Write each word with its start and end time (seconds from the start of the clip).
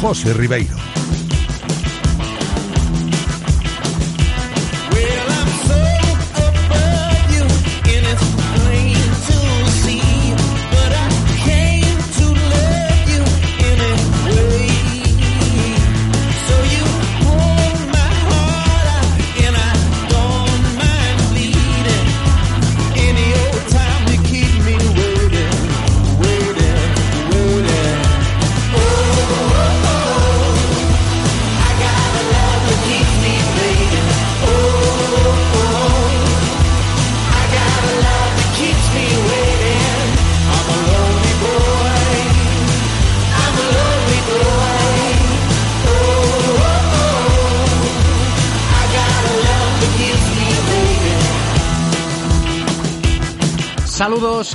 José 0.00 0.32
Ribeiro. 0.32 1.03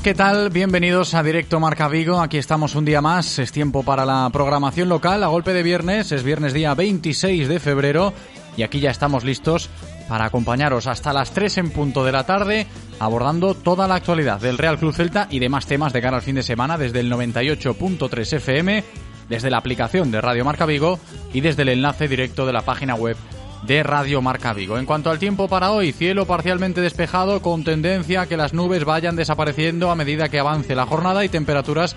¿Qué 0.03 0.13
tal? 0.13 0.49
Bienvenidos 0.49 1.13
a 1.13 1.23
Directo 1.23 1.59
Marca 1.59 1.87
Vigo. 1.87 2.21
Aquí 2.21 2.37
estamos 2.37 2.75
un 2.75 2.85
día 2.85 3.01
más. 3.01 3.39
Es 3.39 3.51
tiempo 3.51 3.83
para 3.83 4.05
la 4.05 4.29
programación 4.31 4.87
local 4.87 5.23
a 5.23 5.27
golpe 5.27 5.51
de 5.51 5.63
viernes. 5.63 6.11
Es 6.11 6.23
viernes 6.23 6.53
día 6.53 6.73
26 6.73 7.47
de 7.47 7.59
febrero 7.59 8.13
y 8.55 8.63
aquí 8.63 8.79
ya 8.79 8.91
estamos 8.91 9.23
listos 9.23 9.69
para 10.07 10.25
acompañaros 10.25 10.87
hasta 10.87 11.11
las 11.11 11.31
3 11.31 11.57
en 11.57 11.71
punto 11.71 12.05
de 12.05 12.11
la 12.11 12.25
tarde 12.25 12.67
abordando 12.99 13.53
toda 13.53 13.87
la 13.87 13.95
actualidad 13.95 14.39
del 14.39 14.57
Real 14.57 14.77
Club 14.77 14.93
Celta 14.93 15.27
y 15.29 15.39
demás 15.39 15.65
temas 15.65 15.91
de 15.91 16.01
cara 16.01 16.17
al 16.17 16.23
fin 16.23 16.35
de 16.35 16.43
semana 16.43 16.77
desde 16.77 16.99
el 16.99 17.11
98.3 17.11 18.33
FM, 18.33 18.83
desde 19.27 19.49
la 19.49 19.57
aplicación 19.57 20.11
de 20.11 20.21
Radio 20.21 20.45
Marca 20.45 20.65
Vigo 20.65 20.99
y 21.33 21.41
desde 21.41 21.63
el 21.63 21.69
enlace 21.69 22.07
directo 22.07 22.45
de 22.45 22.53
la 22.53 22.61
página 22.61 22.95
web 22.95 23.17
de 23.63 23.83
Radio 23.83 24.21
Marca 24.21 24.53
Vigo. 24.53 24.77
En 24.77 24.85
cuanto 24.85 25.09
al 25.09 25.19
tiempo 25.19 25.47
para 25.47 25.71
hoy, 25.71 25.91
cielo 25.91 26.25
parcialmente 26.25 26.81
despejado 26.81 27.41
con 27.41 27.63
tendencia 27.63 28.21
a 28.21 28.27
que 28.27 28.37
las 28.37 28.53
nubes 28.53 28.85
vayan 28.85 29.15
desapareciendo 29.15 29.91
a 29.91 29.95
medida 29.95 30.29
que 30.29 30.39
avance 30.39 30.75
la 30.75 30.85
jornada 30.85 31.25
y 31.25 31.29
temperaturas 31.29 31.95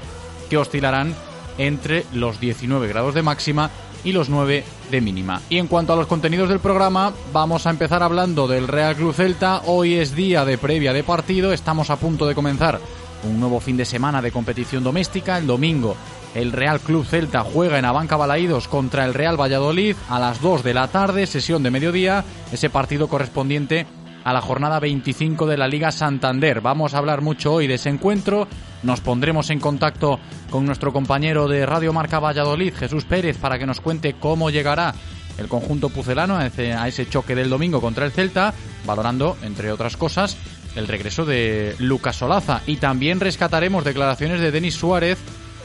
que 0.50 0.58
oscilarán 0.58 1.14
entre 1.58 2.04
los 2.12 2.40
19 2.40 2.88
grados 2.88 3.14
de 3.14 3.22
máxima 3.22 3.70
y 4.04 4.12
los 4.12 4.28
9 4.28 4.64
de 4.90 5.00
mínima. 5.00 5.40
Y 5.48 5.58
en 5.58 5.68
cuanto 5.68 5.92
a 5.92 5.96
los 5.96 6.06
contenidos 6.06 6.48
del 6.48 6.60
programa, 6.60 7.12
vamos 7.32 7.66
a 7.66 7.70
empezar 7.70 8.02
hablando 8.02 8.48
del 8.48 8.68
Real 8.68 8.96
Club 8.96 9.14
Celta. 9.14 9.62
Hoy 9.66 9.94
es 9.94 10.14
día 10.14 10.44
de 10.44 10.58
previa 10.58 10.92
de 10.92 11.04
partido, 11.04 11.52
estamos 11.52 11.90
a 11.90 11.96
punto 11.96 12.26
de 12.26 12.34
comenzar 12.34 12.80
un 13.24 13.38
nuevo 13.38 13.60
fin 13.60 13.76
de 13.76 13.84
semana 13.84 14.20
de 14.20 14.32
competición 14.32 14.82
doméstica. 14.82 15.38
El 15.38 15.46
domingo 15.46 15.96
el 16.34 16.52
Real 16.52 16.80
Club 16.80 17.04
Celta 17.04 17.42
juega 17.42 17.78
en 17.78 17.84
Abanca 17.84 18.16
Balaídos 18.16 18.68
contra 18.68 19.04
el 19.04 19.14
Real 19.14 19.40
Valladolid 19.40 19.96
a 20.08 20.18
las 20.18 20.40
2 20.40 20.62
de 20.62 20.74
la 20.74 20.88
tarde, 20.88 21.26
sesión 21.26 21.62
de 21.62 21.70
mediodía, 21.70 22.24
ese 22.52 22.70
partido 22.70 23.08
correspondiente 23.08 23.86
a 24.24 24.32
la 24.32 24.40
jornada 24.40 24.80
25 24.80 25.46
de 25.46 25.56
la 25.56 25.68
Liga 25.68 25.90
Santander. 25.90 26.60
Vamos 26.60 26.94
a 26.94 26.98
hablar 26.98 27.20
mucho 27.20 27.52
hoy 27.52 27.66
de 27.66 27.74
ese 27.74 27.90
encuentro. 27.90 28.46
Nos 28.82 29.00
pondremos 29.00 29.50
en 29.50 29.60
contacto 29.60 30.18
con 30.50 30.64
nuestro 30.64 30.92
compañero 30.92 31.48
de 31.48 31.66
Radio 31.66 31.92
Marca 31.92 32.20
Valladolid, 32.20 32.74
Jesús 32.74 33.04
Pérez, 33.04 33.36
para 33.38 33.58
que 33.58 33.66
nos 33.66 33.80
cuente 33.80 34.14
cómo 34.18 34.50
llegará 34.50 34.94
el 35.38 35.48
conjunto 35.48 35.88
pucelano 35.88 36.36
a 36.36 36.46
ese, 36.46 37.08
choque 37.08 37.34
del 37.34 37.50
domingo 37.50 37.80
contra 37.80 38.04
el 38.04 38.12
Celta, 38.12 38.54
valorando, 38.86 39.36
entre 39.42 39.72
otras 39.72 39.96
cosas, 39.96 40.36
el 40.76 40.88
regreso 40.88 41.24
de 41.24 41.74
Lucas 41.78 42.16
Solaza. 42.16 42.62
Y 42.66 42.76
también 42.76 43.20
rescataremos 43.20 43.84
declaraciones 43.84 44.40
de 44.40 44.50
Denis 44.50 44.74
Suárez 44.74 45.18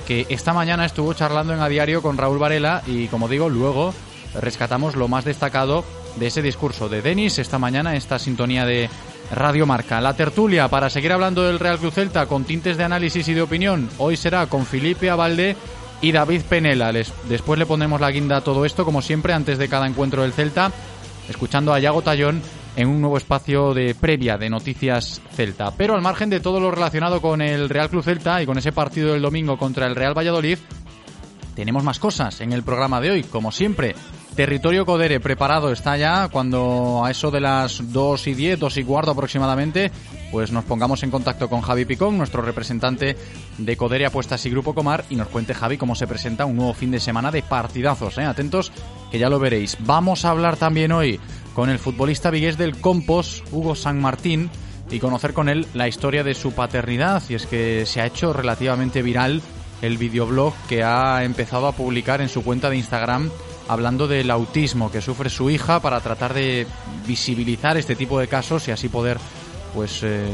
que 0.08 0.26
esta 0.30 0.54
mañana 0.54 0.86
estuvo 0.86 1.14
charlando 1.14 1.54
en 1.54 1.60
A 1.60 1.68
Diario 1.68 2.02
con 2.02 2.18
Raúl 2.18 2.38
Varela 2.38 2.82
y, 2.88 3.08
como 3.08 3.28
digo, 3.28 3.50
luego 3.50 3.94
rescatamos 4.40 4.96
lo 4.96 5.10
más 5.10 5.26
destacado 5.26 5.84
de 6.16 6.28
ese 6.28 6.42
discurso 6.42 6.88
de 6.88 7.02
Denis 7.02 7.40
esta 7.40 7.60
mañana, 7.60 7.94
esta 7.94 8.18
sintonía 8.18 8.66
de 8.66 8.90
Radio 9.36 9.66
Marca. 9.66 10.00
La 10.00 10.16
tertulia 10.16 10.70
para 10.70 10.90
seguir 10.90 11.12
hablando 11.12 11.44
del 11.44 11.60
Real 11.60 11.78
Cruz 11.78 11.96
Celta 11.96 12.26
con 12.26 12.46
tintes 12.46 12.78
de 12.78 12.86
análisis 12.86 13.28
y 13.28 13.34
de 13.34 13.42
opinión. 13.42 13.90
Hoy 13.98 14.16
será 14.16 14.48
con 14.48 14.66
Felipe 14.66 15.10
Abalde 15.10 15.58
y 16.02 16.14
David 16.14 16.44
Penela. 16.44 16.94
después 16.94 17.60
le 17.60 17.66
ponemos 17.66 18.00
la 18.00 18.10
guinda 18.10 18.38
a 18.38 18.42
todo 18.42 18.64
esto, 18.64 18.86
como 18.86 19.02
siempre, 19.02 19.34
antes 19.34 19.58
de 19.58 19.68
cada 19.68 19.88
encuentro 19.88 20.22
del 20.22 20.32
Celta, 20.32 20.72
escuchando 21.28 21.74
a 21.74 21.80
Yago 21.80 22.02
Tallón 22.02 22.42
en 22.78 22.88
un 22.88 23.02
nuevo 23.02 23.18
espacio 23.18 23.74
de 23.74 23.96
previa 23.96 24.38
de 24.38 24.52
Noticias 24.52 25.20
Celta. 25.34 25.72
Pero 25.72 25.96
al 25.96 26.02
margen 26.02 26.30
de 26.30 26.40
todo 26.40 26.60
lo 26.60 26.70
relacionado 26.70 27.22
con 27.22 27.42
el 27.42 27.70
Real 27.70 27.90
Club 27.90 28.04
Celta 28.04 28.42
y 28.42 28.46
con 28.46 28.60
ese 28.60 28.72
partido 28.72 29.14
del 29.14 29.22
domingo 29.24 29.58
contra 29.58 29.88
el 29.88 29.96
Real 29.96 30.16
Valladolid, 30.16 30.60
tenemos 31.56 31.84
más 31.84 31.98
cosas 31.98 32.40
en 32.40 32.54
el 32.54 32.62
programa 32.62 33.02
de 33.02 33.10
hoy, 33.10 33.24
como 33.24 33.52
siempre. 33.52 33.96
Territorio 34.36 34.86
Codere 34.86 35.20
preparado 35.20 35.72
está 35.72 35.98
ya 35.98 36.28
cuando 36.28 37.02
a 37.04 37.10
eso 37.10 37.32
de 37.32 37.42
las 37.42 37.92
2 37.92 38.28
y 38.28 38.36
10, 38.36 38.60
2 38.60 38.78
y 38.78 38.84
cuarto 38.84 39.10
aproximadamente, 39.10 39.92
pues 40.32 40.52
nos 40.52 40.64
pongamos 40.66 41.02
en 41.02 41.10
contacto 41.10 41.50
con 41.50 41.62
Javi 41.62 41.86
Picón, 41.86 42.20
nuestro 42.20 42.44
representante 42.44 43.18
de 43.58 43.78
Codere 43.78 44.06
Apuestas 44.06 44.46
y 44.46 44.52
Grupo 44.52 44.76
Comar, 44.76 45.04
y 45.10 45.16
nos 45.16 45.30
cuente 45.30 45.56
Javi 45.56 45.80
cómo 45.80 45.96
se 45.96 46.06
presenta 46.06 46.46
un 46.46 46.58
nuevo 46.58 46.76
fin 46.76 46.92
de 46.92 47.00
semana 47.00 47.32
de 47.32 47.42
partidazos. 47.42 48.20
¿eh? 48.20 48.26
Atentos 48.26 48.72
que 49.10 49.18
ya 49.18 49.28
lo 49.28 49.40
veréis. 49.40 49.78
Vamos 49.80 50.26
a 50.26 50.30
hablar 50.30 50.58
también 50.58 50.92
hoy 50.92 51.20
con 51.58 51.72
el 51.72 51.80
futbolista 51.80 52.30
vigués 52.30 52.56
del 52.56 52.80
Compos, 52.80 53.44
Hugo 53.52 53.74
San 53.74 54.00
Martín, 54.00 54.52
y 54.92 55.00
conocer 55.00 55.34
con 55.34 55.50
él 55.50 55.66
la 55.74 55.88
historia 55.88 56.24
de 56.24 56.36
su 56.36 56.52
paternidad. 56.52 57.24
Y 57.30 57.34
es 57.34 57.48
que 57.48 57.88
se 57.88 58.00
ha 58.00 58.06
hecho 58.06 58.32
relativamente 58.32 59.02
viral 59.02 59.42
el 59.82 59.98
videoblog 59.98 60.54
que 60.70 60.84
ha 60.84 61.24
empezado 61.24 61.66
a 61.66 61.72
publicar 61.72 62.22
en 62.22 62.30
su 62.30 62.44
cuenta 62.44 62.70
de 62.70 62.78
Instagram 62.78 63.32
hablando 63.68 64.08
del 64.08 64.30
autismo 64.30 64.92
que 64.92 65.02
sufre 65.02 65.32
su 65.32 65.50
hija 65.50 65.80
para 65.80 66.00
tratar 66.00 66.36
de 66.36 66.68
visibilizar 67.08 67.76
este 67.76 67.96
tipo 67.96 68.20
de 68.20 68.28
casos 68.28 68.68
y 68.68 68.72
así 68.72 68.88
poder 68.88 69.18
pues 69.74 70.04
eh, 70.04 70.28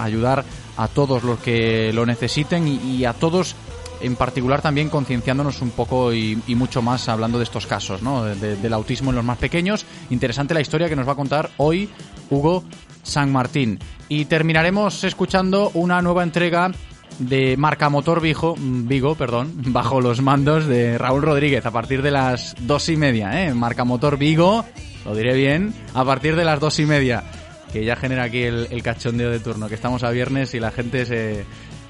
ayudar 0.00 0.44
a 0.76 0.88
todos 0.88 1.22
los 1.22 1.38
que 1.38 1.92
lo 1.92 2.04
necesiten 2.04 2.66
y, 2.66 3.04
a 3.04 3.12
todos 3.12 3.54
en 4.04 4.16
particular 4.16 4.60
también 4.60 4.90
concienciándonos 4.90 5.62
un 5.62 5.70
poco 5.70 6.12
y, 6.12 6.36
mucho 6.54 6.82
más 6.82 7.08
hablando 7.08 7.38
de 7.38 7.44
estos 7.44 7.66
casos, 7.66 8.02
¿no? 8.02 8.24
del 8.24 8.72
autismo 8.72 9.10
en 9.10 9.16
los 9.16 9.24
más 9.24 9.38
pequeños. 9.38 9.86
Interesante 10.10 10.54
la 10.54 10.60
historia 10.60 10.88
que 10.88 10.96
nos 10.96 11.08
va 11.08 11.12
a 11.12 11.16
contar 11.16 11.50
hoy 11.56 11.88
Hugo 12.30 12.64
San 13.02 13.32
Martín. 13.32 13.78
Y 14.08 14.26
terminaremos 14.26 15.04
escuchando 15.04 15.70
una 15.74 16.02
nueva 16.02 16.22
entrega 16.22 16.70
de 17.18 17.56
Marca 17.56 17.88
Motor 17.88 18.20
Vigo, 18.20 18.56
Vigo 18.58 19.14
perdón, 19.14 19.52
bajo 19.66 20.00
los 20.00 20.20
mandos 20.20 20.66
de 20.66 20.98
Raúl 20.98 21.22
Rodríguez 21.22 21.64
a 21.64 21.70
partir 21.70 22.02
de 22.02 22.10
las 22.10 22.54
dos 22.60 22.88
y 22.88 22.96
media. 22.96 23.44
¿eh? 23.44 23.54
Marca 23.54 23.84
Motor 23.84 24.18
Vigo, 24.18 24.64
lo 25.04 25.14
diré 25.14 25.34
bien, 25.34 25.72
a 25.94 26.04
partir 26.04 26.36
de 26.36 26.44
las 26.44 26.60
dos 26.60 26.78
y 26.78 26.86
media. 26.86 27.24
Que 27.72 27.84
ya 27.84 27.96
genera 27.96 28.24
aquí 28.24 28.42
el, 28.42 28.68
el 28.70 28.84
cachondeo 28.84 29.30
de 29.30 29.40
turno, 29.40 29.68
que 29.68 29.74
estamos 29.74 30.04
a 30.04 30.10
viernes 30.10 30.54
y 30.54 30.60
la 30.60 30.70
gente 30.70 31.04
se, 31.06 31.44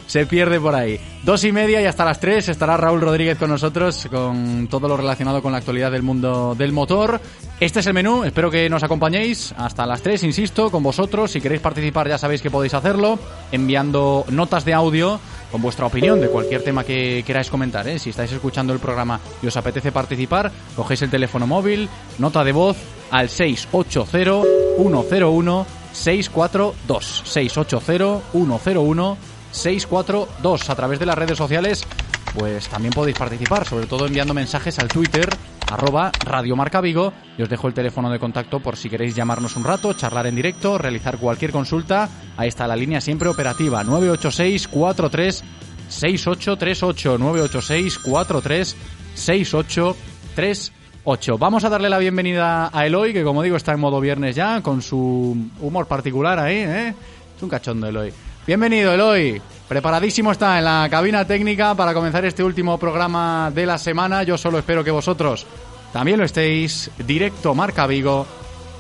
se 0.07 0.27
pierde 0.27 0.61
por 0.61 0.75
ahí. 0.75 0.99
Dos 1.23 1.45
y 1.45 1.53
media 1.53 1.81
y 1.81 1.87
hasta 1.87 2.05
las 2.05 2.21
tres 2.21 2.49
estará 2.49 2.77
Raúl 2.77 3.01
Rodríguez 3.01 3.39
con 3.39 3.51
nosotros 3.51 4.07
con 4.11 4.69
todo 4.69 4.89
lo 4.89 4.97
relacionado 4.97 5.43
con 5.43 5.53
la 5.53 5.59
actualidad 5.59 5.91
del 5.91 6.03
mundo 6.03 6.55
del 6.57 6.73
motor. 6.73 7.21
Este 7.61 7.81
es 7.81 7.87
el 7.87 7.95
menú, 7.95 8.25
espero 8.25 8.51
que 8.51 8.69
nos 8.69 8.83
acompañéis 8.83 9.55
hasta 9.57 9.87
las 9.87 10.03
tres, 10.03 10.23
insisto, 10.23 10.71
con 10.71 10.83
vosotros. 10.83 11.31
Si 11.31 11.41
queréis 11.41 11.61
participar 11.61 12.09
ya 12.09 12.19
sabéis 12.19 12.43
que 12.43 12.51
podéis 12.51 12.75
hacerlo 12.75 13.19
enviando 13.53 14.25
notas 14.29 14.65
de 14.65 14.75
audio 14.75 15.21
con 15.51 15.63
vuestra 15.63 15.87
opinión 15.87 16.21
de 16.21 16.29
cualquier 16.29 16.63
tema 16.63 16.85
que 16.85 17.23
queráis 17.25 17.49
comentar. 17.49 17.87
¿eh? 17.89 17.99
Si 17.99 18.11
estáis 18.11 18.33
escuchando 18.33 18.73
el 18.73 18.81
programa 18.81 19.21
y 19.43 19.47
os 19.47 19.57
apetece 19.57 19.93
participar, 19.93 20.51
cogéis 20.75 21.03
el 21.03 21.11
teléfono 21.11 21.47
móvil, 21.47 21.89
nota 22.19 22.43
de 22.43 22.53
voz 22.53 22.77
al 23.11 23.29
680 23.29 24.43
101 24.77 25.67
642 25.93 27.23
680 27.25 28.21
101 28.33 29.34
642. 29.55 30.69
A 30.69 30.75
través 30.75 30.99
de 30.99 31.07
las 31.07 31.17
redes 31.17 31.39
sociales, 31.39 31.87
pues 32.35 32.69
también 32.69 32.93
podéis 32.93 33.17
participar, 33.17 33.65
sobre 33.65 33.87
todo 33.87 34.07
enviando 34.07 34.35
mensajes 34.35 34.79
al 34.79 34.89
Twitter 34.89 35.29
arroba 35.71 36.11
Radio 36.25 36.57
Marca 36.57 36.81
Vigo 36.81 37.13
y 37.39 37.43
os 37.43 37.49
dejo 37.49 37.69
el 37.69 37.75
teléfono 37.75 38.11
de 38.11 38.19
contacto 38.19 38.59
por 38.61 38.77
si 38.77 38.91
queréis 38.91 39.15
llamarnos 39.15 39.57
un 39.57 39.65
rato, 39.65 39.93
charlar 39.95 40.27
en 40.27 40.35
directo, 40.35 40.77
realizar 40.77 41.19
cualquier 41.19 41.53
consulta. 41.53 42.09
Ahí 42.37 42.49
está 42.49 42.67
la 42.67 42.77
línea 42.77 43.01
siempre 43.01 43.29
operativa 43.29 43.85
986 43.85 44.69
43 44.69 45.45
6838 45.89 47.19
986 47.19 47.99
43 47.99 48.77
6838. 49.15 51.39
Vamos 51.39 51.65
a 51.65 51.69
darle 51.69 51.89
la 51.89 51.99
bienvenida 51.99 52.71
a 52.73 52.87
Eloy, 52.87 53.13
que 53.13 53.23
como 53.23 53.43
digo 53.43 53.57
está 53.57 53.73
en 53.73 53.81
modo 53.81 54.01
viernes 54.01 54.35
ya, 54.35 54.61
con 54.61 54.83
su 54.83 55.37
humor 55.61 55.87
particular 55.87 56.41
ahí, 56.41 56.57
¿eh? 56.57 56.95
Es 57.37 57.43
un 57.43 57.49
cachondo 57.49 57.87
Eloy. 57.87 58.13
Bienvenido 58.47 58.93
Eloy. 58.93 59.41
Preparadísimo 59.69 60.31
está 60.31 60.59
en 60.59 60.65
la 60.65 60.87
cabina 60.91 61.27
técnica 61.27 61.75
para 61.75 61.95
comenzar 61.95 62.27
este 62.27 62.45
último 62.45 62.79
programa 62.79 63.51
de 63.55 63.65
la 63.65 63.79
semana. 63.79 64.23
Yo 64.23 64.37
solo 64.37 64.59
espero 64.59 64.85
que 64.85 64.91
vosotros 64.91 65.47
también 65.95 66.19
lo 66.19 66.27
estéis. 66.27 66.91
Directo 66.99 67.55
Marca 67.55 67.87
Vigo. 67.87 68.27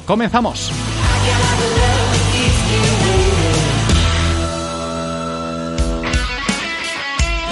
Comenzamos. 0.04 0.70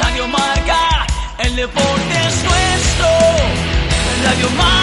Radio 0.02 0.28
Marca, 0.28 1.06
el 1.38 1.56
deporte 1.56 2.26
es 2.28 2.44
nuestro. 2.44 3.08
Radio 4.24 4.50
Marca. 4.58 4.81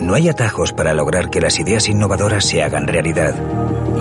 No 0.00 0.14
hay 0.14 0.28
atajos 0.28 0.72
para 0.72 0.94
lograr 0.94 1.30
que 1.30 1.40
las 1.40 1.58
ideas 1.58 1.88
innovadoras 1.88 2.44
se 2.44 2.62
hagan 2.62 2.86
realidad. 2.86 3.34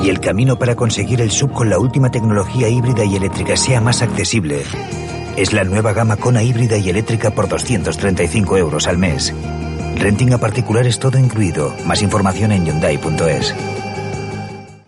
Y 0.04 0.10
el 0.10 0.20
camino 0.20 0.58
para 0.58 0.76
conseguir 0.76 1.22
el 1.22 1.32
sub 1.32 1.52
con 1.52 1.70
la 1.70 1.80
última 1.80 2.12
tecnología 2.12 2.70
híbrida 2.70 3.04
y 3.04 3.16
eléctrica 3.16 3.58
sea 3.58 3.82
más 3.82 4.02
accesible 4.02 4.64
es 5.38 5.54
la 5.54 5.64
nueva 5.64 5.94
gama 5.94 6.18
Kona 6.18 6.42
híbrida 6.42 6.78
y 6.78 6.90
eléctrica 6.90 7.30
por 7.30 7.48
235 7.48 8.58
euros 8.58 8.88
al 8.88 8.98
mes. 8.98 9.34
Renting 9.96 10.34
a 10.34 10.40
particulares 10.40 11.00
todo 11.00 11.18
incluido. 11.20 11.74
Más 11.86 12.02
información 12.02 12.52
en 12.52 12.66
Hyundai.es. 12.66 13.56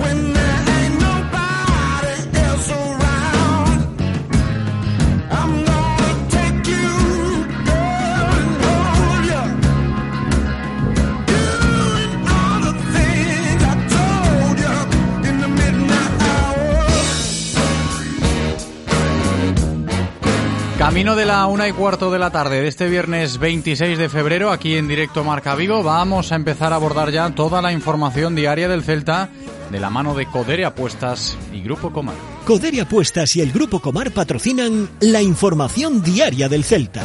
Camino 20.91 21.15
de 21.15 21.23
la 21.25 21.45
una 21.45 21.69
y 21.69 21.71
cuarto 21.71 22.11
de 22.11 22.19
la 22.19 22.31
tarde 22.31 22.61
de 22.61 22.67
este 22.67 22.89
viernes 22.89 23.37
26 23.37 23.97
de 23.97 24.09
febrero, 24.09 24.51
aquí 24.51 24.75
en 24.75 24.89
directo 24.89 25.23
Marca 25.23 25.55
Vigo, 25.55 25.83
vamos 25.83 26.33
a 26.33 26.35
empezar 26.35 26.73
a 26.73 26.75
abordar 26.75 27.11
ya 27.11 27.33
toda 27.33 27.61
la 27.61 27.71
información 27.71 28.35
diaria 28.35 28.67
del 28.67 28.83
Celta 28.83 29.29
de 29.71 29.79
la 29.79 29.89
mano 29.89 30.13
de 30.13 30.25
Codere 30.25 30.65
Apuestas 30.65 31.37
y 31.53 31.61
Grupo 31.61 31.93
Comar. 31.93 32.15
Codere 32.45 32.81
Apuestas 32.81 33.37
y 33.37 33.41
el 33.41 33.53
Grupo 33.53 33.79
Comar 33.79 34.11
patrocinan 34.11 34.89
la 34.99 35.21
información 35.21 36.03
diaria 36.03 36.49
del 36.49 36.65
Celta. 36.65 37.03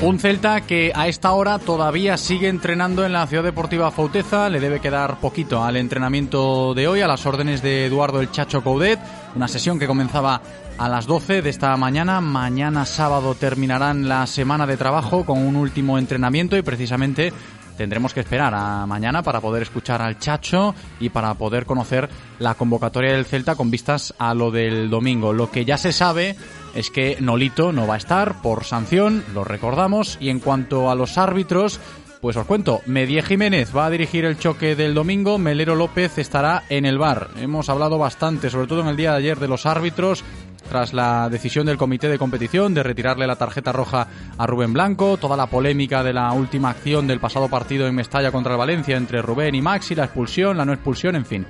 Un 0.00 0.20
Celta 0.20 0.60
que 0.60 0.92
a 0.94 1.08
esta 1.08 1.32
hora 1.32 1.58
todavía 1.58 2.16
sigue 2.16 2.46
entrenando 2.46 3.04
en 3.04 3.12
la 3.12 3.26
Ciudad 3.26 3.42
Deportiva 3.42 3.90
Fauteza, 3.90 4.48
le 4.48 4.60
debe 4.60 4.78
quedar 4.78 5.18
poquito 5.18 5.64
al 5.64 5.76
entrenamiento 5.76 6.72
de 6.72 6.86
hoy, 6.86 7.00
a 7.00 7.08
las 7.08 7.26
órdenes 7.26 7.62
de 7.62 7.86
Eduardo 7.86 8.20
el 8.20 8.30
Chacho 8.30 8.62
Coudet, 8.62 9.00
una 9.34 9.48
sesión 9.48 9.76
que 9.80 9.88
comenzaba 9.88 10.40
a 10.78 10.88
las 10.88 11.06
12 11.06 11.42
de 11.42 11.50
esta 11.50 11.76
mañana, 11.76 12.20
mañana 12.20 12.86
sábado 12.86 13.34
terminarán 13.34 14.08
la 14.08 14.28
semana 14.28 14.68
de 14.68 14.76
trabajo 14.76 15.24
con 15.24 15.44
un 15.44 15.56
último 15.56 15.98
entrenamiento 15.98 16.56
y 16.56 16.62
precisamente 16.62 17.32
tendremos 17.78 18.12
que 18.12 18.20
esperar 18.20 18.52
a 18.54 18.84
mañana 18.86 19.22
para 19.22 19.40
poder 19.40 19.62
escuchar 19.62 20.02
al 20.02 20.18
Chacho 20.18 20.74
y 21.00 21.08
para 21.08 21.32
poder 21.34 21.64
conocer 21.64 22.10
la 22.40 22.54
convocatoria 22.54 23.12
del 23.12 23.24
Celta 23.24 23.54
con 23.54 23.70
vistas 23.70 24.12
a 24.18 24.34
lo 24.34 24.50
del 24.50 24.90
domingo. 24.90 25.32
Lo 25.32 25.50
que 25.50 25.64
ya 25.64 25.78
se 25.78 25.92
sabe 25.92 26.36
es 26.74 26.90
que 26.90 27.16
Nolito 27.20 27.72
no 27.72 27.86
va 27.86 27.94
a 27.94 27.98
estar 27.98 28.42
por 28.42 28.64
sanción, 28.64 29.24
lo 29.32 29.44
recordamos, 29.44 30.18
y 30.20 30.28
en 30.28 30.40
cuanto 30.40 30.90
a 30.90 30.96
los 30.96 31.18
árbitros, 31.18 31.80
pues 32.20 32.36
os 32.36 32.46
cuento, 32.46 32.80
Medie 32.86 33.22
Jiménez 33.22 33.74
va 33.74 33.86
a 33.86 33.90
dirigir 33.90 34.24
el 34.24 34.38
choque 34.38 34.74
del 34.74 34.92
domingo, 34.92 35.38
Melero 35.38 35.76
López 35.76 36.18
estará 36.18 36.64
en 36.68 36.84
el 36.84 36.98
bar. 36.98 37.28
Hemos 37.40 37.68
hablado 37.68 37.96
bastante, 37.96 38.50
sobre 38.50 38.66
todo 38.66 38.80
en 38.80 38.88
el 38.88 38.96
día 38.96 39.12
de 39.12 39.18
ayer, 39.18 39.38
de 39.38 39.46
los 39.46 39.66
árbitros, 39.66 40.24
tras 40.68 40.92
la 40.92 41.28
decisión 41.28 41.66
del 41.66 41.76
comité 41.76 42.08
de 42.08 42.18
competición 42.18 42.74
de 42.74 42.82
retirarle 42.82 43.26
la 43.26 43.36
tarjeta 43.36 43.72
roja 43.72 44.08
a 44.36 44.46
Rubén 44.46 44.72
Blanco, 44.72 45.16
toda 45.16 45.36
la 45.36 45.46
polémica 45.46 46.02
de 46.02 46.12
la 46.12 46.32
última 46.32 46.70
acción 46.70 47.06
del 47.06 47.20
pasado 47.20 47.48
partido 47.48 47.86
en 47.86 47.94
Mestalla 47.94 48.30
contra 48.30 48.52
el 48.52 48.58
Valencia 48.58 48.96
entre 48.96 49.22
Rubén 49.22 49.54
y 49.54 49.62
Maxi, 49.62 49.94
la 49.94 50.04
expulsión, 50.04 50.56
la 50.56 50.64
no 50.64 50.72
expulsión, 50.72 51.16
en 51.16 51.26
fin. 51.26 51.46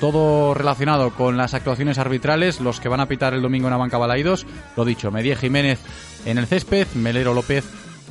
Todo 0.00 0.54
relacionado 0.54 1.10
con 1.10 1.36
las 1.36 1.54
actuaciones 1.54 1.98
arbitrales, 1.98 2.60
los 2.60 2.80
que 2.80 2.88
van 2.88 3.00
a 3.00 3.06
pitar 3.06 3.34
el 3.34 3.42
domingo 3.42 3.68
en 3.68 3.74
Abanca 3.74 3.98
Balaídos, 3.98 4.46
lo 4.76 4.84
dicho, 4.84 5.10
Medie 5.12 5.36
Jiménez 5.36 5.78
en 6.24 6.38
el 6.38 6.46
césped, 6.46 6.88
Melero 6.94 7.34
López 7.34 7.64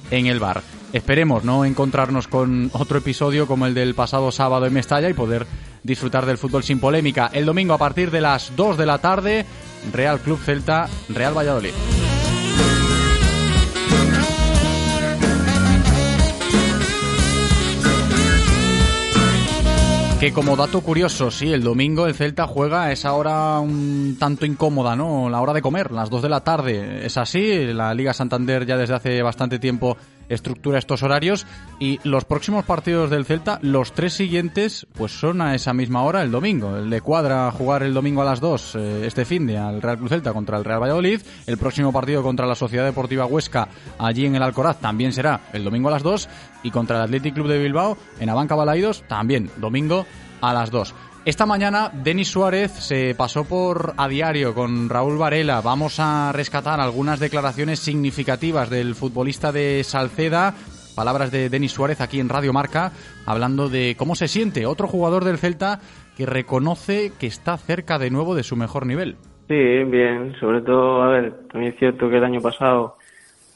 en 0.09 0.27
el 0.27 0.39
bar. 0.39 0.61
Esperemos 0.93 1.43
no 1.45 1.63
encontrarnos 1.63 2.27
con 2.27 2.69
otro 2.73 2.97
episodio 2.97 3.47
como 3.47 3.65
el 3.65 3.73
del 3.73 3.95
pasado 3.95 4.31
sábado 4.31 4.65
en 4.65 4.73
Mestalla 4.73 5.09
y 5.09 5.13
poder 5.13 5.47
disfrutar 5.83 6.25
del 6.25 6.37
fútbol 6.37 6.63
sin 6.63 6.79
polémica. 6.79 7.29
El 7.33 7.45
domingo 7.45 7.73
a 7.73 7.77
partir 7.77 8.11
de 8.11 8.21
las 8.21 8.53
2 8.55 8.77
de 8.77 8.85
la 8.85 8.97
tarde, 8.97 9.45
Real 9.91 10.19
Club 10.19 10.39
Celta, 10.39 10.87
Real 11.09 11.37
Valladolid. 11.37 11.73
Que 20.21 20.31
como 20.31 20.55
dato 20.55 20.81
curioso, 20.81 21.31
sí, 21.31 21.51
el 21.51 21.63
domingo 21.63 22.05
el 22.05 22.13
Celta 22.13 22.45
juega 22.45 22.83
a 22.83 22.91
esa 22.91 23.13
hora 23.13 23.59
un 23.59 24.17
tanto 24.19 24.45
incómoda, 24.45 24.95
¿no? 24.95 25.31
La 25.31 25.41
hora 25.41 25.51
de 25.51 25.63
comer, 25.63 25.91
las 25.91 26.11
2 26.11 26.21
de 26.21 26.29
la 26.29 26.41
tarde. 26.41 27.07
Es 27.07 27.17
así, 27.17 27.73
la 27.73 27.91
Liga 27.95 28.13
Santander 28.13 28.67
ya 28.67 28.77
desde 28.77 28.93
hace 28.93 29.23
bastante 29.23 29.57
tiempo 29.57 29.97
estructura 30.33 30.79
estos 30.79 31.03
horarios 31.03 31.45
y 31.79 31.99
los 32.03 32.25
próximos 32.25 32.65
partidos 32.65 33.09
del 33.09 33.25
Celta, 33.25 33.59
los 33.61 33.93
tres 33.93 34.13
siguientes, 34.13 34.87
pues 34.93 35.11
son 35.11 35.41
a 35.41 35.55
esa 35.55 35.73
misma 35.73 36.03
hora 36.03 36.21
el 36.21 36.31
domingo. 36.31 36.77
El 36.77 36.89
de 36.89 37.01
Cuadra 37.01 37.51
jugar 37.51 37.83
el 37.83 37.93
domingo 37.93 38.21
a 38.21 38.25
las 38.25 38.39
2 38.39 38.75
eh, 38.75 39.03
este 39.05 39.25
fin 39.25 39.45
de 39.47 39.57
al 39.57 39.81
Real 39.81 39.97
Cruz 39.97 40.09
Celta 40.09 40.33
contra 40.33 40.57
el 40.57 40.65
Real 40.65 40.81
Valladolid. 40.81 41.21
El 41.47 41.57
próximo 41.57 41.91
partido 41.91 42.23
contra 42.23 42.45
la 42.47 42.55
Sociedad 42.55 42.85
Deportiva 42.85 43.25
Huesca 43.25 43.67
allí 43.99 44.25
en 44.25 44.35
el 44.35 44.43
Alcoraz 44.43 44.79
también 44.79 45.13
será 45.13 45.41
el 45.53 45.63
domingo 45.63 45.89
a 45.89 45.91
las 45.91 46.03
2 46.03 46.29
y 46.63 46.71
contra 46.71 46.97
el 46.97 47.03
Athletic 47.03 47.33
Club 47.33 47.47
de 47.47 47.59
Bilbao 47.59 47.97
en 48.19 48.29
Abanca 48.29 48.55
Balaidos 48.55 49.03
también 49.07 49.49
domingo 49.57 50.05
a 50.41 50.53
las 50.53 50.71
2. 50.71 50.93
Esta 51.23 51.45
mañana 51.45 51.91
Denis 51.93 52.29
Suárez 52.29 52.71
se 52.71 53.13
pasó 53.13 53.43
por 53.47 53.93
a 53.95 54.07
diario 54.07 54.55
con 54.55 54.89
Raúl 54.89 55.19
Varela. 55.19 55.61
Vamos 55.61 55.99
a 55.99 56.31
rescatar 56.33 56.79
algunas 56.79 57.19
declaraciones 57.19 57.77
significativas 57.79 58.71
del 58.71 58.95
futbolista 58.95 59.51
de 59.51 59.83
Salceda. 59.83 60.55
Palabras 60.95 61.31
de 61.31 61.49
Denis 61.49 61.73
Suárez 61.73 62.01
aquí 62.01 62.19
en 62.19 62.27
Radio 62.27 62.53
Marca, 62.53 62.91
hablando 63.27 63.69
de 63.69 63.95
cómo 63.99 64.15
se 64.15 64.27
siente 64.27 64.65
otro 64.65 64.87
jugador 64.87 65.23
del 65.23 65.37
Celta 65.37 65.79
que 66.17 66.25
reconoce 66.25 67.11
que 67.19 67.27
está 67.27 67.55
cerca 67.55 67.99
de 67.99 68.09
nuevo 68.09 68.33
de 68.33 68.41
su 68.41 68.55
mejor 68.55 68.87
nivel. 68.87 69.17
Sí, 69.47 69.83
bien. 69.85 70.33
Sobre 70.39 70.61
todo, 70.61 71.03
a 71.03 71.09
ver, 71.09 71.33
también 71.51 71.73
es 71.73 71.77
cierto 71.77 72.09
que 72.09 72.17
el 72.17 72.23
año 72.23 72.41
pasado 72.41 72.97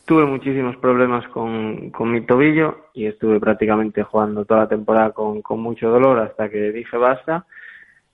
tuve 0.05 0.25
muchísimos 0.25 0.77
problemas 0.77 1.27
con, 1.29 1.89
con 1.91 2.11
mi 2.11 2.21
tobillo 2.21 2.87
y 2.93 3.07
estuve 3.07 3.39
prácticamente 3.39 4.03
jugando 4.03 4.45
toda 4.45 4.61
la 4.61 4.69
temporada 4.69 5.11
con, 5.11 5.41
con 5.41 5.59
mucho 5.59 5.89
dolor 5.89 6.19
hasta 6.19 6.49
que 6.49 6.71
dije 6.71 6.97
basta. 6.97 7.45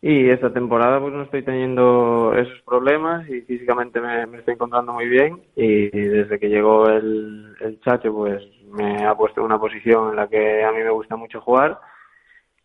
Y 0.03 0.29
esta 0.29 0.51
temporada 0.51 0.99
pues 0.99 1.13
no 1.13 1.21
estoy 1.23 1.43
teniendo 1.43 2.33
esos 2.35 2.59
problemas 2.61 3.29
y 3.29 3.41
físicamente 3.41 4.01
me, 4.01 4.25
me 4.25 4.39
estoy 4.39 4.55
encontrando 4.55 4.93
muy 4.93 5.07
bien 5.07 5.39
y 5.55 5.89
desde 5.89 6.39
que 6.39 6.49
llegó 6.49 6.89
el, 6.89 7.55
el 7.59 7.79
Chacho 7.81 8.11
pues 8.11 8.41
me 8.71 9.05
ha 9.05 9.13
puesto 9.13 9.41
en 9.41 9.45
una 9.45 9.59
posición 9.59 10.09
en 10.09 10.15
la 10.15 10.27
que 10.27 10.63
a 10.63 10.71
mí 10.71 10.79
me 10.79 10.89
gusta 10.89 11.15
mucho 11.15 11.39
jugar 11.41 11.79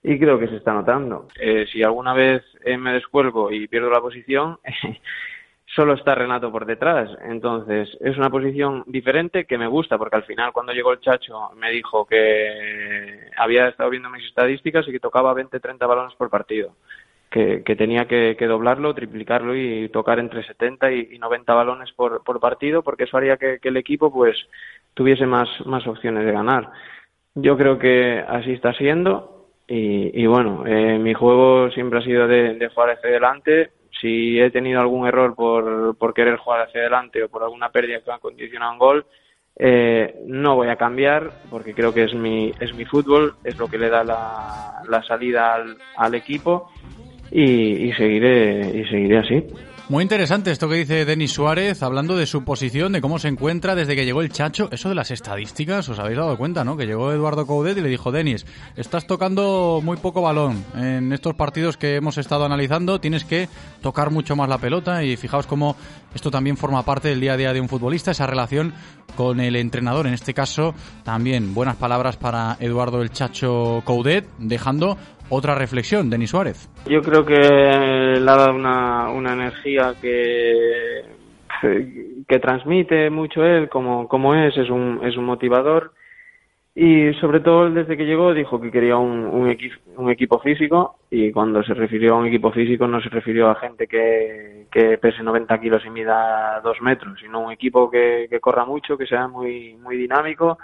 y 0.03 0.19
creo 0.19 0.39
que 0.39 0.47
se 0.47 0.57
está 0.57 0.73
notando. 0.73 1.27
Eh, 1.41 1.67
si 1.73 1.83
alguna 1.83 2.15
vez 2.15 2.43
eh, 2.65 2.79
me 2.79 2.93
descuelgo 2.93 3.51
y 3.51 3.67
pierdo 3.67 3.91
la 3.91 4.01
posición, 4.01 4.59
solo 5.67 5.95
está 5.95 6.15
Renato 6.15 6.51
por 6.51 6.65
detrás. 6.65 7.11
Entonces, 7.23 7.97
es 8.01 8.17
una 8.17 8.31
posición 8.31 8.85
diferente 8.87 9.45
que 9.45 9.59
me 9.59 9.67
gusta, 9.67 9.99
porque 9.99 10.17
al 10.17 10.25
final, 10.25 10.53
cuando 10.53 10.73
llegó 10.73 10.93
el 10.93 11.01
Chacho, 11.01 11.51
me 11.57 11.71
dijo 11.71 12.07
que 12.07 13.29
había 13.37 13.69
estado 13.69 13.91
viendo 13.91 14.11
mis 14.11 14.25
estadísticas 14.27 14.87
y 14.89 14.93
que 14.93 15.01
tocaba 15.01 15.35
20-30 15.35 15.87
balones 15.87 16.15
por 16.15 16.31
partido. 16.31 16.75
Que, 17.29 17.65
que 17.65 17.75
tenía 17.75 18.07
que, 18.07 18.37
que 18.39 18.47
doblarlo, 18.47 18.95
triplicarlo 18.95 19.57
y 19.57 19.89
tocar 19.89 20.21
entre 20.21 20.45
70 20.45 20.93
y, 20.93 21.09
y 21.13 21.19
90 21.19 21.53
balones 21.55 21.93
por, 21.93 22.23
por 22.23 22.39
partido, 22.39 22.83
porque 22.83 23.05
eso 23.05 23.17
haría 23.17 23.37
que, 23.37 23.59
el 23.61 23.77
equipo 23.77 24.13
pues 24.13 24.37
tuviese 24.95 25.27
más, 25.27 25.49
más 25.67 25.87
opciones 25.89 26.25
de 26.25 26.33
ganar. 26.33 26.71
Yo 27.35 27.59
creo 27.59 27.79
que 27.79 28.25
así 28.27 28.53
está 28.53 28.73
siendo 28.75 29.37
y, 29.69 30.25
bueno, 30.27 30.65
eh, 30.65 30.99
mi 30.99 31.13
juego 31.13 31.69
siempre 31.73 31.99
ha 31.99 32.03
sido 32.03 32.29
de, 32.29 32.55
de 32.55 32.69
jugar 32.69 32.91
hacia 32.91 33.11
adelante. 33.11 33.71
Si 34.01 34.39
he 34.39 34.51
tenido 34.51 34.81
algún 34.81 35.07
error 35.07 35.35
por, 35.35 35.97
por 35.97 36.15
querer 36.15 36.37
jugar 36.37 36.63
hacia 36.63 36.81
adelante 36.81 37.23
o 37.23 37.29
por 37.29 37.43
alguna 37.43 37.71
pérdida 37.71 38.01
que 38.01 38.11
ha 38.11 38.19
condicionado 38.19 38.73
un 38.73 38.79
gol, 38.79 39.07
eh, 39.59 40.17
no 40.27 40.55
voy 40.55 40.69
a 40.69 40.77
cambiar 40.77 41.31
porque 41.51 41.73
creo 41.73 41.95
que 41.95 42.05
es 42.05 42.15
mi, 42.15 42.53
es 42.61 42.75
mi 42.75 42.85
fútbol, 42.85 43.35
es 43.43 43.57
lo 43.59 43.69
que 43.69 43.79
le 43.79 43.89
da 43.89 44.05
la, 44.05 44.83
la 44.89 45.03
salida 45.03 45.55
al, 45.55 45.79
al 45.97 46.15
equipo 46.15 46.71
y, 47.31 47.89
y 47.89 47.93
seguiré 47.95 48.71
y 48.75 48.85
seguiré 48.85 49.19
así. 49.19 49.45
Muy 49.89 50.03
interesante 50.03 50.51
esto 50.51 50.69
que 50.69 50.75
dice 50.75 51.05
Denis 51.05 51.33
Suárez, 51.33 51.81
hablando 51.85 52.17
de 52.17 52.27
su 52.27 52.43
posición, 52.43 52.91
de 52.91 53.01
cómo 53.01 53.21
se 53.21 53.29
encuentra 53.29 53.77
desde 53.77 53.95
que 53.95 54.05
llegó 54.05 54.21
el 54.21 54.33
Chacho. 54.33 54.69
Eso 54.73 54.89
de 54.89 54.97
las 54.97 55.13
estadísticas, 55.13 55.89
os 55.89 56.01
habéis 56.01 56.19
dado 56.19 56.37
cuenta, 56.37 56.65
¿no? 56.65 56.77
Que 56.77 56.87
llegó 56.87 57.13
Eduardo 57.13 57.47
Coudet 57.47 57.79
y 57.79 57.83
le 57.83 57.89
dijo, 57.89 58.11
Denis, 58.11 58.47
estás 58.75 59.07
tocando 59.07 59.81
muy 59.85 59.97
poco 59.99 60.23
balón. 60.23 60.65
En 60.75 61.13
estos 61.13 61.37
partidos 61.37 61.77
que 61.77 61.95
hemos 61.95 62.19
estado 62.19 62.45
analizando 62.45 63.01
tienes 63.01 63.25
que 63.25 63.49
tocar 63.81 64.11
mucho 64.11 64.35
más 64.35 64.49
la 64.49 64.59
pelota 64.59 65.05
y 65.05 65.17
fijaos 65.17 65.47
cómo 65.47 65.77
esto 66.17 66.33
también 66.33 66.57
forma 66.57 66.83
parte 66.85 67.11
del 67.11 67.21
día 67.21 67.35
a 67.35 67.37
día 67.37 67.53
de 67.53 67.61
un 67.61 67.69
futbolista, 67.69 68.11
esa 68.11 68.27
relación 68.27 68.75
con 69.15 69.39
el 69.39 69.55
entrenador. 69.55 70.09
En 70.09 70.15
este 70.15 70.35
caso, 70.35 70.75
también 71.05 71.55
buenas 71.55 71.77
palabras 71.77 72.17
para 72.17 72.57
Eduardo 72.59 73.03
el 73.03 73.13
Chacho 73.13 73.83
Coudet, 73.85 74.27
dejando 74.39 74.99
otra 75.29 75.55
reflexión, 75.55 76.11
Denis 76.11 76.31
Suárez. 76.31 76.69
Yo 76.87 77.03
creo 77.03 77.25
que 77.25 77.35
le 77.35 78.19
ha 78.31 78.37
dado 78.37 78.55
una, 78.55 79.11
una 79.11 79.33
energía 79.33 79.95
que, 80.01 81.03
que 82.29 82.39
transmite 82.39 83.11
mucho 83.11 83.45
él, 83.45 83.69
como, 83.69 84.09
como 84.09 84.35
es, 84.35 84.57
es 84.57 84.71
un, 84.71 85.01
es 85.05 85.17
un 85.17 85.25
motivador. 85.25 85.93
Y 86.79 87.15
sobre 87.15 87.41
todo 87.41 87.71
desde 87.71 87.97
que 87.97 88.05
llegó 88.05 88.35
dijo 88.35 88.61
que 88.61 88.71
quería 88.71 88.99
un, 88.99 89.25
un, 89.25 89.49
equi- 89.49 89.73
un 89.97 90.11
equipo 90.11 90.39
físico 90.41 90.99
y 91.11 91.33
cuando 91.33 91.63
se 91.63 91.73
refirió 91.73 92.15
a 92.15 92.19
un 92.19 92.27
equipo 92.27 92.53
físico 92.53 92.87
no 92.87 93.01
se 93.01 93.09
refirió 93.09 93.49
a 93.49 93.55
gente 93.55 93.87
que, 93.87 94.67
que 94.71 94.99
pese 94.99 95.23
90 95.23 95.59
kilos 95.59 95.83
y 95.87 95.91
mida 95.91 96.61
dos 96.63 96.77
metros, 96.83 97.19
sino 97.19 97.41
un 97.41 97.51
equipo 97.53 97.91
que, 97.91 98.27
que 98.29 98.41
corra 98.41 98.67
mucho, 98.67 98.99
que 98.99 99.07
sea 99.07 99.27
muy, 99.27 99.75
muy 99.83 99.97
dinámico 99.97 100.59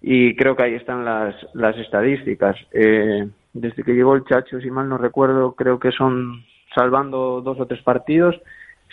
y 0.00 0.36
creo 0.36 0.54
que 0.54 0.62
ahí 0.62 0.74
están 0.74 1.04
las, 1.04 1.34
las 1.54 1.76
estadísticas. 1.76 2.54
Eh, 2.72 3.26
desde 3.52 3.82
que 3.82 3.92
llegó 3.94 4.14
el 4.14 4.24
Chacho, 4.24 4.60
si 4.60 4.70
mal 4.70 4.88
no 4.88 4.98
recuerdo, 4.98 5.52
creo 5.52 5.78
que 5.78 5.92
son 5.92 6.44
salvando 6.74 7.40
dos 7.42 7.60
o 7.60 7.66
tres 7.66 7.82
partidos. 7.82 8.40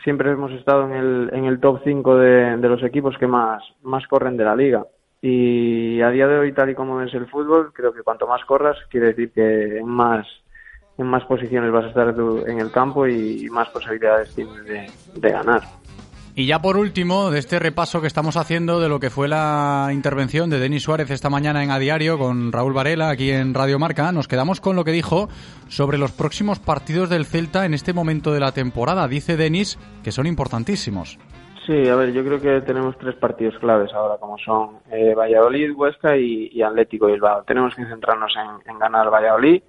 Siempre 0.03 0.31
hemos 0.31 0.51
estado 0.51 0.85
en 0.85 0.93
el, 0.93 1.29
en 1.33 1.45
el 1.45 1.59
top 1.59 1.81
5 1.83 2.17
de, 2.17 2.57
de 2.57 2.69
los 2.69 2.83
equipos 2.83 3.17
que 3.17 3.27
más, 3.27 3.61
más 3.83 4.05
corren 4.07 4.37
de 4.37 4.45
la 4.45 4.55
liga. 4.55 4.85
Y 5.21 6.01
a 6.01 6.09
día 6.09 6.27
de 6.27 6.39
hoy, 6.39 6.53
tal 6.53 6.69
y 6.69 6.75
como 6.75 7.01
es 7.01 7.13
el 7.13 7.27
fútbol, 7.27 7.73
creo 7.73 7.93
que 7.93 8.03
cuanto 8.03 8.25
más 8.25 8.43
corras, 8.45 8.77
quiere 8.89 9.07
decir 9.07 9.31
que 9.31 9.79
en 9.79 9.87
más, 9.87 10.25
en 10.97 11.07
más 11.07 11.25
posiciones 11.25 11.71
vas 11.71 11.85
a 11.85 11.89
estar 11.89 12.15
en 12.47 12.59
el 12.59 12.71
campo 12.71 13.05
y, 13.05 13.45
y 13.45 13.49
más 13.49 13.69
posibilidades 13.69 14.33
tienes 14.33 14.63
de, 14.65 14.89
de 15.15 15.29
ganar. 15.29 15.61
Y 16.39 16.45
ya 16.45 16.61
por 16.61 16.77
último, 16.77 17.31
de 17.31 17.39
este 17.39 17.59
repaso 17.59 17.99
que 17.99 18.07
estamos 18.07 18.37
haciendo 18.37 18.79
de 18.79 18.87
lo 18.87 19.01
que 19.01 19.09
fue 19.09 19.27
la 19.27 19.89
intervención 19.91 20.49
de 20.49 20.57
Denis 20.57 20.83
Suárez 20.83 21.11
esta 21.11 21.29
mañana 21.29 21.65
en 21.65 21.69
A 21.69 21.79
Diario 21.79 22.17
con 22.17 22.53
Raúl 22.53 22.71
Varela 22.71 23.09
aquí 23.09 23.29
en 23.29 23.53
Radio 23.53 23.77
Marca, 23.77 24.13
nos 24.13 24.29
quedamos 24.29 24.61
con 24.61 24.77
lo 24.77 24.85
que 24.85 24.93
dijo 24.93 25.27
sobre 25.67 25.97
los 25.97 26.13
próximos 26.13 26.57
partidos 26.57 27.09
del 27.09 27.25
Celta 27.25 27.65
en 27.65 27.73
este 27.73 27.91
momento 27.91 28.31
de 28.31 28.39
la 28.39 28.53
temporada. 28.53 29.09
Dice 29.09 29.35
Denis 29.35 29.77
que 30.01 30.13
son 30.13 30.27
importantísimos. 30.27 31.19
Sí, 31.67 31.89
a 31.89 31.95
ver, 31.97 32.13
yo 32.13 32.23
creo 32.23 32.39
que 32.39 32.61
tenemos 32.61 32.97
tres 32.97 33.15
partidos 33.15 33.59
claves 33.59 33.93
ahora, 33.93 34.15
como 34.17 34.37
son 34.37 34.77
eh, 34.93 35.13
Valladolid, 35.13 35.73
Huesca 35.75 36.15
y, 36.15 36.51
y 36.53 36.61
Atlético 36.61 37.07
Bilbao. 37.07 37.43
Tenemos 37.43 37.75
que 37.75 37.85
centrarnos 37.85 38.31
en, 38.37 38.71
en 38.71 38.79
ganar 38.79 39.01
al 39.01 39.13
Valladolid, 39.13 39.61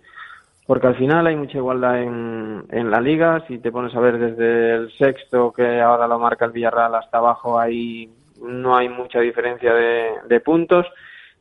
porque 0.70 0.86
al 0.86 0.94
final 0.94 1.26
hay 1.26 1.34
mucha 1.34 1.58
igualdad 1.58 2.00
en, 2.00 2.64
en 2.70 2.92
la 2.92 3.00
liga. 3.00 3.44
Si 3.48 3.58
te 3.58 3.72
pones 3.72 3.92
a 3.96 3.98
ver 3.98 4.18
desde 4.18 4.74
el 4.74 4.92
sexto, 4.98 5.52
que 5.52 5.80
ahora 5.80 6.06
lo 6.06 6.16
marca 6.20 6.44
el 6.44 6.52
Villarreal, 6.52 6.94
hasta 6.94 7.18
abajo, 7.18 7.58
ahí 7.58 8.08
no 8.40 8.76
hay 8.76 8.88
mucha 8.88 9.18
diferencia 9.18 9.74
de, 9.74 10.38
puntos. 10.38 10.86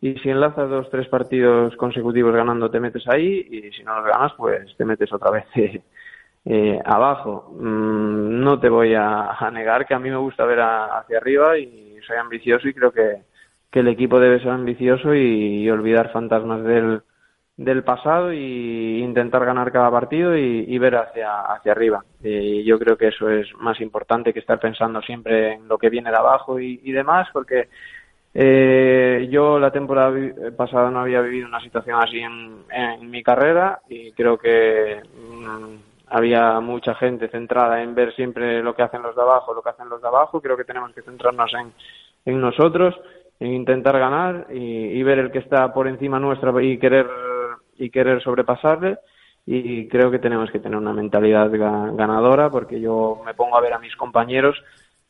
Y 0.02 0.16
si 0.16 0.32
enlazas 0.32 0.68
dos, 0.72 0.90
tres 0.90 1.08
partidos 1.10 1.76
consecutivos 1.76 2.34
ganando, 2.34 2.72
te 2.72 2.80
metes 2.80 3.08
ahí, 3.08 3.48
y 3.52 3.72
si 3.72 3.84
no 3.84 3.98
los 3.98 4.08
ganas, 4.08 4.34
pues 4.36 4.76
te 4.76 4.84
metes 4.84 5.14
otra 5.14 5.30
vez 5.30 5.46
eh, 5.56 5.80
eh, 6.46 6.80
abajo. 6.84 7.54
Mm, 7.56 8.42
no 8.42 8.60
te 8.60 8.70
voy 8.70 8.96
a, 8.96 9.38
negar 9.54 9.86
que 9.86 9.94
a 9.94 10.00
mí 10.00 10.10
me 10.10 10.18
gusta 10.18 10.44
ver 10.44 10.60
a- 10.60 10.98
hacia 10.98 11.20
arriba 11.20 11.56
y 11.56 12.00
soy 12.02 12.18
ambicioso 12.18 12.68
y 12.68 12.74
creo 12.74 12.92
que, 12.92 13.18
que 13.70 13.82
el 13.82 13.90
equipo 13.90 14.20
debe 14.20 14.40
ser 14.40 14.50
ambicioso 14.50 15.14
y 15.14 15.70
olvidar 15.70 16.12
fantasmas 16.12 16.64
del, 16.64 17.04
del 17.60 17.84
pasado 17.84 18.32
y 18.32 19.00
intentar 19.04 19.44
ganar 19.44 19.70
cada 19.70 19.92
partido 19.92 20.34
y, 20.38 20.78
ver 20.80 20.96
hacia, 20.96 21.42
hacia 21.42 21.74
arriba. 21.74 22.02
Y 22.24 22.64
yo 22.64 22.80
creo 22.80 22.96
que 22.96 23.10
eso 23.10 23.30
es 23.30 23.54
más 23.60 23.82
importante 23.82 24.32
que 24.32 24.40
estar 24.40 24.62
pensando 24.62 25.02
siempre 25.02 25.56
en 25.56 25.68
lo 25.68 25.78
que 25.78 25.90
viene 25.90 26.10
de 26.10 26.16
abajo 26.16 26.58
y, 26.58 26.78
demás, 26.94 27.28
porque 27.34 27.68
eh, 28.34 29.28
yo 29.30 29.60
la 29.60 29.72
temporada 29.72 30.10
vi- 30.12 30.32
pasada 30.56 30.90
no 30.90 31.02
había 31.02 31.20
vivido 31.20 31.50
una 31.50 31.60
situación 31.60 32.02
así 32.02 32.20
en, 32.20 32.60
en 32.72 33.12
mi 33.12 33.22
carrera 33.22 33.82
y 33.90 34.14
creo 34.14 34.38
que 34.38 35.02
mm, 35.20 35.76
había 36.12 36.62
mucha 36.62 36.96
gente 36.96 37.28
centrada 37.28 37.84
en 37.84 37.94
ver 37.94 38.16
siempre 38.16 38.64
lo 38.64 38.74
que 38.74 38.84
hacen 38.84 39.02
los 39.02 39.18
de 39.18 39.22
abajo, 39.22 39.54
lo 39.54 39.62
que 39.62 39.72
hacen 39.72 39.90
los 39.90 40.02
de 40.02 40.08
abajo. 40.08 40.40
Creo 40.40 40.56
que 40.56 40.64
tenemos 40.64 40.94
que 40.94 41.02
centrarnos 41.02 41.52
en, 41.56 41.74
en 42.24 42.40
nosotros, 42.40 42.96
en 43.38 43.52
intentar 43.52 44.00
ganar 44.00 44.48
y, 44.50 44.98
y 44.98 45.04
ver 45.04 45.20
el 45.20 45.30
que 45.32 45.40
está 45.40 45.74
por 45.74 45.90
encima 45.90 46.20
nuestra 46.20 46.54
y 46.64 46.78
querer 46.78 47.06
y 47.80 47.90
querer 47.90 48.22
sobrepasarle. 48.22 49.00
Y 49.46 49.88
creo 49.88 50.12
que 50.12 50.20
tenemos 50.20 50.52
que 50.52 50.60
tener 50.60 50.78
una 50.78 50.94
mentalidad 50.94 51.50
ga- 51.52 51.96
ganadora 51.96 52.52
porque 52.52 52.80
yo 52.80 53.20
me 53.26 53.34
pongo 53.34 53.58
a 53.58 53.62
ver 53.62 53.74
a 53.74 53.80
mis 53.80 53.96
compañeros 53.96 54.56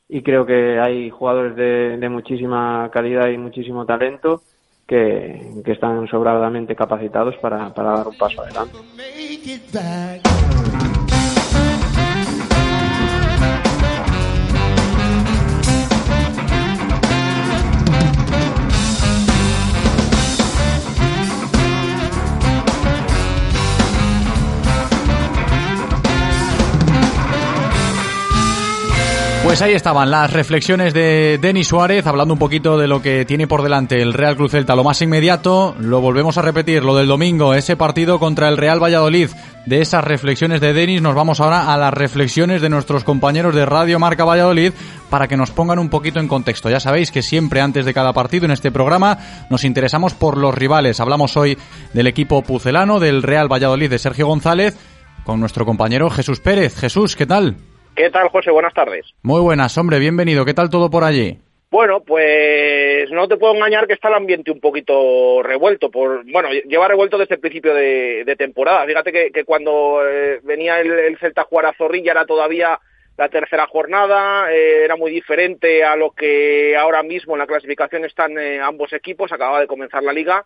y 0.08 0.22
creo 0.24 0.46
que 0.46 0.80
hay 0.80 1.10
jugadores 1.10 1.56
de, 1.56 1.98
de 1.98 2.10
muchísima 2.10 2.90
calidad 2.94 3.28
y 3.28 3.38
muchísimo 3.38 3.86
talento 3.86 4.44
que, 4.88 5.62
que 5.66 5.72
están 5.74 6.08
sobradamente 6.08 6.76
capacitados 6.76 7.36
para, 7.38 7.74
para 7.74 7.98
dar 7.98 8.08
un 8.08 8.16
paso 8.16 8.42
adelante. 8.42 8.78
Pues 29.50 29.64
ahí 29.64 29.74
estaban 29.74 30.12
las 30.12 30.32
reflexiones 30.32 30.94
de 30.94 31.40
Denis 31.42 31.70
Suárez, 31.70 32.06
hablando 32.06 32.36
un 32.36 32.40
poquito 32.40 32.78
de 32.78 32.88
lo 32.88 33.02
que 33.02 33.26
tiene 33.26 33.48
por 33.48 33.64
delante 33.64 34.00
el 34.00 34.14
Real 34.14 34.36
Cruz 34.36 34.52
Celta. 34.52 34.76
Lo 34.76 34.84
más 34.84 35.02
inmediato, 35.02 35.76
lo 35.80 36.02
volvemos 36.02 36.38
a 36.38 36.44
repetir, 36.44 36.84
lo 36.84 36.96
del 36.96 37.08
domingo, 37.08 37.56
ese 37.56 37.76
partido 37.76 38.20
contra 38.20 38.48
el 38.48 38.58
Real 38.58 38.82
Valladolid. 38.82 39.32
De 39.66 39.82
esas 39.82 40.04
reflexiones 40.04 40.62
de 40.62 40.74
Denis 40.74 41.02
nos 41.02 41.16
vamos 41.16 41.40
ahora 41.40 41.74
a 41.74 41.78
las 41.78 41.92
reflexiones 41.96 42.62
de 42.62 42.70
nuestros 42.70 43.04
compañeros 43.04 43.56
de 43.56 43.66
Radio 43.66 43.98
Marca 43.98 44.24
Valladolid 44.24 44.72
para 45.10 45.28
que 45.28 45.36
nos 45.36 45.50
pongan 45.50 45.80
un 45.80 45.90
poquito 45.90 46.20
en 46.20 46.28
contexto. 46.28 46.70
Ya 46.70 46.80
sabéis 46.80 47.10
que 47.10 47.24
siempre 47.24 47.60
antes 47.60 47.86
de 47.86 47.94
cada 47.96 48.14
partido 48.14 48.46
en 48.46 48.52
este 48.52 48.70
programa 48.70 49.18
nos 49.50 49.64
interesamos 49.64 50.14
por 50.14 50.38
los 50.38 50.54
rivales. 50.54 51.00
Hablamos 51.00 51.36
hoy 51.38 51.58
del 51.94 52.06
equipo 52.06 52.44
pucelano, 52.44 53.00
del 53.00 53.24
Real 53.24 53.52
Valladolid 53.52 53.90
de 53.90 53.98
Sergio 53.98 54.28
González, 54.28 54.78
con 55.24 55.40
nuestro 55.40 55.66
compañero 55.66 56.12
Jesús 56.12 56.40
Pérez. 56.40 56.78
Jesús, 56.78 57.16
¿qué 57.16 57.26
tal? 57.26 57.58
¿Qué 58.00 58.10
tal, 58.12 58.30
José? 58.30 58.50
Buenas 58.50 58.74
tardes. 58.74 59.14
Muy 59.24 59.42
buenas, 59.42 59.78
hombre, 59.78 60.00
bienvenido. 60.00 60.46
¿Qué 60.46 60.54
tal 60.54 60.70
todo 60.70 60.90
por 60.90 61.04
allí? 61.04 61.38
Bueno, 61.70 62.00
pues 62.00 63.12
no 63.12 63.28
te 63.28 63.36
puedo 63.36 63.54
engañar 63.54 63.88
que 63.88 63.94
está 63.94 64.08
el 64.08 64.14
ambiente 64.14 64.52
un 64.52 64.62
poquito 64.62 65.44
revuelto. 65.44 65.92
Por, 65.92 66.24
bueno, 66.32 66.48
lleva 66.66 66.88
revuelto 66.88 67.18
desde 67.18 67.36
el 67.36 67.42
principio 67.42 67.74
de, 67.74 68.24
de 68.24 68.36
temporada. 68.38 68.86
Fíjate 68.86 69.12
que, 69.12 69.32
que 69.32 69.44
cuando 69.44 70.00
eh, 70.08 70.40
venía 70.44 70.80
el, 70.80 70.90
el, 70.90 71.18
Celta 71.18 71.42
a 71.42 71.44
jugar 71.44 71.66
a 71.66 71.74
Zorrilla 71.74 72.14
era 72.14 72.26
todavía 72.26 72.80
la 73.18 73.28
tercera 73.28 73.68
jornada, 73.68 74.50
eh, 74.50 74.86
era 74.86 74.96
muy 74.96 75.12
diferente 75.12 75.84
a 75.84 75.98
lo 75.98 76.12
que 76.12 76.78
ahora 76.78 77.04
mismo 77.04 77.34
en 77.34 77.40
la 77.40 77.48
clasificación 77.48 78.06
están 78.06 78.38
eh, 78.38 78.62
ambos 78.62 78.94
equipos. 78.94 79.34
Acaba 79.34 79.60
de 79.60 79.68
comenzar 79.68 80.04
la 80.04 80.14
liga. 80.14 80.46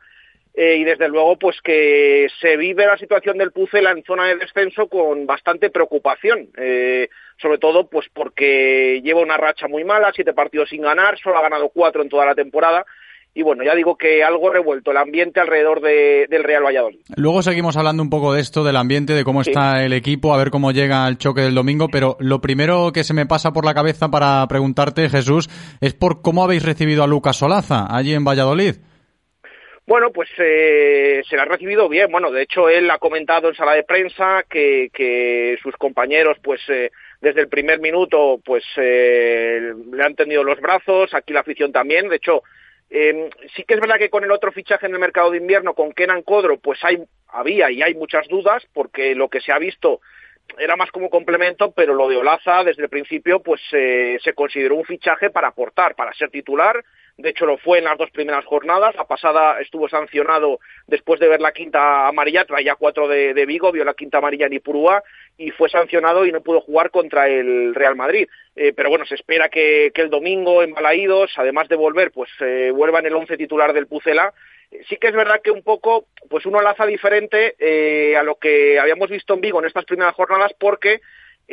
Y 0.55 0.83
desde 0.83 1.07
luego 1.07 1.37
pues 1.39 1.59
que 1.63 2.27
se 2.39 2.57
vive 2.57 2.85
la 2.85 2.97
situación 2.99 3.39
del 3.39 3.51
Pucela 3.51 3.89
en 3.89 4.03
zona 4.03 4.27
de 4.27 4.35
descenso 4.35 4.87
con 4.87 5.25
bastante 5.25 5.71
preocupación, 5.71 6.49
eh, 6.57 7.09
sobre 7.41 7.57
todo 7.57 7.87
pues 7.89 8.07
porque 8.13 9.01
lleva 9.03 9.21
una 9.21 9.37
racha 9.37 9.67
muy 9.67 9.83
mala, 9.83 10.11
siete 10.15 10.33
partidos 10.33 10.69
sin 10.69 10.81
ganar, 10.81 11.17
solo 11.19 11.37
ha 11.37 11.41
ganado 11.41 11.69
cuatro 11.69 12.01
en 12.01 12.09
toda 12.09 12.25
la 12.25 12.35
temporada 12.35 12.85
y 13.35 13.41
bueno, 13.41 13.63
ya 13.63 13.73
digo 13.73 13.97
que 13.97 14.23
algo 14.23 14.51
revuelto 14.51 14.91
el 14.91 14.97
ambiente 14.97 15.39
alrededor 15.39 15.81
de, 15.81 16.27
del 16.29 16.43
Real 16.43 16.63
Valladolid. 16.63 16.99
Luego 17.15 17.41
seguimos 17.41 17.75
hablando 17.75 18.03
un 18.03 18.11
poco 18.11 18.31
de 18.31 18.41
esto, 18.41 18.63
del 18.63 18.75
ambiente, 18.75 19.13
de 19.13 19.23
cómo 19.23 19.43
Sí. 19.43 19.49
está 19.49 19.83
el 19.83 19.93
equipo, 19.93 20.35
a 20.35 20.37
ver 20.37 20.51
cómo 20.51 20.71
llega 20.71 21.07
el 21.07 21.17
choque 21.17 21.41
del 21.41 21.55
domingo, 21.55 21.87
pero 21.91 22.15
lo 22.19 22.41
primero 22.41 22.91
que 22.93 23.03
se 23.03 23.15
me 23.15 23.25
pasa 23.25 23.51
por 23.51 23.65
la 23.65 23.73
cabeza 23.73 24.09
para 24.09 24.45
preguntarte, 24.47 25.09
Jesús, 25.09 25.49
es 25.81 25.95
por 25.95 26.21
cómo 26.21 26.43
habéis 26.43 26.63
recibido 26.63 27.03
a 27.03 27.07
Lucas 27.07 27.37
Solaza 27.37 27.87
allí 27.89 28.13
en 28.13 28.23
Valladolid. 28.23 28.75
Bueno, 29.85 30.11
pues 30.13 30.29
eh, 30.37 31.21
se 31.27 31.35
la 31.35 31.41
ha 31.41 31.45
recibido 31.45 31.89
bien. 31.89 32.09
Bueno, 32.11 32.31
de 32.31 32.43
hecho 32.43 32.69
él 32.69 32.89
ha 32.89 32.99
comentado 32.99 33.49
en 33.49 33.55
sala 33.55 33.73
de 33.73 33.83
prensa 33.83 34.43
que, 34.49 34.89
que 34.93 35.57
sus 35.61 35.75
compañeros, 35.75 36.37
pues 36.41 36.61
eh, 36.69 36.91
desde 37.23 37.39
el 37.39 37.47
primer 37.47 37.79
minuto, 37.79 38.41
pues 38.43 38.65
eh, 38.75 39.73
le 39.93 40.03
han 40.03 40.13
tendido 40.13 40.43
los 40.43 40.59
brazos. 40.59 41.13
Aquí 41.13 41.31
la 41.31 41.39
afición 41.39 41.71
también. 41.71 42.09
De 42.09 42.17
hecho, 42.17 42.43
eh, 42.89 43.29
sí 43.55 43.63
que 43.63 43.75
es 43.75 43.79
verdad 43.79 43.97
que 43.97 44.09
con 44.09 44.25
el 44.25 44.31
otro 44.31 44.51
fichaje 44.51 44.87
en 44.87 44.93
el 44.93 44.99
mercado 44.99 45.31
de 45.31 45.37
invierno, 45.37 45.73
con 45.73 45.93
Kenan 45.93 46.23
Codro, 46.23 46.57
pues 46.57 46.83
hay, 46.83 47.01
había 47.29 47.71
y 47.71 47.81
hay 47.81 47.93
muchas 47.95 48.27
dudas, 48.27 48.61
porque 48.73 49.15
lo 49.15 49.29
que 49.29 49.39
se 49.39 49.53
ha 49.53 49.57
visto 49.57 50.01
era 50.59 50.75
más 50.75 50.91
como 50.91 51.09
complemento, 51.09 51.71
pero 51.71 51.93
lo 51.93 52.09
de 52.09 52.17
Olaza 52.17 52.65
desde 52.65 52.83
el 52.83 52.89
principio 52.89 53.41
pues 53.41 53.61
eh, 53.71 54.19
se 54.21 54.33
consideró 54.33 54.75
un 54.75 54.83
fichaje 54.83 55.29
para 55.29 55.47
aportar, 55.47 55.95
para 55.95 56.11
ser 56.13 56.29
titular. 56.29 56.83
De 57.17 57.29
hecho 57.29 57.45
lo 57.45 57.57
fue 57.57 57.77
en 57.77 57.83
las 57.83 57.97
dos 57.97 58.09
primeras 58.09 58.43
jornadas. 58.45 58.95
La 58.95 59.05
pasada 59.05 59.61
estuvo 59.61 59.87
sancionado 59.87 60.59
después 60.87 61.19
de 61.19 61.27
ver 61.27 61.41
la 61.41 61.51
quinta 61.51 62.07
amarilla, 62.07 62.45
traía 62.45 62.75
cuatro 62.75 63.07
de, 63.07 63.45
Vigo, 63.45 63.71
vio 63.71 63.85
la 63.85 63.93
quinta 63.93 64.17
amarilla 64.17 64.47
en 64.47 64.53
Ipurúa 64.53 65.03
y 65.37 65.51
fue 65.51 65.69
sancionado 65.69 66.25
y 66.25 66.31
no 66.31 66.41
pudo 66.41 66.61
jugar 66.61 66.89
contra 66.89 67.27
el 67.27 67.75
Real 67.75 67.95
Madrid. 67.95 68.27
Eh, 68.55 68.73
pero 68.75 68.89
bueno, 68.89 69.05
se 69.05 69.15
espera 69.15 69.49
que, 69.49 69.91
el 69.93 70.09
domingo 70.09 70.63
en 70.63 70.73
Balaídos, 70.73 71.31
además 71.37 71.67
de 71.69 71.75
volver, 71.75 72.11
pues 72.11 72.29
eh, 72.39 72.71
vuelva 72.73 72.99
en 72.99 73.05
el 73.05 73.15
once 73.15 73.37
titular 73.37 73.73
del 73.73 73.87
Pucela 73.87 74.33
sí 74.87 74.97
que 74.97 75.07
es 75.07 75.13
verdad 75.13 75.41
que 75.43 75.51
un 75.51 75.61
poco, 75.61 76.05
pues 76.29 76.45
uno 76.45 76.61
laza 76.61 76.85
diferente 76.85 77.55
eh, 77.59 78.15
a 78.17 78.23
lo 78.23 78.35
que 78.35 78.79
habíamos 78.79 79.09
visto 79.09 79.33
en 79.33 79.41
Vigo 79.41 79.59
en 79.59 79.65
estas 79.65 79.85
primeras 79.85 80.15
jornadas 80.15 80.51
porque 80.57 81.01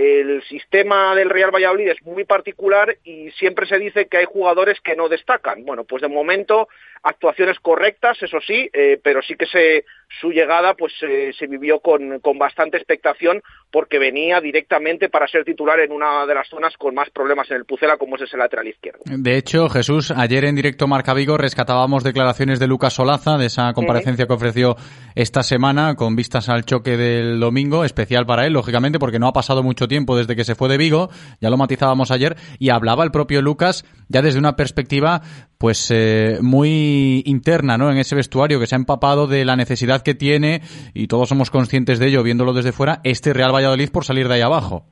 el 0.00 0.42
sistema 0.44 1.14
del 1.14 1.28
Real 1.28 1.50
Valladolid 1.50 1.88
es 1.88 2.02
muy 2.04 2.24
particular 2.24 2.96
y 3.04 3.30
siempre 3.32 3.66
se 3.66 3.78
dice 3.78 4.06
que 4.06 4.16
hay 4.16 4.24
jugadores 4.24 4.80
que 4.80 4.96
no 4.96 5.10
destacan. 5.10 5.64
Bueno, 5.64 5.84
pues 5.84 6.00
de 6.00 6.08
momento 6.08 6.68
actuaciones 7.02 7.58
correctas, 7.60 8.18
eso 8.22 8.38
sí, 8.46 8.68
eh, 8.72 9.00
pero 9.02 9.22
sí 9.22 9.34
que 9.34 9.46
se, 9.46 9.84
su 10.20 10.30
llegada 10.30 10.74
pues 10.74 10.92
eh, 11.02 11.32
se 11.38 11.46
vivió 11.46 11.80
con, 11.80 12.20
con 12.20 12.38
bastante 12.38 12.76
expectación 12.76 13.42
porque 13.70 13.98
venía 13.98 14.40
directamente 14.40 15.08
para 15.08 15.28
ser 15.28 15.44
titular 15.44 15.80
en 15.80 15.92
una 15.92 16.26
de 16.26 16.34
las 16.34 16.48
zonas 16.48 16.74
con 16.76 16.94
más 16.94 17.08
problemas 17.10 17.50
en 17.50 17.58
el 17.58 17.64
Pucela 17.64 17.96
como 17.96 18.16
es 18.16 18.22
ese 18.22 18.36
lateral 18.36 18.66
izquierdo. 18.66 19.00
De 19.04 19.36
hecho, 19.36 19.68
Jesús, 19.68 20.10
ayer 20.10 20.44
en 20.44 20.56
directo 20.56 20.86
Marca 20.86 21.14
Vigo 21.14 21.38
rescatábamos 21.38 22.04
declaraciones 22.04 22.58
de 22.58 22.66
Lucas 22.66 22.94
Solaza, 22.94 23.38
de 23.38 23.46
esa 23.46 23.72
comparecencia 23.72 24.26
que 24.26 24.32
ofreció 24.32 24.76
esta 25.14 25.42
semana 25.42 25.94
con 25.94 26.16
vistas 26.16 26.48
al 26.48 26.64
choque 26.64 26.96
del 26.96 27.38
domingo, 27.40 27.84
especial 27.84 28.26
para 28.26 28.46
él, 28.46 28.52
lógicamente, 28.52 28.98
porque 28.98 29.18
no 29.18 29.28
ha 29.28 29.32
pasado 29.32 29.62
mucho 29.62 29.88
tiempo 29.88 30.16
desde 30.16 30.36
que 30.36 30.44
se 30.44 30.54
fue 30.54 30.68
de 30.68 30.76
Vigo, 30.76 31.08
ya 31.40 31.50
lo 31.50 31.56
matizábamos 31.56 32.10
ayer, 32.10 32.36
y 32.58 32.70
hablaba 32.70 33.04
el 33.04 33.10
propio 33.10 33.40
Lucas 33.40 33.84
ya 34.08 34.22
desde 34.22 34.38
una 34.38 34.56
perspectiva 34.56 35.22
pues 35.60 35.90
eh, 35.90 36.38
muy 36.40 37.22
interna, 37.26 37.76
¿no? 37.76 37.92
En 37.92 37.98
ese 37.98 38.16
vestuario 38.16 38.58
que 38.58 38.66
se 38.66 38.74
ha 38.74 38.78
empapado 38.78 39.26
de 39.26 39.44
la 39.44 39.56
necesidad 39.56 40.02
que 40.02 40.14
tiene 40.14 40.62
y 40.94 41.06
todos 41.06 41.28
somos 41.28 41.50
conscientes 41.50 41.98
de 41.98 42.06
ello 42.06 42.22
viéndolo 42.22 42.54
desde 42.54 42.72
fuera 42.72 43.00
este 43.04 43.34
Real 43.34 43.54
Valladolid 43.54 43.90
por 43.90 44.06
salir 44.06 44.26
de 44.26 44.36
ahí 44.36 44.40
abajo. 44.40 44.86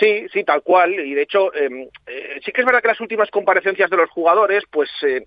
Sí, 0.00 0.26
sí, 0.32 0.44
tal 0.44 0.62
cual. 0.62 0.94
Y 0.94 1.12
de 1.12 1.22
hecho, 1.22 1.54
eh, 1.54 1.90
eh, 2.06 2.40
sí 2.42 2.52
que 2.52 2.62
es 2.62 2.66
verdad 2.66 2.80
que 2.80 2.88
las 2.88 3.02
últimas 3.02 3.30
comparecencias 3.30 3.90
de 3.90 3.98
los 3.98 4.08
jugadores, 4.08 4.64
pues 4.70 4.88
eh, 5.06 5.26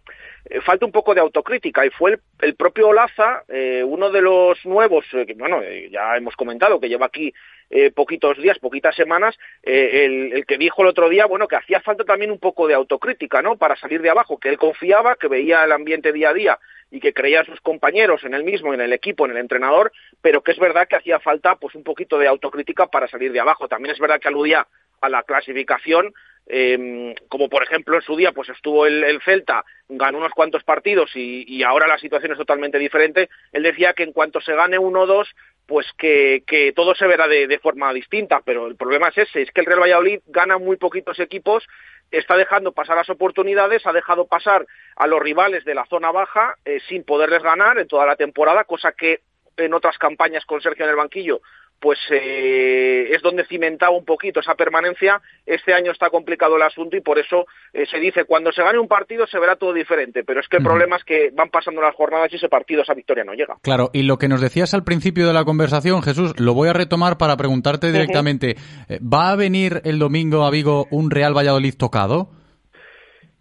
falta 0.66 0.88
un 0.88 0.92
poco 0.92 1.14
de 1.14 1.22
autocrítica. 1.22 1.86
Y 1.86 1.92
fue 1.92 2.14
el, 2.14 2.20
el 2.42 2.56
propio 2.56 2.88
Olaza, 2.88 3.44
eh, 3.48 3.84
uno 3.86 4.10
de 4.10 4.22
los 4.24 4.66
nuevos, 4.66 5.06
que, 5.12 5.36
bueno, 5.38 5.62
ya 5.92 6.18
hemos 6.18 6.36
comentado 6.36 6.80
que 6.80 6.90
lleva 6.90 7.06
aquí 7.06 7.32
eh, 7.70 7.92
poquitos 7.92 8.38
días, 8.38 8.60
poquitas 8.60 8.96
semanas, 8.96 9.36
eh, 9.64 10.32
el, 10.34 10.46
que 10.46 10.58
dijo 10.58 10.82
el 10.82 10.90
otro 10.90 11.10
día, 11.10 11.26
bueno, 11.26 11.48
que 11.48 11.56
hacía 11.56 11.82
falta 11.82 12.04
también 12.04 12.32
un 12.32 12.40
poco 12.40 12.68
de 12.68 12.74
autocrítica, 12.74 13.42
¿no? 13.42 13.58
Para 13.58 13.76
salir 13.76 14.02
de 14.02 14.10
abajo, 14.10 14.40
que 14.40 14.50
él 14.50 14.58
confiaba, 14.58 15.16
que 15.16 15.28
veía 15.28 15.64
el 15.64 15.72
ambiente 15.72 16.12
día 16.12 16.30
a 16.30 16.34
día 16.34 16.60
y 16.92 17.00
que 17.00 17.14
creía 17.14 17.40
en 17.40 17.46
sus 17.48 17.62
compañeros, 17.62 18.24
en 18.24 18.34
él 18.34 18.44
mismo, 18.44 18.74
en 18.74 18.82
el 18.82 18.94
equipo, 18.94 19.26
en 19.26 19.32
el 19.32 19.38
entrenador, 19.38 19.92
pero 20.22 20.42
que 20.44 20.52
es 20.52 20.60
verdad 20.60 20.88
que 20.88 20.96
hacía 20.96 21.20
falta 21.20 21.56
pues 21.56 21.76
un 21.76 21.84
poquito 21.84 22.18
de 22.18 22.28
autocrítica 22.28 22.88
para 22.88 23.08
salir 23.08 23.32
de 23.32 23.40
abajo. 23.40 23.68
También 23.68 23.94
es 23.94 24.00
verdad 24.00 24.20
que 24.20 24.28
aludía 24.28 24.68
a 25.02 25.10
la 25.10 25.24
clasificación, 25.24 26.14
eh, 26.48 27.16
como 27.28 27.50
por 27.50 27.64
ejemplo 27.64 27.96
en 27.96 28.04
su 28.04 28.16
día 28.16 28.32
pues 28.32 28.50
estuvo 28.50 28.86
el, 28.86 29.04
el 29.04 29.22
Celta, 29.22 29.66
ganó 29.90 30.20
unos 30.20 30.32
cuantos 30.32 30.64
partidos 30.64 31.10
y, 31.16 31.44
y, 31.48 31.64
ahora 31.64 31.88
la 31.88 31.98
situación 31.98 32.32
es 32.32 32.38
totalmente 32.38 32.78
diferente. 32.78 33.30
Él 33.52 33.64
decía 33.64 33.94
que 33.94 34.04
en 34.04 34.14
cuanto 34.14 34.40
se 34.42 34.54
gane 34.54 34.78
uno 34.78 35.02
o 35.02 35.06
dos, 35.08 35.36
pues 35.66 35.88
que, 35.98 36.44
que 36.46 36.74
todo 36.74 36.96
se 36.96 37.08
verá 37.08 37.28
de, 37.28 37.60
forma 37.60 37.94
distinta, 37.94 38.42
pero 38.46 38.68
el 38.68 38.76
problema 38.76 39.10
es 39.10 39.18
ese, 39.18 39.42
es 39.42 39.52
que 39.52 39.62
el 39.62 39.68
Real 39.68 39.82
Valladolid 39.82 40.20
gana 40.28 40.58
muy 40.58 40.78
poquitos 40.78 41.20
equipos, 41.20 41.66
está 42.12 42.38
dejando 42.38 42.72
pasar 42.72 42.96
las 42.96 43.10
oportunidades, 43.10 43.86
ha 43.86 43.94
dejado 43.94 44.28
pasar 44.28 44.66
a 44.96 45.08
los 45.08 45.20
rivales 45.20 45.66
de 45.66 45.76
la 45.76 45.86
zona 45.88 46.12
baja 46.12 46.56
eh, 46.66 46.80
sin 46.88 47.04
poderles 47.04 47.42
ganar 47.42 47.80
en 47.80 47.88
toda 47.88 48.06
la 48.06 48.16
temporada, 48.16 48.64
cosa 48.66 48.92
que 48.92 49.22
en 49.58 49.74
otras 49.74 49.98
campañas 49.98 50.46
con 50.46 50.62
Sergio 50.62 50.86
en 50.86 50.92
el 50.92 50.98
banquillo 50.98 51.42
pues 51.80 52.00
eh, 52.10 53.10
es 53.12 53.22
donde 53.22 53.46
cimentaba 53.46 53.96
un 53.96 54.06
poquito 54.06 54.40
esa 54.40 54.56
permanencia. 54.56 55.22
Este 55.46 55.74
año 55.74 55.92
está 55.92 56.10
complicado 56.10 56.56
el 56.56 56.64
asunto 56.64 56.98
y 56.98 57.02
por 57.02 57.20
eso 57.20 57.46
eh, 57.74 57.86
se 57.90 58.00
dice 58.00 58.26
cuando 58.26 58.52
se 58.52 58.64
gane 58.64 58.80
un 58.80 58.88
partido 58.88 59.28
se 59.28 59.40
verá 59.40 59.56
todo 59.56 59.74
diferente, 59.74 60.24
pero 60.24 60.40
es 60.40 60.48
que 60.48 60.58
el 60.58 60.64
uh 60.64 60.66
-huh. 60.66 60.70
problema 60.70 60.96
es 60.98 61.04
que 61.04 61.32
van 61.34 61.50
pasando 61.50 61.82
las 61.82 61.96
jornadas 61.96 62.32
y 62.32 62.38
ese 62.38 62.50
partido, 62.50 62.82
esa 62.82 62.94
victoria 62.94 63.24
no 63.24 63.34
llega. 63.34 63.58
Claro, 63.62 63.90
y 63.94 64.04
lo 64.04 64.18
que 64.18 64.28
nos 64.28 64.42
decías 64.42 64.74
al 64.74 64.84
principio 64.84 65.28
de 65.28 65.34
la 65.34 65.46
conversación, 65.46 66.02
Jesús, 66.02 66.40
lo 66.40 66.54
voy 66.54 66.70
a 66.70 66.74
retomar 66.74 67.18
para 67.18 67.38
preguntarte 67.38 67.92
directamente, 67.92 68.56
uh 68.58 68.94
-huh. 68.94 69.14
¿va 69.14 69.32
a 69.32 69.36
venir 69.36 69.82
el 69.86 70.00
domingo 70.00 70.46
a 70.46 70.52
Vigo 70.52 70.88
un 70.92 71.12
Real 71.12 71.36
Valladolid 71.36 71.76
tocado? 71.78 72.30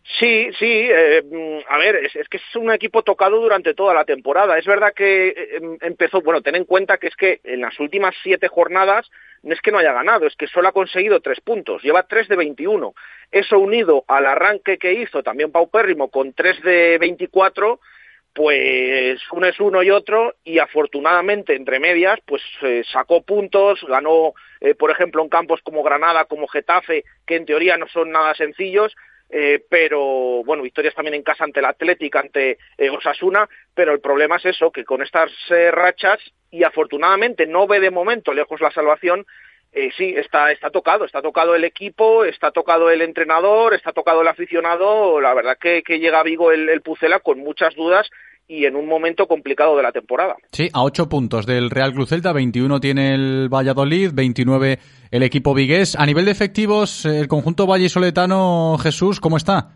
Sí, 0.07 0.51
sí, 0.59 0.67
eh, 0.69 1.64
a 1.67 1.79
ver, 1.79 1.97
es, 1.97 2.29
que 2.29 2.37
es 2.37 2.57
un 2.57 2.71
equipo 2.71 3.03
tocado 3.03 3.40
durante 3.40 3.73
toda 3.73 3.95
la 3.95 4.05
temporada. 4.05 4.59
Es 4.59 4.67
verdad 4.67 4.93
que 4.95 5.29
eh, 5.29 5.61
empezó, 5.81 6.21
bueno, 6.21 6.43
ten 6.43 6.57
en 6.57 6.67
cuenta 6.67 6.99
que 6.99 7.07
es 7.07 7.17
que 7.17 7.40
en 7.43 7.62
las 7.62 7.81
últimas 7.81 8.14
siete 8.23 8.49
jornadas 8.49 9.11
no 9.43 9.55
es 9.55 9.62
que 9.62 9.73
no 9.73 9.79
haya 9.79 9.95
ganado, 9.95 10.27
es 10.27 10.37
que 10.37 10.47
solo 10.47 10.69
ha 10.69 10.73
conseguido 10.73 11.21
tres 11.21 11.40
puntos, 11.40 11.83
lleva 11.83 12.07
tres 12.07 12.29
de 12.29 12.37
21. 12.37 12.95
Eso 13.33 13.59
unido 13.59 14.05
al 14.07 14.27
arranque 14.27 14.77
que 14.77 14.93
hizo 14.93 15.23
también 15.23 15.51
Paupérrimo 15.51 16.11
con 16.11 16.35
tres 16.35 16.61
de 16.62 16.99
24, 16.99 17.81
pues 18.35 19.21
uno 19.33 19.47
es 19.47 19.59
uno 19.59 19.83
y 19.83 19.90
otro 19.90 20.35
y 20.45 20.59
afortunadamente 20.59 21.55
entre 21.55 21.81
medias 21.81 22.19
pues 22.27 22.43
eh, 22.61 22.83
sacó 22.93 23.23
puntos, 23.23 23.83
ganó 23.88 24.35
por 24.79 24.90
ejemplo 24.90 25.23
en 25.23 25.29
campos 25.29 25.61
como 25.62 25.83
Granada, 25.83 26.25
como 26.25 26.49
Getafe, 26.49 27.05
que 27.27 27.37
en 27.37 27.45
teoría 27.45 27.77
no 27.77 27.87
son 27.88 28.11
nada 28.11 28.35
sencillos, 28.35 28.95
eh, 29.30 29.64
pero 29.68 30.44
bueno, 30.44 30.62
victorias 30.62 30.94
también 30.94 31.14
en 31.14 31.22
casa 31.22 31.44
ante 31.44 31.60
el 31.60 31.66
Atlético, 31.66 32.18
ante 32.18 32.58
eh, 32.78 32.90
Osasuna, 32.90 33.48
pero 33.74 33.92
el 33.92 34.00
problema 34.00 34.37
es 34.37 34.46
eso, 34.46 34.70
que 34.70 34.84
con 34.84 35.02
estas 35.02 35.30
eh, 35.50 35.70
rachas 35.70 36.18
y 36.50 36.62
afortunadamente 36.62 37.46
no 37.46 37.66
ve 37.66 37.80
de 37.80 37.90
momento 37.90 38.32
lejos 38.32 38.60
la 38.60 38.70
salvación, 38.70 39.26
eh, 39.72 39.90
sí, 39.96 40.14
está, 40.16 40.52
está 40.52 40.70
tocado, 40.70 41.04
está 41.04 41.20
tocado 41.20 41.56
el 41.56 41.64
equipo, 41.64 42.24
está 42.24 42.52
tocado 42.52 42.90
el 42.90 43.02
entrenador, 43.02 43.74
está 43.74 43.92
tocado 43.92 44.22
el 44.22 44.28
aficionado, 44.28 45.20
la 45.20 45.34
verdad 45.34 45.58
que, 45.58 45.82
llega 45.98 46.20
a 46.20 46.22
Vigo 46.22 46.52
el, 46.52 46.68
el 46.68 46.80
Pucela 46.80 47.18
con 47.18 47.40
muchas 47.40 47.74
dudas 47.74 48.08
y 48.46 48.66
en 48.66 48.76
un 48.76 48.87
momento 48.87 49.26
complicado 49.26 49.76
de 49.76 49.83
la 49.83 49.92
temporada. 49.92 50.37
Sí, 50.52 50.68
a 50.72 50.83
8 50.83 51.09
puntos 51.09 51.46
del 51.46 51.70
Real 51.70 51.92
Cruz 51.92 52.11
Celta, 52.11 52.33
21 52.33 52.80
tiene 52.80 53.14
el 53.14 53.48
Valladolid, 53.48 54.11
29 54.12 54.78
el 55.11 55.22
equipo 55.22 55.54
vigués. 55.54 55.96
A 55.96 56.07
nivel 56.07 56.26
de 56.26 56.33
efectivos, 56.33 57.07
el 57.07 57.28
conjunto 57.28 57.66
vallisoletano, 57.66 58.76
Jesús, 58.83 59.20
¿cómo 59.20 59.37
está? 59.37 59.70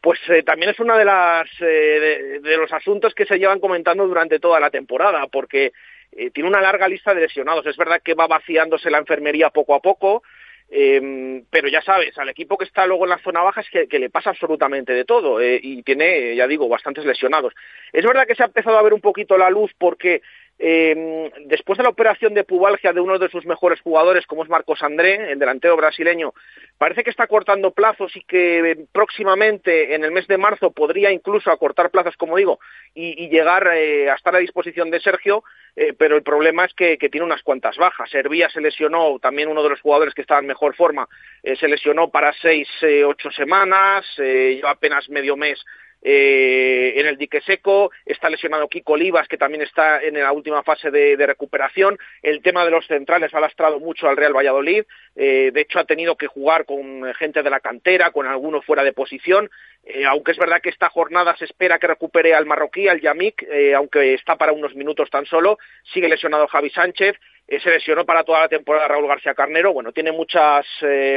Pues 0.00 0.18
eh, 0.28 0.42
también 0.42 0.70
es 0.70 0.80
uno 0.80 0.96
de, 0.96 1.04
las, 1.04 1.48
eh, 1.60 1.64
de, 1.64 2.40
de, 2.40 2.56
los 2.56 2.72
asuntos 2.72 3.14
que 3.14 3.26
se 3.26 3.38
llevan 3.38 3.60
comentando 3.60 4.06
durante 4.06 4.38
toda 4.38 4.60
la 4.60 4.70
temporada, 4.70 5.26
porque 5.26 5.72
eh, 6.12 6.30
tiene 6.30 6.48
una 6.48 6.60
larga 6.60 6.88
lista 6.88 7.14
de 7.14 7.22
lesionados. 7.22 7.66
Es 7.66 7.76
verdad 7.76 8.00
que 8.02 8.14
va 8.14 8.26
vaciándose 8.26 8.90
la 8.90 8.98
enfermería 8.98 9.50
poco 9.50 9.74
a 9.74 9.80
poco, 9.80 10.22
eh, 10.70 11.42
pero 11.50 11.68
ya 11.68 11.80
sabes, 11.82 12.16
al 12.18 12.28
equipo 12.28 12.58
que 12.58 12.64
está 12.64 12.86
luego 12.86 13.04
en 13.04 13.10
la 13.10 13.22
zona 13.22 13.42
baja 13.42 13.62
es 13.62 13.88
que, 13.88 13.98
le 13.98 14.10
pasa 14.10 14.30
absolutamente 14.30 14.92
de 14.92 15.04
todo 15.04 15.40
eh, 15.40 15.58
y 15.62 15.82
tiene, 15.82 16.36
ya 16.36 16.46
digo, 16.46 16.68
bastantes 16.68 17.04
lesionados. 17.04 17.54
Es 17.92 18.04
verdad 18.04 18.26
que 18.26 18.34
se 18.34 18.42
ha 18.42 18.46
empezado 18.46 18.78
a 18.78 18.82
ver 18.82 18.92
un 18.92 19.00
poquito 19.00 19.38
la 19.38 19.50
luz 19.50 19.72
porque 19.78 20.20
eh, 20.58 21.30
después 21.46 21.76
de 21.76 21.84
la 21.84 21.90
operación 21.90 22.34
de 22.34 22.44
pubalgia 22.44 22.92
de 22.92 23.00
uno 23.00 23.18
de 23.18 23.28
sus 23.28 23.46
mejores 23.46 23.80
jugadores, 23.80 24.26
como 24.26 24.42
es 24.42 24.48
Marcos 24.48 24.82
André, 24.82 25.32
el 25.32 25.38
delantero 25.38 25.76
brasileño, 25.76 26.34
parece 26.78 27.04
que 27.04 27.10
está 27.10 27.26
cortando 27.26 27.70
plazos 27.70 28.16
y 28.16 28.22
que 28.22 28.86
próximamente, 28.92 29.94
en 29.94 30.04
el 30.04 30.10
mes 30.10 30.26
de 30.26 30.38
marzo, 30.38 30.70
podría 30.72 31.10
incluso 31.12 31.50
acortar 31.50 31.90
plazos, 31.90 32.16
como 32.16 32.36
digo, 32.36 32.58
y, 32.94 33.28
llegar 33.28 33.68
eh, 33.74 34.10
a 34.10 34.14
estar 34.14 34.34
a 34.34 34.38
disposición 34.38 34.90
de 34.90 35.00
Sergio, 35.00 35.44
eh, 35.80 35.94
pero 35.96 36.16
el 36.16 36.24
problema 36.24 36.64
es 36.64 36.74
que, 36.74 36.96
tiene 36.96 37.24
unas 37.24 37.42
cuantas 37.44 37.76
bajas. 37.76 38.12
Hervía 38.12 38.50
se 38.50 38.60
lesionó, 38.60 39.20
también 39.20 39.48
uno 39.48 39.62
de 39.62 39.70
los 39.70 39.80
jugadores 39.80 40.12
que 40.12 40.22
estaba 40.22 40.40
en 40.40 40.46
mejor 40.48 40.74
forma, 40.74 41.08
eh, 41.44 41.54
se 41.54 41.68
lesionó 41.68 42.10
para 42.10 42.32
seis, 42.32 42.68
eh, 42.82 43.04
ocho 43.04 43.30
semanas, 43.30 44.04
lleva 44.16 44.70
apenas 44.70 45.08
medio 45.08 45.36
mes 45.36 45.64
eh, 46.02 46.94
en 46.96 47.06
el 47.06 47.16
dique 47.16 47.40
seco, 47.40 47.90
está 48.06 48.30
lesionado 48.30 48.68
Kiko 48.68 48.92
Olivas, 48.92 49.26
que 49.28 49.36
también 49.36 49.62
está 49.62 50.00
en 50.02 50.14
la 50.14 50.32
última 50.32 50.62
fase 50.62 50.90
de, 50.90 51.26
recuperación, 51.26 51.98
el 52.22 52.42
tema 52.42 52.64
de 52.64 52.70
los 52.70 52.86
centrales 52.86 53.34
ha 53.34 53.40
lastrado 53.40 53.80
mucho 53.80 54.08
al 54.08 54.16
Real 54.16 54.34
Valladolid, 54.34 54.84
eh, 55.16 55.50
de 55.52 55.60
hecho 55.60 55.78
ha 55.78 55.84
tenido 55.84 56.16
que 56.16 56.26
jugar 56.26 56.64
con 56.64 57.12
gente 57.14 57.42
de 57.42 57.50
la 57.50 57.60
cantera, 57.60 58.10
con 58.10 58.26
algunos 58.26 58.64
fuera 58.64 58.84
de 58.84 58.92
posición, 58.92 59.50
eh, 59.84 60.04
aunque 60.06 60.32
es 60.32 60.38
verdad 60.38 60.60
que 60.62 60.70
esta 60.70 60.88
jornada 60.88 61.36
se 61.36 61.44
espera 61.44 61.78
que 61.78 61.88
recupere 61.88 62.34
al 62.34 62.46
marroquí, 62.46 62.88
al 62.88 63.00
Yamik, 63.00 63.42
eh, 63.42 63.74
aunque 63.74 64.14
está 64.14 64.36
para 64.36 64.52
unos 64.52 64.74
minutos 64.74 65.10
tan 65.10 65.26
solo, 65.26 65.58
sigue 65.92 66.08
lesionado 66.08 66.46
Javi 66.46 66.70
Sánchez, 66.70 67.16
se 67.48 67.70
lesionó 67.70 68.04
para 68.04 68.24
toda 68.24 68.40
la 68.40 68.48
temporada 68.48 68.88
Raúl 68.88 69.08
García 69.08 69.34
Carnero, 69.34 69.72
bueno, 69.72 69.90
tiene 69.92 70.12
muchas 70.12 70.66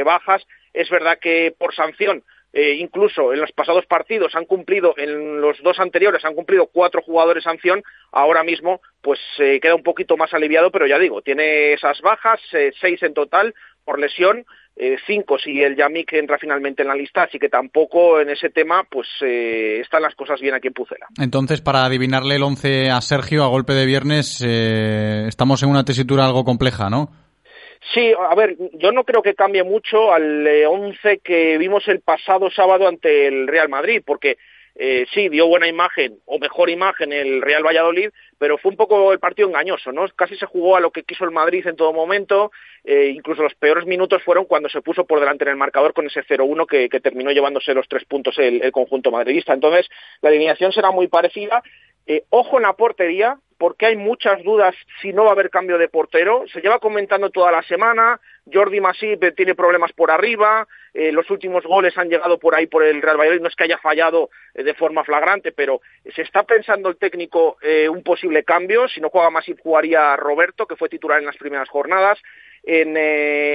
bajas, 0.02 0.42
es 0.72 0.88
verdad 0.88 1.18
que 1.18 1.54
por 1.58 1.74
sanción 1.74 2.24
eh, 2.52 2.74
incluso 2.78 3.32
en 3.32 3.40
los 3.40 3.52
pasados 3.52 3.86
partidos 3.86 4.34
han 4.34 4.44
cumplido, 4.44 4.94
en 4.96 5.40
los 5.40 5.62
dos 5.62 5.78
anteriores 5.80 6.24
han 6.24 6.34
cumplido 6.34 6.66
cuatro 6.66 7.02
jugadores 7.02 7.44
sanción, 7.44 7.82
ahora 8.10 8.42
mismo 8.42 8.80
pues 9.00 9.18
eh, 9.38 9.58
queda 9.60 9.74
un 9.74 9.82
poquito 9.82 10.16
más 10.16 10.32
aliviado, 10.34 10.70
pero 10.70 10.86
ya 10.86 10.98
digo, 10.98 11.22
tiene 11.22 11.72
esas 11.72 12.00
bajas, 12.02 12.40
eh, 12.52 12.72
seis 12.80 13.02
en 13.02 13.14
total 13.14 13.54
por 13.84 13.98
lesión, 13.98 14.44
eh, 14.76 14.96
cinco 15.06 15.38
si 15.38 15.60
el 15.62 15.76
Yamik 15.76 16.12
entra 16.12 16.38
finalmente 16.38 16.82
en 16.82 16.88
la 16.88 16.94
lista, 16.94 17.24
así 17.24 17.38
que 17.38 17.48
tampoco 17.48 18.20
en 18.20 18.30
ese 18.30 18.50
tema 18.50 18.84
pues 18.88 19.08
eh, 19.22 19.80
están 19.80 20.02
las 20.02 20.14
cosas 20.14 20.40
bien 20.40 20.54
aquí 20.54 20.68
en 20.68 20.74
Pucela. 20.74 21.06
Entonces, 21.20 21.60
para 21.60 21.84
adivinarle 21.84 22.36
el 22.36 22.42
once 22.42 22.90
a 22.90 23.00
Sergio 23.00 23.44
a 23.44 23.48
golpe 23.48 23.72
de 23.72 23.86
viernes, 23.86 24.40
estamos 24.40 25.62
en 25.62 25.68
una 25.68 25.84
tesitura 25.84 26.26
algo 26.26 26.44
compleja, 26.44 26.88
¿no? 26.88 27.10
Sí, 27.92 28.14
a 28.16 28.34
ver, 28.34 28.56
yo 28.74 28.92
no 28.92 29.04
creo 29.04 29.22
que 29.22 29.34
cambie 29.34 29.64
mucho 29.64 30.12
al 30.12 30.46
eh, 30.46 30.66
once 30.66 31.18
que 31.18 31.58
vimos 31.58 31.86
el 31.88 32.00
pasado 32.00 32.50
sábado 32.50 32.86
ante 32.86 33.26
el 33.26 33.48
Real 33.48 33.68
Madrid, 33.68 34.02
porque 34.06 34.38
eh, 34.74 35.04
sí, 35.12 35.28
dio 35.28 35.48
buena 35.48 35.68
imagen, 35.68 36.18
o 36.24 36.38
mejor 36.38 36.70
imagen 36.70 37.12
el 37.12 37.42
Real 37.42 37.62
Valladolid, 37.62 38.10
pero 38.38 38.56
fue 38.56 38.70
un 38.70 38.76
poco 38.76 39.12
el 39.12 39.18
partido 39.18 39.48
engañoso, 39.48 39.92
¿no? 39.92 40.06
Casi 40.16 40.36
se 40.36 40.46
jugó 40.46 40.76
a 40.76 40.80
lo 40.80 40.90
que 40.90 41.02
quiso 41.02 41.24
el 41.24 41.30
Madrid 41.30 41.66
en 41.66 41.76
todo 41.76 41.92
momento, 41.92 42.52
eh, 42.84 43.12
incluso 43.14 43.42
los 43.42 43.54
peores 43.54 43.84
minutos 43.84 44.22
fueron 44.22 44.46
cuando 44.46 44.68
se 44.68 44.80
puso 44.80 45.04
por 45.04 45.20
delante 45.20 45.44
en 45.44 45.50
el 45.50 45.56
marcador 45.56 45.92
con 45.92 46.06
ese 46.06 46.22
0-1 46.22 46.66
que, 46.66 46.88
que, 46.88 47.00
terminó 47.00 47.32
llevándose 47.32 47.74
los 47.74 47.86
tres 47.86 48.04
puntos 48.06 48.38
el, 48.38 48.62
el 48.62 48.72
conjunto 48.72 49.10
madridista. 49.10 49.52
Entonces, 49.52 49.88
la 50.22 50.30
alineación 50.30 50.72
será 50.72 50.90
muy 50.90 51.08
parecida. 51.08 51.62
Eh, 52.06 52.24
ojo 52.30 52.56
en 52.56 52.62
la 52.62 52.72
portería, 52.74 53.38
porque 53.62 53.86
hay 53.86 53.96
muchas 53.96 54.42
dudas 54.42 54.74
si 55.00 55.12
no 55.12 55.22
va 55.22 55.28
a 55.28 55.32
haber 55.34 55.48
cambio 55.48 55.78
de 55.78 55.86
portero. 55.86 56.42
Se 56.52 56.60
lleva 56.60 56.80
comentando 56.80 57.30
toda 57.30 57.52
la 57.52 57.62
semana, 57.62 58.20
Jordi 58.52 58.80
Masip 58.80 59.36
tiene 59.36 59.54
problemas 59.54 59.92
por 59.92 60.10
arriba, 60.10 60.66
eh, 60.92 61.12
los 61.12 61.30
últimos 61.30 61.62
goles 61.62 61.96
han 61.96 62.08
llegado 62.08 62.40
por 62.40 62.56
ahí 62.56 62.66
por 62.66 62.82
el 62.82 63.00
Real 63.00 63.16
Valladolid, 63.16 63.40
no 63.40 63.46
es 63.46 63.54
que 63.54 63.62
haya 63.62 63.78
fallado 63.78 64.30
eh, 64.54 64.64
de 64.64 64.74
forma 64.74 65.04
flagrante, 65.04 65.52
pero 65.52 65.80
se 66.12 66.22
está 66.22 66.42
pensando 66.42 66.88
el 66.88 66.96
técnico 66.96 67.56
eh, 67.62 67.88
un 67.88 68.02
posible 68.02 68.42
cambio, 68.42 68.88
si 68.88 69.00
no 69.00 69.10
juega 69.10 69.30
Masip 69.30 69.60
jugaría 69.60 70.16
Roberto, 70.16 70.66
que 70.66 70.74
fue 70.74 70.88
titular 70.88 71.20
en 71.20 71.26
las 71.26 71.36
primeras 71.36 71.68
jornadas. 71.68 72.18
En 72.64 72.94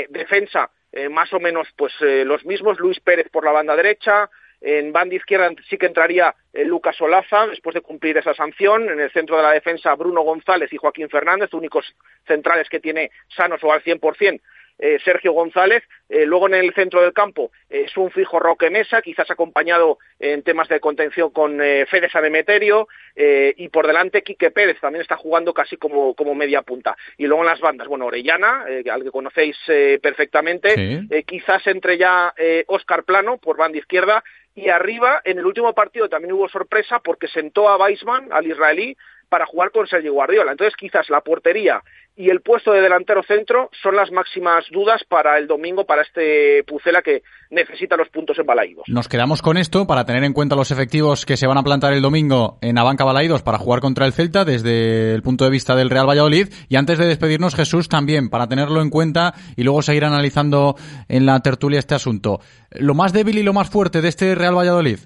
defensa, 0.10 0.70
más 1.12 1.32
o 1.32 1.40
menos 1.40 1.68
pues 1.78 1.94
los 2.02 2.46
mismos, 2.46 2.78
Luis 2.78 3.00
Pérez 3.00 3.30
por 3.30 3.46
la 3.46 3.54
banda 3.54 3.74
derecha, 3.74 4.30
en 4.62 4.92
banda 4.92 5.16
izquierda 5.16 5.52
sí 5.70 5.78
que 5.78 5.86
entraría 5.86 6.34
eh, 6.54 6.66
Lucas 6.66 7.00
Olaza 7.02 7.48
después 7.48 7.74
de 7.74 7.82
cumplir 7.82 8.18
esa 8.18 8.34
sanción. 8.34 8.90
En 8.90 9.00
el 9.00 9.12
centro 9.12 9.38
de 9.38 9.44
la 9.44 9.52
defensa 9.52 9.94
Bruno 9.96 10.22
González 10.22 10.72
y 10.74 10.78
Joaquín 10.78 11.10
Fernández, 11.10 11.54
únicos 11.54 11.86
centrales 12.26 12.68
que 12.70 12.80
tiene 12.80 13.12
sanos 13.36 13.64
o 13.64 13.72
al 13.72 13.84
100%. 13.84 14.42
Eh, 14.80 15.00
Sergio 15.04 15.32
González, 15.32 15.84
eh, 16.08 16.28
luego 16.28 16.46
en 16.46 16.54
el 16.54 16.72
centro 16.76 17.02
del 17.02 17.12
campo 17.12 17.52
eh, 17.68 17.86
es 17.88 17.98
un 17.98 18.12
fijo 18.12 18.38
Roque 18.40 18.70
Mesa, 18.70 19.02
quizás 19.02 19.30
acompañado 19.32 19.98
en 20.20 20.44
temas 20.44 20.68
de 20.70 20.80
contención 20.80 21.32
con 21.32 21.58
Fede 21.58 22.10
Sanemeterio, 22.12 22.88
eh, 23.16 23.56
y 23.58 23.70
por 23.70 23.88
delante 23.88 24.22
Quique 24.22 24.52
Pérez 24.52 24.80
también 24.80 25.02
está 25.02 25.18
jugando 25.18 25.52
casi 25.52 25.78
como, 25.78 26.14
como 26.14 26.36
media 26.36 26.62
punta. 26.62 26.96
Y 27.18 27.26
luego 27.26 27.42
en 27.42 27.50
las 27.50 27.60
bandas, 27.60 27.88
bueno, 27.88 28.06
Orellana, 28.06 28.66
al 28.92 29.04
que 29.04 29.10
conocéis 29.10 29.58
eh, 29.68 29.98
perfectamente, 30.00 30.76
Sí. 30.76 31.24
quizás 31.24 31.66
entre 31.66 31.98
ya 31.98 32.32
Oscar 32.68 33.04
Plano 33.04 33.40
por 33.40 33.58
banda 33.58 33.80
izquierda, 33.80 34.24
y 34.58 34.70
arriba 34.70 35.22
en 35.24 35.38
el 35.38 35.46
último 35.46 35.72
partido 35.74 36.10
también 36.10 36.34
hubo 36.34 36.50
sorpresa 36.50 37.00
porque 37.00 37.28
sentó 37.28 37.70
a 37.70 37.78
Weisman, 37.78 38.34
al 38.34 38.48
israelí, 38.48 38.98
para 39.30 39.46
jugar 39.46 39.70
con 39.70 39.86
Sergio 39.86 40.14
Guardiola. 40.14 40.52
Entonces 40.52 40.76
quizás 40.76 41.12
la 41.12 41.22
portería 41.22 41.84
y 42.18 42.32
el 42.32 42.42
puesto 42.42 42.72
de 42.72 42.82
delantero 42.82 43.22
centro 43.22 43.70
son 43.84 43.96
las 43.96 44.12
máximas 44.12 44.66
dudas 44.72 45.04
para 45.08 45.38
el 45.38 45.46
domingo, 45.46 45.86
para 45.86 46.02
este 46.02 46.64
Pucela 46.64 47.04
que 47.04 47.22
necesita 47.52 47.96
los 47.96 48.10
puntos 48.10 48.40
en 48.40 48.46
Balaídos. 48.46 48.86
Nos 48.88 49.08
quedamos 49.08 49.44
con 49.44 49.56
esto 49.56 49.86
para 49.86 50.04
tener 50.04 50.24
en 50.24 50.34
cuenta 50.34 50.56
los 50.56 50.72
efectivos 50.72 51.28
que 51.28 51.38
se 51.38 51.46
van 51.46 51.60
a 51.60 51.64
plantar 51.64 51.94
el 51.94 52.02
domingo 52.02 52.58
en 52.62 52.80
Abanca 52.80 53.06
Balaídos 53.06 53.44
para 53.44 53.60
jugar 53.60 53.82
contra 53.82 54.08
el 54.08 54.14
Celta 54.14 54.46
desde 54.46 55.14
el 55.14 55.22
punto 55.22 55.46
de 55.46 55.52
vista 55.52 55.76
del 55.76 55.92
Real 55.92 56.10
Valladolid. 56.10 56.48
Y 56.68 56.76
antes 56.76 56.98
de 56.98 57.06
despedirnos, 57.06 57.56
Jesús, 57.56 57.88
también 57.88 58.30
para 58.30 58.48
tenerlo 58.48 58.82
en 58.82 58.90
cuenta 58.90 59.36
y 59.56 59.64
luego 59.64 59.84
seguir 59.84 60.04
analizando 60.04 60.76
en 61.08 61.28
la 61.28 61.40
tertulia 61.42 61.78
este 61.78 61.94
asunto. 61.94 62.40
Lo 62.72 62.96
más 62.96 63.14
débil 63.14 63.38
y 63.38 63.44
lo 63.44 63.54
más 63.54 63.70
fuerte 63.70 64.02
de 64.02 64.10
este 64.10 64.34
Real 64.34 64.58
Valladolid. 64.58 65.00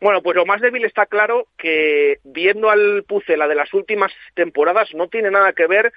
Bueno, 0.00 0.22
pues 0.22 0.36
lo 0.36 0.46
más 0.46 0.60
débil 0.60 0.84
está 0.84 1.06
claro 1.06 1.48
que 1.56 2.18
viendo 2.22 2.70
al 2.70 3.04
Pucela 3.04 3.48
de 3.48 3.56
las 3.56 3.72
últimas 3.74 4.12
temporadas 4.34 4.94
no 4.94 5.08
tiene 5.08 5.30
nada 5.30 5.52
que 5.52 5.66
ver 5.66 5.92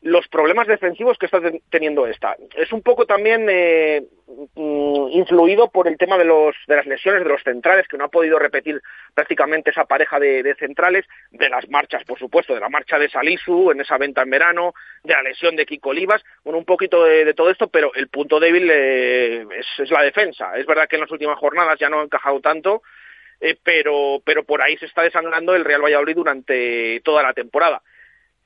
los 0.00 0.28
problemas 0.28 0.68
defensivos 0.68 1.18
que 1.18 1.26
está 1.26 1.40
teniendo 1.70 2.06
esta. 2.06 2.36
Es 2.56 2.72
un 2.72 2.82
poco 2.82 3.04
también 3.04 3.48
eh, 3.50 4.04
influido 4.54 5.70
por 5.70 5.88
el 5.88 5.96
tema 5.96 6.16
de, 6.16 6.24
los, 6.24 6.54
de 6.68 6.76
las 6.76 6.86
lesiones 6.86 7.24
de 7.24 7.28
los 7.28 7.42
centrales, 7.42 7.88
que 7.88 7.96
no 7.96 8.04
ha 8.04 8.08
podido 8.08 8.38
repetir 8.38 8.80
prácticamente 9.14 9.70
esa 9.70 9.86
pareja 9.86 10.20
de, 10.20 10.54
centrales, 10.56 11.04
de 11.32 11.48
las 11.48 11.68
marchas, 11.68 12.04
por 12.04 12.16
supuesto, 12.16 12.54
de 12.54 12.60
la 12.60 12.68
marcha 12.68 12.96
de 12.96 13.08
Salisu 13.08 13.72
en 13.72 13.80
esa 13.80 13.98
venta 13.98 14.22
en 14.22 14.30
verano, 14.30 14.72
de 15.02 15.14
la 15.14 15.22
lesión 15.22 15.56
de 15.56 15.66
Kiko 15.66 15.90
Olivas, 15.90 16.22
bueno, 16.44 16.58
un 16.58 16.64
poquito 16.64 17.04
de, 17.04 17.34
todo 17.34 17.50
esto, 17.50 17.66
pero 17.68 17.92
el 17.94 18.06
punto 18.08 18.38
débil 18.38 18.70
eh, 18.70 19.46
es 19.78 19.90
la 19.90 20.02
defensa. 20.02 20.56
Es 20.56 20.66
verdad 20.66 20.86
que 20.88 20.94
en 20.94 21.02
las 21.02 21.10
últimas 21.10 21.38
jornadas 21.38 21.76
ya 21.80 21.88
no 21.88 22.00
ha 22.00 22.04
encajado 22.04 22.40
tanto, 22.40 22.82
eh, 23.40 23.56
pero, 23.62 24.20
pero 24.24 24.44
por 24.44 24.62
ahí 24.62 24.76
se 24.78 24.86
está 24.86 25.02
desangrando 25.02 25.54
el 25.54 25.64
Real 25.64 25.82
Valladolid 25.82 26.14
durante 26.14 27.00
toda 27.04 27.22
la 27.22 27.32
temporada. 27.32 27.82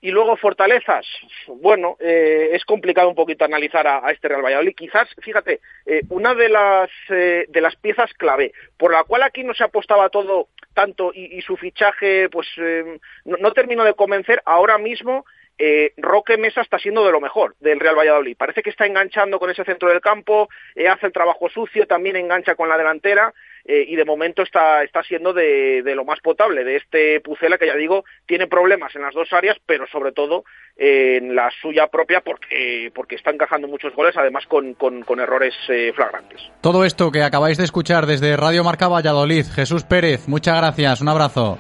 Y 0.05 0.11
luego 0.11 0.37
fortalezas, 0.37 1.07
bueno, 1.47 1.97
eh, 2.01 2.51
es 2.55 2.65
complicado 2.65 3.09
un 3.09 3.15
poquito 3.15 3.45
analizar 3.45 3.87
a, 3.87 4.11
este 4.11 4.27
Real 4.27 4.43
Valladolid. 4.43 4.75
Quizás, 4.75 5.09
fíjate, 5.21 5.61
eh, 5.87 6.03
una 6.09 6.35
de 6.35 6.49
las, 6.49 6.91
eh, 7.09 7.47
de 7.49 7.61
las 7.61 7.77
piezas 7.77 8.13
clave 8.15 8.53
por 8.77 8.91
la 8.91 9.05
cual 9.05 9.23
aquí 9.23 9.45
no 9.45 9.55
se 9.55 9.63
apostaba 9.63 10.09
todo 10.09 10.49
tanto 10.75 11.13
y, 11.15 11.41
su 11.43 11.57
fichaje, 11.57 12.29
pues 12.31 12.49
eh, 12.57 12.99
no, 13.25 13.37
no 13.37 13.53
termino 13.53 13.85
de 13.85 13.95
convencer. 13.95 14.43
Ahora 14.45 14.77
mismo 14.77 15.25
eh, 15.59 15.93
Roque 15.97 16.37
Mesa 16.37 16.61
está 16.61 16.79
siendo 16.79 17.05
de 17.05 17.13
lo 17.13 17.21
mejor 17.21 17.55
del 17.61 17.79
Real 17.79 17.97
Valladolid. 17.97 18.37
Parece 18.37 18.63
que 18.63 18.71
está 18.71 18.87
enganchando 18.87 19.39
con 19.39 19.51
ese 19.51 19.65
centro 19.65 19.89
del 19.89 20.01
campo, 20.01 20.49
eh, 20.75 20.89
hace 20.89 21.07
el 21.07 21.13
trabajo 21.13 21.49
sucio, 21.49 21.87
también 21.87 22.17
engancha 22.17 22.55
con 22.55 22.69
la 22.69 22.79
delantera 22.79 23.33
eh, 23.65 23.85
y 23.89 23.97
de 23.97 24.05
momento 24.05 24.43
está, 24.43 24.83
está 24.83 25.03
siendo 25.03 25.33
de, 25.33 25.83
de 25.83 25.95
lo 25.95 26.05
más 26.05 26.21
potable 26.21 26.65
de 26.65 26.77
este 26.77 27.21
Pucela 27.21 27.59
que 27.59 27.67
ya 27.67 27.77
digo 27.77 28.05
tiene 28.27 28.47
problemas 28.47 28.95
en 28.95 29.03
las 29.03 29.15
dos 29.15 29.33
áreas, 29.33 29.57
pero 29.67 29.87
sobre 29.87 30.13
todo 30.13 30.45
eh, 30.77 31.19
en 31.21 31.35
la 31.35 31.51
suya 31.61 31.87
propia 31.87 32.21
porque, 32.21 32.91
porque 32.95 33.17
está 33.17 33.31
encajando 33.31 33.69
muchos 33.69 33.95
goles, 33.95 34.17
además 34.17 34.47
con, 34.47 34.75
con, 34.75 35.03
con 35.03 35.21
errores 35.21 35.55
eh, 35.69 35.93
flagrantes. 35.95 36.41
Todo 36.61 36.85
esto 36.85 37.11
que 37.11 37.23
acabáis 37.23 37.59
de 37.59 37.65
escuchar 37.65 38.07
desde 38.07 38.37
Radio 38.37 38.65
Marca 38.65 38.89
Valladolid, 38.89 39.47
Jesús 39.55 39.85
Pérez, 39.85 40.29
muchas 40.29 40.57
gracias, 40.57 41.01
un 41.01 41.09
abrazo. 41.09 41.59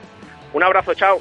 Un 0.53 0.63
abrazo, 0.63 0.95
chao. 0.95 1.19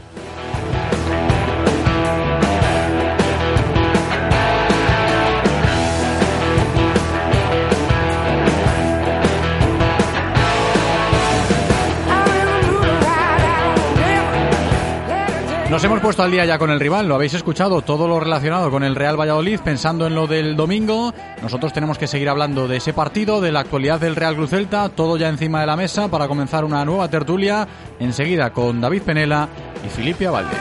Nos 15.72 15.82
hemos 15.86 16.02
puesto 16.02 16.22
al 16.22 16.32
día 16.32 16.44
ya 16.44 16.60
con 16.60 16.70
el 16.70 16.82
rival, 16.82 17.08
lo 17.08 17.16
habéis 17.16 17.34
escuchado, 17.34 17.82
todo 17.82 18.06
lo 18.06 18.20
relacionado 18.20 18.70
con 18.70 18.84
el 18.84 18.94
Real 18.94 19.18
Valladolid, 19.18 19.62
pensando 19.62 20.06
en 20.06 20.14
lo 20.14 20.28
del 20.28 20.58
domingo. 20.58 21.14
Nosotros 21.42 21.72
tenemos 21.72 21.98
que 21.98 22.08
seguir 22.08 22.28
hablando 22.28 22.68
de 22.68 22.76
ese 22.76 22.92
partido, 22.92 23.40
de 23.40 23.54
la 23.54 23.62
actualidad 23.62 23.98
del 23.98 24.18
Real 24.18 24.36
Cruz 24.36 24.50
Celta, 24.50 24.90
todo 24.90 25.16
ya 25.16 25.30
encima 25.30 25.62
de 25.62 25.68
la 25.68 25.78
mesa 25.78 26.10
para 26.10 26.28
comenzar 26.28 26.66
una 26.66 26.84
nueva 26.84 27.08
tertulia, 27.08 27.66
enseguida 28.02 28.52
con 28.52 28.82
David 28.82 29.04
Penela 29.04 29.48
y 29.86 29.88
Filipe 29.88 30.28
Avalde. 30.28 30.58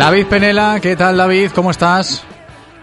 David 0.00 0.28
Penela, 0.28 0.78
¿qué 0.80 0.96
tal 0.96 1.18
David? 1.18 1.50
¿Cómo 1.54 1.70
estás? 1.70 2.24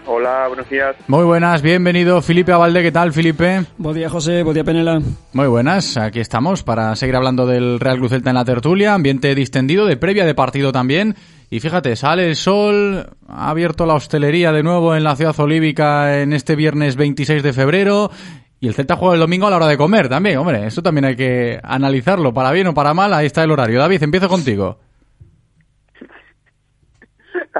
Hola, 0.06 0.46
buenos 0.46 0.70
días. 0.70 0.94
Muy 1.08 1.24
buenas, 1.24 1.62
bienvenido 1.62 2.22
Felipe 2.22 2.52
Avalde, 2.52 2.80
¿qué 2.80 2.92
tal 2.92 3.12
Felipe? 3.12 3.64
Buen 3.76 3.96
día 3.96 4.08
José, 4.08 4.44
buen 4.44 4.54
día 4.54 4.62
Penela. 4.62 5.02
Muy 5.32 5.48
buenas, 5.48 5.96
aquí 5.96 6.20
estamos 6.20 6.62
para 6.62 6.94
seguir 6.94 7.16
hablando 7.16 7.44
del 7.44 7.80
Real 7.80 7.98
Cruz 7.98 8.10
Celta 8.10 8.30
en 8.30 8.36
la 8.36 8.44
tertulia, 8.44 8.94
ambiente 8.94 9.34
distendido, 9.34 9.84
de 9.86 9.96
previa 9.96 10.24
de 10.24 10.36
partido 10.36 10.70
también. 10.70 11.16
Y 11.50 11.58
fíjate, 11.58 11.96
sale 11.96 12.28
el 12.28 12.36
sol, 12.36 13.10
ha 13.26 13.50
abierto 13.50 13.84
la 13.84 13.94
hostelería 13.94 14.52
de 14.52 14.62
nuevo 14.62 14.94
en 14.94 15.02
la 15.02 15.16
ciudad 15.16 15.34
olívica 15.40 16.20
en 16.20 16.32
este 16.32 16.54
viernes 16.54 16.94
26 16.94 17.42
de 17.42 17.52
febrero. 17.52 18.12
Y 18.60 18.68
el 18.68 18.74
Celta 18.74 18.94
juega 18.94 19.14
el 19.14 19.20
domingo 19.20 19.48
a 19.48 19.50
la 19.50 19.56
hora 19.56 19.66
de 19.66 19.76
comer 19.76 20.08
también, 20.08 20.38
hombre, 20.38 20.68
eso 20.68 20.82
también 20.84 21.06
hay 21.06 21.16
que 21.16 21.58
analizarlo, 21.64 22.32
para 22.32 22.52
bien 22.52 22.68
o 22.68 22.74
para 22.74 22.94
mal, 22.94 23.12
ahí 23.12 23.26
está 23.26 23.42
el 23.42 23.50
horario. 23.50 23.80
David, 23.80 24.04
empiezo 24.04 24.28
contigo. 24.28 24.78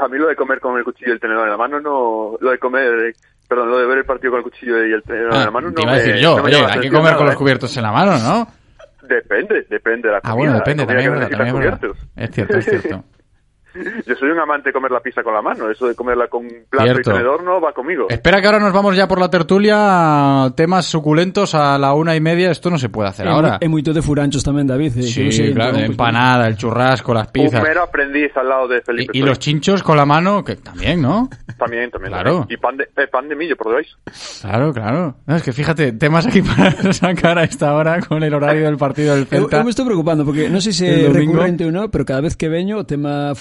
A 0.02 0.08
mí 0.08 0.18
lo 0.18 0.28
de 0.28 0.36
comer 0.36 0.60
con 0.60 0.76
el 0.78 0.84
cuchillo 0.84 1.10
y 1.10 1.12
el 1.14 1.20
tenedor 1.20 1.44
en 1.44 1.50
la 1.50 1.56
mano 1.56 1.80
no... 1.80 2.36
Lo 2.40 2.50
de 2.50 2.58
comer... 2.58 3.14
Perdón, 3.48 3.70
lo 3.70 3.78
de 3.78 3.86
ver 3.86 3.98
el 3.98 4.04
partido 4.04 4.32
con 4.32 4.38
el 4.38 4.44
cuchillo 4.44 4.84
y 4.84 4.92
el 4.92 5.02
tenedor 5.02 5.32
en 5.34 5.44
la 5.44 5.50
mano 5.50 5.70
no 5.70 5.72
Ah, 5.72 5.74
te 5.76 5.82
iba 5.82 5.90
a 5.90 5.94
me- 5.94 6.00
decir 6.02 6.16
yo, 6.16 6.30
no 6.36 6.42
me 6.42 6.42
oye, 6.48 6.56
llama 6.56 6.68
la 6.68 6.74
hay 6.74 6.80
que 6.80 6.90
comer 6.90 7.16
con 7.16 7.24
los 7.26 7.34
¿eh? 7.34 7.38
cubiertos 7.38 7.76
en 7.78 7.82
la 7.82 7.92
mano, 7.92 8.18
¿no? 8.18 8.48
Depende, 9.08 9.66
depende 9.70 10.08
de 10.08 10.12
la 10.12 10.18
Ah, 10.18 10.30
comida. 10.32 10.36
bueno, 10.36 10.54
depende, 10.56 10.84
también 10.86 11.10
verdad, 11.12 11.28
también 11.30 11.48
es 11.48 11.54
verdad. 11.80 11.80
Es 12.16 12.30
cierto, 12.30 12.58
es 12.58 12.64
cierto. 12.66 13.04
Yo 13.74 14.14
soy 14.16 14.30
un 14.30 14.38
amante 14.40 14.70
de 14.70 14.72
comer 14.72 14.90
la 14.90 15.00
pizza 15.00 15.22
con 15.22 15.34
la 15.34 15.42
mano. 15.42 15.70
Eso 15.70 15.86
de 15.86 15.94
comerla 15.94 16.26
con 16.28 16.46
plato 16.70 16.84
Cierto. 16.84 17.10
y 17.10 17.12
tenedor 17.14 17.42
no 17.44 17.60
va 17.60 17.72
conmigo. 17.72 18.06
Espera 18.08 18.40
que 18.40 18.46
ahora 18.46 18.58
nos 18.60 18.72
vamos 18.72 18.96
ya 18.96 19.06
por 19.06 19.20
la 19.20 19.28
tertulia, 19.30 20.52
temas 20.56 20.86
suculentos 20.86 21.54
a 21.54 21.78
la 21.78 21.92
una 21.94 22.16
y 22.16 22.20
media, 22.20 22.50
esto 22.50 22.70
no 22.70 22.78
se 22.78 22.88
puede 22.88 23.08
hacer 23.08 23.28
ahora. 23.28 23.58
Es 23.60 23.68
muy 23.68 23.82
de 23.82 24.02
furanchos 24.02 24.42
también, 24.44 24.66
David. 24.66 24.98
eh, 24.98 25.02
Sí, 25.02 25.24
no 25.24 25.32
sé, 25.32 25.52
claro, 25.54 25.72
pues, 25.74 25.84
empanada, 25.86 26.46
el 26.48 26.56
churrasco, 26.56 27.14
las 27.14 27.26
Un 27.28 27.32
pizzas. 27.32 27.62
mero 27.62 27.82
aprendiz 27.82 28.36
al 28.36 28.48
lado 28.48 28.68
de 28.68 28.82
Felipe. 28.82 29.12
Y, 29.14 29.20
y 29.20 29.22
los 29.22 29.38
chinchos 29.38 29.82
con 29.82 29.96
la 29.96 30.04
mano, 30.04 30.44
que 30.44 30.56
también, 30.56 31.00
¿no? 31.00 31.28
También, 31.58 31.90
también. 31.90 32.12
Claro. 32.12 32.38
también. 32.40 32.58
Y 32.58 32.60
pan 32.60 32.76
de, 32.76 32.84
eh, 32.84 33.06
pan 33.10 33.28
de 33.28 33.36
millo, 33.36 33.56
por. 33.56 33.68
Claro, 34.40 34.72
claro. 34.72 35.16
No, 35.26 35.36
es 35.36 35.42
que 35.42 35.52
fíjate, 35.52 35.92
temas 35.92 36.26
aquí 36.26 36.42
para 36.56 36.92
sacar 36.92 37.38
a 37.38 37.44
esta 37.44 37.74
hora 37.74 38.00
con 38.00 38.22
el 38.22 38.32
horario 38.34 38.64
del 38.64 38.76
partido 38.76 39.14
del 39.14 39.26
Celta. 39.26 39.58
eu 39.58 39.64
me 39.64 39.70
estou 39.70 39.84
preocupando 39.86 40.24
porque 40.24 40.48
non 40.48 40.60
sei 40.60 40.72
se 40.72 40.86
El 40.88 41.00
é 41.00 41.08
domingo. 41.12 41.32
recurrente 41.36 41.64
ou 41.64 41.72
non, 41.72 41.88
pero 41.92 42.04
cada 42.04 42.20
vez 42.20 42.36
que 42.36 42.48
veño 42.48 42.78
o 42.80 42.84
tema 42.84 43.34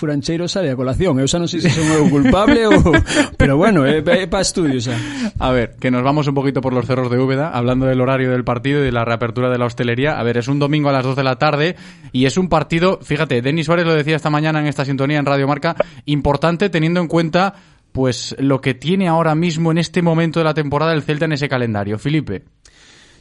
sale 0.47 0.69
a 0.71 0.75
colación. 0.75 1.15
Eu 1.19 1.27
xa 1.31 1.39
non 1.39 1.47
sei 1.47 1.63
se 1.63 1.71
son 1.71 1.87
eu 1.87 2.11
culpable 2.11 2.67
ou... 2.67 2.91
Pero 3.39 3.55
bueno, 3.55 3.87
é, 3.87 4.03
é 4.03 4.27
estudio 4.41 4.83
xa. 4.83 4.99
A 5.39 5.55
ver, 5.55 5.79
que 5.79 5.87
nos 5.87 6.03
vamos 6.03 6.27
un 6.27 6.35
poquito 6.35 6.59
por 6.59 6.75
los 6.75 6.83
cerros 6.83 7.07
de 7.07 7.15
Úbeda, 7.15 7.55
hablando 7.55 7.87
del 7.87 8.01
horario 8.01 8.31
del 8.31 8.43
partido 8.43 8.81
y 8.81 8.83
de 8.83 8.91
la 8.91 9.05
reapertura 9.05 9.49
de 9.49 9.57
la 9.57 9.65
hostelería. 9.65 10.19
A 10.19 10.23
ver, 10.23 10.37
es 10.37 10.47
un 10.47 10.59
domingo 10.59 10.89
a 10.89 10.93
las 10.93 11.05
2 11.05 11.15
de 11.15 11.23
la 11.23 11.37
tarde 11.37 11.75
y 12.11 12.25
es 12.25 12.37
un 12.37 12.49
partido, 12.49 12.99
fíjate, 13.01 13.41
Denis 13.41 13.67
Suárez 13.67 13.85
lo 13.85 13.95
decía 13.95 14.15
esta 14.15 14.29
mañana 14.29 14.59
en 14.59 14.67
esta 14.67 14.83
sintonía 14.83 15.19
en 15.19 15.25
Radio 15.25 15.47
Marca, 15.47 15.75
importante 16.05 16.69
teniendo 16.69 16.99
en 16.99 17.07
cuenta 17.07 17.53
pues 17.91 18.35
lo 18.37 18.61
que 18.61 18.75
tiene 18.75 19.07
ahora 19.07 19.33
mismo 19.33 19.71
en 19.71 19.79
este 19.79 20.01
momento 20.01 20.39
de 20.39 20.43
la 20.43 20.53
temporada 20.53 20.93
el 20.93 21.01
Celta 21.01 21.25
en 21.25 21.31
ese 21.31 21.49
calendario. 21.49 21.97
Felipe. 21.97 22.43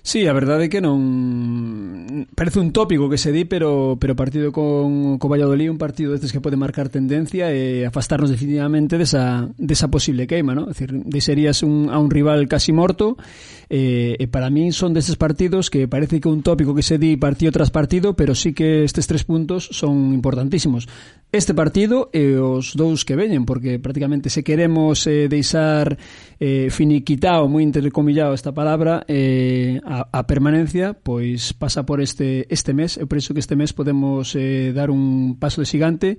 Sí, 0.06 0.28
a 0.28 0.32
verdade 0.38 0.66
é 0.66 0.70
que 0.70 0.78
non 0.78 2.30
parece 2.38 2.62
un 2.62 2.70
tópico 2.70 3.10
que 3.10 3.18
se 3.18 3.34
di, 3.34 3.42
pero 3.42 3.98
pero 3.98 4.14
partido 4.14 4.54
con 4.54 5.18
co 5.18 5.26
Valladolid 5.26 5.66
un 5.66 5.82
partido 5.82 6.14
destes 6.14 6.30
que 6.30 6.38
pode 6.38 6.54
marcar 6.54 6.86
tendencia 6.86 7.50
e 7.50 7.82
afastarnos 7.82 8.30
definitivamente 8.30 9.02
desa 9.02 9.50
desa 9.58 9.90
posible 9.90 10.30
queima, 10.30 10.54
¿no? 10.54 10.70
Es 10.70 10.78
decir, 10.78 10.94
deixarías 11.10 11.66
un 11.66 11.90
a 11.90 11.98
un 11.98 12.14
rival 12.14 12.46
casi 12.46 12.70
morto 12.70 13.18
eh, 13.66 14.14
e 14.14 14.30
para 14.30 14.46
min 14.46 14.70
son 14.70 14.94
destes 14.94 15.18
partidos 15.18 15.74
que 15.74 15.90
parece 15.90 16.22
que 16.22 16.30
un 16.30 16.46
tópico 16.46 16.70
que 16.70 16.86
se 16.86 17.02
di 17.02 17.18
partido 17.18 17.50
tras 17.50 17.74
partido, 17.74 18.14
pero 18.14 18.38
sí 18.38 18.54
que 18.54 18.86
estes 18.86 19.10
tres 19.10 19.26
puntos 19.26 19.66
son 19.74 20.14
importantísimos. 20.14 20.86
Este 21.34 21.52
partido 21.52 22.08
e 22.14 22.38
os 22.38 22.78
dous 22.78 23.02
que 23.02 23.18
veñen, 23.18 23.42
porque 23.42 23.82
prácticamente 23.82 24.30
se 24.30 24.46
queremos 24.46 25.02
eh, 25.10 25.26
deixar 25.26 25.98
eh, 26.38 26.70
finiquitao, 26.70 27.50
moi 27.50 27.66
intercomillado 27.66 28.30
esta 28.30 28.54
palabra, 28.54 29.02
eh, 29.10 29.82
a 29.82 29.95
a 30.12 30.26
permanencia, 30.26 30.92
pois 30.92 31.52
pasa 31.54 31.86
por 31.86 32.00
este 32.00 32.44
este 32.52 32.74
mes. 32.74 32.96
Eu 33.00 33.06
penso 33.08 33.32
que 33.32 33.40
este 33.40 33.56
mes 33.56 33.72
podemos 33.72 34.34
eh, 34.36 34.72
dar 34.74 34.90
un 34.90 35.36
paso 35.40 35.60
de 35.62 35.66
xigante 35.66 36.18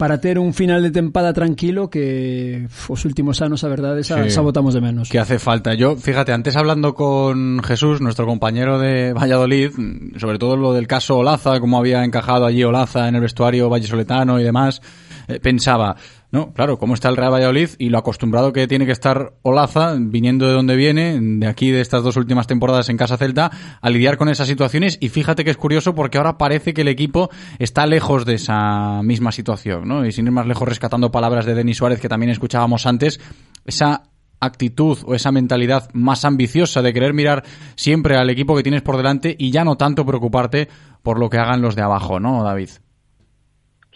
para 0.00 0.16
ter 0.18 0.38
un 0.40 0.54
final 0.56 0.80
de 0.80 0.90
tempada 0.90 1.34
tranquilo 1.36 1.90
que 1.92 2.64
os 2.88 3.04
últimos 3.04 3.42
anos, 3.44 3.64
a 3.64 3.68
verdade, 3.68 4.00
xa, 4.00 4.16
Sí. 4.24 4.32
xa 4.32 4.40
botamos 4.40 4.72
de 4.72 4.80
menos. 4.80 5.12
que 5.12 5.18
hace 5.20 5.36
falta. 5.38 5.74
Yo, 5.76 5.92
fíjate, 6.00 6.32
antes 6.32 6.56
hablando 6.56 6.94
con 6.94 7.60
Jesús, 7.62 8.00
nuestro 8.00 8.24
compañero 8.24 8.78
de 8.80 9.12
Valladolid, 9.12 9.72
sobre 10.16 10.38
todo 10.38 10.56
lo 10.56 10.72
del 10.72 10.86
caso 10.88 11.18
Olaza, 11.18 11.60
cómo 11.60 11.76
había 11.76 12.02
encajado 12.02 12.46
allí 12.46 12.64
Olaza 12.64 13.08
en 13.08 13.16
el 13.16 13.20
vestuario 13.20 13.68
vallesoletano 13.68 14.40
y 14.40 14.44
demás, 14.44 14.80
eh, 15.28 15.38
pensaba, 15.38 15.96
no, 16.32 16.52
claro, 16.52 16.78
cómo 16.78 16.94
está 16.94 17.08
el 17.08 17.16
Real 17.16 17.32
Valladolid 17.32 17.70
y 17.78 17.88
lo 17.88 17.98
acostumbrado 17.98 18.52
que 18.52 18.68
tiene 18.68 18.86
que 18.86 18.92
estar 18.92 19.32
Olaza, 19.42 19.96
viniendo 19.98 20.46
de 20.46 20.52
donde 20.52 20.76
viene, 20.76 21.18
de 21.20 21.46
aquí 21.48 21.72
de 21.72 21.80
estas 21.80 22.04
dos 22.04 22.16
últimas 22.16 22.46
temporadas 22.46 22.88
en 22.88 22.96
Casa 22.96 23.16
Celta, 23.16 23.50
a 23.80 23.90
lidiar 23.90 24.16
con 24.16 24.28
esas 24.28 24.46
situaciones. 24.46 24.96
Y 25.00 25.08
fíjate 25.08 25.44
que 25.44 25.50
es 25.50 25.56
curioso 25.56 25.94
porque 25.94 26.18
ahora 26.18 26.38
parece 26.38 26.72
que 26.72 26.82
el 26.82 26.88
equipo 26.88 27.30
está 27.58 27.84
lejos 27.86 28.24
de 28.26 28.34
esa 28.34 29.02
misma 29.02 29.32
situación, 29.32 29.88
¿no? 29.88 30.06
Y 30.06 30.12
sin 30.12 30.26
ir 30.26 30.32
más 30.32 30.46
lejos, 30.46 30.68
rescatando 30.68 31.10
palabras 31.10 31.46
de 31.46 31.54
Denis 31.54 31.78
Suárez 31.78 32.00
que 32.00 32.08
también 32.08 32.30
escuchábamos 32.30 32.86
antes, 32.86 33.20
esa 33.64 34.04
actitud 34.38 34.98
o 35.06 35.16
esa 35.16 35.32
mentalidad 35.32 35.90
más 35.94 36.24
ambiciosa 36.24 36.80
de 36.80 36.92
querer 36.92 37.12
mirar 37.12 37.42
siempre 37.74 38.16
al 38.16 38.30
equipo 38.30 38.56
que 38.56 38.62
tienes 38.62 38.82
por 38.82 38.96
delante 38.96 39.34
y 39.36 39.50
ya 39.50 39.64
no 39.64 39.76
tanto 39.76 40.06
preocuparte 40.06 40.68
por 41.02 41.18
lo 41.18 41.28
que 41.28 41.38
hagan 41.38 41.60
los 41.60 41.74
de 41.74 41.82
abajo, 41.82 42.20
¿no, 42.20 42.44
David? 42.44 42.70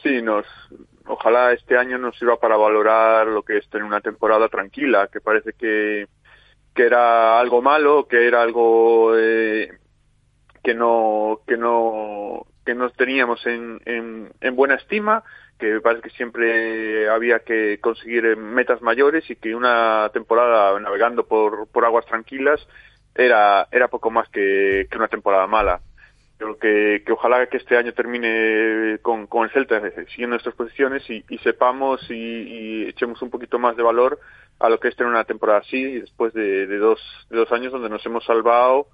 Sí, 0.03 0.20
nos, 0.23 0.44
ojalá 1.07 1.53
este 1.53 1.77
año 1.77 1.99
nos 1.99 2.19
sirva 2.19 2.38
para 2.38 2.57
valorar 2.57 3.27
lo 3.27 3.43
que 3.43 3.59
es 3.59 3.69
tener 3.69 3.85
una 3.85 4.01
temporada 4.01 4.49
tranquila, 4.49 5.09
que 5.12 5.21
parece 5.21 5.53
que, 5.53 6.07
que 6.75 6.83
era 6.83 7.38
algo 7.38 7.62
malo, 7.62 8.07
que 8.09 8.27
era 8.27 8.43
algo 8.43 9.17
eh, 9.17 9.71
que 10.62 10.75
no 10.75 11.40
que 11.47 11.57
no 11.57 12.47
que 12.64 12.75
nos 12.75 12.95
teníamos 12.95 13.45
en, 13.47 13.81
en, 13.85 14.33
en 14.40 14.57
buena 14.57 14.77
estima, 14.77 15.23
que 15.59 15.81
parece 15.81 16.09
que 16.09 16.17
siempre 16.17 17.09
había 17.11 17.40
que 17.40 17.79
conseguir 17.81 18.37
metas 18.38 18.81
mayores 18.81 19.29
y 19.31 19.37
que 19.37 19.55
una 19.55 20.11
temporada 20.14 20.79
navegando 20.81 21.27
por, 21.27 21.69
por 21.69 21.85
aguas 21.85 22.07
tranquilas 22.07 22.67
era 23.14 23.69
era 23.71 23.88
poco 23.88 24.11
más 24.11 24.29
que, 24.31 24.87
que 24.90 24.97
una 24.97 25.09
temporada 25.09 25.47
mala. 25.47 25.81
Creo 26.37 26.59
que, 26.59 27.03
que 27.07 27.12
ojalá 27.12 27.47
que 27.47 27.59
este 27.59 27.77
año 27.77 27.92
termine 27.92 28.99
con, 29.03 29.27
con 29.29 29.44
el 29.44 29.51
Celta 29.51 29.77
eh, 29.79 30.07
siguiendo 30.09 30.35
nuestras 30.35 30.55
posiciones 30.57 31.09
y, 31.09 31.23
sepamos 31.38 32.01
y, 32.11 32.88
echemos 32.88 33.23
un 33.23 33.31
poquito 33.31 33.59
más 33.59 33.77
de 33.77 33.85
valor 33.85 34.18
a 34.59 34.68
lo 34.68 34.81
que 34.81 34.88
es 34.88 34.97
tener 34.97 35.12
una 35.12 35.25
temporada 35.25 35.61
así 35.61 36.01
después 36.01 36.33
de, 36.35 36.66
dos, 36.79 37.01
dos 37.31 37.51
años 37.53 37.73
donde 37.73 37.88
nos 37.88 38.05
hemos 38.05 38.25
salvado 38.25 38.88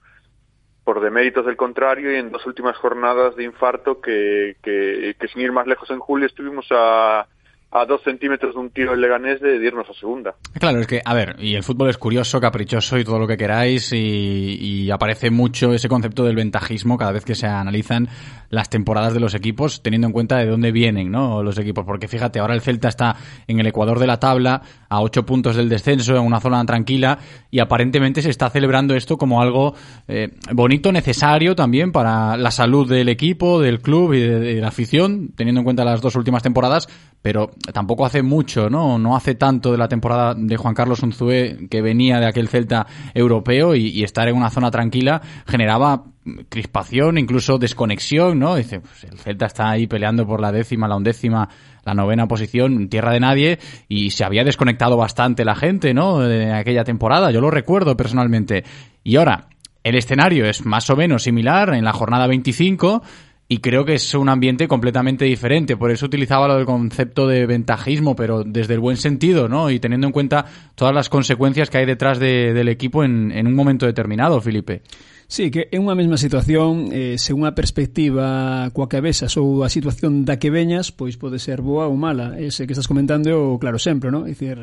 por 0.85 1.00
deméritos 1.00 1.46
del 1.46 1.57
contrario 1.57 2.12
y 2.12 2.16
en 2.16 2.31
dos 2.31 2.44
últimas 2.46 2.76
jornadas 2.76 3.37
de 3.37 3.44
infarto 3.44 4.00
que, 4.00 4.57
que 4.62 5.29
sin 5.29 5.42
ir 5.42 5.53
más 5.53 5.66
lejos 5.66 5.90
en 5.90 5.98
julio 5.98 6.26
estuvimos 6.26 6.66
a, 6.70 7.26
a 7.72 7.85
dos 7.85 8.02
centímetros 8.02 8.54
de 8.54 8.61
un 8.61 8.70
tiro 8.70 8.94
en 8.94 9.00
Leganés 9.00 9.40
de 9.40 9.56
irnos 9.56 9.88
a 9.88 9.94
segunda. 9.94 10.35
Claro, 10.59 10.80
es 10.80 10.87
que, 10.87 11.00
a 11.04 11.14
ver, 11.14 11.37
y 11.38 11.54
el 11.54 11.62
fútbol 11.62 11.90
es 11.90 11.98
curioso, 11.98 12.40
caprichoso 12.40 12.98
y 12.98 13.04
todo 13.04 13.18
lo 13.18 13.26
que 13.26 13.37
queráis, 13.37 13.92
y, 13.92 14.56
y 14.61 14.90
aparece 14.90 15.30
mucho 15.30 15.72
ese 15.72 15.88
concepto 15.88 16.24
del 16.24 16.37
ventajismo 16.37 16.98
cada 16.98 17.12
vez 17.12 17.24
que 17.24 17.35
se 17.35 17.46
analizan 17.46 18.09
las 18.50 18.68
temporadas 18.68 19.14
de 19.14 19.20
los 19.20 19.34
equipos, 19.34 19.82
teniendo 19.82 20.08
en 20.08 20.12
cuenta 20.12 20.36
de 20.38 20.46
dónde 20.46 20.72
vienen, 20.72 21.10
¿no? 21.10 21.42
Los 21.42 21.56
equipos, 21.58 21.84
porque 21.84 22.08
fíjate, 22.08 22.40
ahora 22.40 22.54
el 22.54 22.60
Celta 22.60 22.88
está 22.88 23.16
en 23.46 23.60
el 23.60 23.66
ecuador 23.66 23.98
de 23.98 24.06
la 24.06 24.18
tabla, 24.18 24.60
a 24.88 25.00
ocho 25.00 25.24
puntos 25.24 25.56
del 25.56 25.68
descenso, 25.68 26.16
en 26.16 26.22
una 26.22 26.40
zona 26.40 26.64
tranquila, 26.66 27.18
y 27.50 27.60
aparentemente 27.60 28.22
se 28.22 28.30
está 28.30 28.50
celebrando 28.50 28.94
esto 28.94 29.16
como 29.16 29.40
algo 29.40 29.74
eh, 30.08 30.30
bonito, 30.52 30.90
necesario 30.90 31.54
también 31.54 31.92
para 31.92 32.36
la 32.36 32.50
salud 32.50 32.88
del 32.88 33.08
equipo, 33.08 33.60
del 33.60 33.80
club 33.80 34.14
y 34.14 34.20
de, 34.20 34.60
la 34.60 34.68
afición, 34.68 35.30
teniendo 35.36 35.60
en 35.60 35.64
cuenta 35.64 35.84
las 35.84 36.00
dos 36.00 36.16
últimas 36.16 36.42
temporadas, 36.42 36.88
pero 37.22 37.52
tampoco 37.72 38.04
hace 38.04 38.22
mucho, 38.22 38.68
¿no? 38.68 38.98
No 38.98 39.14
hace 39.14 39.36
tanto 39.36 39.70
de 39.70 39.78
la 39.78 39.88
temporada 39.88 40.34
de 40.34 40.56
Juan 40.56 40.74
Carlos 40.74 41.02
Unzué 41.02 41.68
que 41.70 41.82
venía 41.82 42.18
de 42.18 42.26
aquel 42.26 42.48
Celta 42.48 42.86
europeo 43.14 43.76
y 43.76 44.02
estar 44.02 44.26
en 44.28 44.36
una 44.36 44.50
zona 44.50 44.70
tranquila 44.70 45.20
generaba 45.46 46.04
crispación, 46.48 47.18
incluso 47.18 47.59
desconexión, 47.59 48.38
¿no? 48.38 48.56
Dice, 48.56 48.80
pues 48.80 49.04
el 49.04 49.18
Celta 49.18 49.46
está 49.46 49.70
ahí 49.70 49.87
peleando 49.87 50.26
por 50.26 50.40
la 50.40 50.52
décima, 50.52 50.87
la 50.87 50.96
undécima, 50.96 51.48
la 51.85 51.94
novena 51.94 52.28
posición, 52.28 52.88
tierra 52.88 53.12
de 53.12 53.20
nadie, 53.20 53.59
y 53.88 54.11
se 54.11 54.24
había 54.24 54.44
desconectado 54.44 54.96
bastante 54.96 55.44
la 55.44 55.54
gente, 55.54 55.94
¿no? 55.94 56.20
De 56.20 56.52
aquella 56.52 56.85
temporada, 56.85 57.30
yo 57.30 57.40
lo 57.40 57.50
recuerdo 57.50 57.96
personalmente. 57.96 58.64
Y 59.02 59.16
ahora, 59.16 59.48
el 59.83 59.94
escenario 59.94 60.44
es 60.44 60.64
más 60.66 60.90
o 60.90 60.96
menos 60.96 61.22
similar 61.22 61.74
en 61.74 61.85
la 61.85 61.92
jornada 61.92 62.26
25, 62.26 63.02
y 63.48 63.59
creo 63.59 63.85
que 63.85 63.94
es 63.94 64.14
un 64.14 64.28
ambiente 64.28 64.68
completamente 64.68 65.24
diferente. 65.24 65.76
Por 65.76 65.90
eso 65.90 66.06
utilizaba 66.06 66.46
lo 66.46 66.54
del 66.54 66.66
concepto 66.66 67.26
de 67.26 67.46
ventajismo, 67.46 68.14
pero 68.14 68.44
desde 68.44 68.74
el 68.74 68.80
buen 68.80 68.96
sentido, 68.96 69.48
¿no? 69.48 69.70
Y 69.70 69.80
teniendo 69.80 70.06
en 70.06 70.12
cuenta 70.12 70.44
todas 70.76 70.94
las 70.94 71.09
consecuencias 71.09 71.68
que 71.68 71.78
hay 71.78 71.87
detrás 71.87 72.20
de, 72.20 72.52
del 72.52 72.68
equipo 72.68 73.02
en, 73.02 73.33
en 73.33 73.48
un 73.48 73.54
momento 73.54 73.87
determinado, 73.87 74.40
Felipe. 74.40 74.83
Sí, 75.31 75.53
que 75.55 75.71
é 75.71 75.79
unha 75.79 75.95
mesma 75.95 76.19
situación, 76.19 76.90
eh, 76.90 77.14
según 77.14 77.47
a 77.47 77.55
perspectiva 77.55 78.66
coa 78.75 78.90
que 78.90 78.99
vexas 78.99 79.38
ou 79.38 79.62
a 79.62 79.71
situación 79.71 80.27
da 80.27 80.43
que 80.43 80.51
veñas, 80.51 80.90
pois 80.90 81.14
pode 81.14 81.38
ser 81.38 81.62
boa 81.62 81.87
ou 81.87 81.95
mala. 81.95 82.35
Ese 82.35 82.66
que 82.66 82.75
estás 82.75 82.90
comentando 82.90 83.31
é 83.31 83.37
o 83.38 83.55
claro 83.62 83.79
sempre, 83.79 84.11
non? 84.11 84.27
É 84.27 84.35
dicir, 84.35 84.59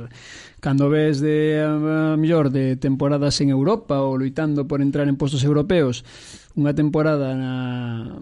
cando 0.59 0.91
ves 0.91 1.23
de, 1.23 1.63
a, 1.63 2.19
mellor, 2.19 2.51
de 2.51 2.75
temporadas 2.75 3.39
en 3.39 3.47
Europa 3.47 4.03
ou 4.03 4.19
loitando 4.19 4.67
por 4.67 4.83
entrar 4.83 5.07
en 5.07 5.15
postos 5.15 5.47
europeos, 5.47 6.03
unha 6.59 6.75
temporada 6.75 7.31
na, 7.31 8.19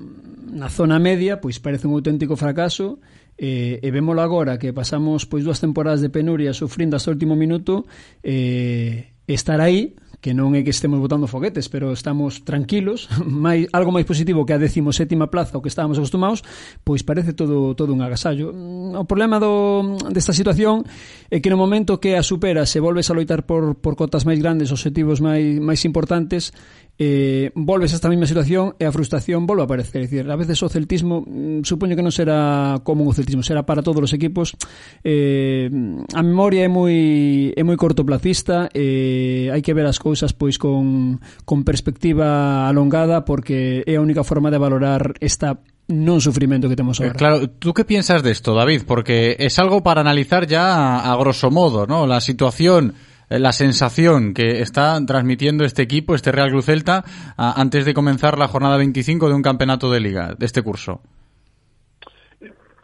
na 0.54 0.70
zona 0.70 1.02
media, 1.02 1.42
pois 1.42 1.58
parece 1.58 1.90
un 1.90 1.98
auténtico 1.98 2.38
fracaso, 2.38 3.02
eh, 3.42 3.82
e 3.82 3.90
vémolo 3.90 4.22
agora 4.22 4.62
que 4.62 4.70
pasamos 4.70 5.26
pois 5.26 5.42
dúas 5.42 5.58
temporadas 5.58 5.98
de 5.98 6.14
penuria 6.14 6.54
sufrindo 6.54 6.94
hasta 6.94 7.10
o 7.10 7.18
último 7.18 7.34
minuto, 7.34 7.90
eh, 8.22 9.18
estar 9.26 9.58
aí 9.66 9.98
que 10.26 10.34
non 10.34 10.58
é 10.58 10.66
que 10.66 10.74
estemos 10.74 10.98
botando 10.98 11.30
foguetes, 11.30 11.70
pero 11.70 11.94
estamos 11.94 12.42
tranquilos, 12.42 13.06
máis, 13.22 13.70
algo 13.70 13.94
máis 13.94 14.10
positivo 14.10 14.42
que 14.42 14.58
a 14.58 14.60
17ª 14.60 15.30
plaza 15.30 15.54
o 15.54 15.62
que 15.62 15.70
estábamos 15.70 16.02
acostumados, 16.02 16.42
pois 16.82 17.06
parece 17.06 17.38
todo 17.38 17.78
todo 17.78 17.94
un 17.94 18.02
agasallo. 18.02 18.50
Mm, 18.50 18.98
o 18.98 19.06
problema 19.06 19.38
do, 19.38 20.02
desta 20.10 20.34
situación 20.34 20.82
é 21.30 21.46
que 21.46 21.54
no 21.54 21.62
momento 21.62 22.02
que 22.02 22.18
a 22.18 22.26
supera 22.26 22.66
se 22.66 22.82
volves 22.82 23.06
a 23.10 23.14
loitar 23.14 23.46
por, 23.46 23.78
por 23.78 23.94
cotas 23.94 24.26
máis 24.26 24.42
grandes, 24.42 24.74
objetivos 24.74 25.22
máis, 25.22 25.62
máis 25.62 25.86
importantes, 25.86 26.58
eh, 26.98 27.52
volves 27.56 27.92
a 27.92 27.96
esta 27.96 28.08
mesma 28.08 28.26
situación 28.26 28.76
e 28.80 28.88
a 28.88 28.92
frustración 28.96 29.44
volve 29.44 29.64
a 29.64 29.68
aparecer. 29.68 30.00
É 30.00 30.08
dicir, 30.08 30.24
a 30.32 30.40
veces 30.40 30.62
o 30.64 30.72
celtismo, 30.72 31.28
mm, 31.28 31.68
supoño 31.68 31.96
que 32.00 32.06
non 32.06 32.16
será 32.16 32.80
como 32.88 33.04
o 33.04 33.12
celtismo, 33.12 33.44
será 33.44 33.68
para 33.68 33.84
todos 33.84 34.00
os 34.00 34.12
equipos. 34.16 34.56
Eh, 35.04 35.68
a 36.16 36.22
memoria 36.24 36.64
é 36.64 36.72
moi 36.72 37.52
é 37.52 37.64
moi 37.68 37.76
cortoplacista, 37.76 38.72
eh, 38.72 39.52
hai 39.52 39.60
que 39.60 39.76
ver 39.76 39.88
as 39.88 40.00
cousas 40.00 40.32
pois 40.32 40.56
con, 40.56 41.20
con 41.44 41.68
perspectiva 41.68 42.64
alongada 42.68 43.28
porque 43.28 43.84
é 43.84 44.00
a 44.00 44.04
única 44.04 44.24
forma 44.24 44.48
de 44.48 44.60
valorar 44.62 45.20
esta 45.20 45.60
non 45.92 46.18
sufrimento 46.18 46.66
que 46.72 46.80
temos 46.80 46.98
eh, 46.98 47.12
agora. 47.12 47.16
Eh, 47.16 47.20
claro, 47.20 47.38
¿tú 47.60 47.76
qué 47.76 47.86
piensas 47.86 48.24
de 48.24 48.32
esto, 48.32 48.56
David? 48.56 48.88
Porque 48.88 49.36
es 49.38 49.60
algo 49.60 49.84
para 49.84 50.02
analizar 50.02 50.48
ya 50.48 50.74
a, 50.74 51.12
a 51.12 51.16
grosso 51.20 51.52
modo, 51.52 51.86
¿no? 51.86 52.08
La 52.08 52.22
situación 52.22 52.96
la 53.30 53.52
sensación 53.52 54.34
que 54.34 54.62
está 54.62 55.00
transmitiendo 55.06 55.66
este 55.66 55.82
equipo, 55.82 56.16
este 56.16 56.32
Real 56.32 56.50
Cruz 56.50 56.66
Celta, 56.66 57.04
antes 57.38 57.86
de 57.86 57.94
comenzar 57.94 58.38
la 58.38 58.48
jornada 58.48 58.78
25 58.78 59.30
de 59.30 59.36
un 59.36 59.42
campeonato 59.42 59.92
de 59.92 60.00
liga, 60.00 60.36
de 60.38 60.46
este 60.46 60.62
curso. 60.62 61.02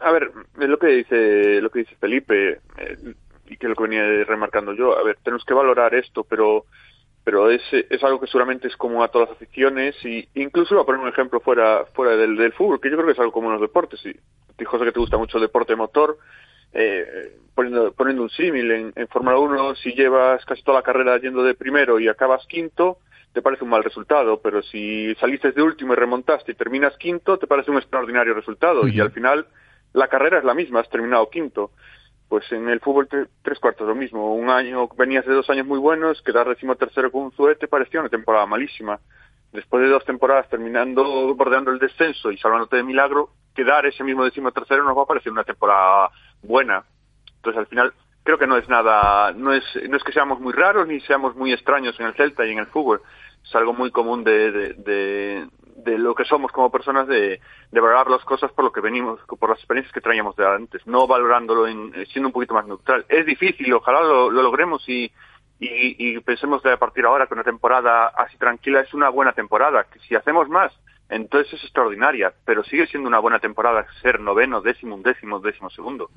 A 0.00 0.10
ver, 0.10 0.32
lo 0.56 0.78
que 0.78 0.88
dice 0.88 1.60
lo 1.60 1.70
que 1.70 1.80
dice 1.80 1.94
Felipe 2.00 2.60
eh, 2.76 3.14
y 3.46 3.56
que 3.56 3.68
lo 3.68 3.76
que 3.76 3.84
venía 3.84 4.02
remarcando 4.24 4.72
yo. 4.72 4.98
A 4.98 5.02
ver, 5.04 5.18
tenemos 5.22 5.44
que 5.44 5.54
valorar 5.54 5.94
esto, 5.94 6.24
pero 6.24 6.64
pero 7.24 7.50
es, 7.50 7.62
es 7.72 8.02
algo 8.02 8.20
que 8.20 8.26
seguramente 8.26 8.66
es 8.66 8.76
común 8.76 9.02
a 9.02 9.08
todas 9.08 9.28
las 9.28 9.36
aficiones 9.36 9.94
y 10.04 10.28
incluso 10.34 10.74
voy 10.74 10.82
a 10.82 10.86
poner 10.86 11.00
un 11.02 11.08
ejemplo 11.08 11.38
fuera 11.38 11.84
fuera 11.94 12.16
del, 12.16 12.52
fútbol, 12.52 12.80
que 12.80 12.90
yo 12.90 12.96
creo 12.96 13.06
que 13.06 13.12
es 13.12 13.18
algo 13.18 13.32
común 13.32 13.52
en 13.52 13.60
los 13.60 13.68
deportes. 13.68 14.00
Y 14.04 14.64
José, 14.64 14.84
que 14.84 14.92
te 14.92 14.98
gusta 14.98 15.18
mucho 15.18 15.38
el 15.38 15.42
deporte 15.42 15.76
motor, 15.76 16.18
eh, 16.72 17.36
poniendo, 17.54 17.92
poniendo 17.92 18.22
un 18.22 18.30
símil, 18.30 18.70
en, 18.70 18.92
en 18.96 19.08
Fórmula 19.08 19.38
1, 19.38 19.74
si 19.76 19.92
llevas 19.92 20.44
casi 20.44 20.62
toda 20.62 20.78
la 20.78 20.82
carrera 20.84 21.18
yendo 21.18 21.42
de 21.42 21.54
primero 21.54 21.98
y 22.00 22.08
acabas 22.08 22.46
quinto, 22.46 22.98
te 23.32 23.42
parece 23.42 23.64
un 23.64 23.70
mal 23.70 23.82
resultado, 23.84 24.40
pero 24.42 24.62
si 24.62 25.14
saliste 25.16 25.52
de 25.52 25.62
último 25.62 25.92
y 25.92 25.96
remontaste 25.96 26.52
y 26.52 26.54
terminas 26.54 26.96
quinto, 26.98 27.38
te 27.38 27.46
parece 27.46 27.70
un 27.70 27.78
extraordinario 27.78 28.34
resultado. 28.34 28.86
Y 28.86 29.00
al 29.00 29.10
final 29.12 29.46
la 29.94 30.08
carrera 30.08 30.38
es 30.38 30.44
la 30.44 30.54
misma, 30.54 30.80
has 30.80 30.88
terminado 30.90 31.28
quinto. 31.30 31.70
Pues 32.28 32.50
en 32.52 32.68
el 32.70 32.80
fútbol 32.80 33.08
tre- 33.08 33.28
tres 33.42 33.58
cuartos 33.58 33.86
lo 33.86 33.94
mismo. 33.94 34.34
Un 34.34 34.48
año, 34.48 34.88
venías 34.96 35.24
de 35.26 35.34
dos 35.34 35.48
años 35.50 35.66
muy 35.66 35.78
buenos, 35.78 36.20
quedar 36.22 36.48
décimo 36.48 36.76
tercero 36.76 37.10
con 37.12 37.24
un 37.24 37.32
Zue 37.32 37.56
te 37.56 37.68
parecía 37.68 38.00
una 38.00 38.08
temporada 38.08 38.46
malísima. 38.46 38.98
Después 39.52 39.82
de 39.82 39.90
dos 39.90 40.04
temporadas 40.06 40.48
terminando, 40.48 41.34
bordeando 41.34 41.70
el 41.70 41.78
descenso 41.78 42.32
y 42.32 42.38
salvándote 42.38 42.76
de 42.76 42.82
milagro, 42.84 43.30
quedar 43.54 43.84
ese 43.84 44.02
mismo 44.02 44.24
décimo 44.24 44.50
tercero 44.50 44.82
nos 44.82 44.96
va 44.96 45.02
a 45.02 45.06
parecer 45.06 45.30
una 45.30 45.44
temporada 45.44 46.10
buena. 46.42 46.84
Entonces 47.36 47.58
al 47.58 47.66
final 47.66 47.92
creo 48.24 48.38
que 48.38 48.46
no 48.46 48.56
es 48.56 48.68
nada, 48.68 49.32
no 49.32 49.52
es, 49.52 49.64
no 49.88 49.96
es 49.96 50.04
que 50.04 50.12
seamos 50.12 50.40
muy 50.40 50.52
raros 50.52 50.86
ni 50.86 51.00
seamos 51.00 51.34
muy 51.34 51.52
extraños 51.52 51.98
en 51.98 52.06
el 52.06 52.14
Celta 52.14 52.44
y 52.46 52.52
en 52.52 52.58
el 52.58 52.66
fútbol. 52.66 53.02
Es 53.44 53.54
algo 53.56 53.72
muy 53.72 53.90
común 53.90 54.22
de, 54.22 54.52
de, 54.52 54.74
de, 54.74 55.48
de 55.76 55.98
lo 55.98 56.14
que 56.14 56.24
somos 56.24 56.52
como 56.52 56.70
personas 56.70 57.08
de, 57.08 57.40
de 57.72 57.80
valorar 57.80 58.08
las 58.08 58.24
cosas 58.24 58.52
por 58.52 58.64
lo 58.64 58.70
que 58.70 58.80
venimos, 58.80 59.18
por 59.26 59.48
las 59.48 59.58
experiencias 59.58 59.92
que 59.92 60.00
traíamos 60.00 60.36
de 60.36 60.46
antes, 60.46 60.86
no 60.86 61.08
valorándolo 61.08 61.66
en, 61.66 61.92
siendo 62.12 62.28
un 62.28 62.32
poquito 62.32 62.54
más 62.54 62.66
neutral. 62.66 63.04
Es 63.08 63.26
difícil, 63.26 63.72
ojalá 63.74 64.02
lo, 64.02 64.30
lo 64.30 64.42
logremos 64.42 64.88
y, 64.88 65.10
y, 65.58 66.16
y 66.16 66.20
pensemos 66.20 66.62
de 66.62 66.72
a 66.72 66.76
partir 66.76 67.02
de 67.02 67.08
ahora 67.08 67.26
que 67.26 67.34
una 67.34 67.42
temporada 67.42 68.06
así 68.16 68.36
tranquila 68.36 68.80
es 68.80 68.94
una 68.94 69.08
buena 69.08 69.32
temporada, 69.32 69.84
que 69.92 69.98
si 69.98 70.14
hacemos 70.14 70.48
más, 70.48 70.72
entonces 71.12 71.52
es 71.54 71.64
extraordinaria, 71.64 72.32
pero 72.44 72.64
sigue 72.64 72.86
siendo 72.86 73.08
una 73.08 73.18
buena 73.18 73.38
temporada 73.38 73.86
ser 74.00 74.20
noveno, 74.20 74.60
décimo, 74.62 74.94
undécimo, 74.94 75.40
décimo 75.40 75.70
segundo. 75.70 76.10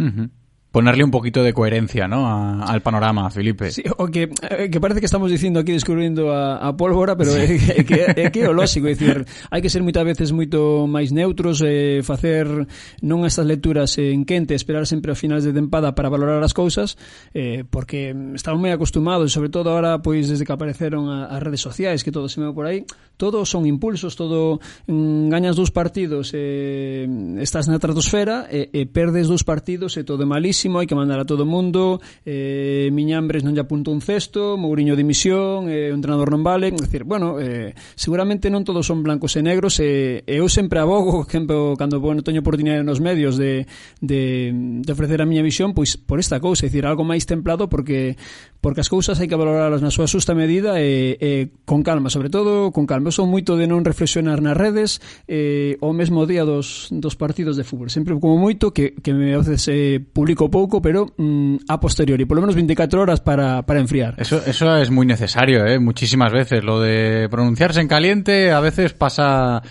ponerle 0.76 1.06
un 1.06 1.12
poquito 1.12 1.42
de 1.42 1.54
coherencia 1.54 2.06
¿no? 2.06 2.28
A, 2.28 2.66
al 2.66 2.82
panorama, 2.82 3.30
Felipe. 3.30 3.72
Sí, 3.72 3.82
o 3.98 4.08
que, 4.08 4.30
eh, 4.50 4.70
que, 4.70 4.82
parece 4.82 5.00
que 5.00 5.06
estamos 5.06 5.32
diciendo 5.32 5.62
aquí 5.62 5.72
descubrindo 5.72 6.34
a, 6.34 6.58
a 6.58 6.76
pólvora, 6.76 7.16
pero 7.16 7.32
sí. 7.32 7.40
é, 7.78 7.86
que, 7.86 8.04
é 8.04 8.30
que 8.30 8.42
é 8.42 8.50
o 8.50 8.52
lógico, 8.52 8.92
dicir, 8.92 9.24
hai 9.48 9.64
que 9.64 9.72
ser 9.72 9.80
moitas 9.88 10.04
veces 10.04 10.36
moito 10.36 10.84
máis 10.84 11.16
neutros, 11.16 11.64
eh, 11.64 12.04
facer 12.04 12.68
non 13.00 13.24
estas 13.24 13.48
lecturas 13.48 13.96
en 13.96 14.28
quente, 14.28 14.52
esperar 14.52 14.84
sempre 14.84 15.12
a 15.12 15.16
finales 15.16 15.48
de 15.48 15.56
tempada 15.56 15.96
para 15.96 16.12
valorar 16.12 16.44
as 16.44 16.52
cousas, 16.52 17.00
eh, 17.32 17.64
porque 17.64 18.12
estamos 18.36 18.60
moi 18.60 18.76
acostumados, 18.76 19.32
sobre 19.32 19.48
todo 19.48 19.72
ahora, 19.72 20.04
pois, 20.04 20.28
desde 20.28 20.44
que 20.44 20.52
apareceron 20.52 21.08
as 21.08 21.40
redes 21.40 21.64
sociais, 21.64 22.04
que 22.04 22.12
todo 22.12 22.28
se 22.28 22.44
me 22.44 22.52
por 22.52 22.68
aí, 22.68 22.84
todo 23.16 23.48
son 23.48 23.64
impulsos, 23.64 24.20
todo 24.20 24.60
mm, 24.88 25.32
gañas 25.32 25.56
dos 25.56 25.72
partidos, 25.72 26.36
eh, 26.36 27.08
estás 27.40 27.72
na 27.72 27.80
estratosfera, 27.80 28.52
e 28.52 28.68
eh, 28.76 28.84
eh, 28.84 28.86
perdes 28.92 29.32
dos 29.32 29.48
partidos, 29.48 29.96
e 29.96 30.02
eh, 30.02 30.04
todo 30.04 30.24
é 30.24 30.28
malísimo, 30.28 30.65
máximo, 30.66 30.82
hai 30.82 30.88
que 30.90 30.98
mandar 30.98 31.22
a 31.22 31.26
todo 31.26 31.46
o 31.46 31.50
mundo, 31.50 32.02
eh, 32.26 32.90
Miñambres 32.90 33.46
non 33.46 33.54
lle 33.54 33.62
apuntou 33.62 33.94
un 33.94 34.02
cesto, 34.02 34.58
Mourinho 34.58 34.98
dimisión, 34.98 35.70
eh, 35.70 35.94
o 35.94 35.96
entrenador 35.96 36.34
non 36.34 36.42
vale, 36.42 36.70
é 36.70 36.72
dicir, 36.74 37.06
bueno, 37.06 37.38
eh, 37.38 37.78
seguramente 37.94 38.50
non 38.50 38.66
todos 38.66 38.90
son 38.90 39.06
blancos 39.06 39.38
e 39.38 39.46
negros, 39.46 39.78
e 39.78 40.26
eh, 40.26 40.42
eu 40.42 40.50
sempre 40.50 40.82
abogo, 40.82 41.22
exemplo, 41.30 41.78
cando 41.78 42.02
bueno, 42.02 42.26
teño 42.26 42.42
oportunidade 42.42 42.82
nos 42.82 42.98
medios 42.98 43.38
de, 43.38 43.70
de, 44.02 44.82
de 44.82 44.90
ofrecer 44.90 45.22
a 45.22 45.30
miña 45.30 45.46
visión, 45.46 45.78
pois 45.78 45.98
por 46.02 46.18
esta 46.18 46.42
cousa, 46.42 46.66
é 46.66 46.68
dicir, 46.74 46.90
algo 46.90 47.06
máis 47.06 47.30
templado 47.30 47.70
porque 47.70 48.18
porque 48.66 48.82
as 48.82 48.90
cousas 48.90 49.22
hai 49.22 49.30
que 49.30 49.38
valoralas 49.38 49.86
na 49.86 49.94
súa 49.94 50.10
xusta 50.10 50.34
medida 50.34 50.82
e, 50.82 51.22
e 51.22 51.54
con 51.70 51.86
calma, 51.86 52.10
sobre 52.10 52.34
todo 52.34 52.74
con 52.74 52.90
calma. 52.90 53.14
Eu 53.14 53.16
son 53.16 53.30
moito 53.30 53.62
de 53.62 53.70
non 53.70 53.86
reflexionar 53.86 54.42
nas 54.42 54.58
redes 54.58 54.98
eh, 55.30 55.78
o 55.86 55.94
mesmo 55.94 56.26
día 56.26 56.42
dos, 56.50 56.90
dos 56.90 57.14
partidos 57.14 57.62
de 57.62 57.64
fútbol. 57.64 57.94
Sempre 57.94 58.18
como 58.18 58.42
moito 58.42 58.74
que, 58.74 58.98
que 58.98 59.14
me 59.14 59.38
veces 59.38 59.70
eh, 59.70 60.02
publico 60.02 60.50
pouco, 60.56 60.82
pero 60.82 61.08
mm, 61.18 61.68
a 61.68 61.82
posteriori, 61.82 62.24
por 62.24 62.38
lo 62.38 62.42
menos 62.42 62.56
24 62.56 63.02
horas 63.02 63.20
para, 63.20 63.64
para 63.64 63.82
enfriar. 63.82 64.16
Eso, 64.18 64.42
eso 64.46 64.74
es 64.78 64.90
muy 64.90 65.06
necesario, 65.06 65.66
¿eh? 65.66 65.80
muchísimas 65.80 66.32
veces. 66.32 66.64
Lo 66.64 66.80
de 66.80 67.28
pronunciarse 67.30 67.82
en 67.82 67.90
caliente 67.90 68.54
a 68.54 68.62
veces 68.62 68.94
pasa 68.94 69.62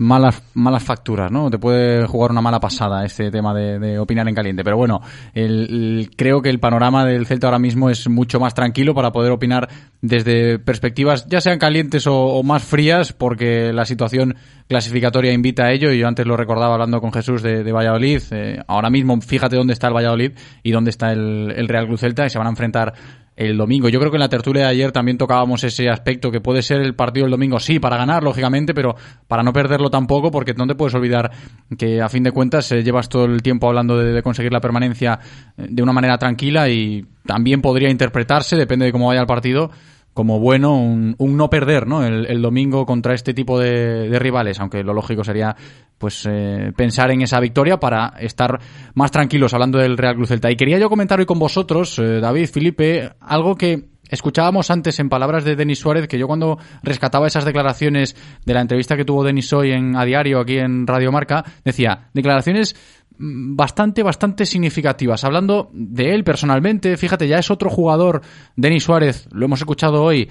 malas 0.00 0.42
malas 0.54 0.82
facturas, 0.82 1.30
¿no? 1.30 1.50
Te 1.50 1.58
puede 1.58 2.06
jugar 2.06 2.30
una 2.30 2.40
mala 2.40 2.58
pasada 2.58 3.04
este 3.04 3.30
tema 3.30 3.52
de, 3.52 3.98
opinar 3.98 4.26
en 4.28 4.34
caliente. 4.34 4.64
Pero 4.64 4.78
bueno, 4.78 5.02
el, 5.34 6.10
creo 6.16 6.40
que 6.40 6.48
el 6.48 6.58
panorama 6.58 7.04
del 7.04 7.26
Celta 7.26 7.48
ahora 7.48 7.58
mismo 7.58 7.90
es 7.90 8.08
mucho 8.08 8.40
más 8.40 8.54
tranquilo 8.54 8.94
para 8.94 9.12
poder 9.12 9.30
opinar 9.30 9.68
desde 10.00 10.58
perspectivas, 10.58 11.26
ya 11.28 11.42
sean 11.42 11.58
calientes 11.58 12.06
o, 12.06 12.42
más 12.42 12.64
frías, 12.64 13.12
porque 13.12 13.74
la 13.74 13.84
situación 13.84 14.36
clasificatoria 14.68 15.32
invita 15.32 15.64
a 15.64 15.72
ello. 15.72 15.92
Y 15.92 15.98
yo 15.98 16.08
antes 16.08 16.26
lo 16.26 16.36
recordaba 16.36 16.74
hablando 16.74 17.00
con 17.02 17.12
Jesús 17.12 17.42
de, 17.42 17.62
de 17.62 17.72
Valladolid. 17.72 18.22
Eh, 18.30 18.58
ahora 18.66 18.88
mismo, 18.88 19.20
fíjate 19.20 19.56
dónde 19.56 19.74
está 19.74 19.88
el 19.88 19.94
Valladolid 19.94 20.32
y 20.62 20.70
dónde 20.72 20.90
está 20.90 21.12
el, 21.12 21.52
el 21.54 21.68
Real 21.68 21.86
Club 21.86 21.98
Celta 21.98 22.24
y 22.24 22.30
se 22.30 22.38
van 22.38 22.46
a 22.46 22.50
enfrentar 22.50 22.94
el 23.48 23.56
domingo. 23.56 23.88
Yo 23.88 23.98
creo 23.98 24.10
que 24.10 24.16
en 24.16 24.20
la 24.20 24.28
tertulia 24.28 24.64
de 24.64 24.68
ayer 24.68 24.92
también 24.92 25.16
tocábamos 25.16 25.64
ese 25.64 25.88
aspecto 25.88 26.30
que 26.30 26.42
puede 26.42 26.62
ser 26.62 26.82
el 26.82 26.94
partido 26.94 27.24
del 27.24 27.30
domingo, 27.30 27.58
sí, 27.58 27.78
para 27.78 27.96
ganar, 27.96 28.22
lógicamente, 28.22 28.74
pero 28.74 28.94
para 29.26 29.42
no 29.42 29.50
perderlo 29.52 29.88
tampoco, 29.88 30.30
porque 30.30 30.52
no 30.52 30.66
te 30.66 30.74
puedes 30.74 30.94
olvidar 30.94 31.30
que 31.78 32.02
a 32.02 32.08
fin 32.10 32.22
de 32.22 32.32
cuentas 32.32 32.70
eh, 32.72 32.82
llevas 32.82 33.08
todo 33.08 33.24
el 33.24 33.40
tiempo 33.40 33.66
hablando 33.66 33.96
de, 33.96 34.12
de 34.12 34.22
conseguir 34.22 34.52
la 34.52 34.60
permanencia 34.60 35.18
eh, 35.56 35.66
de 35.70 35.82
una 35.82 35.92
manera 35.92 36.18
tranquila 36.18 36.68
y 36.68 37.06
también 37.24 37.62
podría 37.62 37.88
interpretarse, 37.88 38.56
depende 38.56 38.84
de 38.84 38.92
cómo 38.92 39.06
vaya 39.06 39.22
el 39.22 39.26
partido, 39.26 39.70
como 40.14 40.40
bueno 40.40 40.76
un, 40.76 41.14
un 41.18 41.36
no 41.36 41.48
perder 41.48 41.86
¿no? 41.86 42.04
El, 42.04 42.42
domingo 42.42 42.84
contra 42.84 43.14
este 43.14 43.34
tipo 43.34 43.58
de, 43.58 44.18
rivales, 44.18 44.60
aunque 44.60 44.82
lo 44.82 44.92
lógico 44.92 45.24
sería 45.24 45.54
pues 45.98 46.26
eh, 46.28 46.72
pensar 46.76 47.10
en 47.10 47.22
esa 47.22 47.40
victoria 47.40 47.78
para 47.78 48.14
estar 48.18 48.58
más 48.94 49.10
tranquilos 49.10 49.52
hablando 49.52 49.78
del 49.78 49.98
Real 49.98 50.14
Cruz 50.14 50.28
Celta. 50.28 50.50
Y 50.50 50.56
quería 50.56 50.78
yo 50.78 50.88
comentar 50.88 51.18
hoy 51.18 51.26
con 51.26 51.38
vosotros, 51.38 51.98
eh, 51.98 52.20
David, 52.20 52.48
Felipe, 52.48 53.12
algo 53.20 53.54
que 53.54 53.90
escuchábamos 54.08 54.70
antes 54.70 54.98
en 54.98 55.08
palabras 55.08 55.44
de 55.44 55.56
Denis 55.56 55.78
Suárez, 55.78 56.08
que 56.08 56.18
yo 56.18 56.26
cuando 56.26 56.58
rescataba 56.82 57.26
esas 57.26 57.44
declaraciones 57.44 58.16
de 58.44 58.54
la 58.54 58.60
entrevista 58.60 58.96
que 58.96 59.04
tuvo 59.04 59.24
Denis 59.24 59.52
hoy 59.52 59.72
en 59.72 59.96
A 59.96 60.04
Diario, 60.04 60.40
aquí 60.40 60.58
en 60.58 60.86
Radio 60.86 61.12
Marca, 61.12 61.44
decía, 61.64 62.08
declaraciones 62.12 62.74
bastante, 63.20 64.02
bastante 64.02 64.46
significativas. 64.46 65.24
Hablando 65.24 65.70
de 65.72 66.14
él 66.14 66.24
personalmente, 66.24 66.96
fíjate, 66.96 67.28
ya 67.28 67.38
es 67.38 67.50
otro 67.50 67.68
jugador, 67.68 68.22
Denis 68.56 68.84
Suárez, 68.84 69.28
lo 69.30 69.44
hemos 69.44 69.60
escuchado 69.60 70.02
hoy, 70.02 70.30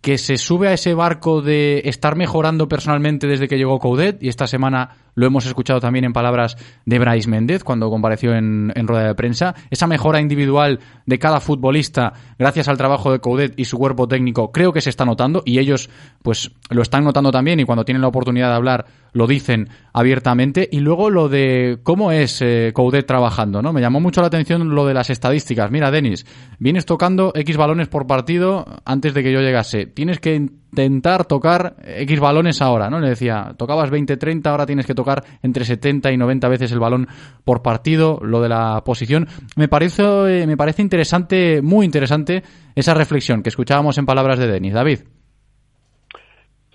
que 0.00 0.16
se 0.16 0.38
sube 0.38 0.68
a 0.68 0.72
ese 0.72 0.94
barco 0.94 1.42
de 1.42 1.82
estar 1.84 2.16
mejorando 2.16 2.68
personalmente 2.68 3.26
desde 3.26 3.48
que 3.48 3.58
llegó 3.58 3.78
Coudet 3.78 4.22
y 4.22 4.28
esta 4.28 4.46
semana 4.46 5.09
lo 5.14 5.26
hemos 5.26 5.46
escuchado 5.46 5.80
también 5.80 6.04
en 6.04 6.12
palabras 6.12 6.56
de 6.84 6.98
Brais 6.98 7.26
Méndez 7.26 7.64
cuando 7.64 7.90
compareció 7.90 8.34
en, 8.34 8.72
en 8.74 8.86
rueda 8.86 9.08
de 9.08 9.14
prensa. 9.14 9.54
Esa 9.70 9.86
mejora 9.86 10.20
individual 10.20 10.80
de 11.06 11.18
cada 11.18 11.40
futbolista 11.40 12.12
gracias 12.38 12.68
al 12.68 12.76
trabajo 12.76 13.12
de 13.12 13.20
Coudet 13.20 13.54
y 13.58 13.64
su 13.64 13.78
cuerpo 13.78 14.08
técnico 14.08 14.52
creo 14.52 14.72
que 14.72 14.80
se 14.80 14.90
está 14.90 15.04
notando 15.04 15.42
y 15.44 15.58
ellos 15.58 15.90
pues 16.22 16.52
lo 16.70 16.82
están 16.82 17.04
notando 17.04 17.30
también 17.30 17.60
y 17.60 17.64
cuando 17.64 17.84
tienen 17.84 18.02
la 18.02 18.08
oportunidad 18.08 18.48
de 18.48 18.54
hablar 18.54 18.86
lo 19.12 19.26
dicen 19.26 19.68
abiertamente. 19.92 20.68
Y 20.70 20.80
luego 20.80 21.10
lo 21.10 21.28
de 21.28 21.80
cómo 21.82 22.12
es 22.12 22.40
eh, 22.42 22.72
Coudet 22.74 23.06
trabajando, 23.06 23.62
¿no? 23.62 23.72
Me 23.72 23.80
llamó 23.80 24.00
mucho 24.00 24.20
la 24.20 24.28
atención 24.28 24.74
lo 24.74 24.86
de 24.86 24.94
las 24.94 25.10
estadísticas. 25.10 25.70
Mira, 25.70 25.90
Denis, 25.90 26.26
vienes 26.58 26.86
tocando 26.86 27.32
X 27.34 27.56
balones 27.56 27.88
por 27.88 28.06
partido 28.06 28.66
antes 28.84 29.14
de 29.14 29.22
que 29.22 29.32
yo 29.32 29.40
llegase. 29.40 29.86
Tienes 29.86 30.20
que 30.20 30.50
intentar 30.70 31.24
tocar 31.24 31.74
X 31.84 32.20
balones 32.20 32.62
ahora, 32.62 32.88
¿no? 32.88 33.00
Le 33.00 33.10
decía, 33.10 33.54
tocabas 33.56 33.90
20-30, 33.90 34.46
ahora 34.46 34.66
tienes 34.66 34.86
que 34.86 34.94
tocar 34.94 35.22
entre 35.42 35.64
70 35.64 36.12
y 36.12 36.16
90 36.16 36.48
veces 36.48 36.72
el 36.72 36.78
balón 36.78 37.08
por 37.44 37.62
partido, 37.62 38.20
lo 38.22 38.40
de 38.40 38.48
la 38.48 38.82
posición. 38.84 39.26
Me 39.56 39.68
parece, 39.68 40.02
eh, 40.02 40.46
me 40.46 40.56
parece 40.56 40.82
interesante, 40.82 41.60
muy 41.62 41.84
interesante, 41.84 42.42
esa 42.74 42.94
reflexión 42.94 43.42
que 43.42 43.48
escuchábamos 43.48 43.98
en 43.98 44.06
palabras 44.06 44.38
de 44.38 44.46
Denis. 44.46 44.74
David. 44.74 45.00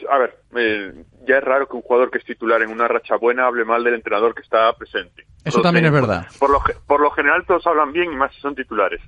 A 0.09 0.17
ver, 0.19 0.37
eh, 0.57 0.93
ya 1.27 1.37
es 1.37 1.43
raro 1.43 1.67
que 1.67 1.77
un 1.77 1.81
jugador 1.81 2.11
que 2.11 2.17
es 2.17 2.25
titular 2.25 2.61
en 2.61 2.69
una 2.69 2.87
racha 2.87 3.15
buena 3.15 3.47
hable 3.47 3.65
mal 3.65 3.83
del 3.83 3.95
entrenador 3.95 4.35
que 4.35 4.41
está 4.41 4.71
presente. 4.73 5.25
Eso 5.43 5.61
también 5.61 5.85
es 5.85 5.91
verdad. 5.91 6.27
Por 6.39 6.49
lo, 6.49 6.59
por 6.85 6.99
lo 6.99 7.11
general 7.11 7.45
todos 7.45 7.65
hablan 7.65 7.93
bien 7.93 8.11
y 8.11 8.15
más 8.15 8.33
si 8.33 8.41
son 8.41 8.55
titulares. 8.55 9.01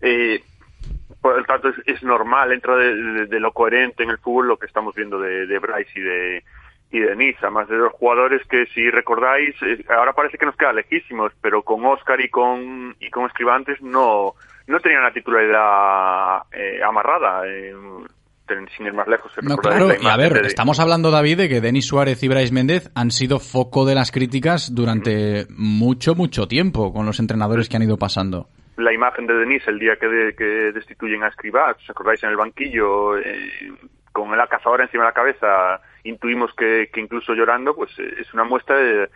Eh, 0.00 0.42
por 1.32 1.38
lo 1.38 1.44
tanto, 1.44 1.68
es, 1.68 1.76
es 1.86 2.02
normal, 2.02 2.52
entra 2.52 2.76
de, 2.76 2.94
de- 2.94 3.26
de 3.26 3.40
lo 3.40 3.52
coherente 3.52 4.02
en 4.02 4.10
el 4.10 4.18
fútbol 4.18 4.48
lo 4.48 4.56
que 4.58 4.66
estamos 4.66 4.94
viendo 4.94 5.18
de, 5.18 5.46
de 5.46 5.58
Bryce 5.58 5.90
y 5.96 6.00
de 6.02 6.44
y 6.92 7.00
de 7.00 7.16
Niza, 7.16 7.50
más 7.50 7.68
de 7.68 7.76
dos 7.76 7.92
jugadores 7.94 8.46
que 8.48 8.64
si 8.66 8.88
recordáis, 8.90 9.54
eh, 9.62 9.84
ahora 9.88 10.12
parece 10.12 10.38
que 10.38 10.46
nos 10.46 10.54
queda 10.56 10.72
lejísimos, 10.72 11.32
pero 11.40 11.62
con 11.62 11.84
Oscar 11.84 12.20
y 12.20 12.28
con 12.28 12.94
y 13.00 13.10
con 13.10 13.26
Escribantes 13.26 13.82
no 13.82 14.34
no 14.68 14.80
tenían 14.80 15.02
la 15.02 15.12
titularidad 15.12 16.42
eh, 16.52 16.80
amarrada. 16.82 17.42
eh, 17.46 17.74
sin 18.76 18.86
ir 18.86 18.92
más 18.92 19.08
lejos, 19.08 19.32
No, 19.42 19.56
claro, 19.56 19.88
la 19.88 19.96
y 20.00 20.06
a 20.06 20.16
ver, 20.16 20.34
de- 20.42 20.46
estamos 20.46 20.78
hablando, 20.78 21.10
David, 21.10 21.36
de 21.38 21.48
que 21.48 21.60
Denis 21.60 21.86
Suárez 21.88 22.22
y 22.22 22.28
Brais 22.28 22.52
Méndez 22.52 22.88
han 22.94 23.10
sido 23.10 23.40
foco 23.40 23.84
de 23.84 23.96
las 23.96 24.12
críticas 24.12 24.72
durante 24.72 25.46
mucho, 25.50 26.14
mucho 26.14 26.46
tiempo 26.46 26.92
con 26.92 27.06
los 27.06 27.18
entrenadores 27.18 27.68
que 27.68 27.74
han 27.76 27.82
ido 27.82 27.96
pasando. 27.96 28.46
La 28.76 28.92
imagen 28.92 29.26
de 29.26 29.34
Denis 29.34 29.66
el 29.68 29.78
día 29.78 29.96
que, 29.96 30.06
de- 30.08 30.34
que 30.34 30.44
destituyen 30.72 31.22
a 31.22 31.28
Escribá, 31.28 31.72
¿os 31.72 31.90
acordáis 31.90 32.22
en 32.22 32.30
el 32.30 32.36
banquillo, 32.36 33.16
eh, 33.18 33.72
con 34.12 34.36
la 34.36 34.46
cazadora 34.46 34.84
encima 34.84 35.04
de 35.04 35.08
la 35.10 35.14
cabeza, 35.14 35.80
intuimos 36.04 36.52
que, 36.54 36.88
que 36.92 37.00
incluso 37.00 37.34
llorando, 37.34 37.74
pues 37.74 37.90
eh, 37.98 38.14
es 38.20 38.32
una 38.34 38.44
muestra 38.44 38.76
de, 38.76 39.10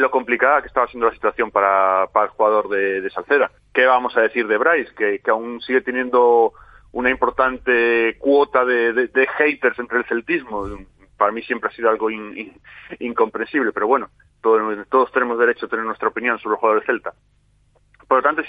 lo 0.00 0.10
complicada 0.10 0.60
que 0.62 0.68
estaba 0.68 0.86
siendo 0.88 1.06
la 1.08 1.12
situación 1.14 1.50
para, 1.50 2.06
para 2.12 2.26
el 2.26 2.30
jugador 2.32 2.68
de, 2.68 3.00
de. 3.00 3.10
¿Qué 3.72 3.86
vamos 3.86 4.16
a 4.16 4.20
decir 4.22 4.46
de 4.46 4.56
Bryce? 4.58 4.94
Que, 4.94 5.18
que 5.18 5.30
aún 5.30 5.60
sigue 5.60 5.80
teniendo 5.80 6.52
una 6.92 7.10
importante 7.10 8.16
cuota 8.18 8.64
de, 8.64 8.92
haters 9.26 9.78
entre 9.78 9.98
el 9.98 10.04
celtismo. 10.04 10.68
Para 11.18 11.32
mí 11.32 11.42
siempre 11.42 11.68
ha 11.70 11.72
sido 11.72 11.90
algo 11.90 12.10
in- 12.10 12.36
in- 12.38 12.60
incomprensible, 13.00 13.72
pero 13.72 13.86
bueno, 13.88 14.08
todo- 14.40 14.84
todos 14.86 15.10
tenemos 15.12 15.38
derecho 15.38 15.66
a 15.66 15.68
tener 15.68 15.84
nuestra 15.84 16.08
opinión 16.08 16.38
sobre 16.38 16.54
el 16.54 16.60
jugador 16.60 16.80
del 16.80 16.86
Celta. 16.86 17.12
Por 18.06 18.18
lo 18.18 18.22
tanto, 18.22 18.42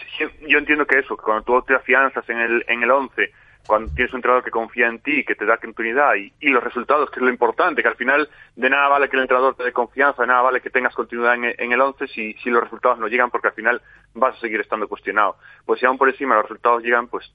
yo 0.48 0.58
entiendo 0.58 0.86
que 0.86 1.00
eso, 1.00 1.18
cuando 1.18 1.44
tú 1.44 1.62
te 1.62 1.76
afianzas 1.76 2.28
en 2.30 2.40
el, 2.40 2.66
en 2.68 2.84
el 2.84 2.92
11, 2.92 3.32
cuando 3.66 3.92
tienes 3.94 4.14
un 4.14 4.20
entrenador 4.20 4.44
que 4.44 4.52
confía 4.52 4.88
en 4.88 5.00
ti, 5.00 5.24
que 5.24 5.36
te 5.36 5.46
da 5.46 5.58
continuidad 5.58 6.16
y, 6.16 6.32
y 6.40 6.50
los 6.50 6.64
resultados, 6.64 7.10
que 7.10 7.20
es 7.20 7.24
lo 7.24 7.30
importante, 7.30 7.82
que 7.82 7.88
al 7.88 7.96
final 7.96 8.30
de 8.56 8.70
nada 8.70 8.88
vale 8.88 9.10
que 9.10 9.16
el 9.16 9.24
entrenador 9.24 9.56
te 9.56 9.64
dé 9.64 9.72
confianza, 9.72 10.22
de 10.22 10.28
nada 10.28 10.42
vale 10.42 10.62
que 10.62 10.70
tengas 10.70 10.94
continuidad 10.94 11.36
en, 11.36 11.46
en 11.58 11.72
el 11.72 11.82
11 11.82 12.08
si, 12.08 12.34
si 12.36 12.50
los 12.50 12.64
resultados 12.64 13.00
no 13.00 13.08
llegan, 13.08 13.32
porque 13.32 13.48
al 13.48 13.54
final 13.54 13.82
vas 14.14 14.38
a 14.38 14.40
seguir 14.40 14.60
estando 14.60 14.88
cuestionado. 14.88 15.38
Pues 15.66 15.80
si 15.80 15.86
aún 15.86 15.98
por 15.98 16.10
encima 16.10 16.36
los 16.36 16.44
resultados 16.44 16.84
llegan, 16.84 17.08
pues 17.08 17.34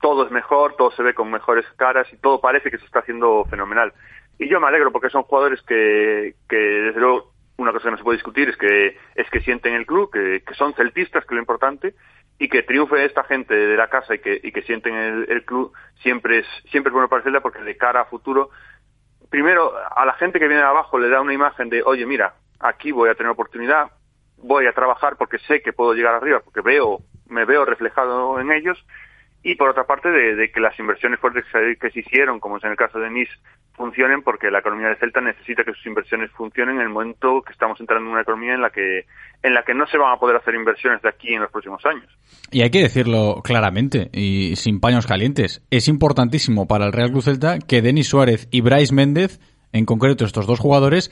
todo 0.00 0.24
es 0.24 0.32
mejor, 0.32 0.74
todo 0.76 0.90
se 0.92 1.02
ve 1.02 1.14
con 1.14 1.30
mejores 1.30 1.66
caras 1.76 2.10
y 2.12 2.16
todo 2.16 2.40
parece 2.40 2.70
que 2.70 2.78
se 2.78 2.86
está 2.86 3.00
haciendo 3.00 3.44
fenomenal. 3.44 3.92
Y 4.38 4.48
yo 4.48 4.58
me 4.58 4.68
alegro 4.68 4.90
porque 4.90 5.10
son 5.10 5.22
jugadores 5.22 5.60
que, 5.62 6.34
que 6.48 6.56
desde 6.56 7.00
luego, 7.00 7.32
una 7.60 7.72
cosa 7.72 7.84
que 7.84 7.90
no 7.92 7.96
se 7.98 8.04
puede 8.04 8.16
discutir 8.16 8.48
es 8.48 8.56
que 8.56 8.96
es 9.14 9.30
que 9.30 9.40
sienten 9.40 9.74
el 9.74 9.86
club, 9.86 10.10
que, 10.10 10.42
son 10.54 10.74
celtistas, 10.74 11.24
que 11.24 11.34
es 11.34 11.36
lo 11.36 11.40
importante, 11.40 11.94
y 12.38 12.48
que 12.48 12.62
triunfe 12.62 13.04
esta 13.04 13.22
gente 13.24 13.54
de 13.54 13.76
la 13.76 13.88
casa 13.88 14.14
y 14.14 14.18
que, 14.20 14.40
y 14.42 14.50
que 14.50 14.62
sienten 14.62 14.94
el, 15.28 15.44
club 15.44 15.72
siempre 16.02 16.38
es 16.38 16.46
siempre 16.70 16.90
es 16.90 16.94
bueno 16.94 17.08
para 17.08 17.20
el 17.20 17.24
Celta 17.24 17.40
porque 17.40 17.62
de 17.62 17.76
cara 17.76 18.02
a 18.02 18.04
futuro, 18.06 18.50
primero 19.28 19.72
a 19.76 20.04
la 20.06 20.14
gente 20.14 20.38
que 20.38 20.48
viene 20.48 20.62
de 20.62 20.68
abajo 20.68 20.98
le 20.98 21.08
da 21.08 21.20
una 21.20 21.34
imagen 21.34 21.68
de, 21.68 21.82
oye, 21.82 22.06
mira, 22.06 22.34
aquí 22.58 22.92
voy 22.92 23.10
a 23.10 23.14
tener 23.14 23.30
oportunidad, 23.30 23.90
voy 24.38 24.66
a 24.66 24.72
trabajar 24.72 25.16
porque 25.16 25.38
sé 25.40 25.60
que 25.60 25.72
puedo 25.72 25.92
llegar 25.92 26.14
arriba, 26.14 26.40
porque 26.40 26.62
veo, 26.62 27.00
me 27.28 27.44
veo 27.44 27.64
reflejado 27.64 28.40
en 28.40 28.52
ellos, 28.52 28.82
y 29.42 29.54
por 29.54 29.70
otra 29.70 29.84
parte 29.84 30.10
de, 30.10 30.50
que 30.50 30.60
las 30.60 30.78
inversiones 30.78 31.18
fuertes 31.18 31.44
que 31.80 31.90
se, 31.90 32.00
hicieron, 32.00 32.40
como 32.40 32.58
es 32.58 32.64
en 32.64 32.72
el 32.72 32.76
caso 32.76 32.98
de 32.98 33.10
Nice, 33.10 33.32
funcionen 33.74 34.22
porque 34.22 34.50
la 34.50 34.58
economía 34.58 34.88
de 34.88 34.96
Celta 34.96 35.22
necesita 35.22 35.64
que 35.64 35.72
sus 35.72 35.86
inversiones 35.86 36.30
funcionen 36.32 36.76
en 36.76 36.82
el 36.82 36.88
momento 36.90 37.40
que 37.40 37.52
estamos 37.52 37.80
entrando 37.80 38.06
en 38.06 38.12
una 38.12 38.22
economía 38.22 38.54
en 38.54 38.60
la 38.60 38.70
que 38.70 39.06
en 39.42 39.54
la 39.54 39.62
que 39.62 39.72
no 39.72 39.86
se 39.86 39.96
van 39.96 40.12
a 40.12 40.18
poder 40.18 40.36
hacer 40.36 40.54
inversiones 40.54 41.00
de 41.00 41.08
aquí 41.08 41.32
en 41.32 41.40
los 41.40 41.50
próximos 41.50 41.82
años. 41.86 42.06
Y 42.50 42.60
hay 42.60 42.70
que 42.70 42.82
decirlo 42.82 43.40
claramente 43.42 44.10
y 44.12 44.56
sin 44.56 44.80
paños 44.80 45.06
calientes. 45.06 45.64
Es 45.70 45.88
importantísimo 45.88 46.68
para 46.68 46.84
el 46.84 46.92
Real 46.92 47.10
Cruz 47.10 47.24
Celta 47.24 47.58
que 47.58 47.80
Denis 47.80 48.08
Suárez 48.08 48.48
y 48.50 48.60
Bryce 48.60 48.94
Méndez, 48.94 49.40
en 49.72 49.86
concreto 49.86 50.26
estos 50.26 50.46
dos 50.46 50.60
jugadores, 50.60 51.10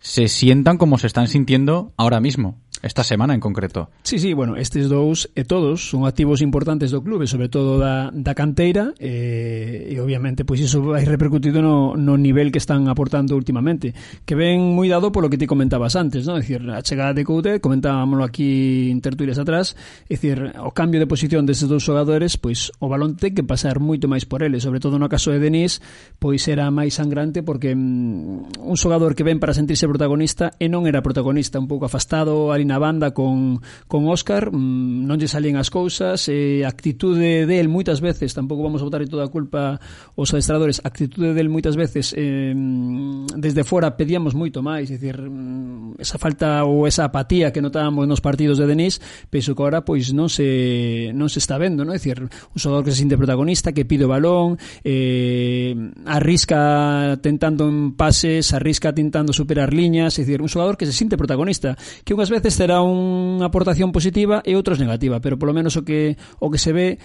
se 0.00 0.28
sientan 0.28 0.76
como 0.76 0.98
se 0.98 1.06
están 1.06 1.28
sintiendo 1.28 1.92
ahora 1.96 2.20
mismo. 2.20 2.58
Esta 2.82 3.04
semana 3.04 3.34
en 3.34 3.40
concreto. 3.40 3.90
Sí, 4.02 4.18
sí, 4.18 4.32
bueno, 4.32 4.56
estes 4.56 4.88
dous 4.88 5.28
e 5.36 5.44
todos 5.44 5.84
son 5.92 6.08
activos 6.08 6.40
importantes 6.40 6.88
do 6.88 7.04
clube, 7.04 7.28
sobre 7.28 7.52
todo 7.52 7.76
da, 7.76 8.08
da 8.08 8.32
canteira, 8.32 8.96
e, 8.96 9.92
e 9.92 10.00
obviamente 10.00 10.48
pois 10.48 10.64
iso 10.64 10.80
vai 10.80 11.04
repercutido 11.04 11.60
no, 11.60 11.92
no 11.92 12.16
nivel 12.16 12.48
que 12.48 12.56
están 12.56 12.88
aportando 12.88 13.36
últimamente, 13.36 13.92
que 14.24 14.32
ven 14.32 14.72
moi 14.72 14.88
dado 14.88 15.12
polo 15.12 15.28
que 15.28 15.36
ti 15.36 15.44
comentabas 15.44 15.92
antes, 15.92 16.24
non? 16.24 16.40
É 16.40 16.42
dicir, 16.42 16.64
a 16.72 16.80
chegada 16.80 17.12
de 17.12 17.20
Coudet, 17.20 17.60
comentábamoslo 17.60 18.24
aquí 18.24 18.88
en 18.88 19.04
tertulias 19.04 19.36
atrás, 19.36 19.76
é 20.08 20.16
dicir, 20.16 20.56
o 20.64 20.72
cambio 20.72 20.96
de 20.96 21.04
posición 21.04 21.44
destes 21.44 21.68
dous 21.68 21.84
xogadores, 21.84 22.40
pois 22.40 22.72
o 22.80 22.88
balón 22.88 23.20
ten 23.20 23.36
que 23.36 23.44
pasar 23.44 23.76
moito 23.76 24.08
máis 24.08 24.24
por 24.24 24.40
eles, 24.40 24.64
sobre 24.64 24.80
todo 24.80 24.96
no 24.96 25.12
caso 25.12 25.28
de 25.28 25.36
Denis, 25.36 25.84
pois 26.16 26.48
era 26.48 26.72
máis 26.72 26.96
sangrante 26.96 27.44
porque 27.44 27.76
mm, 27.76 28.64
un 28.64 28.76
xogador 28.80 29.12
que 29.12 29.20
ven 29.20 29.36
para 29.36 29.52
sentirse 29.52 29.84
protagonista 29.84 30.56
e 30.56 30.72
non 30.72 30.88
era 30.88 31.04
protagonista, 31.04 31.60
un 31.60 31.68
pouco 31.68 31.84
afastado 31.84 32.56
ali 32.56 32.69
na 32.70 32.78
banda 32.78 33.10
con, 33.10 33.58
con 33.90 34.06
Óscar, 34.06 34.54
mm, 34.54 35.02
non 35.10 35.18
lle 35.18 35.26
salían 35.26 35.58
as 35.58 35.74
cousas, 35.74 36.30
e 36.30 36.62
a 36.62 36.70
actitude 36.70 37.50
del 37.50 37.66
moitas 37.66 37.98
veces, 37.98 38.30
tampouco 38.30 38.62
vamos 38.62 38.78
a 38.78 38.86
botar 38.86 39.02
toda 39.10 39.26
a 39.26 39.32
culpa 39.34 39.82
aos 40.14 40.30
adestradores, 40.30 40.78
a 40.86 40.94
actitude 40.94 41.34
del 41.34 41.50
moitas 41.50 41.74
veces 41.74 42.14
eh, 42.14 42.54
desde 43.34 43.66
fora 43.66 43.98
pedíamos 43.98 44.38
moito 44.38 44.62
máis, 44.62 44.86
é 44.86 44.94
dicir, 44.94 45.18
mm, 45.18 45.98
esa 45.98 46.16
falta 46.22 46.62
ou 46.62 46.86
esa 46.86 47.10
apatía 47.10 47.50
que 47.50 47.58
notábamos 47.58 48.06
nos 48.06 48.22
partidos 48.22 48.62
de 48.62 48.70
Denis, 48.70 49.02
penso 49.26 49.58
que 49.58 49.60
agora 49.60 49.82
pois 49.82 50.14
non 50.14 50.30
se 50.30 51.10
non 51.10 51.26
se 51.26 51.42
está 51.42 51.58
vendo, 51.58 51.82
non? 51.82 51.96
É 51.96 51.98
dicir, 51.98 52.22
un 52.22 52.58
xogador 52.58 52.86
que 52.86 52.92
se 52.94 53.02
sinte 53.02 53.16
protagonista, 53.16 53.74
que 53.74 53.88
pide 53.88 54.06
o 54.06 54.12
balón, 54.12 54.60
eh, 54.84 55.74
arrisca 56.06 57.18
tentando 57.24 57.66
en 57.66 57.96
pases, 57.96 58.52
arrisca 58.52 58.92
tentando 58.92 59.32
superar 59.32 59.72
liñas, 59.72 60.18
é 60.18 60.22
dicir, 60.22 60.44
un 60.44 60.48
xogador 60.52 60.76
que 60.76 60.86
se 60.86 60.92
sinte 60.92 61.16
protagonista, 61.16 61.74
que 62.04 62.12
unhas 62.12 62.28
veces 62.28 62.54
será 62.60 62.84
unha 62.84 63.48
aportación 63.48 63.88
positiva 63.88 64.44
e 64.44 64.52
outras 64.52 64.76
negativa, 64.76 65.16
pero 65.24 65.40
polo 65.40 65.56
menos 65.56 65.80
o 65.80 65.82
que 65.88 66.20
o 66.44 66.52
que 66.52 66.60
se 66.60 66.76
ve 66.76 67.00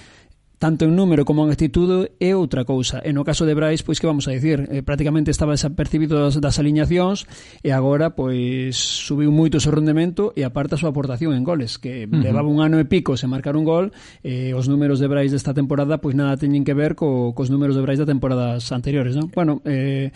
tanto 0.60 0.84
en 0.84 1.00
número 1.00 1.24
como 1.24 1.48
en 1.48 1.52
actitude 1.52 2.12
é 2.20 2.36
outra 2.36 2.68
cousa. 2.68 3.00
E 3.08 3.16
no 3.16 3.24
caso 3.24 3.48
de 3.48 3.56
Brais, 3.56 3.80
pois 3.80 4.04
que 4.04 4.08
vamos 4.08 4.28
a 4.28 4.36
dicir, 4.36 4.68
eh, 4.68 4.84
prácticamente 4.84 5.32
estaba 5.32 5.56
desapercibido 5.56 6.20
das, 6.20 6.36
das 6.44 6.60
aliñacións 6.60 7.24
e 7.64 7.72
agora 7.72 8.20
pois 8.20 8.76
subiu 8.76 9.32
moito 9.32 9.60
o 9.60 9.64
seu 9.64 9.72
rendemento 9.72 10.36
e 10.36 10.44
aparta 10.44 10.76
a 10.76 10.80
súa 10.80 10.92
aportación 10.92 11.32
en 11.32 11.48
goles, 11.48 11.80
que 11.80 12.04
uh 12.04 12.12
-huh. 12.12 12.20
levaba 12.20 12.52
un 12.52 12.60
ano 12.60 12.76
e 12.76 12.86
pico 12.88 13.16
sen 13.16 13.32
marcar 13.32 13.56
un 13.56 13.64
gol, 13.64 13.96
e 14.28 14.52
eh, 14.52 14.60
os 14.60 14.68
números 14.68 15.00
de 15.00 15.08
Brais 15.08 15.32
desta 15.32 15.56
temporada 15.56 16.04
pois 16.04 16.20
nada 16.20 16.36
teñen 16.36 16.68
que 16.68 16.76
ver 16.76 17.00
co, 17.00 17.32
cos 17.32 17.48
números 17.48 17.80
de 17.80 17.84
Brais 17.84 18.00
da 18.00 18.08
temporadas 18.08 18.68
anteriores, 18.76 19.16
non? 19.16 19.32
Bueno, 19.32 19.64
eh 19.64 20.12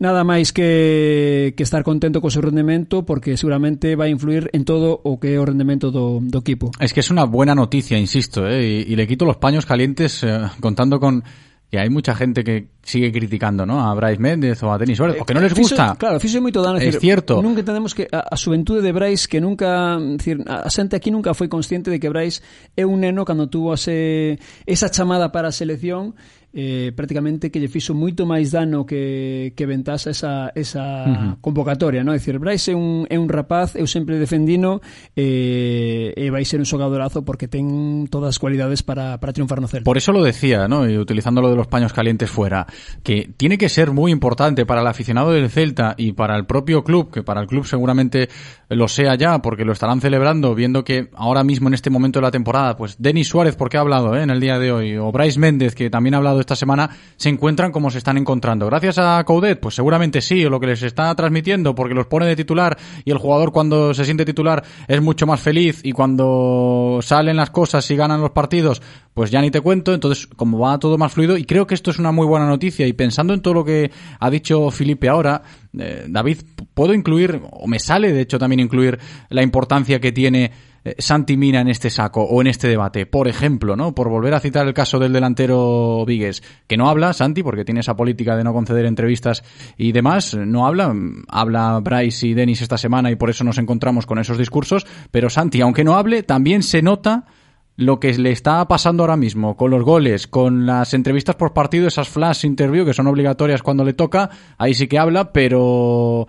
nada 0.00 0.24
máis 0.24 0.50
que, 0.50 1.52
que 1.54 1.62
estar 1.62 1.84
contento 1.84 2.24
co 2.24 2.32
seu 2.32 2.40
rendemento 2.40 3.04
porque 3.04 3.36
seguramente 3.36 3.94
vai 3.94 4.08
influir 4.08 4.48
en 4.56 4.64
todo 4.64 4.98
o 5.04 5.20
que 5.20 5.36
é 5.36 5.38
o 5.38 5.44
rendemento 5.44 5.92
do, 5.92 6.18
do 6.24 6.40
equipo. 6.40 6.72
Es 6.80 6.96
que 6.96 7.04
es 7.04 7.12
una 7.12 7.28
buena 7.28 7.54
noticia, 7.54 8.00
insisto, 8.00 8.48
¿eh? 8.48 8.64
y, 8.88 8.92
y 8.92 8.96
le 8.96 9.06
quito 9.06 9.28
los 9.28 9.36
paños 9.36 9.68
calientes 9.68 10.24
eh, 10.24 10.48
contando 10.58 10.98
con 10.98 11.22
que 11.70 11.78
hai 11.78 11.86
mucha 11.86 12.18
gente 12.18 12.42
que 12.42 12.74
sigue 12.82 13.12
criticando 13.12 13.62
¿no? 13.64 13.78
a 13.86 13.94
Bryce 13.94 14.18
Méndez 14.18 14.60
o 14.64 14.74
a 14.74 14.78
Denis 14.78 14.98
Suárez, 14.98 15.22
o 15.22 15.24
que 15.24 15.30
non 15.30 15.46
les 15.46 15.54
gusta. 15.54 15.94
Fixo, 15.94 16.02
claro, 16.02 16.18
fixo 16.18 16.42
moito 16.42 16.58
dano. 16.58 16.82
É 16.82 16.90
cierto. 16.90 17.38
Nunca 17.38 17.62
entendemos 17.62 17.94
que 17.94 18.10
a, 18.10 18.26
a 18.26 18.34
xuventude 18.34 18.82
de 18.82 18.90
Bryce, 18.90 19.30
que 19.30 19.38
nunca, 19.38 19.94
decir, 20.18 20.42
a 20.50 20.66
xente 20.66 20.98
aquí 20.98 21.14
nunca 21.14 21.30
foi 21.30 21.46
consciente 21.46 21.86
de 21.86 22.02
que 22.02 22.10
Bryce 22.10 22.42
é 22.74 22.82
un 22.82 23.06
neno 23.06 23.22
cando 23.22 23.46
tuvo 23.46 23.78
ese, 23.78 24.42
esa 24.66 24.90
chamada 24.90 25.30
para 25.30 25.46
a 25.46 25.54
selección 25.54 26.18
eh, 26.52 26.92
prácticamente 26.94 27.50
que 27.50 27.60
lle 27.62 27.70
fixo 27.70 27.94
moito 27.94 28.26
máis 28.26 28.50
dano 28.50 28.82
que, 28.82 29.54
que 29.54 29.64
ventasa 29.66 30.10
esa, 30.10 30.50
esa 30.54 31.38
convocatoria, 31.40 32.02
non? 32.02 32.14
É 32.14 32.18
dicir, 32.18 32.38
Brais 32.42 32.66
é 32.66 32.74
un, 32.74 33.06
é 33.06 33.16
un 33.18 33.30
rapaz, 33.30 33.78
eu 33.78 33.86
sempre 33.86 34.18
defendino 34.18 34.82
eh, 35.14 36.10
e 36.16 36.26
vai 36.30 36.42
ser 36.42 36.58
un 36.58 36.66
xogadorazo 36.66 37.22
porque 37.22 37.46
ten 37.46 38.10
todas 38.10 38.34
as 38.34 38.38
cualidades 38.42 38.82
para, 38.82 39.22
para 39.22 39.30
triunfar 39.32 39.62
no 39.62 39.70
Celta. 39.70 39.86
Por 39.86 39.96
eso 39.96 40.10
lo 40.10 40.22
decía, 40.22 40.66
¿no? 40.66 40.88
Y 40.88 40.98
utilizando 40.98 41.40
lo 41.40 41.50
de 41.50 41.56
los 41.56 41.70
paños 41.70 41.92
calientes 41.92 42.30
fuera, 42.30 42.66
que 43.02 43.30
tiene 43.36 43.58
que 43.58 43.68
ser 43.68 43.92
muy 43.92 44.10
importante 44.10 44.66
para 44.66 44.80
el 44.82 44.86
aficionado 44.86 45.30
del 45.30 45.50
Celta 45.50 45.94
y 45.96 46.12
para 46.12 46.36
el 46.36 46.46
propio 46.46 46.82
club, 46.82 47.10
que 47.10 47.22
para 47.22 47.40
el 47.40 47.46
club 47.46 47.66
seguramente 47.66 48.28
lo 48.68 48.88
sea 48.88 49.14
ya, 49.14 49.40
porque 49.40 49.64
lo 49.64 49.72
estarán 49.72 50.00
celebrando, 50.00 50.54
viendo 50.54 50.84
que 50.84 51.10
ahora 51.14 51.44
mismo 51.44 51.68
en 51.68 51.74
este 51.74 51.90
momento 51.90 52.18
de 52.18 52.24
la 52.24 52.30
temporada, 52.30 52.76
pues 52.76 52.96
Denis 52.98 53.28
Suárez, 53.28 53.56
porque 53.56 53.76
ha 53.76 53.80
hablado 53.80 54.16
¿eh? 54.16 54.22
en 54.22 54.30
el 54.30 54.40
día 54.40 54.58
de 54.58 54.72
hoy, 54.72 54.96
o 54.96 55.12
Bryce 55.12 55.38
Méndez, 55.38 55.74
que 55.74 55.90
también 55.90 56.14
ha 56.14 56.18
hablado 56.18 56.39
esta 56.40 56.56
semana, 56.56 56.90
se 57.16 57.28
encuentran 57.28 57.72
como 57.72 57.90
se 57.90 57.98
están 57.98 58.18
encontrando. 58.18 58.66
Gracias 58.66 58.98
a 58.98 59.22
Coudet, 59.24 59.60
pues 59.60 59.74
seguramente 59.74 60.20
sí, 60.20 60.42
lo 60.44 60.60
que 60.60 60.66
les 60.66 60.82
está 60.82 61.14
transmitiendo, 61.14 61.74
porque 61.74 61.94
los 61.94 62.06
pone 62.06 62.26
de 62.26 62.36
titular 62.36 62.76
y 63.04 63.10
el 63.10 63.18
jugador 63.18 63.52
cuando 63.52 63.94
se 63.94 64.04
siente 64.04 64.24
titular 64.24 64.64
es 64.88 65.00
mucho 65.00 65.26
más 65.26 65.40
feliz 65.40 65.80
y 65.82 65.92
cuando 65.92 67.00
salen 67.02 67.36
las 67.36 67.50
cosas 67.50 67.90
y 67.90 67.96
ganan 67.96 68.20
los 68.20 68.30
partidos, 68.30 68.82
pues 69.14 69.30
ya 69.30 69.40
ni 69.40 69.50
te 69.50 69.60
cuento. 69.60 69.92
Entonces, 69.92 70.26
como 70.26 70.58
va 70.58 70.78
todo 70.78 70.98
más 70.98 71.12
fluido, 71.12 71.36
y 71.36 71.44
creo 71.44 71.66
que 71.66 71.74
esto 71.74 71.90
es 71.90 71.98
una 71.98 72.12
muy 72.12 72.26
buena 72.26 72.46
noticia, 72.46 72.86
y 72.86 72.92
pensando 72.92 73.34
en 73.34 73.42
todo 73.42 73.54
lo 73.54 73.64
que 73.64 73.90
ha 74.18 74.30
dicho 74.30 74.70
Felipe 74.70 75.08
ahora, 75.08 75.42
eh, 75.78 76.06
David, 76.08 76.38
puedo 76.74 76.94
incluir, 76.94 77.40
o 77.50 77.66
me 77.66 77.78
sale 77.78 78.12
de 78.12 78.22
hecho 78.22 78.38
también 78.38 78.60
incluir 78.60 78.98
la 79.28 79.42
importancia 79.42 80.00
que 80.00 80.12
tiene 80.12 80.50
eh, 80.84 80.94
Santi 80.98 81.36
Mina 81.36 81.60
en 81.60 81.68
este 81.68 81.90
saco 81.90 82.22
o 82.22 82.40
en 82.40 82.46
este 82.46 82.68
debate. 82.68 83.06
Por 83.06 83.28
ejemplo, 83.28 83.76
¿no? 83.76 83.94
Por 83.94 84.08
volver 84.08 84.34
a 84.34 84.40
citar 84.40 84.66
el 84.66 84.74
caso 84.74 84.98
del 84.98 85.12
delantero 85.12 86.04
Vigues, 86.06 86.42
que 86.66 86.76
no 86.76 86.88
habla, 86.88 87.12
Santi, 87.12 87.42
porque 87.42 87.64
tiene 87.64 87.80
esa 87.80 87.96
política 87.96 88.36
de 88.36 88.44
no 88.44 88.52
conceder 88.52 88.86
entrevistas 88.86 89.42
y 89.76 89.92
demás, 89.92 90.34
no 90.34 90.66
habla, 90.66 90.92
mm, 90.92 91.24
habla 91.28 91.80
Bryce 91.80 92.28
y 92.28 92.34
Denis 92.34 92.62
esta 92.62 92.78
semana 92.78 93.10
y 93.10 93.16
por 93.16 93.30
eso 93.30 93.44
nos 93.44 93.58
encontramos 93.58 94.06
con 94.06 94.18
esos 94.18 94.38
discursos, 94.38 94.86
pero 95.10 95.30
Santi, 95.30 95.60
aunque 95.60 95.84
no 95.84 95.96
hable, 95.96 96.22
también 96.22 96.62
se 96.62 96.82
nota 96.82 97.26
lo 97.76 97.98
que 97.98 98.12
le 98.18 98.30
está 98.30 98.66
pasando 98.68 99.02
ahora 99.02 99.16
mismo 99.16 99.56
con 99.56 99.70
los 99.70 99.82
goles, 99.82 100.26
con 100.26 100.66
las 100.66 100.92
entrevistas 100.92 101.36
por 101.36 101.54
partido, 101.54 101.88
esas 101.88 102.08
flash 102.08 102.44
interview 102.44 102.84
que 102.84 102.92
son 102.92 103.06
obligatorias 103.06 103.62
cuando 103.62 103.84
le 103.84 103.94
toca, 103.94 104.28
ahí 104.58 104.74
sí 104.74 104.86
que 104.86 104.98
habla, 104.98 105.32
pero 105.32 106.26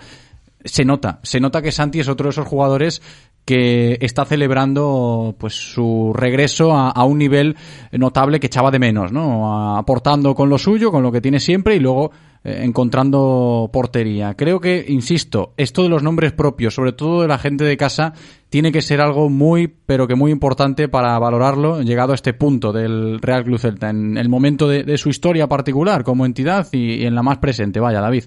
se 0.64 0.86
nota, 0.86 1.20
se 1.24 1.40
nota 1.40 1.62
que 1.62 1.72
Santi 1.72 2.00
es 2.00 2.08
otro 2.08 2.26
de 2.26 2.32
esos 2.32 2.48
jugadores 2.48 3.02
que 3.46 3.98
está 4.02 4.26
celebrando 4.26 5.36
pues 5.38 5.54
su 5.54 6.14
regreso 6.16 6.74
a, 6.74 7.04
un 7.06 7.18
nivel 7.18 7.56
notable 7.92 8.40
que 8.40 8.48
echaba 8.48 8.72
de 8.72 8.80
menos, 8.80 9.12
¿no? 9.12 9.78
Aportando 9.78 10.36
con 10.36 10.50
lo 10.50 10.58
suyo, 10.58 10.92
con 10.92 11.04
lo 11.04 11.12
que 11.12 11.22
tiene 11.22 11.40
siempre 11.40 11.76
y 11.76 11.80
luego 11.80 12.12
eh, 12.44 12.62
encontrando 12.64 13.70
portería. 13.72 14.36
Creo 14.36 14.60
que, 14.60 14.84
insisto, 14.88 15.54
esto 15.58 15.84
de 15.84 15.90
los 15.90 16.04
nombres 16.04 16.34
propios, 16.34 16.74
sobre 16.74 16.92
todo 16.94 17.22
de 17.22 17.28
la 17.28 17.38
gente 17.38 17.64
de 17.64 17.78
casa, 17.78 18.14
tiene 18.50 18.72
que 18.72 18.82
ser 18.82 19.02
algo 19.02 19.30
muy, 19.30 19.68
pero 19.68 20.08
que 20.08 20.16
muy 20.16 20.32
importante 20.32 20.88
para 20.88 21.18
valorarlo, 21.20 21.82
llegado 21.82 22.14
a 22.14 22.16
este 22.16 22.34
punto 22.34 22.72
del 22.72 23.20
Real 23.22 23.44
Club 23.44 23.60
Celta, 23.60 23.90
en 23.90 24.18
el 24.18 24.30
momento 24.30 24.68
de, 24.68 24.98
su 24.98 25.10
historia 25.10 25.48
particular 25.48 26.04
como 26.04 26.26
entidad 26.26 26.68
y, 26.72 27.06
en 27.06 27.16
la 27.16 27.24
más 27.24 27.38
presente. 27.38 27.80
Vaya, 27.80 28.02
David. 28.02 28.24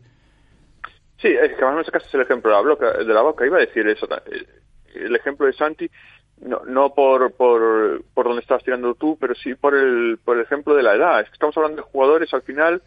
Sí, 1.18 1.28
es 1.28 1.56
que 1.56 1.64
además 1.64 1.78
me 1.78 1.84
sacaste 1.84 2.16
el 2.16 2.22
ejemplo 2.22 2.50
de 2.50 2.56
la, 2.56 2.62
boca, 2.62 2.92
de 2.98 3.14
la 3.14 3.22
boca. 3.22 3.46
Iba 3.46 3.56
a 3.56 3.60
decir 3.60 3.86
eso. 3.88 4.06
Eh, 4.94 5.04
El 5.06 5.16
ejemplo 5.16 5.46
de 5.46 5.52
Santi, 5.52 5.90
no, 6.40 6.62
no 6.66 6.94
por, 6.94 7.32
por, 7.32 8.02
por 8.12 8.26
donde 8.26 8.40
estabas 8.42 8.64
tirando 8.64 8.94
tú, 8.94 9.16
pero 9.20 9.34
sí 9.34 9.54
por 9.54 9.74
el, 9.74 10.18
por 10.24 10.36
el 10.36 10.42
ejemplo 10.42 10.74
de 10.74 10.82
la 10.82 10.94
edad. 10.94 11.20
Es 11.20 11.26
que 11.28 11.34
estamos 11.34 11.56
hablando 11.56 11.76
de 11.82 11.88
jugadores, 11.88 12.32
al 12.34 12.42
final, 12.42 12.82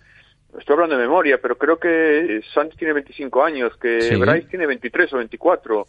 estoy 0.58 0.74
hablando 0.74 0.96
de 0.98 1.02
memoria, 1.04 1.40
pero 1.42 1.58
creo 1.58 1.78
que 1.80 2.42
Santi 2.54 2.76
tiene 2.78 2.94
25 2.94 3.44
años, 3.44 3.76
que 3.78 4.02
Sí. 4.02 4.16
Bryce 4.16 4.48
tiene 4.50 4.68
23 4.68 5.14
o 5.14 5.18
24. 5.18 5.88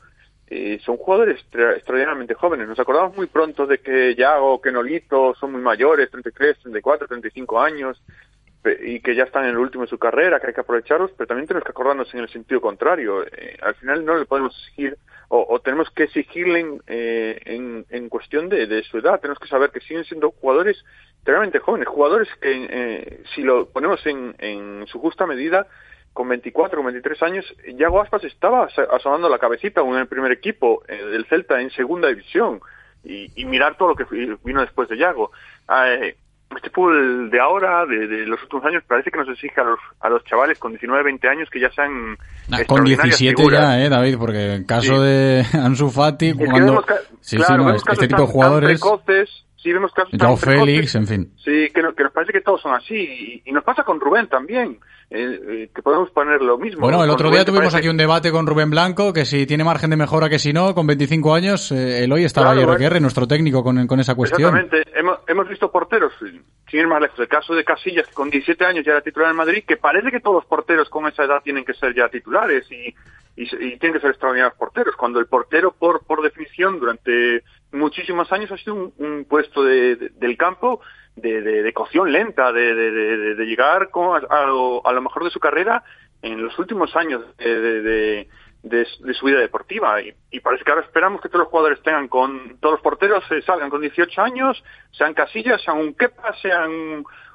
Y 0.51 0.79
son 0.79 0.97
jugadores 0.97 1.41
extra- 1.41 1.73
extraordinariamente 1.75 2.33
jóvenes. 2.33 2.67
Nos 2.69 2.79
acordamos 2.79 3.15
muy 3.15 3.27
pronto 3.27 3.67
de 3.67 3.79
que 3.79 4.15
Yago, 4.15 4.63
que 4.63 4.73
Nolito 4.73 5.35
son 5.35 5.53
muy 5.53 5.61
mayores, 5.61 6.11
33, 6.11 6.59
34, 6.61 7.07
35 7.07 7.61
años 7.61 8.01
y 8.83 9.01
que 9.01 9.15
ya 9.15 9.25
están 9.25 9.45
en 9.45 9.51
el 9.51 9.59
último 9.59 9.85
de 9.85 9.91
su 9.91 9.99
carrera, 9.99 10.41
que 10.41 10.49
hay 10.49 10.53
que 10.55 10.61
aprovecharlos, 10.63 11.11
pero 11.17 11.27
también 11.27 11.47
tenemos 11.47 11.65
que 11.65 11.71
acordarnos 11.71 12.13
en 12.15 12.21
el 12.21 12.29
sentido 12.31 12.61
contrario. 12.63 13.25
Eh, 13.25 13.57
al 13.61 13.75
final 13.75 14.05
no 14.05 14.17
le 14.19 14.25
podemos 14.25 14.55
exigir, 14.59 14.97
o, 15.29 15.47
o 15.49 15.61
tenemos 15.61 15.91
que 15.91 16.05
exigirle 16.05 16.61
en, 16.61 16.83
eh, 16.87 17.41
en, 17.45 17.87
en 17.91 18.09
cuestión 18.09 18.49
de, 18.49 18.67
de 18.67 18.83
su 18.85 18.99
edad. 18.99 19.21
Tenemos 19.21 19.39
que 19.39 19.49
saber 19.49 19.71
que 19.71 19.81
siguen 19.81 20.05
siendo 20.05 20.31
jugadores 20.31 20.85
realmente 21.25 21.59
jóvenes, 21.59 21.89
jugadores 21.89 22.29
que 22.41 22.67
eh, 22.71 23.23
si 23.35 23.43
lo 23.43 23.69
ponemos 23.69 24.05
en, 24.07 24.35
en 24.39 24.87
su 24.87 24.99
justa 24.99 25.27
medida, 25.27 25.67
con 26.15 26.29
24 26.29 26.81
o 26.81 26.85
23 26.85 27.23
años, 27.23 27.57
Yago 27.77 28.01
Aspas 28.01 28.25
estaba 28.25 28.69
asomando 28.91 29.29
la 29.29 29.39
cabecita 29.39 29.83
en 29.83 29.95
el 29.95 30.09
primer 30.09 30.33
equipo 30.33 30.83
eh, 30.89 30.97
del 30.97 31.27
Celta 31.27 31.61
en 31.61 31.71
segunda 31.71 32.09
división 32.09 32.61
y, 33.05 33.31
y 33.41 33.45
mirar 33.45 33.77
todo 33.77 33.91
lo 33.91 33.95
que 33.95 34.37
vino 34.43 34.61
después 34.63 34.89
de 34.89 34.99
Yago. 34.99 35.31
Este 36.57 36.71
fútbol 36.71 37.31
de 37.31 37.41
ahora, 37.41 37.85
de, 37.87 38.07
de 38.07 38.27
los 38.27 38.43
últimos 38.43 38.65
años, 38.65 38.83
parece 38.87 39.11
que 39.11 39.19
nos 39.19 39.29
exige 39.29 39.61
a 39.61 39.65
los, 39.65 39.79
a 40.01 40.09
los 40.09 40.25
chavales 40.25 40.59
con 40.59 40.73
19, 40.73 41.03
20 41.05 41.29
años 41.29 41.49
que 41.51 41.61
ya 41.61 41.71
sean 41.71 42.17
Ah, 42.51 42.65
Con 42.67 42.85
extraordinarias 42.87 43.19
17 43.19 43.37
figuras. 43.37 43.61
ya, 43.61 43.85
eh, 43.85 43.89
David, 43.89 44.17
porque 44.19 44.55
en 44.55 44.65
caso 44.65 44.97
Sí. 44.97 45.03
de 45.03 45.45
Ansu 45.63 45.91
Fati, 45.91 46.29
Es 46.31 46.37
que 46.39 46.45
cuando... 46.47 46.67
vemos 46.73 46.85
Sí, 47.21 47.37
claro, 47.37 47.63
sí, 47.65 47.69
no, 47.69 47.75
es- 47.75 47.83
este 47.87 47.91
tipo 47.93 48.01
de 48.03 48.09
tan- 48.09 48.17
tan 48.19 48.27
jugadores... 48.27 48.71
precoces 48.71 49.45
sí 49.63 49.73
vemos 49.73 49.93
casos 49.93 50.41
Félix, 50.41 50.95
en 50.95 51.07
fin. 51.07 51.33
Sí, 51.45 51.69
que, 51.75 51.83
no- 51.83 51.95
que 51.95 52.05
nos 52.05 52.13
parece 52.13 52.33
que 52.33 52.41
todos 52.41 52.61
son 52.63 52.75
así. 52.75 52.95
Y, 52.95 53.43
y 53.51 53.53
nos 53.53 53.65
pasa 53.65 53.83
con 53.85 54.01
Rubén 54.01 54.29
también, 54.29 54.79
eh, 55.11 55.41
eh, 55.49 55.71
que 55.75 55.83
podemos 55.83 56.11
poner 56.11 56.41
lo 56.43 56.59
mismo. 56.59 56.81
Bueno, 56.81 57.03
el 57.05 57.11
otro 57.11 57.25
Rubén 57.29 57.39
día 57.39 57.45
tuvimos 57.45 57.67
parece- 57.73 57.79
aquí 57.79 57.89
un 57.89 57.97
debate 57.97 58.31
con 58.31 58.47
Rubén 58.47 58.71
Blanco, 58.71 59.13
que 59.13 59.25
si 59.25 59.47
tiene 59.47 59.65
margen 59.65 59.91
de 59.91 59.97
mejora 59.97 60.29
que 60.29 60.39
si 60.39 60.53
no, 60.53 60.75
con 60.75 60.87
25 60.87 61.35
años, 61.35 61.73
eh, 61.73 62.05
Eloy 62.05 62.25
estaba 62.25 62.53
Claro, 62.55 62.73
ahí 62.73 62.77
RQR, 62.87 63.01
nuestro 63.01 63.27
técnico, 63.27 63.63
con, 63.63 63.87
con 63.87 64.01
esa 64.01 64.15
cuestión. 64.15 64.57
Exactamente. 64.57 64.99
Hemos, 64.99 65.19
hemos 65.27 65.49
visto 65.49 65.71
porteros, 65.71 66.13
sin 66.21 66.81
ir 66.81 66.87
más 66.87 67.01
lejos, 67.01 67.19
el 67.19 67.29
caso 67.29 67.55
de 67.55 67.65
Casillas, 67.65 68.07
que 68.07 68.15
con 68.15 68.31
17 68.31 68.65
años 68.65 68.85
ya 68.85 68.93
era 68.93 69.01
titular 69.01 69.31
en 69.31 69.37
Madrid, 69.37 69.65
que 69.67 69.77
parece 69.77 70.11
que 70.11 70.21
todos 70.21 70.37
los 70.37 70.45
porteros 70.47 70.89
con 70.89 71.07
esa 71.07 71.25
edad 71.25 71.41
tienen 71.43 71.65
que 71.65 71.75
ser 71.75 71.95
ya 71.95 72.09
titulares 72.09 72.71
y, 72.71 72.95
y, 73.37 73.43
y 73.45 73.79
tienen 73.79 73.95
que 73.95 74.01
ser 74.01 74.11
extraordinarios 74.11 74.57
porteros, 74.59 74.95
cuando 74.97 75.19
el 75.21 75.27
portero, 75.27 75.73
por, 75.79 76.05
por 76.05 76.23
definición, 76.23 76.79
durante 76.81 77.43
muchísimos 77.73 78.31
años 78.33 78.51
ha 78.53 78.57
sido 78.59 78.75
un, 78.75 78.93
un 78.99 79.25
puesto 79.25 79.63
de- 79.63 79.97
de- 79.97 80.09
del 80.11 80.37
campo 80.37 80.81
de, 81.17 81.43
de, 81.43 81.73
cocción 81.73 82.13
lenta, 82.13 82.53
de, 82.53 83.35
llegar 83.45 83.91
con- 83.91 84.23
a, 84.31 84.43
lo, 84.47 84.87
a 84.87 84.93
lo 84.93 85.03
mejor 85.03 85.25
de 85.25 85.31
su 85.31 85.41
carrera 85.41 85.83
en 86.23 86.43
los 86.43 86.57
últimos 86.59 86.95
años 86.97 87.25
de, 87.39 88.29
su 89.15 89.27
vida 89.27 89.39
deportiva. 89.41 90.01
Y, 90.03 90.15
y 90.31 90.41
parece 90.41 90.65
que 90.65 90.71
ahora 90.71 90.85
esperamos 90.85 91.21
que 91.21 91.29
todos 91.29 91.41
los 91.45 91.49
jugadores 91.49 91.83
tengan 91.83 92.09
con, 92.09 92.59
todos 92.61 92.75
los 92.75 92.83
porteros 92.83 93.25
eh, 93.31 93.43
salgan 93.43 93.71
con 93.71 93.81
18 93.81 94.21
años, 94.23 94.63
sean 94.93 95.15
Casillas, 95.15 95.63
sean 95.63 95.79
un 95.79 95.95
Kepa, 95.95 96.35
sean 96.41 96.71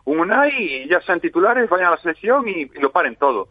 un 0.05 0.19
Unai, 0.19 0.83
y 0.83 0.87
ya 0.89 1.01
sean 1.01 1.19
titulares, 1.21 1.69
vayan 1.69 1.87
a 1.87 1.91
la 1.91 1.97
selección 1.97 2.47
y, 2.47 2.61
y 2.73 2.79
lo 2.79 2.91
paren 2.91 3.15
todo. 3.15 3.47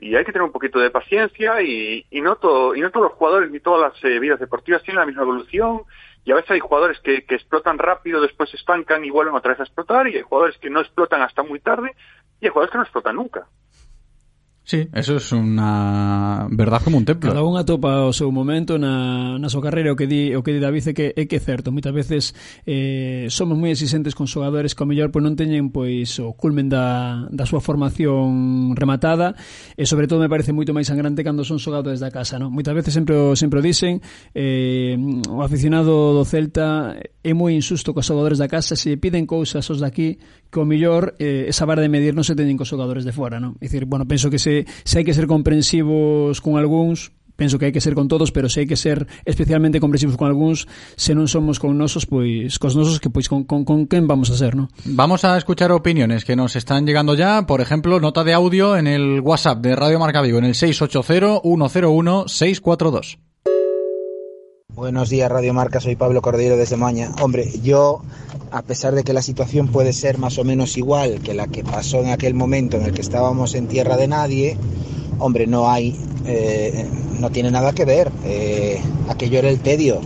Y 0.00 0.16
hay 0.16 0.24
que 0.24 0.32
tener 0.32 0.42
un 0.44 0.50
poquito 0.52 0.80
de 0.80 0.90
paciencia 0.90 1.62
y, 1.62 2.04
y 2.10 2.20
no 2.20 2.34
todo, 2.36 2.74
y 2.74 2.80
no 2.80 2.90
todos 2.90 3.04
los 3.10 3.12
jugadores 3.18 3.50
ni 3.52 3.60
todas 3.60 3.92
las 3.92 4.04
eh, 4.04 4.18
vidas 4.18 4.40
deportivas 4.40 4.82
tienen 4.82 4.98
la 5.00 5.06
misma 5.06 5.22
evolución. 5.22 5.82
Y 6.24 6.32
a 6.32 6.36
veces 6.36 6.52
hay 6.52 6.60
jugadores 6.60 7.00
que, 7.00 7.24
explotan 7.28 7.78
rápido, 7.78 8.20
después 8.20 8.50
se 8.50 8.56
estancan 8.56 9.04
y 9.04 9.10
vuelven 9.10 9.34
otra 9.34 9.50
vez 9.52 9.60
a 9.60 9.64
explotar, 9.64 10.06
y 10.08 10.16
hay 10.16 10.22
jugadores 10.22 10.56
que 10.58 10.70
no 10.70 10.80
explotan 10.80 11.22
hasta 11.22 11.42
muy 11.42 11.60
tarde, 11.60 11.94
y 12.40 12.46
hay 12.46 12.50
jugadores 12.50 12.70
que 12.72 12.78
no 12.78 12.84
explotan 12.84 13.16
nunca. 13.16 13.46
Sí, 14.64 14.86
eso 14.94 15.18
es 15.18 15.26
unha 15.34 16.46
verdade 16.54 16.86
como 16.86 16.94
un 16.94 17.02
templo. 17.02 17.34
Cada 17.34 17.42
un 17.42 17.58
atopa 17.58 18.06
o 18.06 18.14
seu 18.14 18.30
momento 18.30 18.78
na, 18.78 19.34
na 19.34 19.50
súa 19.50 19.58
carreira. 19.58 19.90
O 19.90 19.98
que 19.98 20.06
di 20.06 20.38
o 20.38 20.46
que 20.46 20.54
di 20.54 20.62
David 20.62 20.86
é 20.86 20.94
que 20.94 21.06
é 21.18 21.22
que 21.26 21.36
é 21.36 21.42
certo, 21.42 21.74
moitas 21.74 21.90
veces 21.90 22.30
eh, 22.62 23.26
somos 23.26 23.58
moi 23.58 23.74
exigentes 23.74 24.14
con 24.14 24.30
xogadores 24.30 24.78
que 24.78 24.86
ao 24.86 24.88
mellor 24.88 25.10
pois 25.10 25.26
non 25.26 25.34
teñen 25.34 25.74
pois 25.74 26.14
o 26.22 26.38
culmen 26.38 26.70
da, 26.70 27.26
da 27.34 27.42
súa 27.42 27.58
formación 27.58 28.78
rematada. 28.78 29.34
E 29.74 29.82
sobre 29.82 30.06
todo 30.06 30.22
me 30.22 30.30
parece 30.30 30.54
moito 30.54 30.70
máis 30.70 30.86
sangrante 30.86 31.26
cando 31.26 31.42
son 31.42 31.58
xogadores 31.58 31.98
da 31.98 32.14
casa, 32.14 32.38
non? 32.38 32.54
Moitas 32.54 32.78
veces 32.78 32.94
sempre 32.94 33.18
o, 33.18 33.34
sempre 33.34 33.58
o 33.58 33.66
dicen 33.66 33.98
eh, 34.30 34.94
o 35.26 35.42
aficionado 35.42 36.14
do 36.14 36.22
Celta 36.22 36.94
é 37.18 37.34
moi 37.34 37.50
insusto 37.50 37.90
cos 37.90 38.06
xogadores 38.06 38.38
da 38.38 38.46
casa. 38.46 38.78
Se 38.78 38.94
piden 38.94 39.26
cousas 39.26 39.66
os 39.66 39.82
daqui 39.82 40.22
que 40.52 40.60
o 40.60 40.68
mellor 40.68 41.16
eh, 41.16 41.48
esa 41.48 41.64
vara 41.64 41.80
de 41.80 41.88
medir 41.88 42.12
non 42.12 42.28
se 42.28 42.36
teñen 42.36 42.60
cos 42.60 42.68
xogadores 42.68 43.08
de 43.08 43.16
fora, 43.16 43.40
non? 43.40 43.56
É 43.56 43.64
dicir, 43.64 43.88
bueno, 43.88 44.04
penso 44.04 44.28
que 44.28 44.36
se, 44.36 44.68
se 44.84 45.00
hai 45.00 45.04
que 45.08 45.16
ser 45.16 45.24
comprensivos 45.24 46.44
con 46.44 46.60
algúns, 46.60 47.16
penso 47.40 47.56
que 47.56 47.64
hai 47.64 47.72
que 47.72 47.80
ser 47.80 47.96
con 47.96 48.12
todos, 48.12 48.36
pero 48.36 48.52
se 48.52 48.60
hai 48.60 48.68
que 48.68 48.76
ser 48.76 49.08
especialmente 49.24 49.80
comprensivos 49.80 50.20
con 50.20 50.28
algúns, 50.28 50.68
se 51.00 51.16
non 51.16 51.24
somos 51.24 51.56
con 51.56 51.72
nosos, 51.80 52.04
pois 52.04 52.60
cos 52.60 52.76
nosos 52.76 53.00
que 53.00 53.08
pois 53.08 53.32
con, 53.32 53.48
con, 53.48 53.64
con 53.64 53.88
quen 53.88 54.04
vamos 54.04 54.28
a 54.28 54.36
ser, 54.36 54.52
non? 54.52 54.68
Vamos 54.84 55.24
a 55.24 55.40
escuchar 55.40 55.72
opiniones 55.72 56.28
que 56.28 56.36
nos 56.36 56.52
están 56.52 56.84
llegando 56.84 57.16
ya. 57.16 57.48
Por 57.48 57.64
ejemplo, 57.64 57.96
nota 57.96 58.20
de 58.20 58.36
audio 58.36 58.76
en 58.76 58.84
el 58.86 59.24
WhatsApp 59.24 59.64
de 59.64 59.72
Radio 59.72 59.96
Marca 59.96 60.20
Vigo, 60.20 60.36
en 60.36 60.44
el 60.44 60.52
680-101-642. 60.52 63.32
Buenos 64.74 65.10
días, 65.10 65.30
Radio 65.30 65.52
Marca. 65.52 65.80
Soy 65.80 65.96
Pablo 65.96 66.22
Cordero 66.22 66.56
desde 66.56 66.78
Maña. 66.78 67.10
Hombre, 67.20 67.46
yo, 67.62 68.00
a 68.52 68.62
pesar 68.62 68.94
de 68.94 69.02
que 69.02 69.14
la 69.14 69.22
situación 69.22 69.68
puede 69.68 69.94
ser 69.94 70.18
más 70.18 70.38
o 70.38 70.44
menos 70.44 70.76
igual 70.76 71.20
que 71.20 71.32
la 71.32 71.46
que 71.48 71.64
pasó 71.64 72.00
en 72.00 72.10
aquel 72.10 72.34
momento 72.34 72.76
en 72.76 72.84
el 72.84 72.92
que 72.92 73.00
estábamos 73.00 73.54
en 73.54 73.66
tierra 73.66 73.96
de 73.96 74.08
nadie, 74.08 74.58
hombre, 75.18 75.46
no 75.46 75.70
hay, 75.70 75.96
eh, 76.26 76.86
no 77.18 77.30
tiene 77.30 77.50
nada 77.50 77.72
que 77.72 77.86
ver. 77.86 78.12
Eh, 78.24 78.78
aquello 79.08 79.38
era 79.38 79.48
el 79.48 79.60
tedio, 79.60 80.00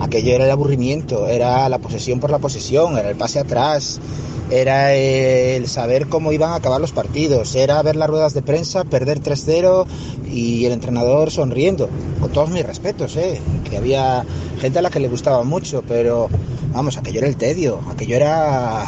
aquello 0.00 0.32
era 0.32 0.44
el 0.44 0.50
aburrimiento, 0.50 1.26
era 1.28 1.68
la 1.68 1.78
posesión 1.78 2.20
por 2.20 2.30
la 2.30 2.38
posesión, 2.38 2.98
era 2.98 3.08
el 3.10 3.16
pase 3.16 3.38
atrás, 3.38 4.00
era 4.50 4.94
el 4.94 5.66
saber 5.66 6.06
cómo 6.08 6.32
iban 6.32 6.50
a 6.52 6.56
acabar 6.56 6.80
los 6.80 6.92
partidos, 6.92 7.54
era 7.54 7.82
ver 7.82 7.96
las 7.96 8.08
ruedas 8.08 8.34
de 8.34 8.42
prensa, 8.42 8.84
perder 8.84 9.20
3-0 9.20 9.86
y 10.30 10.64
el 10.66 10.72
entrenador 10.72 11.30
sonriendo, 11.30 11.88
con 12.20 12.30
todos 12.30 12.50
mis 12.50 12.64
respetos, 12.64 13.16
¿eh? 13.16 13.40
que 13.68 13.76
había 13.76 14.24
gente 14.60 14.78
a 14.78 14.82
la 14.82 14.90
que 14.90 15.00
le 15.00 15.08
gustaba 15.08 15.42
mucho, 15.42 15.82
pero 15.86 16.28
vamos, 16.72 16.96
aquello 16.96 17.18
era 17.18 17.28
el 17.28 17.36
tedio, 17.36 17.80
aquello 17.90 18.16
era, 18.16 18.84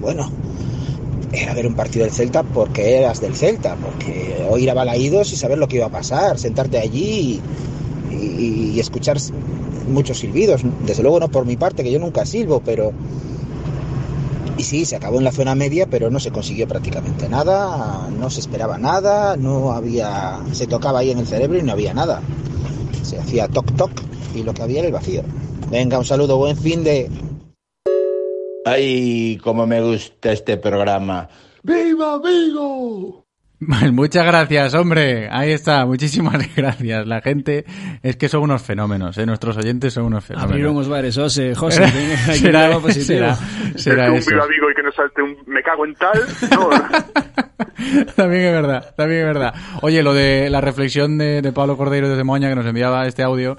bueno, 0.00 0.30
era 1.32 1.54
ver 1.54 1.66
un 1.66 1.74
partido 1.74 2.04
del 2.04 2.12
Celta 2.12 2.42
porque 2.42 2.98
eras 2.98 3.20
del 3.20 3.34
Celta, 3.34 3.76
porque 3.76 4.46
oír 4.50 4.70
a 4.70 4.74
balaídos 4.74 5.32
y 5.32 5.36
saber 5.36 5.58
lo 5.58 5.68
que 5.68 5.76
iba 5.76 5.86
a 5.86 5.90
pasar, 5.90 6.38
sentarte 6.38 6.78
allí 6.78 7.40
y- 8.10 8.72
y 8.74 8.80
escuchar 8.80 9.18
muchos 9.88 10.18
silbidos, 10.18 10.62
desde 10.86 11.02
luego 11.02 11.20
no 11.20 11.28
por 11.28 11.44
mi 11.44 11.56
parte, 11.56 11.82
que 11.82 11.90
yo 11.90 11.98
nunca 11.98 12.24
silbo, 12.24 12.60
pero 12.64 12.92
y 14.58 14.64
sí, 14.64 14.84
se 14.84 14.96
acabó 14.96 15.18
en 15.18 15.24
la 15.24 15.30
zona 15.30 15.54
media, 15.54 15.86
pero 15.86 16.10
no 16.10 16.18
se 16.18 16.32
consiguió 16.32 16.66
prácticamente 16.66 17.28
nada, 17.28 18.08
no 18.10 18.28
se 18.28 18.40
esperaba 18.40 18.76
nada, 18.76 19.36
no 19.36 19.70
había, 19.70 20.40
se 20.50 20.66
tocaba 20.66 20.98
ahí 20.98 21.12
en 21.12 21.18
el 21.18 21.26
cerebro 21.28 21.58
y 21.58 21.62
no 21.62 21.72
había 21.72 21.94
nada. 21.94 22.20
Se 23.04 23.18
hacía 23.18 23.46
toc 23.46 23.72
toc 23.76 23.92
y 24.34 24.42
lo 24.42 24.52
que 24.52 24.62
había 24.62 24.80
era 24.80 24.88
el 24.88 24.92
vacío. 24.92 25.22
Venga, 25.70 25.96
un 25.98 26.04
saludo, 26.04 26.36
buen 26.38 26.56
fin 26.56 26.82
de... 26.82 27.08
Ay, 28.64 29.38
cómo 29.44 29.64
me 29.64 29.80
gusta 29.80 30.32
este 30.32 30.56
programa. 30.56 31.28
¡Viva 31.62 32.18
Vigo! 32.18 33.27
Muchas 33.60 34.24
gracias, 34.24 34.74
hombre. 34.74 35.28
Ahí 35.30 35.50
está. 35.50 35.84
Muchísimas 35.84 36.54
gracias. 36.56 37.06
La 37.06 37.20
gente 37.20 37.64
es 38.02 38.16
que 38.16 38.28
son 38.28 38.42
unos 38.42 38.62
fenómenos, 38.62 39.18
¿eh? 39.18 39.26
Nuestros 39.26 39.56
oyentes 39.56 39.92
son 39.92 40.04
unos 40.04 40.24
fenómenos. 40.24 40.52
Abriron 40.52 40.76
os 40.76 40.88
bares, 40.88 41.16
José, 41.16 41.54
José, 41.56 41.82
hai 41.84 42.38
que 42.38 42.38
será, 42.38 42.80
será, 42.80 43.36
será 43.74 44.06
es 44.06 44.12
que 44.12 44.18
eso. 44.18 44.30
un 44.30 44.32
viva 44.32 44.46
Vigo 44.46 44.70
y 44.70 44.74
que 44.74 44.82
no 44.82 44.92
salte 44.92 45.22
un 45.22 45.36
me 45.46 45.62
cago 45.62 45.84
en 45.86 45.94
tal, 45.94 46.20
no, 46.52 46.70
También 48.16 48.44
es 48.44 48.52
verdad, 48.52 48.94
también 48.96 49.20
es 49.20 49.26
verdad. 49.26 49.54
Oye, 49.82 50.02
lo 50.02 50.14
de 50.14 50.50
la 50.50 50.60
reflexión 50.60 51.18
de, 51.18 51.42
de 51.42 51.52
Pablo 51.52 51.76
Cordeiro 51.76 52.08
desde 52.08 52.24
Moña 52.24 52.48
que 52.48 52.54
nos 52.54 52.66
enviaba 52.66 53.06
este 53.06 53.22
audio, 53.22 53.56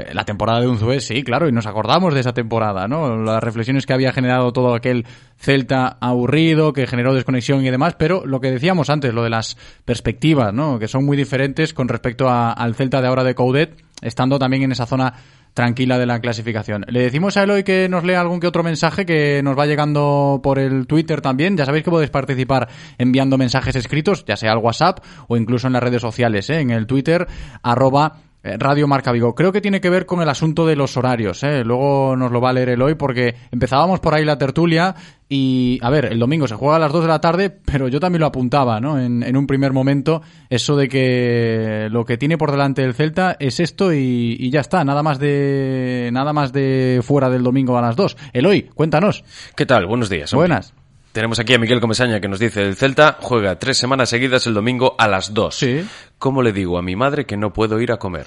eh, 0.00 0.14
la 0.14 0.24
temporada 0.24 0.60
de 0.60 0.68
Unzué, 0.68 1.00
sí, 1.00 1.22
claro, 1.22 1.48
y 1.48 1.52
nos 1.52 1.66
acordamos 1.66 2.14
de 2.14 2.20
esa 2.20 2.32
temporada, 2.32 2.88
¿no? 2.88 3.16
Las 3.16 3.42
reflexiones 3.42 3.86
que 3.86 3.92
había 3.92 4.12
generado 4.12 4.52
todo 4.52 4.74
aquel 4.74 5.06
Celta 5.38 5.96
aburrido, 6.00 6.72
que 6.72 6.86
generó 6.86 7.14
desconexión 7.14 7.64
y 7.64 7.70
demás, 7.70 7.94
pero 7.98 8.26
lo 8.26 8.40
que 8.40 8.50
decíamos 8.50 8.90
antes, 8.90 9.14
lo 9.14 9.22
de 9.22 9.30
las 9.30 9.56
perspectivas, 9.84 10.52
¿no? 10.52 10.78
Que 10.78 10.88
son 10.88 11.04
muy 11.04 11.16
diferentes 11.16 11.72
con 11.72 11.88
respecto 11.88 12.28
al 12.28 12.74
Celta 12.74 13.00
de 13.00 13.08
ahora 13.08 13.24
de 13.24 13.34
Coudet, 13.34 13.82
estando 14.02 14.38
también 14.38 14.64
en 14.64 14.72
esa 14.72 14.86
zona 14.86 15.14
tranquila 15.54 15.98
de 15.98 16.06
la 16.06 16.20
clasificación. 16.20 16.84
Le 16.88 17.00
decimos 17.00 17.36
a 17.36 17.42
Eloy 17.42 17.64
que 17.64 17.88
nos 17.88 18.04
lea 18.04 18.20
algún 18.20 18.40
que 18.40 18.46
otro 18.46 18.62
mensaje 18.62 19.04
que 19.04 19.42
nos 19.42 19.58
va 19.58 19.66
llegando 19.66 20.40
por 20.42 20.58
el 20.58 20.86
Twitter 20.86 21.20
también. 21.20 21.56
Ya 21.56 21.66
sabéis 21.66 21.84
que 21.84 21.90
podéis 21.90 22.10
participar 22.10 22.68
enviando 22.98 23.38
mensajes 23.38 23.74
escritos, 23.76 24.24
ya 24.24 24.36
sea 24.36 24.52
al 24.52 24.58
WhatsApp 24.58 25.00
o 25.28 25.36
incluso 25.36 25.66
en 25.66 25.72
las 25.72 25.82
redes 25.82 26.02
sociales, 26.02 26.48
¿eh? 26.50 26.60
en 26.60 26.70
el 26.70 26.86
Twitter, 26.86 27.26
arroba 27.62 28.18
Radio 28.42 28.88
Marca 28.88 29.12
Vigo. 29.12 29.34
Creo 29.34 29.52
que 29.52 29.60
tiene 29.60 29.80
que 29.80 29.90
ver 29.90 30.06
con 30.06 30.22
el 30.22 30.28
asunto 30.28 30.66
de 30.66 30.76
los 30.76 30.96
horarios. 30.96 31.42
¿eh? 31.42 31.62
Luego 31.64 32.16
nos 32.16 32.32
lo 32.32 32.40
va 32.40 32.50
a 32.50 32.52
leer 32.54 32.70
Eloy 32.70 32.94
porque 32.94 33.34
empezábamos 33.50 34.00
por 34.00 34.14
ahí 34.14 34.24
la 34.24 34.38
tertulia 34.38 34.94
y, 35.28 35.78
a 35.82 35.90
ver, 35.90 36.06
el 36.06 36.18
domingo 36.18 36.48
se 36.48 36.54
juega 36.54 36.76
a 36.76 36.78
las 36.78 36.92
2 36.92 37.02
de 37.02 37.08
la 37.08 37.20
tarde, 37.20 37.50
pero 37.50 37.88
yo 37.88 38.00
también 38.00 38.20
lo 38.20 38.26
apuntaba, 38.26 38.80
¿no? 38.80 38.98
En, 38.98 39.22
en 39.22 39.36
un 39.36 39.46
primer 39.46 39.72
momento, 39.72 40.22
eso 40.48 40.76
de 40.76 40.88
que 40.88 41.88
lo 41.90 42.04
que 42.04 42.16
tiene 42.16 42.38
por 42.38 42.50
delante 42.50 42.82
el 42.82 42.94
Celta 42.94 43.36
es 43.38 43.60
esto 43.60 43.92
y, 43.92 44.36
y 44.38 44.50
ya 44.50 44.60
está, 44.60 44.84
nada 44.84 45.02
más 45.02 45.18
de 45.18 46.10
nada 46.12 46.32
más 46.32 46.52
de 46.52 47.00
fuera 47.02 47.30
del 47.30 47.42
domingo 47.42 47.76
a 47.76 47.82
las 47.82 47.94
2. 47.94 48.16
Eloy, 48.32 48.62
cuéntanos. 48.74 49.22
¿Qué 49.54 49.66
tal? 49.66 49.86
Buenos 49.86 50.08
días. 50.08 50.32
hombre. 50.32 50.48
Buenas. 50.48 50.79
Tenemos 51.12 51.40
aquí 51.40 51.54
a 51.54 51.58
Miguel 51.58 51.80
Comesaña 51.80 52.20
que 52.20 52.28
nos 52.28 52.38
dice, 52.38 52.62
el 52.62 52.76
Celta 52.76 53.18
juega 53.20 53.58
tres 53.58 53.78
semanas 53.78 54.10
seguidas 54.10 54.46
el 54.46 54.54
domingo 54.54 54.94
a 54.96 55.08
las 55.08 55.34
dos. 55.34 55.56
Sí. 55.56 55.84
¿Cómo 56.18 56.40
le 56.40 56.52
digo 56.52 56.78
a 56.78 56.82
mi 56.82 56.94
madre 56.94 57.26
que 57.26 57.36
no 57.36 57.52
puedo 57.52 57.80
ir 57.80 57.90
a 57.90 57.96
comer? 57.96 58.26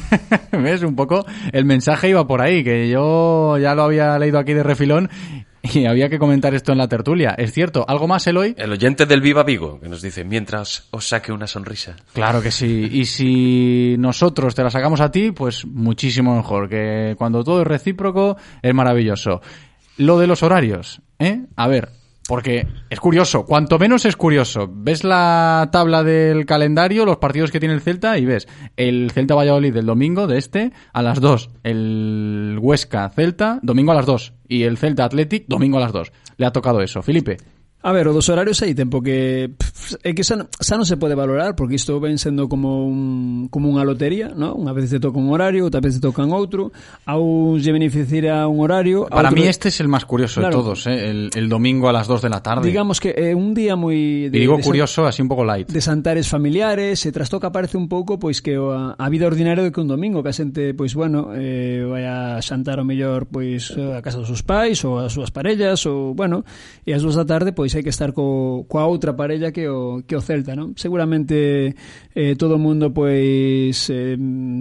¿Ves? 0.52 0.82
Un 0.84 0.94
poco 0.94 1.26
el 1.52 1.64
mensaje 1.64 2.10
iba 2.10 2.24
por 2.28 2.40
ahí, 2.40 2.62
que 2.62 2.88
yo 2.88 3.58
ya 3.58 3.74
lo 3.74 3.82
había 3.82 4.16
leído 4.16 4.38
aquí 4.38 4.52
de 4.52 4.62
refilón 4.62 5.10
y 5.62 5.86
había 5.86 6.08
que 6.08 6.20
comentar 6.20 6.54
esto 6.54 6.70
en 6.70 6.78
la 6.78 6.86
tertulia. 6.86 7.34
Es 7.36 7.52
cierto, 7.52 7.84
¿algo 7.88 8.06
más, 8.06 8.24
Eloy? 8.28 8.54
El 8.56 8.70
oyente 8.70 9.06
del 9.06 9.20
Viva 9.20 9.42
Vigo, 9.42 9.80
que 9.80 9.88
nos 9.88 10.00
dice, 10.00 10.22
mientras 10.22 10.86
os 10.92 11.08
saque 11.08 11.32
una 11.32 11.48
sonrisa. 11.48 11.96
Claro 12.12 12.40
que 12.40 12.52
sí. 12.52 12.88
Y 12.92 13.06
si 13.06 13.96
nosotros 13.98 14.54
te 14.54 14.62
la 14.62 14.70
sacamos 14.70 15.00
a 15.00 15.10
ti, 15.10 15.32
pues 15.32 15.66
muchísimo 15.66 16.36
mejor. 16.36 16.68
Que 16.68 17.16
cuando 17.18 17.42
todo 17.42 17.62
es 17.62 17.66
recíproco, 17.66 18.36
es 18.62 18.72
maravilloso. 18.72 19.42
Lo 19.96 20.18
de 20.18 20.28
los 20.28 20.42
horarios, 20.42 21.02
¿eh? 21.18 21.44
A 21.56 21.68
ver, 21.68 21.90
Porque 22.30 22.68
es 22.88 23.00
curioso, 23.00 23.44
cuanto 23.44 23.76
menos 23.76 24.04
es 24.04 24.14
curioso. 24.14 24.70
Ves 24.72 25.02
la 25.02 25.68
tabla 25.72 26.04
del 26.04 26.46
calendario, 26.46 27.04
los 27.04 27.16
partidos 27.16 27.50
que 27.50 27.58
tiene 27.58 27.74
el 27.74 27.80
Celta 27.80 28.18
y 28.18 28.24
ves 28.24 28.46
el 28.76 29.10
Celta 29.10 29.34
Valladolid 29.34 29.74
del 29.74 29.86
domingo 29.86 30.28
de 30.28 30.38
este 30.38 30.70
a 30.92 31.02
las 31.02 31.20
2, 31.20 31.50
el 31.64 32.56
Huesca 32.62 33.08
Celta 33.08 33.58
domingo 33.62 33.90
a 33.90 33.96
las 33.96 34.06
2 34.06 34.32
y 34.46 34.62
el 34.62 34.78
Celta 34.78 35.06
Athletic 35.06 35.46
domingo 35.48 35.78
a 35.78 35.80
las 35.80 35.92
2. 35.92 36.12
Le 36.36 36.46
ha 36.46 36.52
tocado 36.52 36.80
eso. 36.82 37.02
Felipe. 37.02 37.38
A 37.82 37.92
ver, 37.92 38.08
o 38.08 38.12
dos 38.12 38.28
horarios 38.28 38.60
aí 38.60 38.76
tempo 38.76 39.00
que 39.00 39.56
pff, 39.56 39.96
é 40.04 40.12
que 40.12 40.20
xa, 40.20 40.36
xa 40.52 40.76
non 40.76 40.84
se 40.84 41.00
pode 41.00 41.16
valorar 41.16 41.56
porque 41.56 41.80
isto 41.80 41.96
ven 41.96 42.20
sendo 42.20 42.44
como 42.44 42.84
un, 42.84 43.48
como 43.48 43.72
unha 43.72 43.88
lotería, 43.88 44.36
¿no? 44.36 44.52
Unha 44.52 44.76
vez 44.76 44.92
te 44.92 45.00
toca 45.00 45.16
un 45.16 45.32
horario, 45.32 45.64
outra 45.64 45.80
vez 45.80 45.96
te 45.96 46.04
tocan 46.04 46.28
outro, 46.28 46.76
a 47.08 47.16
uns 47.16 47.64
lle 47.64 47.72
beneficiará 47.72 48.44
un 48.52 48.60
horario. 48.60 49.08
Para 49.08 49.32
outro... 49.32 49.40
mí 49.40 49.48
este 49.48 49.72
es 49.72 49.80
el 49.80 49.88
más 49.88 50.04
curioso 50.04 50.44
claro. 50.44 50.52
de 50.52 50.60
todos, 50.60 50.84
¿eh? 50.92 51.08
el, 51.08 51.32
el 51.32 51.48
domingo 51.48 51.88
a 51.88 51.96
las 51.96 52.04
2 52.04 52.20
de 52.20 52.28
la 52.28 52.44
tarde. 52.44 52.68
Digamos 52.68 53.00
que 53.00 53.16
é 53.16 53.32
eh, 53.32 53.34
un 53.34 53.56
día 53.56 53.80
moi 53.80 54.28
y 54.28 54.28
digo 54.28 54.60
de 54.60 54.62
curioso, 54.62 55.08
así 55.08 55.24
un 55.24 55.32
pouco 55.32 55.48
light. 55.48 55.72
De 55.72 55.80
santares 55.80 56.28
familiares, 56.28 57.00
se 57.00 57.08
trastoca 57.16 57.48
parece 57.48 57.80
un 57.80 57.88
pouco 57.88 58.20
pois 58.20 58.44
que 58.44 58.60
a, 58.60 58.92
a 58.92 59.06
vida 59.08 59.24
ordinaria 59.24 59.64
de 59.64 59.72
que 59.72 59.80
un 59.80 59.88
domingo 59.88 60.20
que 60.20 60.28
a 60.28 60.36
xente 60.36 60.76
pois 60.76 60.92
bueno, 60.92 61.32
eh, 61.32 61.80
vai 61.88 62.04
a 62.04 62.44
xantar 62.44 62.76
o 62.76 62.84
mellor 62.84 63.24
pois 63.24 63.72
eh, 63.72 63.96
a 63.96 64.04
casa 64.04 64.20
dos 64.20 64.28
seus 64.28 64.44
pais 64.44 64.84
ou 64.84 65.00
as 65.00 65.16
súas 65.16 65.32
parellas 65.32 65.88
ou 65.88 66.12
bueno, 66.12 66.44
e 66.84 66.92
as 66.92 67.00
2 67.00 67.16
da 67.16 67.24
tarde 67.24 67.56
pois 67.56 67.69
hai 67.76 67.84
que 67.84 67.92
estar 67.92 68.10
co, 68.16 68.64
coa 68.66 68.86
outra 68.88 69.14
parella 69.14 69.52
que 69.54 69.68
o 69.68 70.02
que 70.06 70.16
o 70.16 70.22
Celta, 70.24 70.56
non? 70.56 70.74
Seguramente 70.74 71.74
eh, 72.14 72.34
todo 72.34 72.56
o 72.56 72.62
mundo 72.62 72.90
pois 72.94 73.76
eh, 73.90 74.16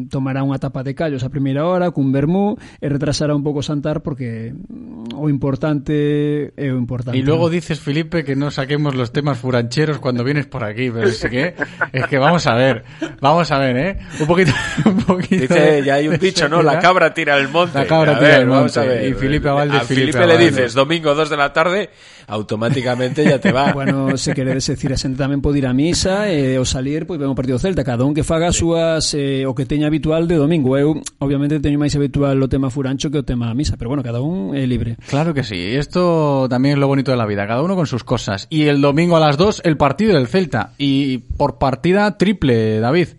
tomará 0.10 0.44
unha 0.46 0.60
tapa 0.62 0.84
de 0.86 0.94
callos 0.94 1.24
a 1.26 1.30
primeira 1.34 1.66
hora 1.66 1.90
cun 1.94 2.12
vermú 2.14 2.58
e 2.82 2.86
retrasará 2.90 3.34
un 3.34 3.42
pouco 3.46 3.62
santar 3.66 4.02
porque 4.02 4.52
mm, 4.54 5.16
o 5.18 5.30
importante 5.32 6.52
é 6.56 6.68
o 6.72 6.78
importante. 6.78 7.18
Y 7.18 7.24
luego 7.24 7.48
non? 7.50 7.56
dices, 7.56 7.80
Felipe, 7.80 8.24
que 8.24 8.36
no 8.36 8.52
saquemos 8.52 8.94
los 8.96 9.12
temas 9.12 9.38
furancheros 9.40 10.00
cuando 10.00 10.24
vienes 10.24 10.46
por 10.46 10.64
aquí, 10.64 10.90
pero 10.92 11.08
es 11.08 11.22
que, 11.26 11.56
es 11.94 12.06
que 12.08 12.18
vamos 12.18 12.46
a 12.48 12.56
ver, 12.56 12.84
vamos 13.22 13.50
a 13.52 13.58
ver, 13.60 13.76
¿eh? 13.78 13.92
Un 14.20 14.28
poquito, 14.28 14.52
un 14.86 14.98
poquito 15.04 15.42
Dice, 15.50 15.84
ya 15.84 15.96
hay 15.96 16.08
un 16.08 16.18
dicho, 16.18 16.48
¿no? 16.50 16.62
La 16.62 16.80
cabra 16.80 17.14
tira 17.14 17.36
al 17.36 17.50
monte. 17.50 17.78
La 17.78 17.86
cabra 17.86 18.14
A 18.16 18.20
tira 18.20 18.38
ver, 18.40 18.48
vamos 18.48 18.76
monte. 18.76 18.80
a 18.80 18.84
ver. 18.84 19.10
Y 19.10 19.14
Felipe 19.14 19.50
Avalde, 19.50 19.78
A 19.78 19.82
Felipe 19.82 20.12
Felipe 20.14 20.20
le 20.28 20.34
Avalde. 20.34 20.46
dices, 20.52 20.74
domingo 20.74 21.16
2 21.16 21.30
de 21.30 21.38
la 21.38 21.54
tarde, 21.54 21.90
automáticamente 22.30 23.24
ya 23.26 23.40
te 23.40 23.52
va. 23.52 23.74
Bueno, 23.80 24.18
se 24.18 24.34
queredes 24.34 24.68
decir, 24.68 24.92
a 24.92 24.98
xente 24.98 25.18
tamén 25.18 25.40
pode 25.40 25.62
ir 25.62 25.68
a 25.68 25.74
misa 25.74 26.28
e 26.28 26.60
ao 26.60 26.68
salir, 26.68 27.08
pois 27.08 27.16
ven 27.16 27.32
o 27.32 27.38
partido 27.38 27.56
do 27.56 27.64
Celta, 27.64 27.88
cada 27.88 28.04
un 28.04 28.12
que 28.12 28.28
faga 28.28 28.52
as 28.52 28.58
súas 28.60 29.14
eh, 29.16 29.48
o 29.48 29.56
que 29.56 29.64
teña 29.64 29.88
habitual 29.88 30.28
de 30.28 30.36
domingo. 30.36 30.76
Eu, 30.76 31.00
obviamente, 31.22 31.62
teño 31.64 31.80
máis 31.80 31.96
habitual 31.96 32.36
o 32.42 32.52
tema 32.52 32.68
furancho 32.68 33.08
que 33.08 33.22
o 33.22 33.26
tema 33.26 33.54
misa, 33.56 33.78
pero 33.80 33.88
bueno, 33.88 34.04
cada 34.04 34.20
un 34.20 34.52
é 34.52 34.68
libre. 34.68 35.00
Claro 35.08 35.32
que 35.32 35.48
sí, 35.48 35.76
esto 35.78 36.48
también 36.50 36.76
es 36.76 36.80
lo 36.80 36.92
bonito 36.92 37.12
de 37.12 37.18
la 37.18 37.26
vida, 37.26 37.48
cada 37.48 37.64
uno 37.64 37.76
con 37.76 37.88
sus 37.88 38.04
cosas. 38.04 38.48
Y 38.50 38.68
el 38.68 38.82
domingo 38.82 39.16
a 39.16 39.22
las 39.22 39.38
2, 39.38 39.64
el 39.64 39.78
partido 39.78 40.14
del 40.14 40.28
Celta. 40.28 40.74
Y 40.78 41.20
por 41.38 41.58
partida 41.58 42.18
triple, 42.18 42.80
David. 42.80 43.10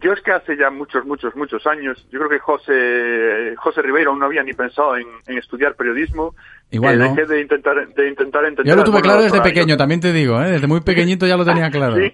Yo 0.00 0.12
es 0.12 0.20
que 0.20 0.30
hace 0.30 0.56
ya 0.56 0.70
muchos, 0.70 1.04
muchos, 1.04 1.34
muchos 1.34 1.66
años, 1.66 1.98
yo 2.12 2.20
creo 2.20 2.30
que 2.30 2.38
José, 2.38 3.56
José 3.56 3.82
Ribeiro 3.82 4.10
aún 4.10 4.20
no 4.20 4.26
había 4.26 4.44
ni 4.44 4.52
pensado 4.52 4.96
en, 4.96 5.06
en 5.26 5.38
estudiar 5.38 5.74
periodismo. 5.74 6.34
Igual, 6.74 6.94
Eh, 7.00 7.08
¿no? 7.16 7.26
De 7.26 7.40
intentar, 7.40 7.88
de 7.88 8.08
intentar 8.08 8.44
entender. 8.44 8.70
Yo 8.72 8.76
lo 8.76 8.84
tuve 8.84 9.00
claro 9.00 9.22
desde 9.22 9.40
pequeño, 9.40 9.76
también 9.76 10.00
te 10.00 10.12
digo, 10.12 10.40
¿eh? 10.42 10.50
desde 10.50 10.66
muy 10.66 10.80
pequeñito 10.80 11.26
ya 11.26 11.36
lo 11.36 11.44
tenía 11.44 11.70
claro. 11.70 11.96
Sí. 11.96 12.12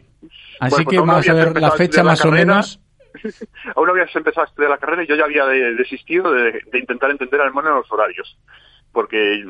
Así 0.61 0.71
Bueno, 0.71 0.85
pues 0.85 0.87
que 0.89 0.99
vamos 0.99 1.29
a 1.29 1.33
ver 1.35 1.61
la 1.61 1.71
fecha 1.73 2.03
la 2.03 2.11
más 2.11 2.21
o 2.21 2.25
carrera. 2.31 2.45
menos. 2.47 2.81
Aún 3.75 3.87
no 3.87 3.93
habías 3.93 4.15
empezado 4.15 4.47
a 4.47 4.49
estudiar 4.49 4.71
la 4.71 4.79
carrera 4.79 5.03
y 5.03 5.07
yo 5.07 5.17
ya 5.17 5.25
había 5.25 5.47
de- 5.47 5.75
desistido 5.75 6.31
de, 6.33 6.61
de 6.71 6.79
intentar 6.79 7.11
entender 7.11 7.41
al 7.41 7.53
mono 7.53 7.69
de 7.71 7.75
los 7.77 7.91
horarios. 7.91 8.37
Porque, 8.93 9.45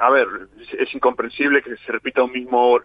a 0.00 0.10
ver, 0.10 0.28
es, 0.60 0.74
es 0.88 0.94
incomprensible 0.94 1.62
que 1.62 1.76
se 1.76 1.92
repita 1.92 2.22
un 2.22 2.32
mismo... 2.32 2.80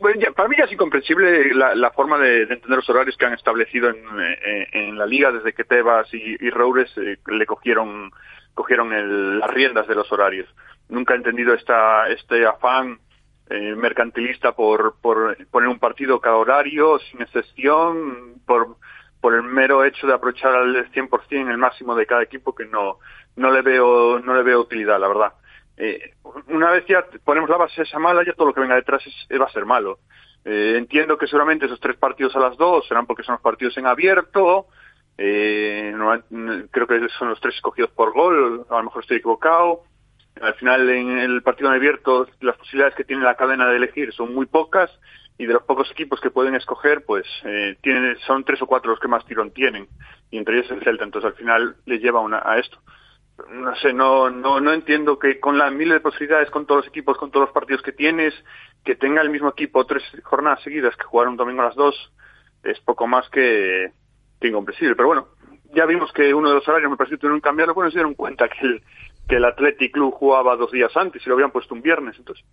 Bueno, 0.00 0.20
ya- 0.20 0.32
para 0.32 0.48
mí 0.48 0.56
ya 0.58 0.64
es 0.64 0.72
incomprensible 0.72 1.54
la, 1.54 1.74
la 1.76 1.90
forma 1.92 2.18
de, 2.18 2.46
de 2.46 2.54
entender 2.54 2.76
los 2.78 2.90
horarios 2.90 3.16
que 3.16 3.26
han 3.26 3.34
establecido 3.34 3.88
en, 3.90 3.96
eh, 4.20 4.66
en 4.72 4.98
la 4.98 5.06
liga 5.06 5.30
desde 5.30 5.52
que 5.52 5.64
Tebas 5.64 6.12
y, 6.12 6.36
y 6.40 6.50
Roures 6.50 6.90
eh, 6.98 7.18
le 7.26 7.46
cogieron 7.46 8.10
cogieron 8.54 8.92
el- 8.92 9.38
las 9.38 9.50
riendas 9.50 9.86
de 9.86 9.94
los 9.94 10.10
horarios. 10.12 10.48
Nunca 10.92 11.14
he 11.14 11.16
entendido 11.16 11.54
esta, 11.54 12.06
este 12.10 12.44
afán 12.46 12.98
eh, 13.48 13.74
mercantilista 13.74 14.52
por, 14.52 15.00
por 15.00 15.36
poner 15.46 15.68
un 15.70 15.78
partido 15.78 16.20
cada 16.20 16.36
horario, 16.36 16.98
sin 16.98 17.22
excepción, 17.22 18.34
por, 18.46 18.76
por 19.22 19.34
el 19.34 19.42
mero 19.42 19.84
hecho 19.84 20.06
de 20.06 20.12
aprovechar 20.12 20.54
al 20.54 20.90
100% 20.92 21.50
el 21.50 21.56
máximo 21.56 21.94
de 21.94 22.04
cada 22.04 22.22
equipo 22.22 22.54
que 22.54 22.66
no, 22.66 22.98
no 23.36 23.50
le 23.50 23.62
veo, 23.62 24.20
no 24.20 24.34
le 24.34 24.42
veo 24.42 24.60
utilidad, 24.60 25.00
la 25.00 25.08
verdad. 25.08 25.32
Eh, 25.78 26.12
una 26.48 26.70
vez 26.72 26.84
ya 26.86 27.06
ponemos 27.24 27.48
la 27.48 27.56
base 27.56 27.80
esa 27.82 27.98
mala, 27.98 28.22
ya 28.24 28.34
todo 28.34 28.48
lo 28.48 28.54
que 28.54 28.60
venga 28.60 28.74
detrás 28.74 29.02
es- 29.06 29.40
va 29.40 29.46
a 29.46 29.52
ser 29.52 29.64
malo. 29.64 29.98
Eh, 30.44 30.74
entiendo 30.76 31.16
que 31.16 31.26
seguramente 31.26 31.64
esos 31.64 31.80
tres 31.80 31.96
partidos 31.96 32.36
a 32.36 32.40
las 32.40 32.56
dos 32.58 32.86
serán 32.86 33.06
porque 33.06 33.22
son 33.22 33.34
los 33.36 33.42
partidos 33.42 33.78
en 33.78 33.86
abierto. 33.86 34.66
Eh, 35.16 35.92
no- 35.94 36.22
creo 36.70 36.86
que 36.86 37.08
son 37.18 37.30
los 37.30 37.40
tres 37.40 37.54
escogidos 37.54 37.90
por 37.92 38.12
gol, 38.12 38.66
a 38.68 38.76
lo 38.76 38.82
mejor 38.84 39.02
estoy 39.02 39.16
equivocado. 39.16 39.84
Al 40.40 40.54
final, 40.54 40.88
en 40.88 41.18
el 41.18 41.42
partido 41.42 41.70
abierto, 41.70 42.26
las 42.40 42.56
posibilidades 42.56 42.94
que 42.94 43.04
tiene 43.04 43.22
la 43.22 43.36
cadena 43.36 43.68
de 43.68 43.76
elegir 43.76 44.12
son 44.12 44.34
muy 44.34 44.46
pocas 44.46 44.90
y 45.38 45.46
de 45.46 45.52
los 45.52 45.62
pocos 45.62 45.90
equipos 45.90 46.20
que 46.20 46.30
pueden 46.30 46.54
escoger, 46.54 47.04
pues 47.04 47.26
eh, 47.44 47.76
tiene, 47.82 48.16
son 48.26 48.44
tres 48.44 48.60
o 48.62 48.66
cuatro 48.66 48.90
los 48.90 49.00
que 49.00 49.08
más 49.08 49.24
tirón 49.26 49.50
tienen 49.50 49.88
y 50.30 50.38
entre 50.38 50.58
ellos 50.58 50.70
el 50.70 50.82
Celta. 50.82 51.04
Entonces, 51.04 51.30
al 51.30 51.36
final, 51.36 51.76
le 51.84 51.98
lleva 51.98 52.20
una, 52.20 52.42
a 52.44 52.58
esto. 52.58 52.78
No 53.50 53.74
sé, 53.76 53.92
no, 53.92 54.30
no, 54.30 54.60
no 54.60 54.72
entiendo 54.72 55.18
que 55.18 55.40
con 55.40 55.58
las 55.58 55.72
miles 55.72 55.94
de 55.94 56.00
posibilidades, 56.00 56.50
con 56.50 56.66
todos 56.66 56.84
los 56.84 56.88
equipos, 56.88 57.16
con 57.18 57.30
todos 57.30 57.46
los 57.46 57.54
partidos 57.54 57.82
que 57.82 57.92
tienes, 57.92 58.34
que 58.84 58.94
tenga 58.94 59.22
el 59.22 59.30
mismo 59.30 59.48
equipo 59.48 59.86
tres 59.86 60.02
jornadas 60.22 60.62
seguidas 60.62 60.96
que 60.96 61.04
jugar 61.04 61.28
un 61.28 61.36
domingo 61.36 61.62
a 61.62 61.66
las 61.66 61.74
dos, 61.74 62.12
es 62.62 62.78
poco 62.80 63.06
más 63.06 63.28
que, 63.30 63.90
que 64.40 64.48
incomprensible. 64.48 64.94
Pero 64.94 65.08
bueno, 65.08 65.28
ya 65.74 65.86
vimos 65.86 66.12
que 66.12 66.32
uno 66.34 66.50
de 66.50 66.56
los 66.56 66.68
horarios 66.68 66.90
me 66.90 66.96
pareció 66.96 67.16
que 67.16 67.22
tuvieron 67.22 67.40
que 67.40 67.48
cambiarlo, 67.48 67.74
bueno, 67.74 67.90
se 67.90 67.96
dieron 67.96 68.14
cuenta 68.14 68.48
que 68.48 68.66
el, 68.66 68.82
que 69.28 69.36
el 69.36 69.44
Athletic 69.44 69.92
Club 69.92 70.12
jugaba 70.14 70.56
dos 70.56 70.70
días 70.70 70.90
antes 70.96 71.22
y 71.24 71.28
lo 71.28 71.34
habían 71.34 71.52
puesto 71.52 71.74
un 71.74 71.82
viernes. 71.82 72.16
Entonces, 72.18 72.44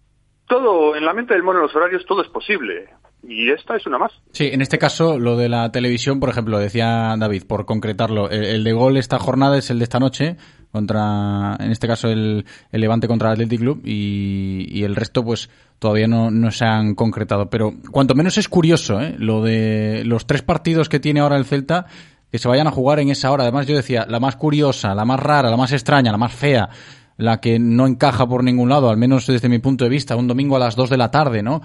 todo, 0.47 0.95
en 0.95 1.05
la 1.05 1.13
mente 1.13 1.33
del 1.33 1.43
mono 1.43 1.59
de 1.59 1.65
los 1.65 1.75
horarios, 1.75 2.05
todo 2.05 2.21
es 2.21 2.29
posible. 2.29 2.89
Y 3.21 3.51
esta 3.51 3.75
es 3.75 3.85
una 3.85 3.97
más. 3.97 4.13
Sí, 4.31 4.49
en 4.51 4.61
este 4.61 4.77
caso, 4.77 5.19
lo 5.19 5.35
de 5.35 5.49
la 5.49 5.71
televisión, 5.71 6.19
por 6.21 6.29
ejemplo, 6.29 6.57
decía 6.57 7.13
David, 7.17 7.43
por 7.47 7.65
concretarlo, 7.65 8.29
el, 8.29 8.63
de 8.63 8.71
gol 8.71 8.95
esta 8.95 9.19
jornada 9.19 9.57
es 9.57 9.69
el 9.69 9.77
de 9.77 9.83
esta 9.83 9.99
noche, 9.99 10.37
contra, 10.71 11.57
en 11.59 11.71
este 11.71 11.87
caso, 11.87 12.07
el, 12.07 12.45
el 12.71 12.81
Levante 12.81 13.09
contra 13.09 13.27
el 13.27 13.33
Athletic 13.33 13.59
Club, 13.59 13.81
y, 13.83 14.67
y 14.69 14.83
el 14.85 14.95
resto, 14.95 15.23
pues, 15.23 15.49
todavía 15.79 16.07
no, 16.07 16.31
no 16.31 16.49
se 16.51 16.65
han 16.65 16.95
concretado. 16.95 17.49
Pero, 17.49 17.73
cuanto 17.91 18.15
menos 18.15 18.37
es 18.37 18.47
curioso, 18.47 19.01
¿eh? 19.01 19.15
Lo 19.19 19.43
de 19.43 20.03
los 20.05 20.25
tres 20.25 20.41
partidos 20.41 20.87
que 20.87 21.01
tiene 21.01 21.19
ahora 21.19 21.35
el 21.35 21.45
Celta, 21.45 21.87
que 22.31 22.37
se 22.37 22.47
vayan 22.47 22.67
a 22.67 22.71
jugar 22.71 22.99
en 22.99 23.09
esa 23.09 23.31
hora. 23.31 23.43
Además, 23.43 23.67
yo 23.67 23.75
decía, 23.75 24.05
la 24.07 24.19
más 24.19 24.35
curiosa, 24.35 24.93
la 24.93 25.05
más 25.05 25.19
rara, 25.19 25.49
la 25.49 25.57
más 25.57 25.71
extraña, 25.71 26.11
la 26.11 26.17
más 26.17 26.33
fea, 26.33 26.69
la 27.17 27.41
que 27.41 27.59
no 27.59 27.87
encaja 27.87 28.27
por 28.27 28.43
ningún 28.43 28.69
lado, 28.69 28.89
al 28.89 28.97
menos 28.97 29.27
desde 29.27 29.49
mi 29.49 29.59
punto 29.59 29.83
de 29.83 29.89
vista, 29.89 30.15
un 30.15 30.27
domingo 30.27 30.55
a 30.55 30.59
las 30.59 30.75
2 30.75 30.89
de 30.89 30.97
la 30.97 31.11
tarde, 31.11 31.43
¿no? 31.43 31.61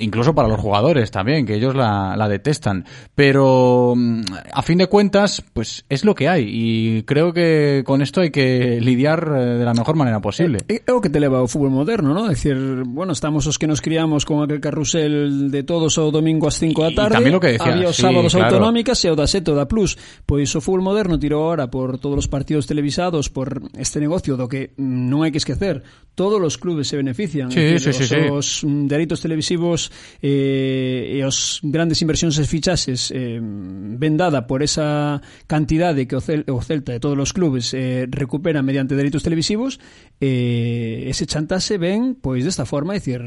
Incluso 0.00 0.34
para 0.34 0.48
los 0.48 0.58
jugadores 0.58 1.10
también, 1.10 1.46
que 1.46 1.54
ellos 1.54 1.74
la, 1.74 2.16
la 2.16 2.28
detestan. 2.28 2.84
Pero 3.14 3.94
mm, 3.96 4.22
a 4.52 4.62
fin 4.62 4.78
de 4.78 4.86
cuentas, 4.86 5.44
pues 5.52 5.84
es 5.88 6.04
lo 6.04 6.14
que 6.14 6.28
hay. 6.28 6.48
Y 6.48 7.02
creo 7.02 7.32
que 7.32 7.82
con 7.84 8.02
esto 8.02 8.22
hay 8.22 8.30
que 8.30 8.80
lidiar 8.80 9.30
eh, 9.36 9.40
de 9.58 9.64
la 9.64 9.74
mejor 9.74 9.96
manera 9.96 10.20
posible. 10.20 10.58
É, 10.68 10.82
é 10.86 10.92
o 10.92 11.00
que 11.00 11.10
te 11.12 11.20
leva 11.20 11.38
ao 11.38 11.48
fútbol 11.48 11.70
moderno, 11.70 12.16
¿no? 12.16 12.26
É 12.26 12.34
dicir, 12.34 12.56
bueno, 12.88 13.12
estamos 13.12 13.46
os 13.46 13.60
que 13.60 13.68
nos 13.68 13.80
criamos 13.80 14.24
con 14.24 14.42
aquel 14.42 14.60
carrusel 14.60 15.50
de 15.50 15.62
todos 15.62 15.98
o 16.00 16.10
domingo 16.10 16.48
ás 16.48 16.56
5 16.56 16.80
da 16.80 16.92
tarde. 16.96 17.20
tamén 17.20 17.36
lo 17.36 17.40
que 17.40 17.60
decía, 17.60 17.72
había 17.76 17.92
os 17.92 17.96
sí, 17.96 18.02
sábados 18.02 18.32
claro. 18.32 18.56
autonómicas 18.56 18.98
e 19.04 19.12
o 19.12 19.16
da 19.16 19.28
Seto 19.28 19.52
da 19.52 19.68
Plus. 19.68 20.00
Pois 20.24 20.48
o 20.56 20.60
fútbol 20.64 20.80
moderno 20.80 21.20
tirou 21.20 21.44
ahora 21.44 21.68
por 21.68 22.00
todos 22.00 22.24
os 22.24 22.28
partidos 22.32 22.64
televisados 22.64 23.28
por 23.28 23.60
este 23.76 24.00
negocio 24.00 24.40
do 24.40 24.48
que 24.48 24.72
non 24.80 25.22
hai 25.22 25.30
que 25.30 25.40
esquecer. 25.40 25.84
Todos 26.16 26.40
os 26.40 26.56
clubes 26.56 26.88
se 26.88 26.96
benefician. 26.96 27.52
Sí, 27.52 27.60
É 27.60 27.76
dicir, 27.76 27.94
sí, 27.94 28.04
sí, 28.04 28.04
os, 28.04 28.08
sí. 28.08 28.20
os 28.30 28.46
mm, 28.64 28.86
dereitos 28.88 29.20
televisivos 29.20 29.89
eh, 30.22 31.16
e 31.16 31.24
os 31.26 31.60
grandes 31.62 32.00
inversións 32.02 32.38
e 32.38 32.44
fichaxes 32.46 33.10
eh, 33.10 33.40
vendada 33.40 34.46
por 34.46 34.62
esa 34.62 35.20
cantidade 35.46 36.06
que 36.06 36.16
o, 36.16 36.22
Cel 36.22 36.44
o 36.48 36.60
Celta 36.62 36.94
e 36.94 37.02
todos 37.02 37.18
os 37.18 37.32
clubes 37.34 37.74
eh, 37.74 38.06
recuperan 38.08 38.64
mediante 38.64 38.94
dereitos 38.94 39.22
televisivos 39.22 39.82
eh, 40.20 41.08
ese 41.08 41.26
chantase 41.26 41.78
ven 41.78 42.16
pois 42.20 42.44
desta 42.44 42.64
forma, 42.64 42.94
é 42.94 42.98
dicir 43.00 43.20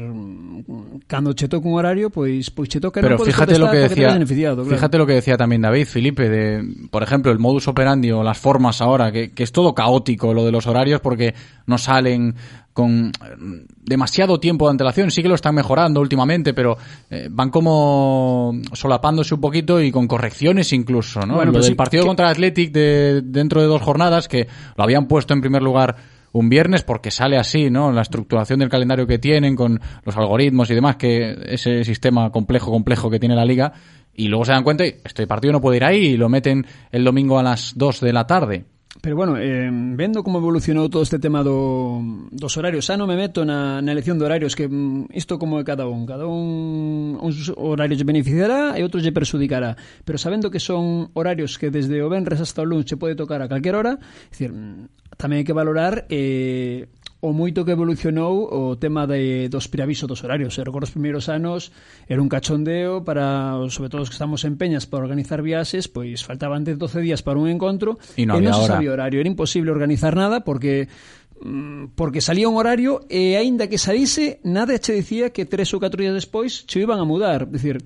cando 1.06 1.34
che 1.34 1.48
toca 1.48 1.66
un 1.68 1.74
horario, 1.74 2.10
pois 2.10 2.50
pois 2.50 2.68
che 2.68 2.80
toca 2.80 3.00
Pero 3.00 3.18
non 3.18 3.26
fíjate 3.26 3.58
lo 3.58 3.70
que 3.70 3.90
decía, 3.90 4.14
claro. 4.14 4.64
fíjate 4.64 4.96
lo 4.98 5.06
que 5.06 5.18
decía 5.18 5.36
tamén 5.36 5.62
David, 5.62 5.86
Felipe, 5.86 6.28
de 6.28 6.62
por 6.90 7.02
ejemplo, 7.02 7.32
el 7.32 7.38
modus 7.38 7.68
operandi 7.68 8.10
o 8.10 8.22
las 8.22 8.38
formas 8.38 8.80
ahora 8.80 9.10
que, 9.10 9.32
que 9.32 9.42
es 9.42 9.52
todo 9.52 9.74
caótico 9.74 10.32
lo 10.32 10.44
de 10.44 10.52
los 10.52 10.66
horarios 10.66 11.00
porque 11.00 11.34
no 11.66 11.78
salen 11.78 12.34
con 12.74 13.06
eh, 13.06 13.64
demasiado 13.80 14.38
tiempo 14.38 14.66
de 14.66 14.72
antelación. 14.72 15.10
Sí 15.10 15.22
que 15.22 15.28
lo 15.30 15.34
están 15.36 15.54
mejorando 15.54 16.00
últimamente, 16.00 16.52
pero 16.52 16.76
eh, 17.08 17.28
van 17.30 17.48
como 17.50 18.52
solapándose 18.72 19.34
un 19.34 19.40
poquito 19.40 19.80
y 19.80 19.90
con 19.90 20.06
correcciones 20.06 20.72
incluso, 20.74 21.20
¿no? 21.20 21.36
Bueno, 21.36 21.46
lo 21.46 21.52
pero 21.52 21.62
del 21.64 21.72
sí 21.72 21.74
partido 21.76 22.02
que- 22.02 22.08
contra 22.08 22.26
el 22.26 22.32
Athletic 22.32 22.72
de, 22.72 23.22
dentro 23.24 23.62
de 23.62 23.66
dos 23.68 23.80
jornadas, 23.80 24.28
que 24.28 24.46
lo 24.76 24.84
habían 24.84 25.06
puesto 25.08 25.32
en 25.32 25.40
primer 25.40 25.62
lugar 25.62 25.96
un 26.32 26.48
viernes 26.48 26.82
porque 26.82 27.12
sale 27.12 27.36
así, 27.38 27.70
¿no? 27.70 27.92
La 27.92 28.02
estructuración 28.02 28.58
del 28.58 28.68
calendario 28.68 29.06
que 29.06 29.18
tienen 29.20 29.54
con 29.54 29.80
los 30.04 30.16
algoritmos 30.16 30.68
y 30.68 30.74
demás, 30.74 30.96
que 30.96 31.36
ese 31.46 31.84
sistema 31.84 32.30
complejo, 32.30 32.72
complejo 32.72 33.08
que 33.08 33.20
tiene 33.20 33.36
la 33.36 33.44
liga, 33.44 33.72
y 34.16 34.26
luego 34.28 34.44
se 34.44 34.50
dan 34.52 34.64
cuenta 34.64 34.84
y 34.84 34.94
este 35.04 35.26
partido 35.28 35.52
no 35.52 35.60
puede 35.60 35.76
ir 35.76 35.84
ahí 35.84 35.98
y 36.06 36.16
lo 36.16 36.28
meten 36.28 36.66
el 36.90 37.04
domingo 37.04 37.38
a 37.38 37.42
las 37.44 37.74
2 37.76 38.00
de 38.00 38.12
la 38.12 38.26
tarde. 38.26 38.64
Pero 39.00 39.16
bueno, 39.16 39.36
eh, 39.36 39.68
vendo 39.72 40.22
como 40.22 40.38
evolucionou 40.38 40.86
todo 40.86 41.02
este 41.02 41.18
tema 41.18 41.42
do, 41.42 41.98
dos 42.30 42.54
horarios, 42.54 42.86
xa 42.86 42.94
non 42.94 43.10
me 43.10 43.18
meto 43.18 43.42
na, 43.42 43.82
na 43.82 43.90
elección 43.90 44.22
de 44.22 44.24
horarios, 44.30 44.54
que 44.54 44.70
mm, 44.70 45.10
isto 45.10 45.34
como 45.34 45.58
é 45.58 45.66
cada 45.66 45.90
un, 45.90 46.06
cada 46.06 46.30
un 46.30 47.18
uns 47.18 47.50
horarios 47.58 47.98
lle 47.98 48.06
beneficiará 48.06 48.78
e 48.78 48.86
outros 48.86 49.02
lle 49.02 49.10
perjudicará, 49.10 49.74
pero 50.06 50.14
sabendo 50.14 50.46
que 50.46 50.62
son 50.62 51.10
horarios 51.18 51.58
que 51.58 51.74
desde 51.74 52.06
o 52.06 52.08
venres 52.08 52.38
hasta 52.38 52.62
o 52.62 52.68
lunes 52.70 52.86
se 52.86 52.94
pode 52.94 53.18
tocar 53.18 53.42
a 53.42 53.50
calquer 53.50 53.74
hora, 53.74 53.98
é 53.98 54.30
dicir, 54.30 54.54
mm, 54.54 55.18
tamén 55.18 55.42
hai 55.42 55.46
que 55.46 55.58
valorar 55.58 56.06
eh, 56.06 56.86
o 57.24 57.32
moito 57.32 57.64
que 57.64 57.72
evolucionou 57.72 58.52
o 58.52 58.76
tema 58.76 59.08
de, 59.08 59.48
dos 59.48 59.64
preavisos 59.72 60.04
dos 60.04 60.20
horarios. 60.20 60.52
Eu 60.60 60.68
recordo 60.68 60.84
os 60.84 60.92
primeiros 60.92 61.32
anos 61.32 61.72
era 62.04 62.20
un 62.20 62.28
cachondeo 62.28 63.00
para, 63.00 63.56
sobre 63.72 63.88
todo 63.88 64.04
os 64.04 64.12
que 64.12 64.20
estamos 64.20 64.44
en 64.44 64.60
peñas 64.60 64.84
para 64.84 65.08
organizar 65.08 65.40
viaxes, 65.40 65.88
pois 65.88 66.20
faltaban 66.20 66.68
de 66.68 66.76
12 66.76 67.00
días 67.00 67.24
para 67.24 67.40
un 67.40 67.48
encontro 67.48 67.96
e 68.20 68.28
non, 68.28 68.36
e 68.36 68.44
non 68.44 68.52
se 68.52 68.68
sabía 68.68 68.92
horario. 68.92 69.24
Era 69.24 69.30
imposible 69.32 69.72
organizar 69.72 70.12
nada 70.12 70.44
porque 70.44 70.92
mm, 71.40 71.96
porque 71.96 72.20
salía 72.20 72.44
un 72.44 72.60
horario 72.60 73.08
e 73.08 73.40
aínda 73.40 73.72
que 73.72 73.80
salise, 73.80 74.44
nada 74.44 74.76
che 74.76 74.92
dicía 74.92 75.32
que 75.32 75.48
tres 75.48 75.72
ou 75.72 75.80
catro 75.80 76.04
días 76.04 76.12
despois 76.12 76.68
che 76.68 76.84
iban 76.84 77.00
a 77.00 77.08
mudar. 77.08 77.48
Decir, 77.48 77.80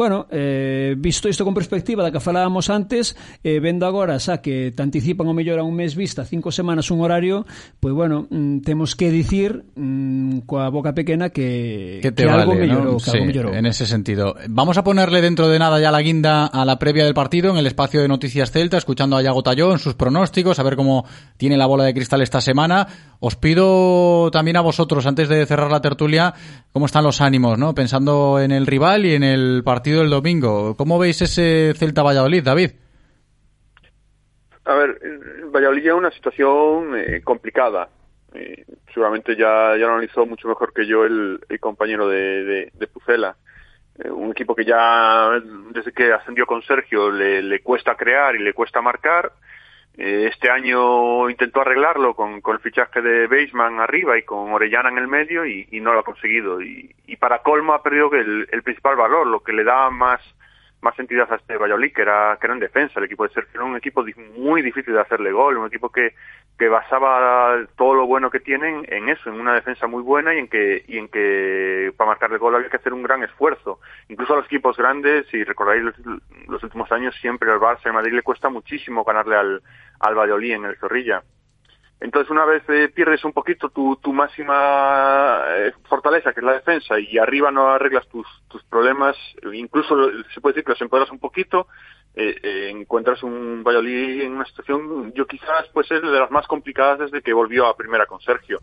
Bueno, 0.00 0.26
eh, 0.30 0.94
visto 0.96 1.28
isto 1.28 1.44
con 1.44 1.52
perspectiva 1.52 2.00
da 2.02 2.08
que 2.08 2.24
falábamos 2.24 2.72
antes, 2.72 3.12
eh, 3.44 3.60
vendo 3.60 3.84
agora 3.84 4.16
xa 4.16 4.40
que 4.40 4.72
te 4.72 4.80
anticipan 4.80 5.28
o 5.28 5.36
mellor 5.36 5.60
a 5.60 5.62
un 5.62 5.76
mes 5.76 5.92
vista, 5.92 6.24
cinco 6.24 6.48
semanas 6.48 6.88
un 6.88 7.04
horario, 7.04 7.44
pois 7.84 7.92
bueno, 7.92 8.24
mm, 8.32 8.64
temos 8.64 8.96
que 8.96 9.12
dicir 9.12 9.60
mm, 9.76 10.48
coa 10.48 10.72
boca 10.72 10.96
pequena 10.96 11.28
que, 11.28 12.00
que 12.00 12.16
te 12.16 12.24
que 12.24 12.32
algo 12.32 12.56
vale, 12.56 12.64
mellorou, 12.64 12.96
¿no? 12.96 13.04
que 13.04 13.12
algo 13.12 13.20
Sí, 13.20 13.28
mellorou. 13.28 13.52
en 13.52 13.68
ese 13.68 13.84
sentido. 13.84 14.40
Vamos 14.48 14.80
a 14.80 14.84
ponerle 14.88 15.20
dentro 15.20 15.52
de 15.52 15.60
nada 15.60 15.76
ya 15.84 15.92
la 15.92 16.00
guinda 16.00 16.48
a 16.48 16.64
la 16.64 16.80
previa 16.80 17.04
del 17.04 17.12
partido 17.12 17.52
en 17.52 17.60
el 17.60 17.68
espacio 17.68 18.00
de 18.00 18.08
Noticias 18.08 18.52
Celta, 18.56 18.80
escuchando 18.80 19.18
a 19.18 19.20
Yago 19.20 19.42
Tallón, 19.42 19.76
sus 19.78 20.00
pronósticos, 20.00 20.56
a 20.56 20.62
ver 20.62 20.76
cómo 20.80 21.04
tiene 21.36 21.58
la 21.58 21.66
bola 21.66 21.84
de 21.84 21.92
cristal 21.92 22.22
esta 22.22 22.40
semana. 22.40 22.88
Os 23.20 23.36
pido 23.36 24.30
también 24.30 24.56
a 24.56 24.62
vosotros, 24.62 25.04
antes 25.04 25.28
de 25.28 25.44
cerrar 25.44 25.70
la 25.70 25.82
tertulia, 25.82 26.32
cómo 26.72 26.86
están 26.86 27.04
los 27.04 27.20
ánimos, 27.20 27.58
¿no? 27.58 27.74
Pensando 27.74 28.40
en 28.40 28.50
el 28.50 28.66
rival 28.66 29.04
y 29.04 29.12
en 29.12 29.24
el 29.24 29.62
partido 29.62 29.89
del 29.98 30.10
domingo. 30.10 30.76
¿Cómo 30.76 30.98
veis 30.98 31.20
ese 31.20 31.74
Celta 31.74 32.02
Valladolid, 32.02 32.44
David? 32.44 32.70
A 34.64 34.74
ver, 34.74 35.00
Valladolid 35.52 35.86
es 35.86 35.92
una 35.92 36.10
situación 36.10 36.96
eh, 36.96 37.20
complicada. 37.22 37.88
Eh, 38.32 38.64
seguramente 38.94 39.34
ya, 39.36 39.76
ya 39.76 39.86
lo 39.86 39.94
analizó 39.94 40.24
mucho 40.26 40.46
mejor 40.46 40.72
que 40.72 40.86
yo 40.86 41.04
el, 41.04 41.40
compañero 41.60 42.08
de, 42.08 42.70
Pucela. 42.92 43.36
Eh, 43.98 44.10
un 44.10 44.30
equipo 44.30 44.54
que 44.54 44.64
ya 44.64 45.30
desde 45.72 45.92
que 45.92 46.12
ascendió 46.12 46.46
con 46.46 46.62
Sergio 46.62 47.10
le 47.10 47.60
cuesta 47.62 47.96
crear 47.96 48.36
y 48.36 48.38
le 48.38 48.54
cuesta 48.54 48.80
marcar. 48.80 49.32
Eh, 49.96 50.28
este 50.32 50.50
año 50.50 51.28
intentó 51.28 51.60
arreglarlo 51.60 52.14
con, 52.14 52.40
el 52.44 52.58
fichaje 52.60 53.02
de 53.02 53.26
Beisman 53.26 53.80
arriba 53.80 54.18
y 54.18 54.22
con 54.22 54.52
Orellana 54.52 54.88
en 54.88 54.98
el 54.98 55.08
medio 55.08 55.44
y, 55.44 55.66
no 55.80 55.92
lo 55.92 56.00
ha 56.00 56.04
conseguido. 56.04 56.62
Y, 56.62 56.94
y 57.06 57.16
para 57.16 57.42
colmo 57.42 57.74
ha 57.74 57.82
perdido 57.82 58.10
el, 58.12 58.48
el 58.50 58.62
principal 58.62 58.96
valor, 58.96 59.26
lo 59.26 59.40
que 59.40 59.52
le 59.52 59.64
da 59.64 59.90
más 59.90 60.20
más 60.82 60.98
entidad 60.98 61.30
a 61.30 61.36
este 61.36 61.56
Valladolid, 61.56 61.92
que 61.92 62.02
era, 62.02 62.36
que 62.40 62.46
era 62.46 62.54
en 62.54 62.60
defensa. 62.60 62.98
El 62.98 63.06
equipo 63.06 63.26
de 63.26 63.34
Sergio 63.34 63.52
era 63.54 63.64
un 63.64 63.76
equipo 63.76 64.04
muy 64.36 64.62
difícil 64.62 64.94
de 64.94 65.00
hacerle 65.00 65.32
gol, 65.32 65.58
un 65.58 65.66
equipo 65.66 65.90
que, 65.90 66.14
que 66.60 66.68
basaba 66.68 67.56
todo 67.74 67.94
lo 67.94 68.06
bueno 68.06 68.28
que 68.28 68.38
tienen 68.38 68.84
en 68.90 69.08
eso, 69.08 69.30
en 69.30 69.40
una 69.40 69.54
defensa 69.54 69.86
muy 69.86 70.02
buena 70.02 70.34
y 70.34 70.40
en 70.40 70.46
que, 70.46 70.84
y 70.86 70.98
en 70.98 71.08
que 71.08 71.90
para 71.96 72.10
marcarle 72.10 72.36
gol 72.36 72.54
había 72.54 72.68
que 72.68 72.76
hacer 72.76 72.92
un 72.92 73.02
gran 73.02 73.22
esfuerzo. 73.22 73.80
Incluso 74.10 74.34
a 74.34 74.36
los 74.36 74.44
equipos 74.44 74.76
grandes, 74.76 75.26
si 75.30 75.42
recordáis 75.42 75.82
los, 75.82 76.62
últimos 76.62 76.92
años, 76.92 77.14
siempre 77.18 77.50
al 77.50 77.60
Barça 77.60 77.86
y 77.86 77.92
Madrid 77.92 78.12
le 78.12 78.20
cuesta 78.20 78.50
muchísimo 78.50 79.04
ganarle 79.04 79.36
al, 79.36 79.62
al 80.00 80.14
Valladolid 80.14 80.52
en 80.52 80.66
el 80.66 80.76
Zorrilla. 80.76 81.22
Entonces, 81.98 82.30
una 82.30 82.44
vez 82.44 82.62
eh, 82.68 82.90
pierdes 82.94 83.24
un 83.24 83.32
poquito 83.32 83.70
tu, 83.70 83.96
tu 83.96 84.12
máxima 84.12 85.42
eh, 85.48 85.72
fortaleza, 85.88 86.34
que 86.34 86.40
es 86.40 86.44
la 86.44 86.52
defensa, 86.52 87.00
y 87.00 87.16
arriba 87.16 87.50
no 87.50 87.68
arreglas 87.68 88.06
tus, 88.08 88.26
tus 88.48 88.62
problemas, 88.64 89.16
incluso 89.50 90.10
se 90.34 90.42
puede 90.42 90.54
decir 90.54 90.64
que 90.64 90.72
los 90.72 90.82
empeoras 90.82 91.10
un 91.10 91.20
poquito, 91.20 91.68
eh, 92.14 92.36
eh, 92.42 92.70
encuentras 92.70 93.22
un 93.22 93.62
Valladolid 93.62 94.22
en 94.22 94.32
una 94.32 94.44
situación, 94.44 95.12
yo 95.14 95.26
quizás, 95.26 95.68
pues 95.72 95.90
es 95.90 96.02
de 96.02 96.08
las 96.08 96.30
más 96.30 96.46
complicadas 96.46 96.98
desde 96.98 97.22
que 97.22 97.32
volvió 97.32 97.66
a 97.66 97.76
primera 97.76 98.06
con 98.06 98.20
Sergio. 98.20 98.60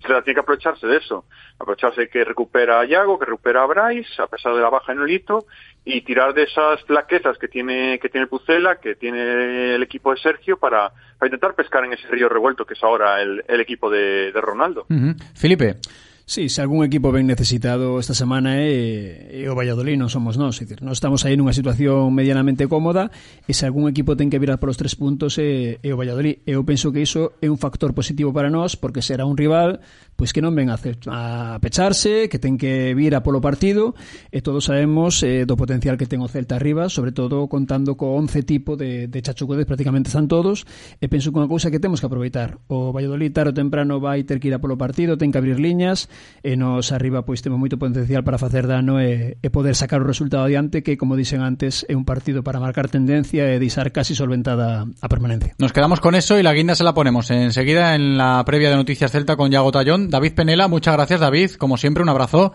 Se 0.00 0.08
la 0.08 0.22
tiene 0.22 0.34
que 0.34 0.40
aprovecharse 0.40 0.86
de 0.86 0.96
eso, 0.98 1.24
aprovecharse 1.58 2.08
que 2.08 2.24
recupera 2.24 2.80
a 2.80 2.84
Yago, 2.84 3.18
que 3.18 3.26
recupera 3.26 3.62
a 3.62 3.66
Bryce, 3.66 4.22
a 4.22 4.28
pesar 4.28 4.54
de 4.54 4.60
la 4.60 4.70
baja 4.70 4.92
en 4.92 5.00
el 5.00 5.10
hito, 5.10 5.46
y 5.84 6.02
tirar 6.02 6.34
de 6.34 6.44
esas 6.44 6.82
flaquezas 6.84 7.36
que 7.38 7.48
tiene 7.48 7.98
que 7.98 8.08
tiene 8.08 8.24
el 8.24 8.28
Pucela, 8.28 8.76
que 8.76 8.94
tiene 8.94 9.74
el 9.74 9.82
equipo 9.82 10.12
de 10.12 10.20
Sergio, 10.20 10.56
para, 10.56 10.92
para 11.18 11.28
intentar 11.28 11.54
pescar 11.54 11.84
en 11.84 11.94
ese 11.94 12.06
río 12.08 12.28
revuelto 12.28 12.64
que 12.64 12.74
es 12.74 12.82
ahora 12.84 13.20
el, 13.20 13.60
equipo 13.60 13.90
de, 13.90 14.32
Ronaldo. 14.34 14.86
Felipe. 15.34 15.76
Sí, 16.28 16.50
se 16.50 16.60
algún 16.60 16.84
equipo 16.84 17.08
ben 17.10 17.24
necesitado 17.24 17.96
esta 17.96 18.12
semana 18.12 18.60
é, 18.60 18.68
eh, 18.68 19.44
é 19.44 19.48
o 19.48 19.56
Valladolid, 19.56 19.96
non 19.96 20.12
somos 20.12 20.36
nós. 20.36 20.60
Dicir, 20.60 20.84
nós 20.84 21.00
estamos 21.00 21.24
aí 21.24 21.40
nunha 21.40 21.56
situación 21.56 22.12
medianamente 22.12 22.68
cómoda 22.68 23.08
e 23.48 23.56
se 23.56 23.64
algún 23.64 23.88
equipo 23.88 24.12
ten 24.12 24.28
que 24.28 24.36
virar 24.36 24.60
polos 24.60 24.76
tres 24.76 24.92
puntos 24.92 25.40
é, 25.40 25.80
é 25.80 25.88
o 25.88 25.96
Valladolid. 25.96 26.44
Eu 26.44 26.68
penso 26.68 26.92
que 26.92 27.00
iso 27.00 27.32
é 27.40 27.48
un 27.48 27.56
factor 27.56 27.96
positivo 27.96 28.28
para 28.36 28.52
nós 28.52 28.76
porque 28.76 29.00
será 29.00 29.24
un 29.24 29.40
rival 29.40 29.80
pois 30.18 30.34
que 30.34 30.42
non 30.42 30.50
ven 30.52 30.66
a, 30.66 30.76
a 30.76 31.22
pecharse, 31.62 32.26
que 32.26 32.42
ten 32.42 32.58
que 32.58 32.90
vir 32.92 33.14
a 33.14 33.22
polo 33.22 33.38
partido 33.38 33.94
e 34.34 34.42
todos 34.42 34.66
sabemos 34.66 35.22
eh, 35.22 35.46
do 35.46 35.54
potencial 35.54 35.94
que 35.94 36.10
ten 36.10 36.18
o 36.20 36.26
Celta 36.26 36.58
arriba, 36.58 36.90
sobre 36.90 37.14
todo 37.14 37.46
contando 37.46 37.94
co 37.94 38.18
11 38.18 38.42
tipo 38.42 38.74
de, 38.74 39.06
de 39.06 39.18
chachucodes 39.22 39.62
prácticamente 39.62 40.10
están 40.10 40.26
todos 40.26 40.66
e 40.98 41.06
penso 41.06 41.30
que 41.30 41.38
unha 41.38 41.46
cousa 41.46 41.70
que 41.70 41.78
temos 41.78 42.02
que 42.02 42.10
aproveitar. 42.10 42.58
O 42.66 42.90
Valladolid 42.90 43.30
tarde 43.30 43.54
ou 43.54 43.58
temprano 43.62 43.96
vai 43.96 44.26
ter 44.26 44.42
que 44.42 44.50
ir 44.50 44.58
a 44.58 44.60
polo 44.60 44.74
partido, 44.74 45.14
ten 45.16 45.30
que 45.32 45.38
abrir 45.38 45.56
liñas 45.56 46.10
e 46.42 46.54
nos 46.56 46.92
arriba 46.92 47.26
pois 47.26 47.42
temos 47.42 47.58
moito 47.58 47.76
potencial 47.76 48.22
para 48.22 48.38
facer 48.38 48.66
dano 48.66 49.00
e, 49.02 49.36
e 49.42 49.48
poder 49.50 49.74
sacar 49.74 50.00
o 50.00 50.06
resultado 50.06 50.46
adiante 50.46 50.82
que, 50.82 50.96
como 50.96 51.18
dixen 51.18 51.42
antes, 51.42 51.84
é 51.88 51.94
un 51.94 52.06
partido 52.06 52.46
para 52.46 52.62
marcar 52.62 52.88
tendencia 52.88 53.48
e 53.50 53.58
deixar 53.58 53.90
casi 53.90 54.14
solventada 54.14 54.86
a 54.86 55.08
permanencia. 55.08 55.54
Nos 55.58 55.72
quedamos 55.72 56.00
con 56.00 56.14
eso 56.14 56.38
y 56.38 56.42
la 56.42 56.54
guinda 56.54 56.74
se 56.74 56.84
la 56.84 56.94
ponemos 56.94 57.30
enseguida 57.30 57.94
en 57.94 58.16
la 58.16 58.42
previa 58.44 58.70
de 58.70 58.76
Noticias 58.76 59.10
Celta 59.10 59.36
con 59.36 59.50
Yago 59.50 59.72
Tallón. 59.72 60.10
David 60.10 60.34
Penela, 60.34 60.68
muchas 60.68 60.94
gracias 60.94 61.20
David, 61.20 61.52
como 61.58 61.76
siempre 61.76 62.02
un 62.02 62.08
abrazo. 62.08 62.54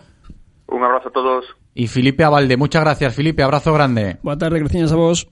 Un 0.68 0.82
abrazo 0.82 1.08
a 1.08 1.12
todos. 1.12 1.44
Y 1.74 1.88
Felipe 1.88 2.24
Abalde, 2.24 2.56
muchas 2.56 2.82
gracias 2.82 3.14
Felipe, 3.14 3.42
abrazo 3.42 3.72
grande. 3.72 4.18
Boa 4.22 4.38
tarde, 4.38 4.60
gracias 4.60 4.92
a 4.92 4.96
vos. 4.96 5.28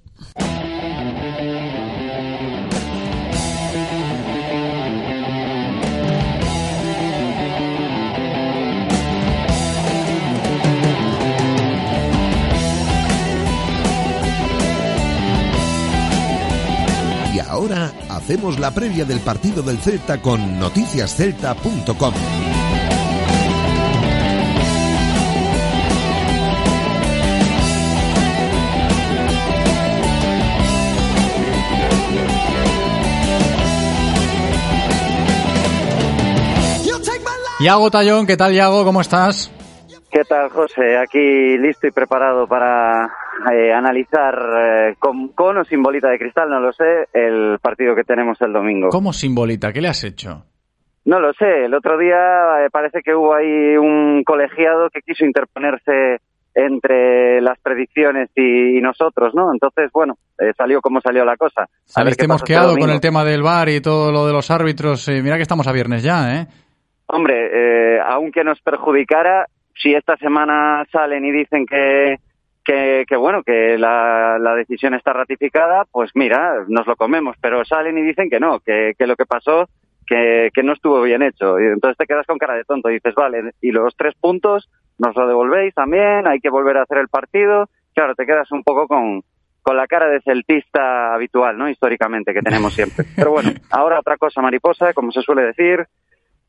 Hacemos 18.23 18.61
la 18.61 18.71
previa 18.71 19.05
del 19.05 19.19
partido 19.19 19.63
del 19.63 19.79
Celta 19.79 20.23
con 20.23 20.59
noticiascelta.com. 20.61 22.15
Yago 37.61 37.91
Tallón, 37.91 38.27
¿qué 38.27 38.37
tal 38.37 38.55
Yago? 38.55 38.85
¿Cómo 38.85 39.01
estás? 39.01 39.51
¿Qué 40.13 40.25
tal, 40.25 40.51
José? 40.51 40.99
Aquí 40.99 41.57
listo 41.57 41.87
y 41.87 41.91
preparado 41.91 42.47
para 42.47 43.07
eh, 43.51 43.73
analizar 43.73 44.35
eh, 44.35 44.95
con, 44.99 45.29
con 45.29 45.57
o 45.57 45.65
sin 45.65 45.83
bolita 45.83 46.11
de 46.11 46.19
cristal, 46.19 46.51
no 46.51 46.61
lo 46.61 46.71
sé, 46.73 47.09
el 47.15 47.59
partido 47.61 47.95
que 47.95 48.05
tenemos 48.05 48.39
el 48.43 48.53
domingo. 48.53 48.91
¿Cómo 48.91 49.13
simbolita? 49.15 49.73
¿Qué 49.73 49.81
le 49.81 49.89
has 49.89 50.05
hecho? 50.05 50.45
No 51.07 51.19
lo 51.19 51.33
sé, 51.33 51.65
el 51.65 51.75
otro 51.75 51.97
día 51.99 52.65
eh, 52.65 52.69
parece 52.71 53.01
que 53.03 53.15
hubo 53.15 53.35
ahí 53.35 53.77
un 53.79 54.23
colegiado 54.25 54.91
que 54.91 55.01
quiso 55.01 55.25
interponerse 55.25 56.19
entre 56.55 57.41
las 57.41 57.59
predicciones 57.61 58.29
y, 58.37 58.77
y 58.77 58.81
nosotros, 58.83 59.35
¿no? 59.35 59.51
Entonces, 59.51 59.91
bueno, 59.95 60.19
eh, 60.39 60.53
salió 60.57 60.83
como 60.83 61.01
salió 61.01 61.25
la 61.25 61.37
cosa. 61.39 61.63
A 61.63 61.65
ver 61.65 61.81
Saliste 61.87 62.25
este 62.25 62.29
mosqueado 62.29 62.73
con 62.73 62.81
domingo. 62.81 62.93
el 62.93 63.01
tema 63.01 63.25
del 63.25 63.43
bar 63.43 63.71
y 63.71 63.81
todo 63.81 64.13
lo 64.13 64.27
de 64.27 64.35
los 64.35 64.51
árbitros. 64.51 65.09
Eh, 65.09 65.23
mira 65.23 65.37
que 65.37 65.43
estamos 65.43 65.67
a 65.67 65.73
viernes 65.73 66.03
ya, 66.03 66.35
¿eh? 66.37 66.47
Hombre, 67.07 67.97
eh, 67.97 67.99
aunque 68.07 68.45
nos 68.45 68.61
perjudicara, 68.61 69.47
si 69.75 69.95
esta 69.95 70.17
semana 70.17 70.85
salen 70.91 71.25
y 71.25 71.33
dicen 71.33 71.67
que, 71.67 72.19
que, 72.65 73.05
que 73.09 73.17
bueno, 73.17 73.43
que 73.43 73.79
la, 73.79 74.39
la 74.39 74.55
decisión 74.55 74.95
está 74.95 75.13
ratificada, 75.13 75.85
pues 75.91 76.11
mira, 76.15 76.65
nos 76.69 76.87
lo 76.87 76.97
comemos. 76.97 77.37
Pero 77.41 77.65
salen 77.65 77.99
y 77.99 78.03
dicen 78.03 78.31
que 78.31 78.41
no, 78.41 78.61
que, 78.61 78.95
que 78.99 79.07
lo 79.07 79.17
que 79.17 79.27
pasó, 79.27 79.67
que 79.67 79.83
que, 80.07 80.51
que 80.53 80.63
no 80.63 80.73
estuvo 80.73 81.01
bien 81.03 81.23
hecho. 81.23 81.59
Y 81.61 81.67
entonces 81.67 81.97
te 81.97 82.07
quedas 82.07 82.27
con 82.27 82.39
cara 82.39 82.55
de 82.55 82.65
tonto 82.65 82.91
y 82.91 82.95
dices, 82.95 83.15
vale, 83.15 83.53
y 83.61 83.71
los 83.71 83.97
tres 83.97 84.15
puntos 84.21 84.71
nos 84.99 85.17
lo 85.17 85.27
devolvéis 85.27 85.75
también, 85.75 86.27
hay 86.27 86.41
que 86.41 86.51
volver 86.51 86.77
a 86.77 86.83
hacer 86.83 86.99
el 86.99 87.09
partido. 87.09 87.69
Claro, 87.95 88.15
te 88.15 88.27
quedas 88.27 88.51
un 88.53 88.63
poco 88.63 88.87
con, 88.87 89.23
con 89.63 89.77
la 89.77 89.87
cara 89.87 90.09
de 90.09 90.21
celtista 90.21 91.15
habitual, 91.15 91.59
¿no? 91.59 91.69
Históricamente, 91.69 92.35
que 92.35 92.43
tenemos 92.43 92.75
siempre. 92.75 93.05
Pero 93.17 93.31
bueno, 93.31 93.51
ahora 93.71 94.01
otra 94.01 94.17
cosa 94.17 94.41
mariposa, 94.43 94.93
como 94.93 95.13
se 95.13 95.23
suele 95.23 95.43
decir. 95.43 95.87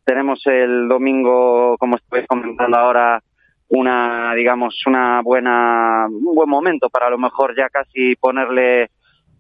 Tenemos 0.06 0.42
el 0.46 0.88
domingo, 0.88 1.78
como 1.78 1.96
estoy 1.96 2.26
comentando 2.26 2.78
ahora, 2.78 3.22
una, 3.70 4.34
digamos, 4.36 4.76
una 4.86 5.22
buena, 5.22 6.08
un 6.08 6.36
buen 6.36 6.50
momento 6.50 6.90
para 6.90 7.08
a 7.08 7.10
lo 7.10 7.18
mejor 7.18 7.56
ya 7.58 7.70
casi 7.70 8.16
ponerle, 8.18 8.90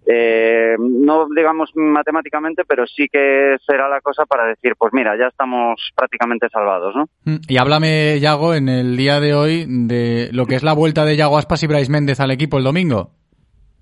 eh, 0.07 0.75
no 0.79 1.27
digamos 1.35 1.71
matemáticamente, 1.75 2.63
pero 2.67 2.87
sí 2.87 3.07
que 3.11 3.57
será 3.65 3.87
la 3.87 4.01
cosa 4.01 4.25
para 4.25 4.45
decir, 4.47 4.73
pues 4.77 4.91
mira, 4.93 5.15
ya 5.17 5.27
estamos 5.27 5.91
prácticamente 5.95 6.47
salvados, 6.49 6.95
¿no? 6.95 7.05
Mm, 7.25 7.35
Y 7.47 7.57
háblame, 7.57 8.19
Yago, 8.19 8.55
en 8.55 8.69
el 8.69 8.97
día 8.97 9.19
de 9.19 9.33
hoy 9.35 9.65
de 9.67 10.29
lo 10.31 10.45
que 10.45 10.55
es 10.55 10.63
la 10.63 10.73
vuelta 10.73 11.05
de 11.05 11.15
Yago 11.15 11.37
Aspas 11.37 11.61
y 11.63 11.67
Brais 11.67 11.89
Méndez 11.89 12.19
al 12.19 12.31
equipo 12.31 12.57
el 12.57 12.63
domingo. 12.63 13.11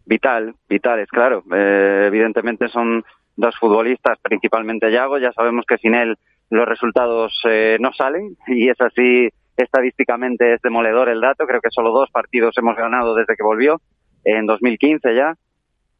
Vital, 0.05 0.55
vitales, 0.67 1.07
claro. 1.09 1.43
Eh, 1.53 2.05
evidentemente 2.07 2.67
son 2.67 3.05
dos 3.37 3.55
futbolistas, 3.57 4.17
principalmente 4.21 4.91
Yago. 4.91 5.17
Ya 5.17 5.31
sabemos 5.31 5.63
que 5.65 5.77
sin 5.77 5.95
él 5.95 6.17
los 6.51 6.67
resultados 6.67 7.33
eh, 7.45 7.77
no 7.79 7.93
salen 7.93 8.35
y 8.47 8.69
es 8.69 8.79
así 8.79 9.29
estadísticamente 9.55 10.53
es 10.53 10.61
demoledor 10.61 11.09
el 11.09 11.21
dato. 11.21 11.47
Creo 11.47 11.61
que 11.61 11.71
solo 11.71 11.91
dos 11.91 12.11
partidos 12.11 12.57
hemos 12.57 12.75
ganado 12.75 13.15
desde 13.15 13.35
que 13.35 13.43
volvió, 13.43 13.81
en 14.23 14.45
2015 14.45 15.15
ya, 15.15 15.33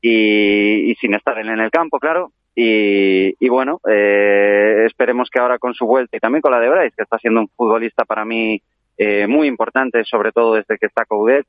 y, 0.02 0.92
y 0.92 0.96
sin 0.96 1.14
estar 1.14 1.40
en 1.40 1.60
el 1.60 1.72
campo, 1.72 2.00
claro. 2.00 2.32
Y, 2.54 3.34
y 3.40 3.50
bueno, 3.50 3.80
eh, 3.90 4.84
esperemos 4.86 5.30
que 5.30 5.40
ahora 5.40 5.58
con 5.58 5.74
su 5.74 5.86
vuelta 5.86 6.18
y 6.18 6.20
también 6.20 6.42
con 6.42 6.52
la 6.52 6.60
de 6.60 6.70
Bryce, 6.70 6.96
que 6.98 7.04
está 7.04 7.18
siendo 7.18 7.40
un 7.40 7.48
futbolista 7.48 8.04
para 8.04 8.26
mí 8.26 8.62
eh, 8.98 9.28
muy 9.28 9.48
importante, 9.48 10.04
sobre 10.04 10.34
todo 10.34 10.56
desde 10.56 10.78
que 10.78 10.88
está 10.88 11.06
Coudet, 11.06 11.46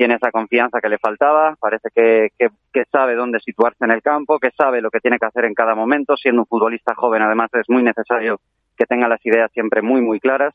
tiene 0.00 0.14
esa 0.14 0.30
confianza 0.30 0.80
que 0.80 0.88
le 0.88 0.96
faltaba, 0.96 1.56
parece 1.60 1.90
que, 1.94 2.30
que, 2.38 2.48
que 2.72 2.84
sabe 2.90 3.14
dónde 3.14 3.38
situarse 3.38 3.84
en 3.84 3.90
el 3.90 4.00
campo, 4.00 4.38
que 4.38 4.50
sabe 4.50 4.80
lo 4.80 4.90
que 4.90 4.98
tiene 4.98 5.18
que 5.18 5.26
hacer 5.26 5.44
en 5.44 5.52
cada 5.52 5.74
momento, 5.74 6.16
siendo 6.16 6.40
un 6.40 6.46
futbolista 6.46 6.94
joven 6.94 7.20
además 7.20 7.50
es 7.52 7.68
muy 7.68 7.82
necesario 7.82 8.40
que 8.78 8.86
tenga 8.86 9.08
las 9.08 9.20
ideas 9.26 9.50
siempre 9.52 9.82
muy, 9.82 10.00
muy 10.00 10.18
claras. 10.18 10.54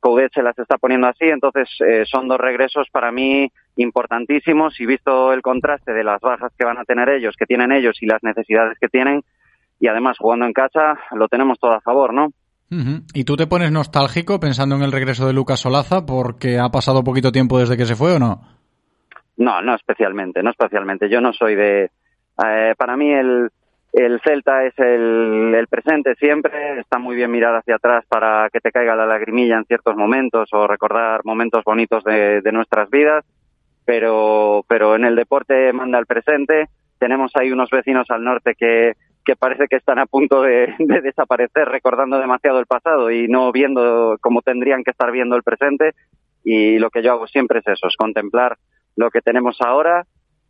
Coudet 0.00 0.32
se 0.32 0.42
las 0.42 0.58
está 0.58 0.78
poniendo 0.78 1.08
así, 1.08 1.26
entonces 1.26 1.68
eh, 1.86 2.04
son 2.06 2.26
dos 2.26 2.38
regresos 2.38 2.88
para 2.90 3.12
mí 3.12 3.52
importantísimos 3.76 4.80
y 4.80 4.86
visto 4.86 5.34
el 5.34 5.42
contraste 5.42 5.92
de 5.92 6.02
las 6.02 6.22
bajas 6.22 6.50
que 6.58 6.64
van 6.64 6.78
a 6.78 6.84
tener 6.84 7.10
ellos, 7.10 7.34
que 7.38 7.44
tienen 7.44 7.72
ellos 7.72 7.98
y 8.00 8.06
las 8.06 8.22
necesidades 8.22 8.78
que 8.80 8.88
tienen, 8.88 9.20
y 9.78 9.88
además 9.88 10.16
jugando 10.18 10.46
en 10.46 10.54
casa, 10.54 10.98
lo 11.12 11.28
tenemos 11.28 11.58
todo 11.58 11.72
a 11.72 11.82
favor, 11.82 12.14
¿no? 12.14 12.28
¿Y 13.12 13.24
tú 13.24 13.36
te 13.36 13.46
pones 13.46 13.72
nostálgico 13.72 14.40
pensando 14.40 14.76
en 14.76 14.82
el 14.82 14.92
regreso 14.92 15.26
de 15.26 15.34
Lucas 15.34 15.60
Solaza 15.60 16.06
porque 16.06 16.58
ha 16.58 16.70
pasado 16.70 17.04
poquito 17.04 17.30
tiempo 17.30 17.58
desde 17.58 17.76
que 17.76 17.84
se 17.84 17.96
fue 17.96 18.14
o 18.14 18.18
no? 18.18 18.59
No, 19.40 19.62
no 19.62 19.74
especialmente, 19.74 20.42
no 20.42 20.50
especialmente. 20.50 21.08
Yo 21.08 21.22
no 21.22 21.32
soy 21.32 21.54
de... 21.54 21.90
eh, 22.44 22.74
para 22.76 22.94
mí 22.98 23.10
el, 23.10 23.48
el 23.94 24.20
Celta 24.20 24.64
es 24.66 24.78
el, 24.78 25.54
el 25.54 25.66
presente 25.66 26.14
siempre. 26.16 26.78
Está 26.78 26.98
muy 26.98 27.16
bien 27.16 27.30
mirar 27.30 27.56
hacia 27.56 27.76
atrás 27.76 28.04
para 28.06 28.50
que 28.52 28.60
te 28.60 28.70
caiga 28.70 28.94
la 28.94 29.06
lagrimilla 29.06 29.56
en 29.56 29.64
ciertos 29.64 29.96
momentos 29.96 30.50
o 30.52 30.66
recordar 30.66 31.22
momentos 31.24 31.64
bonitos 31.64 32.04
de, 32.04 32.42
de 32.42 32.52
nuestras 32.52 32.90
vidas. 32.90 33.24
Pero, 33.86 34.62
pero 34.68 34.94
en 34.94 35.06
el 35.06 35.16
deporte 35.16 35.72
manda 35.72 35.98
el 35.98 36.04
presente. 36.04 36.68
Tenemos 36.98 37.32
ahí 37.34 37.50
unos 37.50 37.70
vecinos 37.70 38.10
al 38.10 38.22
norte 38.22 38.54
que, 38.54 38.92
que 39.24 39.36
parece 39.36 39.68
que 39.68 39.76
están 39.76 39.98
a 40.00 40.04
punto 40.04 40.42
de, 40.42 40.74
de 40.78 41.00
desaparecer 41.00 41.66
recordando 41.66 42.18
demasiado 42.18 42.58
el 42.58 42.66
pasado 42.66 43.10
y 43.10 43.26
no 43.26 43.50
viendo 43.52 44.18
como 44.20 44.42
tendrían 44.42 44.84
que 44.84 44.90
estar 44.90 45.10
viendo 45.10 45.34
el 45.34 45.42
presente. 45.42 45.94
Y 46.44 46.78
lo 46.78 46.90
que 46.90 47.02
yo 47.02 47.12
hago 47.12 47.26
siempre 47.26 47.60
es 47.60 47.66
eso, 47.66 47.86
es 47.86 47.96
contemplar 47.96 48.58
lo 48.96 49.10
que 49.10 49.20
tenemos 49.20 49.56
ahora 49.60 50.04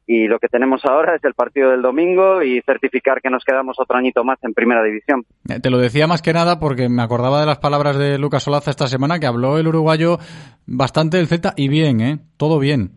y 0.06 0.26
lo 0.26 0.40
que 0.40 0.48
tenemos 0.48 0.84
ahora 0.84 1.14
es 1.14 1.22
el 1.24 1.34
partido 1.34 1.70
del 1.70 1.82
domingo 1.82 2.42
y 2.42 2.60
certificar 2.62 3.20
que 3.20 3.30
nos 3.30 3.44
quedamos 3.44 3.78
otro 3.78 3.96
añito 3.96 4.24
más 4.24 4.38
en 4.42 4.54
primera 4.54 4.82
división. 4.82 5.24
Eh, 5.48 5.60
Te 5.60 5.70
lo 5.70 5.78
decía 5.78 6.08
más 6.08 6.20
que 6.20 6.32
nada 6.32 6.58
porque 6.58 6.88
me 6.88 7.02
acordaba 7.02 7.38
de 7.40 7.46
las 7.46 7.58
palabras 7.58 7.96
de 7.96 8.18
Lucas 8.18 8.42
Solaza 8.42 8.70
esta 8.70 8.88
semana 8.88 9.20
que 9.20 9.26
habló 9.26 9.56
el 9.58 9.68
uruguayo 9.68 10.18
bastante 10.66 11.18
del 11.18 11.28
Z 11.28 11.52
y 11.56 11.68
bien, 11.68 12.00
¿eh? 12.00 12.18
Todo 12.36 12.58
bien. 12.58 12.90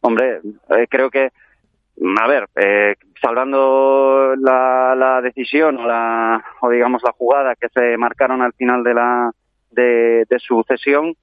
Hombre, 0.00 0.40
eh, 0.68 0.86
creo 0.90 1.08
que, 1.08 1.28
a 1.28 2.28
ver, 2.28 2.46
eh, 2.56 2.96
salvando 3.22 4.34
la, 4.36 4.94
la 4.94 5.22
decisión 5.22 5.78
o, 5.78 5.86
la, 5.86 6.44
o 6.60 6.68
digamos 6.68 7.00
la 7.02 7.12
jugada 7.12 7.54
que 7.58 7.68
se 7.70 7.96
marcaron 7.96 8.42
al 8.42 8.52
final 8.52 8.84
de 8.84 8.92
la 8.92 9.30
de, 9.70 10.24
de 10.28 10.38
su 10.40 10.62
cesión, 10.68 11.14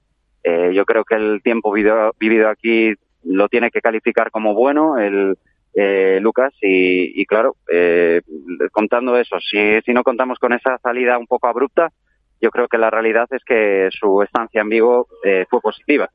eh, 0.44 0.72
yo 0.74 0.84
creo 0.86 1.04
que 1.04 1.14
el 1.14 1.44
tiempo 1.44 1.72
vivido, 1.72 2.12
vivido 2.20 2.50
aquí 2.50 2.96
lo 3.24 3.48
tiene 3.50 3.72
que 3.72 3.82
calificar 3.82 4.32
como 4.32 4.54
bueno 4.54 4.98
el 4.98 5.38
eh, 5.74 6.20
Lucas 6.22 6.54
y, 6.62 7.22
y 7.22 7.26
claro, 7.26 7.56
eh, 7.72 8.22
contando 8.72 9.18
eso, 9.18 9.38
si, 9.40 9.80
si 9.86 9.94
no 9.94 10.04
contamos 10.04 10.38
con 10.38 10.54
esa 10.54 10.78
salida 10.80 11.18
un 11.18 11.28
poco 11.28 11.48
abrupta, 11.48 11.92
yo 12.42 12.50
creo 12.50 12.68
que 12.68 12.78
la 12.78 12.90
realidad 12.90 13.28
es 13.32 13.44
que 13.46 13.90
su 13.92 14.22
estancia 14.22 14.62
en 14.62 14.70
Vigo 14.70 15.08
eh, 15.24 15.46
fue 15.50 15.62
positiva. 15.62 16.10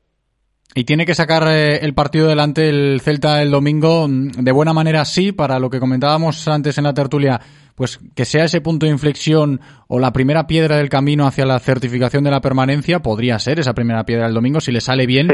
Y 0.75 0.83
tiene 0.83 1.05
que 1.05 1.15
sacar 1.15 1.47
eh, 1.47 1.77
el 1.77 1.93
partido 1.93 2.27
delante 2.27 2.69
el 2.69 2.99
Celta 3.01 3.41
el 3.41 3.49
domingo 3.49 4.07
mm, 4.07 4.43
de 4.43 4.51
buena 4.51 4.73
manera, 4.73 5.05
sí, 5.05 5.31
para 5.31 5.59
lo 5.59 5.69
que 5.69 5.79
comentábamos 5.79 6.47
antes 6.47 6.77
en 6.77 6.83
la 6.83 6.93
tertulia, 6.93 7.39
pues 7.73 7.99
que 8.15 8.25
sea 8.25 8.43
ese 8.43 8.61
punto 8.61 8.85
de 8.85 8.91
inflexión 8.91 9.61
o 9.87 9.99
la 9.99 10.11
primera 10.11 10.45
piedra 10.45 10.77
del 10.77 10.89
camino 10.89 11.25
hacia 11.25 11.45
la 11.45 11.59
certificación 11.59 12.23
de 12.23 12.31
la 12.31 12.41
permanencia, 12.41 12.99
podría 12.99 13.39
ser 13.39 13.59
esa 13.59 13.73
primera 13.73 14.03
piedra 14.03 14.27
el 14.27 14.33
domingo 14.33 14.59
si 14.59 14.71
le 14.71 14.81
sale 14.81 15.05
bien. 15.05 15.29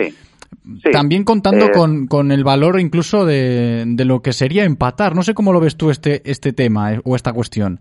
También 0.91 1.23
contando 1.23 1.65
Eh, 1.65 1.71
con, 1.71 2.07
con 2.07 2.31
el 2.31 2.43
valor 2.43 2.79
incluso 2.79 3.25
de, 3.25 3.83
de 3.87 4.05
lo 4.05 4.21
que 4.21 4.33
sería 4.33 4.63
empatar. 4.63 5.15
No 5.15 5.23
sé 5.23 5.33
cómo 5.33 5.53
lo 5.53 5.59
ves 5.59 5.77
tú 5.77 5.89
este, 5.89 6.21
este 6.29 6.53
tema 6.53 6.93
eh, 6.93 7.01
o 7.03 7.15
esta 7.15 7.33
cuestión. 7.33 7.79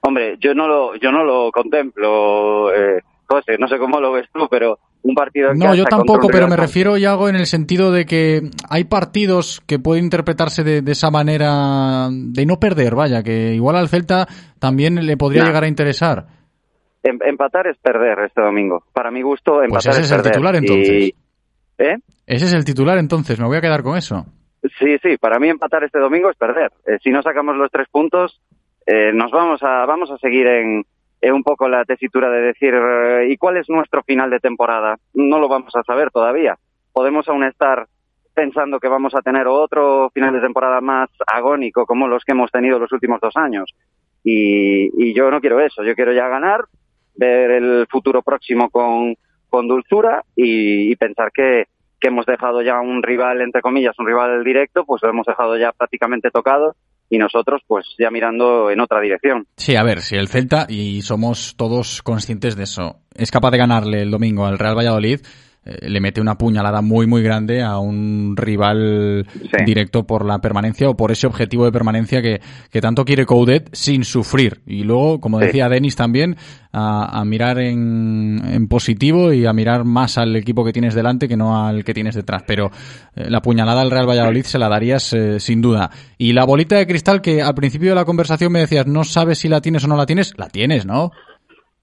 Hombre, 0.00 0.36
yo 0.40 0.54
no 0.54 0.68
lo, 0.68 0.96
yo 0.96 1.10
no 1.10 1.24
lo 1.24 1.50
contemplo, 1.52 2.72
eh, 2.72 3.02
José, 3.26 3.56
no 3.58 3.68
sé 3.68 3.78
cómo 3.78 4.00
lo 4.00 4.12
ves 4.12 4.26
tú, 4.32 4.46
pero 4.50 4.78
un 5.02 5.14
partido 5.14 5.50
en 5.50 5.58
No, 5.58 5.74
yo 5.74 5.84
tampoco, 5.84 6.28
pero 6.28 6.48
me 6.48 6.56
refiero, 6.56 6.96
Yago, 6.96 7.28
en 7.28 7.36
el 7.36 7.46
sentido 7.46 7.92
de 7.92 8.06
que 8.06 8.50
hay 8.68 8.84
partidos 8.84 9.60
que 9.66 9.78
pueden 9.78 10.04
interpretarse 10.04 10.64
de, 10.64 10.82
de 10.82 10.92
esa 10.92 11.10
manera 11.10 12.08
de 12.10 12.46
no 12.46 12.58
perder, 12.58 12.94
vaya, 12.94 13.22
que 13.22 13.54
igual 13.54 13.76
al 13.76 13.88
Celta 13.88 14.26
también 14.58 15.04
le 15.04 15.16
podría 15.16 15.44
llegar 15.44 15.64
a 15.64 15.68
interesar. 15.68 16.26
Em- 17.02 17.18
empatar 17.26 17.66
es 17.68 17.76
perder 17.78 18.18
este 18.26 18.40
domingo. 18.40 18.84
Para 18.92 19.10
mi 19.10 19.22
gusto, 19.22 19.54
Pues 19.54 19.66
empatar 19.68 19.92
ese 19.92 20.00
es 20.00 20.10
es 20.10 20.16
el 20.16 20.22
titular 20.22 20.56
entonces. 20.56 20.88
Y- 20.88 21.14
¿Eh? 21.78 21.96
Ese 22.26 22.46
es 22.46 22.52
el 22.52 22.64
titular 22.64 22.98
entonces, 22.98 23.38
me 23.38 23.46
voy 23.46 23.56
a 23.56 23.60
quedar 23.60 23.82
con 23.82 23.96
eso. 23.96 24.26
Sí, 24.78 24.98
sí, 25.02 25.16
para 25.16 25.38
mí 25.38 25.48
empatar 25.48 25.84
este 25.84 25.98
domingo 25.98 26.30
es 26.30 26.36
perder. 26.36 26.72
Eh, 26.86 26.98
si 27.02 27.10
no 27.10 27.22
sacamos 27.22 27.56
los 27.56 27.70
tres 27.70 27.88
puntos, 27.90 28.40
eh, 28.86 29.12
nos 29.12 29.30
vamos 29.30 29.62
a, 29.62 29.86
vamos 29.86 30.10
a 30.10 30.18
seguir 30.18 30.46
en, 30.46 30.84
en 31.20 31.32
un 31.32 31.42
poco 31.42 31.68
la 31.68 31.84
tesitura 31.84 32.28
de 32.30 32.40
decir, 32.40 32.74
eh, 32.74 33.28
¿y 33.30 33.36
cuál 33.36 33.56
es 33.56 33.68
nuestro 33.68 34.02
final 34.02 34.30
de 34.30 34.40
temporada? 34.40 34.96
No 35.14 35.38
lo 35.38 35.48
vamos 35.48 35.74
a 35.76 35.82
saber 35.84 36.10
todavía. 36.10 36.56
Podemos 36.92 37.28
aún 37.28 37.44
estar 37.44 37.86
pensando 38.34 38.80
que 38.80 38.88
vamos 38.88 39.14
a 39.14 39.22
tener 39.22 39.46
otro 39.46 40.10
final 40.10 40.32
de 40.32 40.40
temporada 40.40 40.80
más 40.80 41.08
agónico 41.26 41.86
como 41.86 42.08
los 42.08 42.24
que 42.24 42.32
hemos 42.32 42.50
tenido 42.50 42.78
los 42.78 42.92
últimos 42.92 43.20
dos 43.20 43.36
años. 43.36 43.74
Y, 44.24 44.90
y 44.96 45.14
yo 45.14 45.30
no 45.30 45.40
quiero 45.40 45.60
eso, 45.60 45.84
yo 45.84 45.94
quiero 45.94 46.12
ya 46.12 46.28
ganar, 46.28 46.64
ver 47.14 47.50
el 47.52 47.86
futuro 47.88 48.22
próximo 48.22 48.68
con, 48.70 49.14
con 49.48 49.68
dulzura 49.68 50.24
y, 50.36 50.94
pensar 50.96 51.30
que, 51.32 51.64
que 52.00 52.08
hemos 52.08 52.26
dejado 52.26 52.62
ya 52.62 52.80
un 52.80 53.02
rival, 53.02 53.40
entre 53.40 53.62
comillas, 53.62 53.98
un 53.98 54.06
rival 54.06 54.44
directo, 54.44 54.84
pues 54.84 55.02
lo 55.02 55.10
hemos 55.10 55.26
dejado 55.26 55.56
ya 55.56 55.72
prácticamente 55.72 56.30
tocado 56.30 56.74
y 57.10 57.18
nosotros 57.18 57.62
pues 57.66 57.86
ya 57.98 58.10
mirando 58.10 58.70
en 58.70 58.80
otra 58.80 59.00
dirección. 59.00 59.46
Sí, 59.56 59.76
a 59.76 59.82
ver, 59.82 60.00
si 60.00 60.16
el 60.16 60.28
Celta, 60.28 60.66
y 60.68 61.02
somos 61.02 61.56
todos 61.56 62.02
conscientes 62.02 62.56
de 62.56 62.64
eso, 62.64 63.00
es 63.14 63.30
capaz 63.30 63.50
de 63.50 63.58
ganarle 63.58 64.02
el 64.02 64.10
domingo 64.10 64.46
al 64.46 64.58
Real 64.58 64.76
Valladolid, 64.76 65.20
eh, 65.64 65.88
le 65.88 66.00
mete 66.00 66.20
una 66.20 66.36
puñalada 66.36 66.80
muy, 66.82 67.06
muy 67.06 67.22
grande 67.22 67.62
a 67.62 67.78
un 67.78 68.34
rival 68.36 69.26
directo 69.66 70.04
por 70.06 70.24
la 70.24 70.38
permanencia 70.40 70.88
o 70.88 70.96
por 70.96 71.10
ese 71.10 71.26
objetivo 71.26 71.64
de 71.64 71.72
permanencia 71.72 72.22
que, 72.22 72.40
que 72.70 72.80
tanto 72.80 73.04
quiere 73.04 73.26
Coudet 73.26 73.68
sin 73.72 74.04
sufrir. 74.04 74.60
Y 74.66 74.84
luego, 74.84 75.20
como 75.20 75.38
Sí. 75.38 75.46
decía 75.46 75.68
Denis 75.68 75.96
también, 75.96 76.36
a, 76.72 77.20
a 77.20 77.24
mirar 77.24 77.58
en, 77.58 78.40
en 78.44 78.68
positivo 78.68 79.32
y 79.32 79.46
a 79.46 79.52
mirar 79.52 79.84
más 79.84 80.18
al 80.18 80.36
equipo 80.36 80.64
que 80.64 80.72
tienes 80.72 80.94
delante 80.94 81.28
que 81.28 81.36
no 81.36 81.64
al 81.66 81.84
que 81.84 81.94
tienes 81.94 82.14
detrás. 82.14 82.42
Pero 82.46 82.70
eh, 83.16 83.30
la 83.30 83.40
puñalada 83.40 83.80
al 83.82 83.90
Real 83.90 84.08
Valladolid 84.08 84.42
se 84.44 84.58
la 84.58 84.68
darías 84.68 85.12
eh, 85.12 85.40
sin 85.40 85.60
duda. 85.62 85.90
Y 86.18 86.32
la 86.32 86.44
bolita 86.44 86.76
de 86.76 86.86
cristal 86.86 87.20
que 87.22 87.42
al 87.42 87.54
principio 87.54 87.90
de 87.90 87.94
la 87.94 88.04
conversación 88.04 88.52
me 88.52 88.60
decías, 88.60 88.86
no 88.86 89.04
sabes 89.04 89.38
si 89.38 89.48
la 89.48 89.60
tienes 89.60 89.84
o 89.84 89.88
no 89.88 89.96
la 89.96 90.06
tienes, 90.06 90.34
la 90.36 90.48
tienes, 90.48 90.86
¿no? 90.86 91.10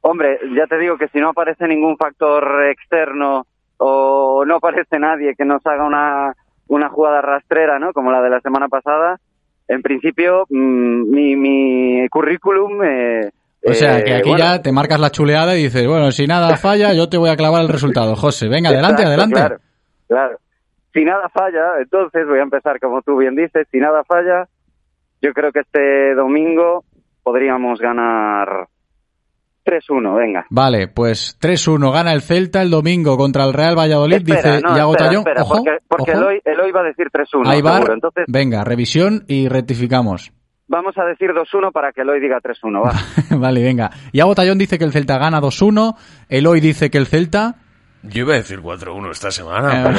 Hombre, 0.02 0.38
ya 0.56 0.68
te 0.68 0.78
digo 0.78 0.98
que 0.98 1.08
si 1.08 1.20
no 1.20 1.30
aparece 1.30 1.68
ningún 1.68 1.98
factor 1.98 2.44
externo 2.72 3.48
o 3.78 4.44
no 4.46 4.56
aparece 4.56 5.00
nadie 5.00 5.36
que 5.38 5.46
nos 5.46 5.66
haga 5.66 5.86
una, 5.86 6.34
una 6.68 6.90
jugada 6.90 7.22
rastrera, 7.22 7.80
¿no? 7.80 7.94
Como 7.94 8.12
la 8.12 8.22
de 8.22 8.30
la 8.30 8.40
semana 8.42 8.68
pasada, 8.68 9.20
en 9.68 9.82
principio 9.82 10.46
mm, 10.50 11.10
mi, 11.10 11.36
mi 11.36 12.08
currículum 12.10 12.84
eh, 12.84 13.32
O 13.66 13.74
sea, 13.74 14.04
que 14.04 14.12
Eh, 14.12 14.16
aquí 14.18 14.30
bueno, 14.30 14.44
ya 14.46 14.62
te 14.62 14.72
marcas 14.72 15.00
la 15.00 15.10
chuleada 15.10 15.56
y 15.58 15.64
dices, 15.64 15.88
bueno, 15.88 16.12
si 16.12 16.28
nada 16.28 16.56
falla, 16.58 16.94
yo 16.94 17.10
te 17.10 17.18
voy 17.18 17.30
a 17.30 17.36
clavar 17.36 17.62
el 17.62 17.70
resultado. 17.70 18.16
José, 18.16 18.48
venga, 18.48 18.70
adelante, 18.70 19.04
Exacto, 19.04 19.08
adelante. 19.10 19.40
Claro, 19.40 19.58
claro. 20.08 20.38
Si 20.94 21.04
nada 21.04 21.28
falla, 21.30 21.82
entonces 21.82 22.26
voy 22.26 22.40
a 22.40 22.44
empezar 22.44 22.80
como 22.80 23.02
tú 23.02 23.18
bien 23.18 23.36
dices. 23.36 23.68
Si 23.70 23.80
nada 23.80 24.04
falla, 24.06 24.48
yo 25.22 25.34
creo 25.34 25.52
que 25.52 25.60
este 25.60 26.16
domingo 26.16 26.86
podríamos 27.22 27.80
ganar 27.80 28.68
3-1, 29.66 30.16
venga. 30.16 30.46
Vale, 30.50 30.88
pues 30.88 31.38
3-1 31.42 31.92
gana 31.92 32.14
el 32.14 32.22
Celta 32.22 32.62
el 32.62 32.70
domingo 32.70 33.18
contra 33.18 33.44
el 33.46 33.54
Real 33.54 33.78
Valladolid, 33.78 34.18
Espera, 34.18 34.38
dice 34.38 34.62
no, 34.62 34.70
espera, 34.76 34.96
Tallón. 34.98 35.20
espera, 35.22 35.42
Ojo, 35.42 35.56
porque, 35.56 35.78
porque 35.88 36.12
ojo. 36.12 36.20
Eloy, 36.22 36.42
Eloy 36.46 36.72
va 36.72 36.82
a 36.82 36.84
decir 36.84 37.08
3-1, 37.12 37.48
Ahí 37.48 37.62
va. 37.62 37.80
Entonces 37.92 38.26
Venga, 38.28 38.64
revisión 38.64 39.24
y 39.28 39.48
rectificamos. 39.50 40.32
vamos 40.68 40.98
a 40.98 41.04
decir 41.06 41.32
2-1 41.32 41.72
para 41.72 41.92
que 41.92 42.02
Eloy 42.02 42.20
diga 42.22 42.38
3-1, 42.42 42.84
va. 42.86 42.94
vale, 43.38 43.64
venga. 43.64 43.90
Iago 44.12 44.36
Tallón 44.36 44.58
dice 44.58 44.78
que 44.78 44.86
el 44.86 44.92
Celta 44.92 45.18
gana 45.18 45.42
2-1, 45.42 45.96
Eloy 46.30 46.60
dice 46.60 46.90
que 46.90 46.98
el 46.98 47.08
Celta... 47.08 47.56
Yo 48.10 48.22
iba 48.22 48.34
a 48.34 48.38
decir 48.38 48.60
4-1 48.62 49.12
esta 49.12 49.28
Eh. 49.30 49.32
semana, 49.32 49.92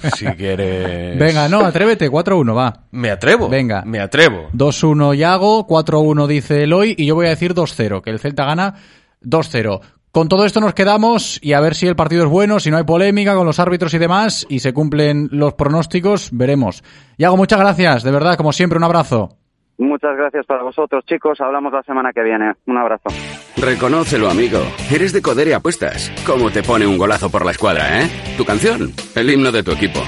pero 0.00 0.10
si 0.16 0.26
quieres... 0.26 1.18
Venga, 1.18 1.48
no, 1.48 1.60
atrévete, 1.60 2.10
4-1, 2.10 2.56
va. 2.56 2.84
Me 2.90 3.10
atrevo. 3.10 3.48
Venga. 3.48 3.82
Me 3.84 4.00
atrevo. 4.00 4.48
2-1 4.52 5.14
Yago, 5.14 5.66
4-1 5.66 6.26
dice 6.26 6.62
Eloy 6.64 6.94
y 6.96 7.06
yo 7.06 7.14
voy 7.14 7.26
a 7.26 7.30
decir 7.30 7.54
2-0, 7.54 8.02
que 8.02 8.10
el 8.10 8.18
Celta 8.18 8.44
gana 8.44 8.74
2-0. 9.22 9.80
Con 10.10 10.28
todo 10.28 10.44
esto 10.44 10.60
nos 10.60 10.74
quedamos 10.74 11.38
y 11.42 11.54
a 11.54 11.60
ver 11.60 11.74
si 11.74 11.86
el 11.86 11.96
partido 11.96 12.24
es 12.24 12.28
bueno, 12.28 12.60
si 12.60 12.70
no 12.70 12.76
hay 12.76 12.84
polémica 12.84 13.34
con 13.34 13.46
los 13.46 13.58
árbitros 13.58 13.94
y 13.94 13.98
demás 13.98 14.46
y 14.50 14.58
se 14.58 14.74
cumplen 14.74 15.28
los 15.32 15.54
pronósticos, 15.54 16.28
veremos. 16.32 16.84
Yago, 17.16 17.36
muchas 17.38 17.58
gracias, 17.58 18.02
de 18.02 18.10
verdad, 18.10 18.36
como 18.36 18.52
siempre, 18.52 18.76
un 18.76 18.84
abrazo. 18.84 19.38
Muchas 19.82 20.16
gracias 20.16 20.46
para 20.46 20.62
vosotros, 20.62 21.04
chicos. 21.06 21.40
Hablamos 21.40 21.72
la 21.72 21.82
semana 21.82 22.12
que 22.12 22.22
viene. 22.22 22.52
Un 22.66 22.78
abrazo. 22.78 23.08
Reconócelo, 23.56 24.30
amigo. 24.30 24.60
Eres 24.92 25.12
de 25.12 25.20
Codere 25.20 25.54
Apuestas. 25.54 26.12
¿Cómo 26.24 26.52
te 26.52 26.62
pone 26.62 26.86
un 26.86 26.96
golazo 26.96 27.30
por 27.30 27.44
la 27.44 27.50
escuadra, 27.50 28.00
eh? 28.00 28.08
Tu 28.36 28.44
canción, 28.44 28.92
el 29.16 29.30
himno 29.30 29.50
de 29.50 29.64
tu 29.64 29.72
equipo. 29.72 30.00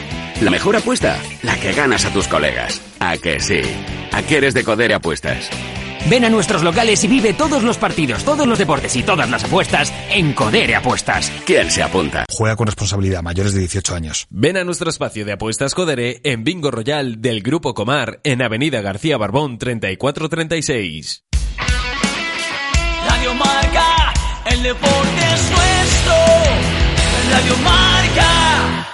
La 0.43 0.53
mejor 0.53 0.77
apuesta, 0.77 1.17
la 1.43 1.57
que 1.57 1.73
ganas 1.73 2.07
a 2.07 2.13
tus 2.13 2.29
colegas. 2.29 2.81
¿A 3.01 3.17
que 3.17 3.41
sí? 3.41 3.63
¿A 4.13 4.23
que 4.23 4.37
eres 4.37 4.55
de 4.55 4.63
Codere 4.63 4.95
Apuestas? 4.95 5.51
Ven 6.09 6.25
a 6.25 6.31
nuestros 6.31 6.63
locales 6.63 7.03
y 7.05 7.09
vive 7.09 7.33
todos 7.33 7.63
los 7.63 7.79
partidos, 7.79 8.25
todos 8.25 8.47
los 8.47 8.59
deportes 8.59 8.95
y 8.97 9.03
todas 9.03 9.31
las 9.31 9.45
apuestas 9.45 9.93
en 10.11 10.35
Codere 10.35 10.75
Apuestas. 10.75 11.33
¿Quién 11.47 11.71
se 11.71 11.83
apunta? 11.83 12.27
Juega 12.31 12.57
con 12.57 12.67
responsabilidad, 12.67 13.23
mayores 13.23 13.55
de 13.55 13.61
18 13.61 13.95
años. 13.95 14.27
Ven 14.29 14.59
a 14.59 14.65
nuestro 14.65 14.91
espacio 14.91 15.25
de 15.25 15.33
apuestas 15.33 15.75
Codere 15.75 16.21
en 16.25 16.45
Bingo 16.45 16.71
Royal 16.71 17.23
del 17.23 17.43
Grupo 17.43 17.73
Comar 17.73 18.21
en 18.23 18.43
Avenida 18.43 18.83
García 18.83 19.17
Barbón 19.17 19.57
3436. 19.57 21.25
Radio 23.09 23.35
Marca, 23.35 24.13
el 24.51 24.63
deporte 24.63 25.35
es 25.35 25.51
nuestro. 25.51 26.15
Radio 27.31 27.57
Marca. 27.65 28.94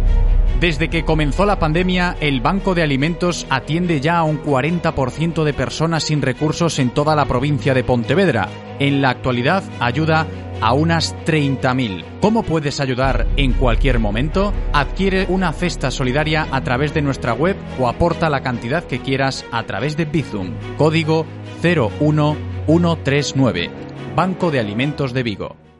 Desde 0.61 0.89
que 0.91 1.03
comenzó 1.03 1.47
la 1.47 1.57
pandemia, 1.57 2.15
el 2.19 2.39
Banco 2.39 2.75
de 2.75 2.83
Alimentos 2.83 3.47
atiende 3.49 3.99
ya 3.99 4.19
a 4.19 4.23
un 4.23 4.43
40% 4.43 5.43
de 5.43 5.53
personas 5.53 6.03
sin 6.03 6.21
recursos 6.21 6.77
en 6.77 6.91
toda 6.91 7.15
la 7.15 7.25
provincia 7.25 7.73
de 7.73 7.83
Pontevedra. 7.83 8.47
En 8.77 9.01
la 9.01 9.09
actualidad 9.09 9.63
ayuda 9.79 10.27
a 10.61 10.73
unas 10.73 11.15
30.000. 11.25 12.19
¿Cómo 12.21 12.43
puedes 12.43 12.79
ayudar 12.79 13.25
en 13.37 13.53
cualquier 13.53 13.97
momento? 13.97 14.53
Adquiere 14.71 15.25
una 15.29 15.51
cesta 15.51 15.89
solidaria 15.89 16.47
a 16.51 16.61
través 16.61 16.93
de 16.93 17.01
nuestra 17.01 17.33
web 17.33 17.57
o 17.79 17.89
aporta 17.89 18.29
la 18.29 18.43
cantidad 18.43 18.83
que 18.83 18.99
quieras 18.99 19.43
a 19.51 19.63
través 19.63 19.97
de 19.97 20.05
Bizum. 20.05 20.51
Código 20.77 21.25
01139. 21.63 23.71
Banco 24.15 24.51
de 24.51 24.59
Alimentos 24.59 25.11
de 25.11 25.23
Vigo. 25.23 25.70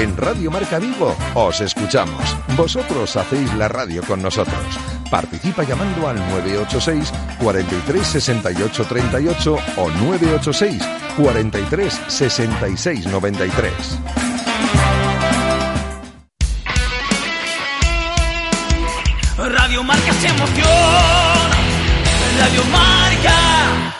En 0.00 0.16
Radio 0.16 0.50
Marca 0.50 0.78
Vigo 0.78 1.14
os 1.34 1.60
escuchamos. 1.60 2.34
Vosotros 2.56 3.14
hacéis 3.16 3.52
la 3.52 3.68
radio 3.68 4.02
con 4.02 4.22
nosotros. 4.22 4.56
Participa 5.10 5.62
llamando 5.62 6.08
al 6.08 6.16
986 6.16 7.12
43 7.38 8.06
68 8.06 8.84
38 8.86 9.58
o 9.76 9.90
986 9.90 10.82
43 11.18 12.00
66 12.08 13.06
93. 13.08 13.72
Radio 19.36 19.82
Marca 19.84 20.12
se 20.14 20.28
emoción. 20.28 21.50
Radio 22.38 22.64
Marca. 22.72 23.99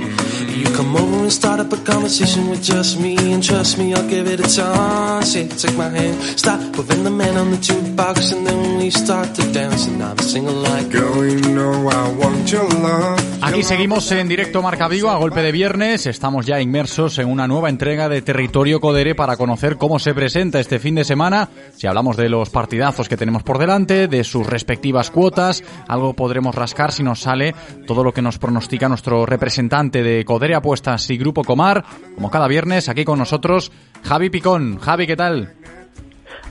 You 0.51 0.65
come 0.75 0.95
over 0.97 1.23
and 1.23 1.31
start 1.31 1.59
up 1.61 1.71
a 1.71 1.77
conversation 1.77 2.49
with 2.49 2.61
just 2.61 2.99
me, 2.99 3.15
and 3.33 3.41
trust 3.41 3.77
me, 3.77 3.93
I'll 3.93 4.07
give 4.07 4.27
it 4.27 4.39
a 4.41 4.49
chance. 4.55 5.35
Yeah, 5.35 5.47
take 5.47 5.77
my 5.77 5.87
hand, 5.89 6.21
stop 6.37 6.59
moving 6.75 7.03
the 7.03 7.09
man 7.09 7.37
on 7.37 7.51
the 7.51 7.57
jukebox, 7.57 8.33
and 8.33 8.45
then 8.45 8.77
we 8.77 8.89
start 8.91 9.33
to 9.35 9.53
dance, 9.53 9.87
and 9.87 10.03
I'm 10.03 10.17
singing 10.17 10.61
like, 10.61 10.89
Girl, 10.91 11.25
you 11.25 11.39
know 11.53 11.87
I 11.87 12.09
want 12.17 12.51
your 12.51 12.67
love. 12.67 13.19
Aquí 13.43 13.63
seguimos 13.63 14.11
en 14.11 14.27
directo 14.27 14.61
Marca 14.61 14.87
Vigo 14.87 15.09
a 15.09 15.17
golpe 15.17 15.41
de 15.41 15.51
viernes. 15.51 16.05
Estamos 16.05 16.45
ya 16.45 16.61
inmersos 16.61 17.17
en 17.17 17.27
una 17.27 17.47
nueva 17.47 17.69
entrega 17.69 18.07
de 18.07 18.21
Territorio 18.21 18.79
Codere 18.79 19.15
para 19.15 19.35
conocer 19.35 19.77
cómo 19.77 19.99
se 19.99 20.13
presenta 20.13 20.59
este 20.59 20.79
fin 20.79 20.95
de 20.95 21.03
semana. 21.03 21.49
Si 21.75 21.87
hablamos 21.87 22.17
de 22.17 22.29
los 22.29 22.49
partidazos 22.49 23.09
que 23.09 23.17
tenemos 23.17 23.41
por 23.41 23.57
delante, 23.57 24.07
de 24.07 24.23
sus 24.23 24.45
respectivas 24.45 25.09
cuotas, 25.09 25.63
algo 25.87 26.13
podremos 26.13 26.53
rascar 26.53 26.91
si 26.91 27.03
nos 27.03 27.21
sale 27.21 27.55
todo 27.87 28.03
lo 28.03 28.13
que 28.13 28.21
nos 28.21 28.37
pronostica 28.37 28.87
nuestro 28.87 29.25
representante 29.25 30.03
de 30.03 30.23
Codere 30.23 30.40
Apuestas 30.55 31.09
y 31.09 31.17
Grupo 31.17 31.43
Comar. 31.43 31.83
Como 32.15 32.31
cada 32.31 32.47
viernes, 32.47 32.89
aquí 32.89 33.05
con 33.05 33.19
nosotros, 33.19 33.71
Javi 34.03 34.29
Picón. 34.29 34.79
Javi, 34.79 35.07
¿qué 35.07 35.15
tal? 35.15 35.53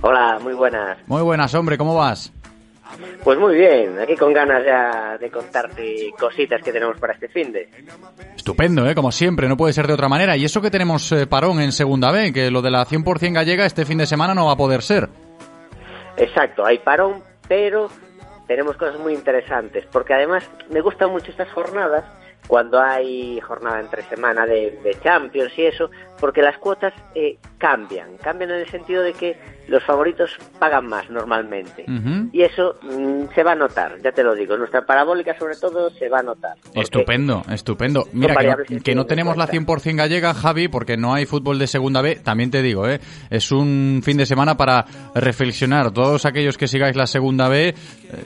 Hola, 0.03 0.38
muy 0.41 0.55
buenas. 0.55 0.99
Muy 1.07 1.22
buenas, 1.22 1.55
hombre, 1.55 1.76
¿cómo 1.76 1.95
vas? 1.95 2.32
Pues 3.22 3.38
muy 3.38 3.55
bien, 3.55 3.99
aquí 4.01 4.16
con 4.16 4.32
ganas 4.32 4.64
ya 4.64 5.18
de 5.18 5.30
contarte 5.30 6.11
cositas 6.18 6.62
que 6.62 6.72
tenemos 6.72 6.99
para 6.99 7.12
este 7.12 7.28
fin 7.28 7.53
de. 7.53 7.68
Estupendo, 8.34 8.86
¿eh? 8.88 8.95
Como 8.95 9.12
siempre, 9.12 9.49
no 9.49 9.57
puede 9.57 9.72
ser 9.72 9.86
de 9.86 9.93
otra 9.93 10.09
manera. 10.09 10.36
Y 10.36 10.45
eso 10.45 10.62
que 10.62 10.70
tenemos 10.70 11.12
eh, 11.12 11.26
parón 11.26 11.61
en 11.61 11.72
Segunda 11.72 12.11
B, 12.11 12.32
que 12.32 12.51
lo 12.51 12.62
de 12.62 12.70
la 12.70 12.84
100% 12.86 13.32
gallega 13.32 13.66
este 13.66 13.84
fin 13.84 13.99
de 13.99 14.07
semana 14.07 14.34
no 14.34 14.47
va 14.47 14.53
a 14.53 14.57
poder 14.57 14.82
ser. 14.82 15.09
Exacto, 16.16 16.64
hay 16.64 16.78
parón, 16.78 17.22
pero 17.47 17.88
tenemos 18.47 18.76
cosas 18.76 18.99
muy 18.99 19.14
interesantes, 19.14 19.86
porque 19.93 20.14
además 20.14 20.51
me 20.70 20.80
gustan 20.80 21.11
mucho 21.11 21.30
estas 21.30 21.51
jornadas 21.53 22.05
cuando 22.51 22.80
hay 22.80 23.40
jornada 23.42 23.78
entre 23.78 24.03
semana 24.03 24.44
de, 24.44 24.96
Champions 25.05 25.57
y 25.57 25.66
eso, 25.66 25.88
porque 26.21 26.43
las 26.43 26.59
cuotas 26.59 26.93
eh, 27.14 27.39
cambian, 27.59 28.16
cambian 28.18 28.51
en 28.51 28.61
el 28.61 28.68
sentido 28.68 29.03
de 29.03 29.12
que 29.14 29.37
los 29.68 29.85
favoritos 29.85 30.37
pagan 30.59 30.87
más 30.87 31.09
normalmente. 31.11 31.85
Y 32.33 32.43
eso 32.43 32.75
mm, 32.83 33.33
se 33.35 33.43
va 33.45 33.53
a 33.53 33.55
notar, 33.55 33.99
ya 34.03 34.11
te 34.11 34.23
lo 34.23 34.35
digo. 34.35 34.57
Nuestra 34.57 34.85
parabólica, 34.85 35.39
sobre 35.39 35.55
todo, 35.57 35.91
se 35.91 36.09
va 36.09 36.18
a 36.18 36.23
notar. 36.23 36.57
Estupendo, 36.75 37.43
estupendo. 37.49 38.09
Mira, 38.12 38.35
que 38.35 38.75
no, 38.75 38.83
que 38.83 38.95
no 38.95 39.07
tenemos 39.07 39.37
la 39.37 39.47
100% 39.47 39.97
gallega, 39.97 40.35
Javi, 40.35 40.68
porque 40.68 40.97
no 40.97 41.14
hay 41.14 41.25
fútbol 41.25 41.59
de 41.59 41.68
Segunda 41.68 42.03
B. 42.03 42.16
También 42.16 42.51
te 42.51 42.62
digo, 42.62 42.89
¿eh? 42.89 43.01
Es 43.31 43.53
un 43.53 44.01
fin 44.05 44.16
de 44.16 44.27
semana 44.27 44.57
para 44.57 44.85
reflexionar. 45.14 45.93
Todos 45.93 46.27
aquellos 46.27 46.59
que 46.59 46.66
sigáis 46.66 46.97
la 46.97 47.07
Segunda 47.07 47.49
B, 47.49 47.68
eh, 47.68 47.75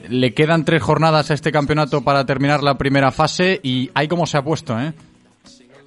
le 0.09 0.33
quedan 0.33 0.65
tres 0.65 0.81
jornadas 0.81 1.29
a 1.29 1.35
este 1.35 1.51
campeonato 1.51 2.03
para 2.03 2.25
terminar 2.25 2.63
la 2.63 2.75
primera 2.75 3.11
fase 3.11 3.59
y 3.61 3.91
hay 3.93 4.07
como 4.07 4.25
se 4.25 4.39
ha 4.39 4.41
puesto, 4.41 4.79
¿eh? 4.79 4.93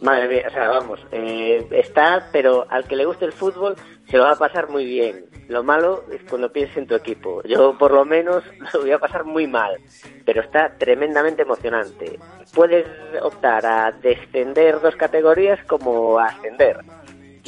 Madre 0.00 0.28
mía, 0.28 0.44
o 0.46 0.50
sea, 0.50 0.68
vamos, 0.68 1.00
eh, 1.10 1.66
está, 1.72 2.28
pero 2.30 2.66
al 2.68 2.86
que 2.86 2.94
le 2.94 3.04
guste 3.04 3.24
el 3.24 3.32
fútbol 3.32 3.74
se 4.08 4.16
lo 4.16 4.24
va 4.24 4.32
a 4.32 4.38
pasar 4.38 4.68
muy 4.70 4.84
bien. 4.84 5.26
Lo 5.48 5.64
malo 5.64 6.04
es 6.12 6.22
cuando 6.28 6.52
pienses 6.52 6.76
en 6.76 6.86
tu 6.86 6.94
equipo. 6.94 7.42
Yo, 7.42 7.76
por 7.76 7.92
lo 7.92 8.04
menos, 8.04 8.44
lo 8.74 8.80
voy 8.80 8.92
a 8.92 8.98
pasar 8.98 9.24
muy 9.24 9.46
mal, 9.46 9.76
pero 10.24 10.42
está 10.42 10.76
tremendamente 10.78 11.42
emocionante. 11.42 12.18
Puedes 12.54 12.86
optar 13.22 13.66
a 13.66 13.90
descender 13.90 14.80
dos 14.80 14.94
categorías 14.96 15.58
como 15.64 16.18
a 16.18 16.26
ascender. 16.26 16.78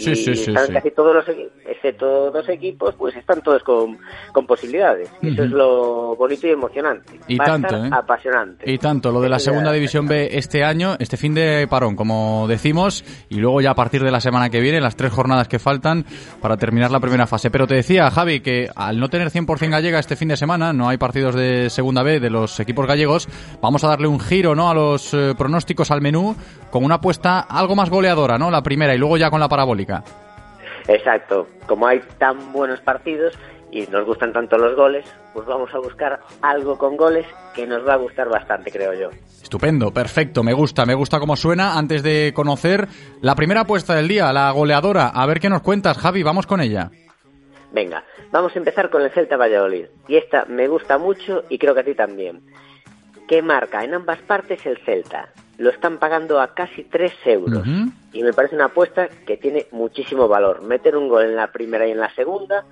Sí, 0.01 0.17
sí, 0.17 0.35
sí, 0.35 0.51
están 0.51 0.73
casi 0.73 0.91
todos 0.91 1.15
los 1.15 1.37
excepto 1.67 2.31
dos 2.31 2.49
equipos, 2.49 2.95
pues 2.97 3.17
están 3.17 3.43
todos 3.43 3.63
con, 3.63 3.99
con 4.33 4.47
posibilidades. 4.47 5.11
Eso 5.23 5.45
es 5.45 5.51
lo 5.51 6.17
bonito 6.17 6.47
y 6.47 6.51
emocionante. 6.51 7.21
Y 7.29 7.37
Va 7.37 7.45
tanto, 7.45 7.75
a 7.75 7.85
estar 7.85 7.87
¿eh? 7.87 7.91
apasionante. 7.93 8.71
Y 8.71 8.79
tanto, 8.79 9.13
lo 9.13 9.21
de 9.21 9.29
la 9.29 9.39
segunda 9.39 9.73
división 9.73 10.07
B 10.07 10.31
este 10.33 10.65
año, 10.65 10.97
este 10.99 11.17
fin 11.17 11.35
de 11.35 11.67
parón, 11.69 11.97
como 11.97 12.47
decimos, 12.49 13.05
y 13.29 13.37
luego 13.37 13.61
ya 13.61 13.73
a 13.73 13.75
partir 13.75 14.03
de 14.03 14.11
la 14.11 14.21
semana 14.21 14.51
que 14.51 14.61
viene, 14.61 14.81
las 14.81 14.97
tres 14.97 15.13
jornadas 15.13 15.49
que 15.49 15.59
faltan 15.59 16.05
para 16.41 16.57
terminar 16.57 16.91
la 16.91 17.01
primera 17.01 17.27
fase. 17.27 17.51
Pero 17.51 17.67
te 17.67 17.75
decía, 17.75 18.11
Javi, 18.11 18.41
que 18.41 18.69
al 18.75 18.99
no 18.99 19.09
tener 19.09 19.29
100% 19.29 19.71
gallega 19.71 19.99
este 19.99 20.17
fin 20.17 20.29
de 20.29 20.37
semana, 20.37 20.73
no 20.73 20.89
hay 20.89 20.99
partidos 20.99 21.35
de 21.35 21.71
segunda 21.71 22.03
B 22.03 22.21
de 22.21 22.31
los 22.31 22.59
equipos 22.61 22.87
gallegos, 22.87 23.29
vamos 23.61 23.85
a 23.85 23.89
darle 23.89 24.09
un 24.09 24.21
giro 24.21 24.55
¿no? 24.55 24.71
a 24.71 24.75
los 24.75 25.15
eh, 25.15 25.35
pronósticos 25.37 25.91
al 25.91 26.01
menú 26.01 26.35
con 26.71 26.85
una 26.85 26.97
apuesta 26.97 27.41
algo 27.41 27.75
más 27.75 27.91
goleadora, 27.91 28.39
¿no? 28.39 28.51
La 28.51 28.63
primera 28.63 28.95
y 28.95 28.99
luego 28.99 29.17
ya 29.17 29.31
con 29.31 29.41
la 29.41 29.49
parabólica. 29.49 29.90
Exacto. 30.89 31.47
Como 31.67 31.87
hay 31.87 32.01
tan 32.19 32.53
buenos 32.53 32.81
partidos 32.81 33.39
y 33.71 33.87
nos 33.87 34.05
gustan 34.05 34.33
tanto 34.33 34.59
los 34.59 34.75
goles, 34.77 35.05
pues 35.33 35.47
vamos 35.47 35.73
a 35.75 35.79
buscar 35.79 36.21
algo 36.43 36.77
con 36.77 36.97
goles 36.97 37.27
que 37.55 37.67
nos 37.67 37.87
va 37.87 37.95
a 37.95 37.97
gustar 37.97 38.29
bastante, 38.29 38.71
creo 38.71 38.95
yo. 38.95 39.11
Estupendo, 39.43 39.93
perfecto, 39.93 40.43
me 40.43 40.53
gusta, 40.53 40.85
me 40.87 40.95
gusta 40.95 41.19
cómo 41.19 41.37
suena. 41.37 41.79
Antes 41.79 42.03
de 42.03 42.33
conocer 42.35 42.89
la 43.21 43.35
primera 43.35 43.63
apuesta 43.63 43.95
del 43.95 44.09
día, 44.09 44.33
la 44.33 44.51
goleadora, 44.51 45.09
a 45.09 45.27
ver 45.27 45.41
qué 45.41 45.49
nos 45.49 45.63
cuentas, 45.63 45.99
Javi, 45.99 46.23
vamos 46.23 46.47
con 46.47 46.61
ella. 46.61 46.91
Venga, 47.73 48.05
vamos 48.33 48.55
a 48.55 48.59
empezar 48.59 48.91
con 48.91 49.03
el 49.03 49.11
Celta 49.11 49.37
Valladolid. 49.37 49.87
Y 50.09 50.17
esta 50.17 50.45
me 50.47 50.67
gusta 50.67 50.99
mucho 50.99 51.45
y 51.49 51.59
creo 51.59 51.75
que 51.75 51.81
a 51.81 51.85
ti 51.85 51.95
también. 51.95 52.43
¿Qué 53.29 53.43
marca 53.43 53.85
en 53.85 53.95
ambas 53.95 54.19
partes 54.23 54.67
el 54.67 54.79
Celta? 54.85 55.29
Lo 55.61 55.69
están 55.69 55.99
pagando 55.99 56.41
a 56.41 56.55
casi 56.55 56.85
3 56.85 57.13
euros. 57.27 57.67
Y 58.15 58.23
me 58.23 58.33
parece 58.33 58.55
una 58.55 58.65
apuesta 58.65 59.09
que 59.27 59.37
tiene 59.37 59.67
muchísimo 59.73 60.27
valor. 60.27 60.63
Meter 60.63 60.97
un 60.97 61.07
gol 61.07 61.25
en 61.25 61.37
la 61.37 61.53
primera 61.53 61.87
y 61.87 61.91
en 61.91 62.01
la 62.01 62.09
segunda. 62.15 62.65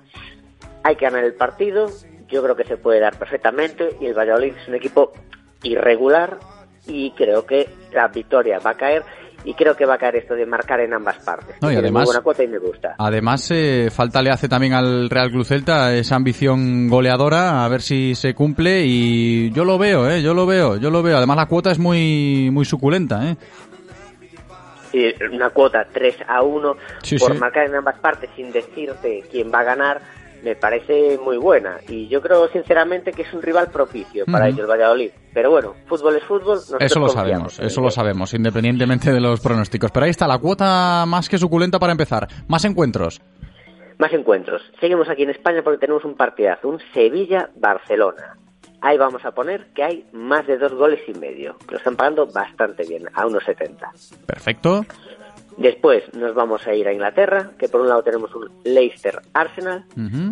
Hay 0.81 0.95
que 0.95 1.05
ganar 1.05 1.23
el 1.23 1.35
partido. 1.35 1.87
Yo 2.29 2.41
creo 2.41 2.55
que 2.55 2.63
se 2.63 2.77
puede 2.77 2.99
dar 2.99 3.19
perfectamente. 3.19 3.95
Y 4.01 4.07
el 4.07 4.17
Valladolid 4.17 4.55
es 4.59 4.67
un 4.67 4.73
equipo 4.73 5.13
irregular. 5.61 6.39
Y 6.87 7.11
creo 7.11 7.45
que 7.45 7.69
la 7.93 8.07
victoria 8.07 8.57
va 8.57 8.71
a 8.71 8.77
caer. 8.77 9.03
Y 9.45 9.53
creo 9.53 9.75
que 9.75 9.85
va 9.85 9.95
a 9.95 9.97
caer 9.97 10.17
esto 10.17 10.35
de 10.35 10.45
marcar 10.45 10.79
en 10.81 10.93
ambas 10.93 11.17
partes. 11.23 11.55
No, 11.61 11.71
y 11.71 11.75
además- 11.75 12.05
buena 12.05 12.21
cuota 12.21 12.43
y 12.43 12.47
me 12.47 12.57
gusta. 12.59 12.95
Además, 12.97 13.49
eh, 13.51 13.89
falta 13.91 14.21
le 14.21 14.31
hace 14.31 14.49
también 14.49 14.73
al 14.73 15.09
Real 15.09 15.29
Club 15.31 15.45
Celta 15.45 15.93
esa 15.95 16.15
ambición 16.15 16.87
goleadora, 16.89 17.63
a 17.63 17.67
ver 17.69 17.81
si 17.81 18.15
se 18.15 18.33
cumple. 18.33 18.83
Y 18.85 19.51
yo 19.51 19.63
lo 19.65 19.77
veo, 19.77 20.09
¿eh? 20.09 20.21
Yo 20.21 20.33
lo 20.33 20.45
veo, 20.45 20.75
yo 20.77 20.89
lo 20.91 21.01
veo. 21.01 21.17
Además, 21.17 21.37
la 21.37 21.45
cuota 21.45 21.71
es 21.71 21.79
muy, 21.79 22.49
muy 22.51 22.65
suculenta, 22.65 23.29
¿eh? 23.29 23.37
una 25.31 25.51
cuota 25.51 25.85
3 25.91 26.15
a 26.27 26.41
1 26.41 26.75
Sí, 27.03 27.17
por 27.17 27.33
sí. 27.33 27.37
marcar 27.37 27.67
en 27.67 27.75
ambas 27.75 27.99
partes 27.99 28.29
sin 28.35 28.51
decirte 28.51 29.23
quién 29.31 29.51
va 29.53 29.59
a 29.59 29.63
ganar 29.63 30.01
me 30.43 30.55
parece 30.55 31.17
muy 31.23 31.37
buena 31.37 31.77
y 31.87 32.07
yo 32.07 32.21
creo 32.21 32.47
sinceramente 32.49 33.11
que 33.11 33.23
es 33.23 33.33
un 33.33 33.41
rival 33.41 33.69
propicio 33.71 34.25
para 34.25 34.45
Ujú. 34.47 34.55
ellos 34.55 34.69
Valladolid 34.69 35.11
pero 35.33 35.51
bueno 35.51 35.75
fútbol 35.87 36.15
es 36.15 36.23
fútbol 36.23 36.59
Eso 36.79 36.99
lo 36.99 37.09
sabemos, 37.09 37.59
eso 37.59 37.65
ello. 37.65 37.81
lo 37.81 37.91
sabemos, 37.91 38.33
independientemente 38.33 39.11
de 39.11 39.19
los 39.19 39.39
pronósticos. 39.41 39.91
Pero 39.91 40.05
ahí 40.05 40.09
está, 40.11 40.27
la 40.27 40.37
cuota 40.39 41.05
más 41.07 41.29
que 41.29 41.37
suculenta 41.37 41.77
para 41.79 41.91
empezar. 41.91 42.27
Más 42.47 42.65
encuentros. 42.65 43.21
más 43.99 44.11
encuentros 44.13 44.61
seguimos 44.79 45.09
aquí 45.09 45.23
en 45.23 45.29
España 45.31 45.61
porque 45.63 45.79
tenemos 45.79 46.03
un 46.05 46.15
partidazo 46.15 46.69
un 46.69 46.79
Sevilla-Barcelona 46.93 48.37
ahí 48.81 48.97
vamos 48.97 49.23
a 49.25 49.31
poner 49.31 49.67
que 49.75 49.83
hay 49.83 50.05
más 50.13 50.47
de 50.47 50.57
dos 50.57 50.73
goles 50.73 51.01
y 51.07 51.13
medio 51.17 51.57
que 51.59 51.71
lo 51.73 51.77
están 51.77 51.95
pagando 51.97 52.25
bastante 52.27 52.83
bien 52.87 53.07
a 53.13 53.25
1.70 53.25 54.25
Perfecto. 54.25 54.85
Después 55.59 56.03
nos 56.13 56.33
vamos 56.33 56.65
a 56.67 56.73
ir 56.73 56.87
a 56.87 56.93
Inglaterra, 56.93 57.51
que 57.59 57.67
por 57.67 57.81
un 57.81 57.89
lado 57.89 58.01
tenemos 58.01 58.33
un 58.33 58.49
Leicester 58.63 59.19
Arsenal, 59.33 59.83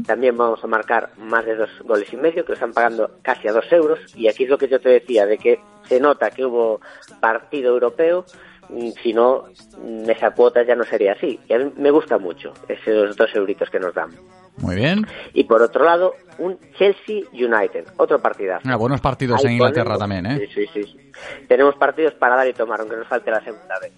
también 0.05 0.37
vamos 0.37 0.63
a 0.63 0.67
marcar 0.67 1.09
más 1.17 1.45
de 1.45 1.55
dos 1.55 1.69
goles 1.83 2.11
y 2.13 2.15
medio, 2.17 2.43
que 2.45 2.49
lo 2.49 2.53
están 2.53 2.71
pagando 2.71 3.11
casi 3.21 3.47
a 3.49 3.51
dos 3.51 3.69
euros, 3.71 3.99
y 4.15 4.29
aquí 4.29 4.45
es 4.45 4.49
lo 4.49 4.57
que 4.57 4.69
yo 4.69 4.79
te 4.79 4.87
decía, 4.89 5.25
de 5.25 5.37
que 5.37 5.59
se 5.89 5.99
nota 5.99 6.29
que 6.31 6.45
hubo 6.45 6.79
partido 7.19 7.73
europeo, 7.73 8.23
mm, 8.69 8.89
si 9.03 9.11
no, 9.11 9.45
mm, 9.77 10.09
esa 10.09 10.31
cuota 10.31 10.63
ya 10.63 10.75
no 10.75 10.85
sería 10.85 11.11
así, 11.11 11.37
y 11.49 11.53
a 11.53 11.59
mí 11.59 11.73
me 11.75 11.91
gusta 11.91 12.17
mucho 12.17 12.53
esos 12.69 13.15
dos 13.17 13.29
euritos 13.35 13.69
que 13.69 13.79
nos 13.81 13.93
dan. 13.93 14.11
Muy 14.59 14.75
bien. 14.75 15.05
Y 15.33 15.43
por 15.43 15.61
otro 15.61 15.83
lado, 15.83 16.13
un 16.39 16.57
Chelsea 16.79 17.21
United, 17.33 17.85
otro 17.97 18.19
partidazo. 18.19 18.63
Ah, 18.67 18.75
buenos 18.77 19.01
partidos 19.01 19.41
Ahí 19.41 19.47
en 19.47 19.51
Inglaterra 19.53 19.95
ponemos- 19.95 19.99
también, 19.99 20.25
¿eh? 20.25 20.49
Sí, 20.53 20.65
sí, 20.73 20.83
sí. 20.85 21.11
Tenemos 21.49 21.75
partidos 21.75 22.13
para 22.13 22.37
dar 22.37 22.47
y 22.47 22.53
tomar, 22.53 22.79
aunque 22.79 22.95
nos 22.95 23.07
falte 23.07 23.29
la 23.29 23.41
segunda 23.43 23.77
vez. 23.79 23.91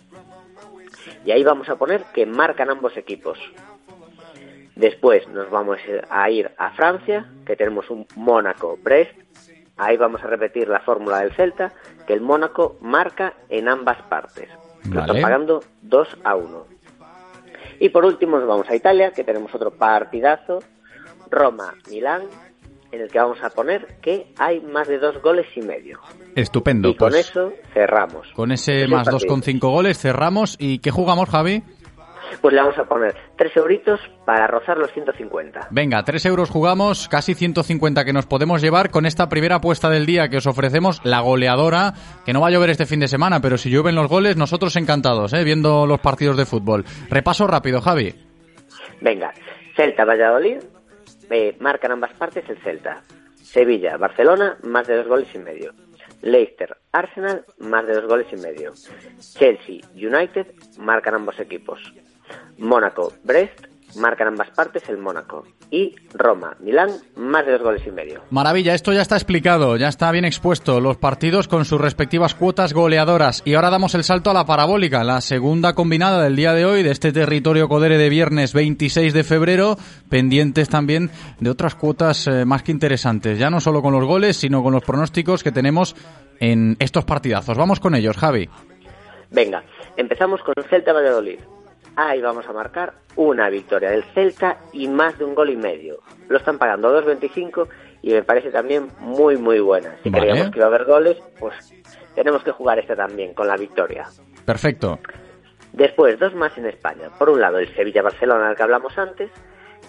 Y 1.26 1.32
ahí 1.32 1.44
vamos 1.44 1.70
a 1.70 1.76
poner 1.76 2.04
que 2.14 2.26
marcan 2.26 2.70
ambos 2.70 2.96
equipos. 2.98 3.38
Después 4.76 5.28
nos 5.28 5.50
vamos 5.50 5.78
a 6.10 6.30
ir 6.30 6.52
a 6.58 6.72
Francia, 6.72 7.30
que 7.46 7.56
tenemos 7.56 7.90
un 7.90 8.08
Mónaco-Brest. 8.16 9.12
Ahí 9.78 9.98
vamos 9.98 10.24
a 10.24 10.28
repetir 10.28 10.68
la 10.68 10.80
fórmula 10.80 11.20
del 11.20 11.34
Celta, 11.34 11.74
que 12.08 12.14
el 12.14 12.22
Mónaco 12.22 12.78
marca 12.82 13.34
en 13.50 13.68
ambas 13.68 14.02
partes. 14.04 14.50
Vale. 14.86 15.02
están 15.02 15.22
pagando 15.22 15.64
2 15.82 16.18
a 16.24 16.36
1. 16.36 16.66
Y 17.80 17.90
por 17.90 18.06
último 18.06 18.38
nos 18.40 18.48
vamos 18.48 18.70
a 18.70 18.76
Italia, 18.76 19.12
que 19.12 19.24
tenemos 19.24 19.54
otro 19.54 19.72
partidazo, 19.72 20.60
Roma-Milán, 21.30 22.24
en 22.92 23.02
el 23.02 23.10
que 23.10 23.20
vamos 23.20 23.38
a 23.44 23.50
poner 23.50 23.98
que 24.02 24.28
hay 24.38 24.62
más 24.62 24.88
de 24.88 24.98
dos 25.00 25.22
goles 25.22 25.46
y 25.56 25.62
medio. 25.62 26.00
Estupendo. 26.36 26.90
y 26.90 26.96
con 26.96 27.10
pues 27.12 27.30
eso 27.30 27.52
cerramos. 27.74 28.28
con 28.34 28.52
ese 28.52 28.84
Ese 28.84 28.88
más 28.88 29.08
partido. 29.08 29.36
2,5 29.36 29.60
goles 29.60 29.98
cerramos. 30.00 30.56
¿Y 30.60 30.80
qué 30.80 30.92
jugamos, 30.92 31.30
Javi? 31.30 31.64
Pues 32.42 32.54
le 32.54 32.62
vamos 32.62 32.78
a 32.78 32.84
poner 32.84 33.16
tres 33.38 33.56
euritos 33.58 34.00
para 34.24 34.46
rozar 34.46 34.78
los 34.78 34.92
150. 34.94 35.70
Venga, 35.72 36.04
3 36.04 36.26
euros 36.28 36.52
jugamos, 36.52 37.10
casi 37.10 37.34
150 37.34 38.06
que 38.06 38.14
nos 38.14 38.28
podemos 38.28 38.62
llevar 38.62 38.92
con 38.92 39.08
esta 39.08 39.30
primera 39.30 39.56
apuesta 39.56 39.90
del 39.90 40.06
día 40.06 40.30
que 40.30 40.38
os 40.38 40.46
ofrecemos, 40.46 41.02
la 41.04 41.22
goleadora, 41.22 41.96
que 42.26 42.32
no 42.34 42.42
va 42.42 42.48
a 42.48 42.52
llover 42.52 42.70
este 42.70 42.86
fin 42.86 43.00
de 43.00 43.08
semana, 43.08 43.40
pero 43.42 43.58
si 43.58 43.72
llueven 43.72 43.96
los 43.96 44.08
goles, 44.08 44.38
nosotros 44.38 44.76
encantados, 44.76 45.34
¿eh? 45.34 45.44
viendo 45.44 45.88
los 45.88 46.00
partidos 46.02 46.38
de 46.38 46.46
fútbol. 46.46 46.86
Repaso 47.10 47.48
rápido, 47.48 47.82
Javi. 47.82 48.14
Venga, 49.02 49.34
Celta-Valladolid, 49.76 50.60
marcan 51.60 51.92
ambas 51.92 52.14
partes 52.14 52.48
el 52.50 52.58
Celta. 52.62 53.04
Sevilla-Barcelona, 53.36 54.58
más 54.64 54.88
de 54.88 54.98
dos 54.98 55.08
goles 55.08 55.28
y 55.34 55.40
medio. 55.40 55.74
Leicester-Arsenal, 56.22 57.46
más 57.60 57.88
de 57.88 57.94
dos 57.94 58.06
goles 58.06 58.28
y 58.32 58.36
medio. 58.36 58.74
Chelsea-United, 59.20 60.48
marcan 60.78 61.16
ambos 61.16 61.40
equipos. 61.40 61.80
Mónaco-Brest, 62.58 63.69
marcan 63.96 64.30
ambas 64.30 64.50
partes 64.52 64.88
el 64.90 64.98
Mónaco. 64.98 65.46
Y 65.72 65.96
Roma-Milán, 66.14 66.90
más 67.16 67.46
de 67.46 67.54
dos 67.54 67.62
goles 67.62 67.86
y 67.86 67.92
medio. 67.92 68.22
Maravilla, 68.30 68.74
esto 68.74 68.94
ya 68.94 69.02
está 69.02 69.16
explicado, 69.16 69.78
ya 69.78 69.88
está 69.88 70.12
bien 70.12 70.26
expuesto, 70.26 70.80
los 70.80 70.98
partidos 70.98 71.48
con 71.48 71.66
sus 71.66 71.80
respectivas 71.80 72.36
cuotas 72.36 72.74
goleadoras. 72.74 73.42
Y 73.46 73.54
ahora 73.54 73.70
damos 73.70 73.96
el 73.96 74.04
salto 74.04 74.32
a 74.32 74.34
la 74.34 74.46
parabólica, 74.46 75.04
la 75.04 75.22
segunda 75.22 75.74
combinada 75.74 76.24
del 76.24 76.36
día 76.36 76.54
de 76.54 76.66
hoy, 76.66 76.84
de 76.84 76.92
este 76.92 77.12
territorio 77.12 77.68
Codere 77.68 77.98
de 77.98 78.10
viernes 78.10 78.54
26 78.54 79.14
de 79.14 79.24
febrero, 79.24 79.78
pendientes 80.10 80.70
también 80.70 81.12
de 81.40 81.50
otras 81.50 81.76
cuotas 81.76 82.28
eh, 82.28 82.46
más 82.46 82.64
que 82.64 82.72
interesantes, 82.72 83.38
ya 83.38 83.50
no 83.50 83.60
solo 83.60 83.82
con 83.82 83.94
los 83.94 84.06
goles, 84.06 84.38
sino 84.38 84.64
con 84.64 84.74
los 84.74 84.84
pronósticos 84.84 85.44
que 85.44 85.52
tenemos 85.52 85.96
en 86.40 86.78
estos 86.80 87.06
partidazos. 87.06 87.58
Vamos 87.58 87.80
con 87.80 87.96
ellos, 87.96 88.18
Javi. 88.18 88.50
Venga, 89.32 89.64
empezamos 89.98 90.42
con 90.42 90.54
el 90.58 90.64
Celta-Valladolid. 90.66 91.40
Ahí 91.96 92.22
vamos 92.22 92.48
a 92.48 92.54
marcar 92.54 92.94
una 93.16 93.50
victoria 93.50 93.92
del 93.92 94.04
Celta 94.14 94.58
y 94.72 94.88
más 94.88 95.18
de 95.18 95.26
un 95.26 95.36
gol 95.36 95.50
y 95.50 95.58
medio. 95.58 96.00
Lo 96.28 96.38
están 96.38 96.58
pagando 96.58 96.88
a 96.90 97.04
2.25 97.04 97.68
y 98.02 98.14
me 98.14 98.24
parece 98.24 98.52
también 98.52 98.88
muy, 99.00 99.38
muy 99.38 99.60
buena. 99.60 99.96
Si 100.04 100.10
Vale. 100.10 100.28
creíamos 100.28 100.52
que 100.52 100.60
iba 100.60 100.66
a 100.66 100.70
haber 100.70 100.86
goles, 100.86 101.18
pues 101.40 101.54
tenemos 102.16 102.44
que 102.44 102.52
jugar 102.52 102.80
esta 102.80 102.96
también 102.96 103.34
con 103.34 103.48
la 103.48 103.58
victoria. 103.58 104.08
Perfecto. 104.46 105.00
Después, 105.74 106.18
dos 106.20 106.34
más 106.36 106.58
en 106.58 106.66
España. 106.66 107.10
Por 107.18 107.30
un 107.30 107.40
lado, 107.40 107.60
el 107.60 107.74
Sevilla-Barcelona, 107.76 108.48
del 108.48 108.58
que 108.58 108.64
hablamos 108.64 108.98
antes, 108.98 109.30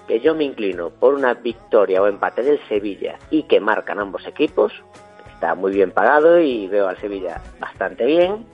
que 0.06 0.20
yo 0.20 0.34
me 0.34 0.44
inclino 0.44 0.90
por 0.90 1.14
una 1.14 1.34
victoria 1.34 2.02
o 2.02 2.06
empate 2.06 2.42
del 2.42 2.60
Sevilla 2.68 3.18
y 3.30 3.44
que 3.44 3.60
marcan 3.60 3.98
ambos 3.98 4.26
equipos. 4.26 4.72
Está 5.32 5.54
muy 5.54 5.72
bien 5.72 5.92
pagado 5.92 6.38
y 6.38 6.66
veo 6.68 6.88
al 6.88 6.98
Sevilla 6.98 7.40
bastante 7.58 8.04
bien. 8.04 8.44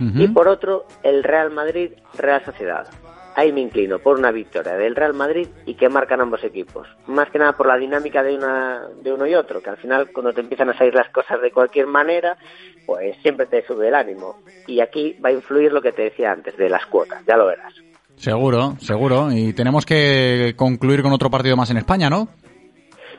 Y 0.00 0.28
por 0.28 0.48
otro, 0.48 0.84
el 1.02 1.22
Real 1.24 1.50
Madrid-Real 1.50 2.44
Sociedad. 2.44 2.86
Ahí 3.34 3.52
me 3.52 3.60
inclino 3.60 3.98
por 3.98 4.18
una 4.18 4.30
victoria 4.30 4.74
del 4.76 4.96
Real 4.96 5.12
Madrid 5.12 5.46
y 5.66 5.74
que 5.74 5.88
marcan 5.90 6.20
ambos 6.22 6.42
equipos. 6.42 6.88
Más 7.06 7.28
que 7.30 7.38
nada 7.38 7.52
por 7.52 7.66
la 7.66 7.76
dinámica 7.76 8.22
de, 8.22 8.34
una, 8.34 8.86
de 9.02 9.12
uno 9.12 9.26
y 9.26 9.34
otro, 9.34 9.60
que 9.62 9.68
al 9.70 9.76
final 9.76 10.10
cuando 10.12 10.32
te 10.32 10.40
empiezan 10.40 10.70
a 10.70 10.78
salir 10.78 10.94
las 10.94 11.10
cosas 11.10 11.40
de 11.42 11.50
cualquier 11.50 11.86
manera, 11.86 12.38
pues 12.86 13.16
siempre 13.20 13.44
te 13.46 13.62
sube 13.66 13.88
el 13.88 13.94
ánimo. 13.94 14.38
Y 14.66 14.80
aquí 14.80 15.16
va 15.22 15.28
a 15.28 15.32
influir 15.32 15.70
lo 15.72 15.82
que 15.82 15.92
te 15.92 16.02
decía 16.02 16.32
antes, 16.32 16.56
de 16.56 16.70
las 16.70 16.86
cuotas, 16.86 17.22
ya 17.26 17.36
lo 17.36 17.46
verás. 17.46 17.74
Seguro, 18.16 18.76
seguro. 18.80 19.28
Y 19.30 19.52
tenemos 19.52 19.84
que 19.84 20.54
concluir 20.56 21.02
con 21.02 21.12
otro 21.12 21.28
partido 21.28 21.56
más 21.56 21.70
en 21.70 21.76
España, 21.76 22.08
¿no? 22.08 22.28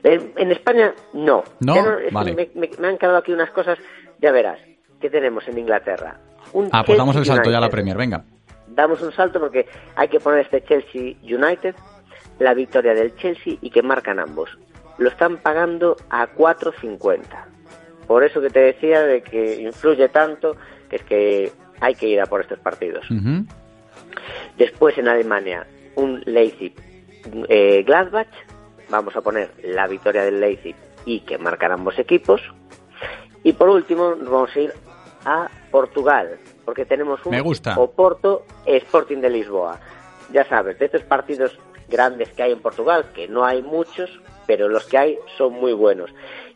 En, 0.03 0.33
en 0.35 0.51
España, 0.51 0.93
no. 1.13 1.43
¿No? 1.59 1.73
Que 1.75 2.09
Vale. 2.11 2.33
Me, 2.33 2.49
me- 2.55 2.69
me 2.79 2.87
han 2.87 2.97
quedado 2.97 3.17
aquí 3.17 3.31
unas 3.33 3.51
cosas, 3.51 3.77
ya 4.19 4.31
verás. 4.31 4.59
¿Qué 4.99 5.11
tenemos 5.11 5.47
en 5.47 5.59
Inglaterra? 5.59 6.19
Un 6.57 6.69
Ah, 6.71 6.83
pues 6.83 6.97
damos 6.97 7.15
el 7.15 7.21
Chelsea 7.21 7.35
salto 7.35 7.51
ya 7.51 7.57
a 7.59 7.61
la. 7.61 7.69
Premier, 7.69 7.95
venga. 7.97 8.23
damos 8.67 9.01
un 9.01 9.11
salto 9.11 9.39
porque 9.39 9.67
hay 9.95 10.07
que 10.07 10.19
poner 10.19 10.39
este 10.41 10.63
Chelsea 10.63 11.15
United, 11.23 11.75
la 12.39 12.53
victoria 12.53 12.93
del 12.93 13.15
Chelsea 13.15 13.57
y 13.61 13.69
que 13.69 13.81
marcan 13.83 14.19
ambos. 14.19 14.49
Lo 14.97 15.09
están 15.09 15.37
pagando 15.37 15.95
a 16.09 16.27
4.50. 16.33 17.19
Por 18.07 18.23
eso 18.23 18.41
que 18.41 18.49
te 18.49 18.59
decía 18.59 19.01
de 19.03 19.21
que 19.21 19.61
influye 19.61 20.09
tanto, 20.09 20.55
que 20.89 20.95
es 20.95 21.03
que 21.03 21.51
hay 21.79 21.93
que 21.93 22.07
ir 22.07 22.19
a 22.21 22.25
por 22.25 22.41
estos 22.41 22.57
partidos. 22.59 23.05
Después 24.57 24.97
en 24.97 25.07
Alemania, 25.07 25.67
un 25.95 26.21
Leipzig 26.25 26.73
eh, 27.49 27.83
Gladbach. 27.83 28.29
Vamos 28.89 29.15
a 29.15 29.21
poner 29.21 29.51
la 29.63 29.85
victoria 29.87 30.23
del 30.23 30.39
Leipzig 30.39 30.75
y 31.05 31.19
que 31.19 31.37
marcan 31.37 31.71
ambos 31.73 31.99
equipos. 31.99 32.41
Y 33.43 33.53
por 33.53 33.69
último, 33.69 34.15
nos 34.15 34.29
vamos 34.29 34.55
a 34.55 34.59
ir 34.59 34.73
a 35.25 35.49
Portugal, 35.71 36.37
porque 36.67 36.83
tenemos 36.83 37.25
un 37.25 37.31
Me 37.31 37.39
gusta. 37.39 37.79
Oporto 37.79 38.43
Sporting 38.65 39.21
de 39.21 39.29
Lisboa. 39.29 39.79
Ya 40.33 40.43
sabes, 40.49 40.77
de 40.77 40.87
estos 40.87 41.01
partidos 41.03 41.57
grandes 41.87 42.27
que 42.33 42.43
hay 42.43 42.51
en 42.51 42.59
Portugal, 42.59 43.05
que 43.15 43.29
no 43.29 43.45
hay 43.45 43.61
muchos, 43.61 44.09
pero 44.45 44.67
los 44.67 44.85
que 44.85 44.97
hay 44.97 45.17
son 45.37 45.53
muy 45.53 45.71
buenos. 45.71 46.11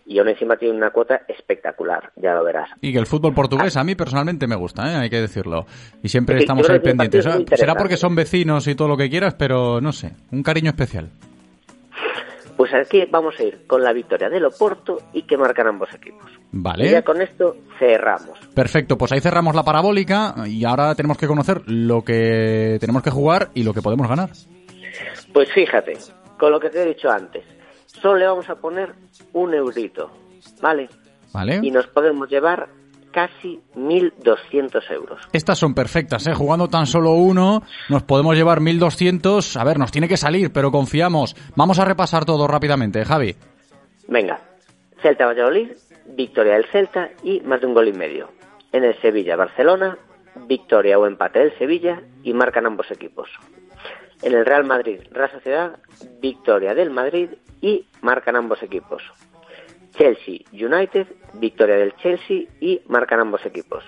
Y 0.06 0.20
aún 0.20 0.28
encima 0.28 0.58
tiene 0.58 0.76
una 0.76 0.90
cuota 0.90 1.22
espectacular, 1.30 2.12
ya 2.18 2.34
lo 2.34 2.44
verás. 2.44 2.70
Y 2.82 2.92
que 2.92 3.00
el 3.00 3.06
fútbol 3.06 3.34
portugués 3.34 3.78
a 3.78 3.86
mí 3.86 3.96
personalmente 3.96 4.48
me 4.48 4.58
gusta, 4.58 4.92
¿eh? 4.92 4.96
hay 4.98 5.10
que 5.10 5.22
decirlo. 5.22 5.66
Y 6.04 6.10
siempre 6.10 6.40
estamos 6.40 6.70
ahí 6.70 6.82
pendientes. 6.82 7.26
Será 7.54 7.76
porque 7.76 7.96
son 7.96 8.14
vecinos 8.14 8.68
y 8.68 8.76
todo 8.76 8.90
lo 8.90 8.98
que 8.98 9.10
quieras, 9.10 9.36
pero 9.36 9.80
no 9.80 9.94
sé, 9.94 10.12
un 10.34 10.44
cariño 10.44 10.72
especial. 10.72 11.10
Pues 12.62 12.76
aquí 12.76 13.06
vamos 13.10 13.34
a 13.40 13.44
ir 13.44 13.66
con 13.66 13.82
la 13.82 13.92
victoria 13.92 14.30
del 14.30 14.46
Oporto 14.46 15.00
y 15.14 15.24
que 15.24 15.36
marcan 15.36 15.66
ambos 15.66 15.92
equipos. 15.96 16.30
Y 16.30 16.58
ya 16.58 16.62
Vale. 16.62 17.04
con 17.04 17.20
esto 17.20 17.56
cerramos. 17.80 18.38
Perfecto, 18.54 19.00
pues 19.00 19.12
ahí 19.12 19.20
cerramos 19.20 19.56
la 19.56 19.64
parabólica 19.64 20.36
y 20.46 20.64
ahora 20.64 20.94
tenemos 20.94 21.18
que 21.18 21.26
conocer 21.26 21.64
lo 21.66 22.04
que 22.04 22.78
tenemos 22.80 23.02
que 23.02 23.10
jugar 23.10 23.50
y 23.56 23.64
lo 23.64 23.74
que 23.74 23.82
podemos 23.82 24.08
ganar. 24.08 24.30
Pues 25.34 25.52
fíjate, 25.52 25.98
con 26.38 26.52
lo 26.52 26.60
que 26.60 26.70
te 26.70 26.84
he 26.84 26.86
dicho 26.86 27.10
antes, 27.10 27.44
solo 27.88 28.18
le 28.18 28.28
vamos 28.28 28.48
a 28.48 28.54
poner 28.54 28.94
un 29.34 29.56
eurito, 29.56 30.12
¿vale? 30.62 30.88
¿Vale? 31.34 31.62
Y 31.64 31.72
nos 31.72 31.88
podemos 31.88 32.30
llevar 32.30 32.70
casi 33.12 33.62
1.200 33.76 34.92
euros. 34.92 35.22
Estas 35.34 35.60
son 35.60 35.74
perfectas, 35.74 36.28
¿eh? 36.28 36.34
Jugando 36.34 36.68
tan 36.68 36.88
solo 36.88 37.12
uno, 37.12 37.64
nos 37.90 38.04
podemos 38.04 38.36
llevar 38.36 38.62
1200. 38.62 39.58
A 39.58 39.64
ver, 39.64 39.78
nos 39.78 39.92
tiene 39.92 40.08
que 40.08 40.18
salir, 40.18 40.52
pero 40.52 40.72
confiamos. 40.72 41.36
Vamos 41.56 41.80
a 41.80 41.86
repasar 41.86 42.26
todo 42.26 42.48
rápidamente, 42.48 43.02
¿eh, 43.02 43.06
Javi. 43.06 43.36
Venga, 44.08 44.40
Celta 45.02 45.26
Valladolid, 45.26 45.72
victoria 46.08 46.54
del 46.54 46.66
Celta 46.66 47.10
y 47.24 47.42
más 47.42 47.62
de 47.62 47.68
un 47.68 47.74
gol 47.74 47.88
y 47.88 47.94
medio. 47.94 48.30
En 48.72 48.84
el 48.84 49.00
Sevilla 49.02 49.36
Barcelona, 49.36 49.98
victoria 50.48 50.98
o 50.98 51.06
empate 51.06 51.40
del 51.40 51.58
Sevilla 51.58 52.02
y 52.24 52.34
marcan 52.34 52.66
ambos 52.66 52.90
equipos. 52.92 53.30
En 54.22 54.34
el 54.34 54.46
Real 54.46 54.66
Madrid 54.66 55.00
Real 55.12 55.32
Sociedad, 55.32 55.80
victoria 56.22 56.76
del 56.76 56.92
Madrid 56.92 57.30
y 57.62 57.86
marcan 58.02 58.36
ambos 58.36 58.62
equipos. 58.64 59.02
Chelsea 60.02 60.40
United, 60.52 61.06
victoria 61.34 61.76
del 61.76 61.96
Chelsea 61.98 62.46
y 62.60 62.82
marcan 62.88 63.20
ambos 63.20 63.46
equipos. 63.46 63.84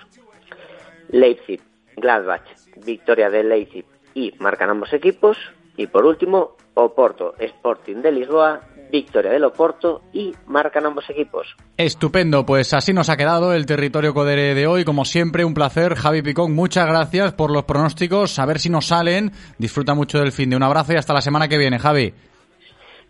Leipzig 1.08 1.60
Gladbach, 1.96 2.44
victoria 2.86 3.30
del 3.30 3.48
Leipzig 3.48 3.84
y 4.14 4.32
marcan 4.38 4.70
ambos 4.70 4.92
equipos. 4.92 5.36
Y 5.76 5.88
por 5.88 6.04
último, 6.04 6.56
Oporto 6.74 7.34
Sporting 7.40 7.96
de 7.96 8.12
Lisboa, 8.12 8.60
victoria 8.92 9.32
del 9.32 9.42
Oporto 9.42 10.02
y 10.12 10.32
marcan 10.46 10.86
ambos 10.86 11.10
equipos. 11.10 11.48
Estupendo, 11.76 12.46
pues 12.46 12.72
así 12.74 12.92
nos 12.92 13.08
ha 13.08 13.16
quedado 13.16 13.52
el 13.52 13.66
territorio 13.66 14.14
Codere 14.14 14.54
de 14.54 14.68
hoy. 14.68 14.84
Como 14.84 15.04
siempre, 15.04 15.44
un 15.44 15.54
placer. 15.54 15.96
Javi 15.96 16.22
Picón, 16.22 16.54
muchas 16.54 16.86
gracias 16.86 17.32
por 17.32 17.50
los 17.50 17.64
pronósticos. 17.64 18.38
A 18.38 18.46
ver 18.46 18.60
si 18.60 18.70
nos 18.70 18.86
salen. 18.86 19.32
Disfruta 19.58 19.94
mucho 19.94 20.20
del 20.20 20.30
fin 20.30 20.50
de 20.50 20.54
un 20.54 20.62
abrazo 20.62 20.92
y 20.92 20.96
hasta 20.96 21.12
la 21.12 21.20
semana 21.20 21.48
que 21.48 21.58
viene, 21.58 21.80
Javi. 21.80 22.14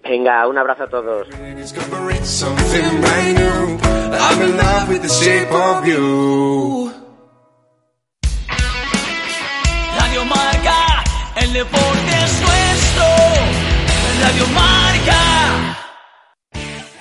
Venga, 0.05 0.47
un 0.47 0.59
abrazo 0.59 0.85
a 0.85 0.89
todos. 0.89 1.29
Something 2.23 3.01
brand 3.01 3.39
new. 3.39 3.79
I'm 4.19 4.43
in 4.43 4.57
love 4.57 4.89
with 4.89 5.03
the 5.03 5.09
shape 5.09 5.51
of 5.51 5.87
you. 5.87 6.93
Radio 9.99 10.25
Marca, 10.27 11.05
el 11.37 11.53
deporte 11.53 12.13
es 12.25 12.41
nuestro. 12.41 13.05
Radio 14.23 14.47
Marca. 14.55 15.79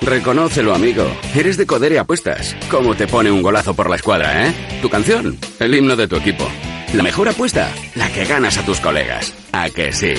Reconócelo, 0.02 0.74
amigo. 0.74 1.06
Eres 1.36 1.58
de 1.58 1.66
Codere 1.66 2.00
Apuestas. 2.00 2.56
¿Cómo 2.70 2.96
te 2.96 3.08
pone 3.08 3.32
un 3.32 3.42
golazo 3.42 3.74
por 3.74 3.90
la 3.90 3.96
escuadra, 3.98 4.48
eh? 4.48 4.80
Tu 4.82 4.90
canción, 4.90 5.38
el 5.60 5.76
himno 5.76 5.96
de 5.96 6.08
tu 6.08 6.16
equipo. 6.16 6.46
La 6.94 7.04
mejor 7.04 7.28
apuesta, 7.28 7.70
la 7.96 8.08
que 8.12 8.26
ganas 8.26 8.58
a 8.58 8.66
tus 8.66 8.80
colegas. 8.80 9.34
¿A 9.52 9.70
que 9.70 9.92
sí? 9.92 10.14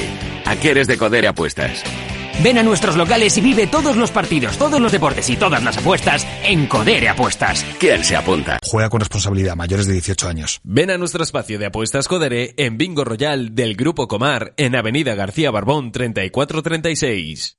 ¿A 0.44 0.56
qué 0.56 0.70
eres 0.70 0.86
de 0.86 0.98
Codere 0.98 1.28
Apuestas? 1.28 1.82
Ven 2.42 2.58
a 2.58 2.62
nuestros 2.62 2.96
locales 2.96 3.36
y 3.38 3.40
vive 3.40 3.66
todos 3.66 3.96
los 3.96 4.10
partidos, 4.10 4.58
todos 4.58 4.80
los 4.80 4.92
deportes 4.92 5.30
y 5.30 5.36
todas 5.36 5.62
las 5.62 5.78
apuestas 5.78 6.26
en 6.42 6.66
Codere 6.66 7.08
Apuestas. 7.08 7.64
¿Quién 7.78 8.04
se 8.04 8.16
apunta? 8.16 8.58
Juega 8.62 8.90
con 8.90 9.00
responsabilidad, 9.00 9.56
mayores 9.56 9.86
de 9.86 9.92
18 9.92 10.28
años. 10.28 10.60
Ven 10.64 10.90
a 10.90 10.98
nuestro 10.98 11.22
espacio 11.22 11.58
de 11.58 11.66
apuestas 11.66 12.08
Codere 12.08 12.54
en 12.56 12.76
Bingo 12.76 13.04
Royal 13.04 13.54
del 13.54 13.76
Grupo 13.76 14.08
Comar 14.08 14.54
en 14.56 14.76
Avenida 14.76 15.14
García 15.14 15.50
Barbón 15.50 15.92
3436. 15.92 17.58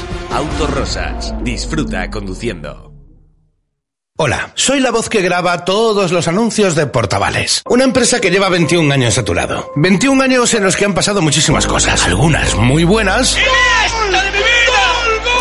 Autorosas. 0.31 1.33
Disfruta 1.43 2.09
conduciendo. 2.09 2.91
Hola, 4.17 4.51
soy 4.55 4.79
la 4.81 4.91
voz 4.91 5.09
que 5.09 5.21
graba 5.21 5.65
todos 5.65 6.11
los 6.11 6.27
anuncios 6.27 6.75
de 6.75 6.85
Portavales, 6.85 7.63
una 7.67 7.85
empresa 7.85 8.21
que 8.21 8.29
lleva 8.29 8.49
21 8.49 8.93
años 8.93 9.17
a 9.17 9.25
tu 9.25 9.33
lado. 9.33 9.71
21 9.75 10.21
años 10.21 10.53
en 10.53 10.63
los 10.63 10.75
que 10.75 10.85
han 10.85 10.93
pasado 10.93 11.21
muchísimas 11.21 11.65
cosas, 11.65 12.05
algunas 12.05 12.55
muy 12.55 12.83
buenas 12.83 13.35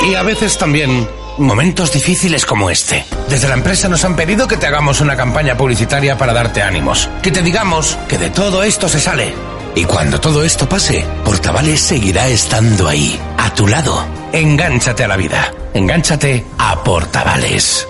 y 0.08 0.14
a 0.14 0.22
veces 0.22 0.56
también 0.56 1.06
momentos 1.36 1.92
difíciles 1.92 2.46
como 2.46 2.70
este. 2.70 3.04
Desde 3.28 3.48
la 3.48 3.54
empresa 3.54 3.88
nos 3.88 4.04
han 4.04 4.16
pedido 4.16 4.48
que 4.48 4.56
te 4.56 4.66
hagamos 4.66 5.00
una 5.00 5.16
campaña 5.16 5.56
publicitaria 5.56 6.16
para 6.16 6.32
darte 6.32 6.62
ánimos, 6.62 7.08
que 7.22 7.30
te 7.30 7.42
digamos 7.42 7.98
que 8.08 8.18
de 8.18 8.30
todo 8.30 8.62
esto 8.62 8.88
se 8.88 9.00
sale. 9.00 9.34
Y 9.74 9.84
cuando 9.84 10.20
todo 10.20 10.44
esto 10.44 10.68
pase, 10.68 11.04
Portavales 11.24 11.80
seguirá 11.80 12.28
estando 12.28 12.88
ahí, 12.88 13.18
a 13.38 13.54
tu 13.54 13.66
lado. 13.66 14.04
Engánchate 14.32 15.04
a 15.04 15.08
la 15.08 15.16
vida, 15.16 15.52
engánchate 15.74 16.44
a 16.58 16.82
Portavales. 16.82 17.89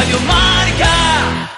Radio 0.00 0.18
Marca. 0.20 1.48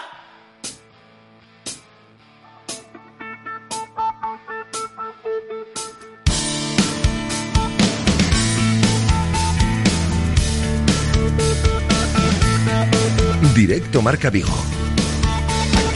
Directo 13.55 14.03
Marca 14.03 14.29
Vigo. 14.29 14.51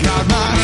Got 0.01 0.29
my 0.29 0.57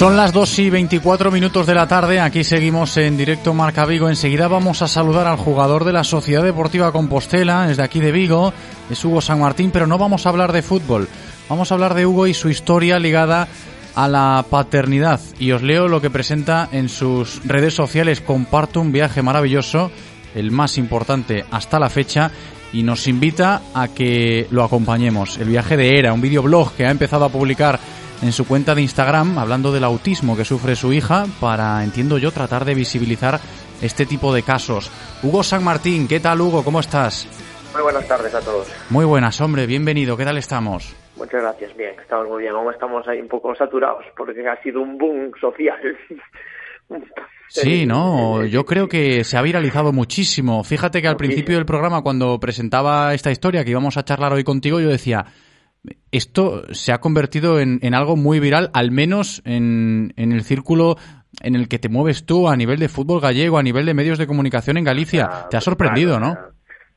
Son 0.00 0.16
las 0.16 0.32
2 0.32 0.60
y 0.60 0.70
24 0.70 1.30
minutos 1.30 1.66
de 1.66 1.74
la 1.74 1.86
tarde, 1.86 2.20
aquí 2.20 2.42
seguimos 2.42 2.96
en 2.96 3.18
directo 3.18 3.52
Marca 3.52 3.84
Vigo. 3.84 4.08
Enseguida 4.08 4.48
vamos 4.48 4.80
a 4.80 4.88
saludar 4.88 5.26
al 5.26 5.36
jugador 5.36 5.84
de 5.84 5.92
la 5.92 6.04
Sociedad 6.04 6.42
Deportiva 6.42 6.90
Compostela, 6.90 7.66
desde 7.66 7.82
aquí 7.82 8.00
de 8.00 8.10
Vigo, 8.10 8.50
es 8.88 9.04
Hugo 9.04 9.20
San 9.20 9.40
Martín, 9.40 9.70
pero 9.70 9.86
no 9.86 9.98
vamos 9.98 10.24
a 10.24 10.30
hablar 10.30 10.52
de 10.52 10.62
fútbol, 10.62 11.06
vamos 11.50 11.70
a 11.70 11.74
hablar 11.74 11.92
de 11.92 12.06
Hugo 12.06 12.26
y 12.26 12.32
su 12.32 12.48
historia 12.48 12.98
ligada 12.98 13.46
a 13.94 14.08
la 14.08 14.42
paternidad. 14.48 15.20
Y 15.38 15.52
os 15.52 15.60
leo 15.60 15.86
lo 15.86 16.00
que 16.00 16.08
presenta 16.08 16.66
en 16.72 16.88
sus 16.88 17.42
redes 17.44 17.74
sociales, 17.74 18.22
comparto 18.22 18.80
un 18.80 18.92
viaje 18.92 19.20
maravilloso, 19.20 19.90
el 20.34 20.50
más 20.50 20.78
importante 20.78 21.44
hasta 21.50 21.78
la 21.78 21.90
fecha, 21.90 22.30
y 22.72 22.84
nos 22.84 23.06
invita 23.06 23.60
a 23.74 23.88
que 23.88 24.46
lo 24.50 24.64
acompañemos. 24.64 25.36
El 25.36 25.50
viaje 25.50 25.76
de 25.76 25.98
Era, 25.98 26.14
un 26.14 26.22
videoblog 26.22 26.72
que 26.72 26.86
ha 26.86 26.90
empezado 26.90 27.26
a 27.26 27.28
publicar 27.28 27.78
en 28.22 28.32
su 28.32 28.46
cuenta 28.46 28.74
de 28.74 28.82
Instagram 28.82 29.38
hablando 29.38 29.72
del 29.72 29.84
autismo 29.84 30.36
que 30.36 30.44
sufre 30.44 30.76
su 30.76 30.92
hija 30.92 31.26
para, 31.40 31.82
entiendo 31.82 32.18
yo, 32.18 32.32
tratar 32.32 32.64
de 32.64 32.74
visibilizar 32.74 33.40
este 33.82 34.06
tipo 34.06 34.34
de 34.34 34.42
casos. 34.42 34.90
Hugo 35.22 35.42
San 35.42 35.64
Martín, 35.64 36.06
¿qué 36.06 36.20
tal 36.20 36.40
Hugo? 36.40 36.62
¿Cómo 36.64 36.80
estás? 36.80 37.26
Muy 37.72 37.82
buenas 37.82 38.06
tardes 38.06 38.34
a 38.34 38.40
todos. 38.40 38.68
Muy 38.90 39.04
buenas, 39.04 39.40
hombre, 39.40 39.66
bienvenido, 39.66 40.16
¿qué 40.16 40.24
tal 40.24 40.38
estamos? 40.38 40.94
Muchas 41.16 41.42
gracias, 41.42 41.76
bien, 41.76 41.94
estamos 42.00 42.28
muy 42.28 42.42
bien. 42.42 42.54
Aún 42.54 42.72
estamos 42.72 43.06
ahí 43.06 43.20
un 43.20 43.28
poco 43.28 43.54
saturados 43.54 44.04
porque 44.16 44.46
ha 44.48 44.62
sido 44.62 44.80
un 44.80 44.98
boom 44.98 45.32
social. 45.40 45.78
Sí, 47.52 47.84
no, 47.84 48.44
yo 48.44 48.64
creo 48.64 48.88
que 48.88 49.24
se 49.24 49.36
ha 49.36 49.42
viralizado 49.42 49.92
muchísimo. 49.92 50.62
Fíjate 50.62 51.02
que 51.02 51.08
al 51.08 51.16
principio 51.16 51.56
del 51.56 51.66
programa, 51.66 52.00
cuando 52.00 52.38
presentaba 52.38 53.12
esta 53.12 53.32
historia 53.32 53.64
que 53.64 53.72
íbamos 53.72 53.96
a 53.96 54.04
charlar 54.04 54.32
hoy 54.32 54.44
contigo, 54.44 54.78
yo 54.78 54.88
decía, 54.88 55.26
esto 56.12 56.62
se 56.72 56.92
ha 56.92 56.98
convertido 56.98 57.60
en, 57.60 57.78
en 57.82 57.94
algo 57.94 58.16
muy 58.16 58.40
viral, 58.40 58.70
al 58.74 58.90
menos 58.90 59.42
en, 59.44 60.12
en, 60.16 60.32
el 60.32 60.42
círculo 60.42 60.96
en 61.42 61.54
el 61.54 61.68
que 61.68 61.78
te 61.78 61.88
mueves 61.88 62.26
tú 62.26 62.48
a 62.48 62.56
nivel 62.56 62.78
de 62.78 62.88
fútbol 62.88 63.20
gallego, 63.20 63.58
a 63.58 63.62
nivel 63.62 63.86
de 63.86 63.94
medios 63.94 64.18
de 64.18 64.26
comunicación 64.26 64.76
en 64.76 64.84
Galicia. 64.84 65.46
te 65.48 65.56
ha 65.56 65.60
sorprendido, 65.60 66.18
¿no? 66.18 66.36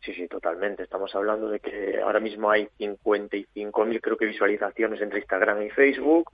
Sí, 0.01 0.13
sí, 0.13 0.27
totalmente. 0.27 0.83
Estamos 0.83 1.15
hablando 1.15 1.49
de 1.49 1.59
que 1.59 2.01
ahora 2.03 2.19
mismo 2.19 2.51
hay 2.51 2.67
55.000, 2.77 4.01
creo 4.01 4.17
que, 4.17 4.25
visualizaciones 4.25 5.01
entre 5.01 5.19
Instagram 5.19 5.61
y 5.61 5.69
Facebook. 5.69 6.29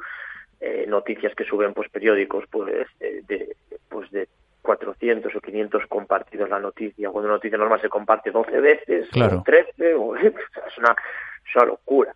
Eh, 0.60 0.86
noticias 0.88 1.34
que 1.36 1.46
suben 1.46 1.74
pues 1.74 1.90
periódicos 1.90 2.44
pues 2.52 2.86
de, 3.00 3.56
pues 3.88 4.12
de 4.12 4.28
400 4.62 5.34
o 5.34 5.40
500 5.40 5.86
compartidos 5.88 6.50
la 6.50 6.60
noticia 6.60 7.10
cuando 7.12 7.30
una 7.30 7.38
noticia 7.38 7.58
normal 7.58 7.80
se 7.80 7.88
comparte 7.88 8.30
12 8.30 8.60
veces 8.60 9.08
claro. 9.10 9.38
o 9.40 9.44
13 9.44 9.94
o, 9.96 10.18
es 10.18 10.34
una, 10.78 10.94
es 11.50 11.56
una 11.56 11.66
locura 11.66 12.14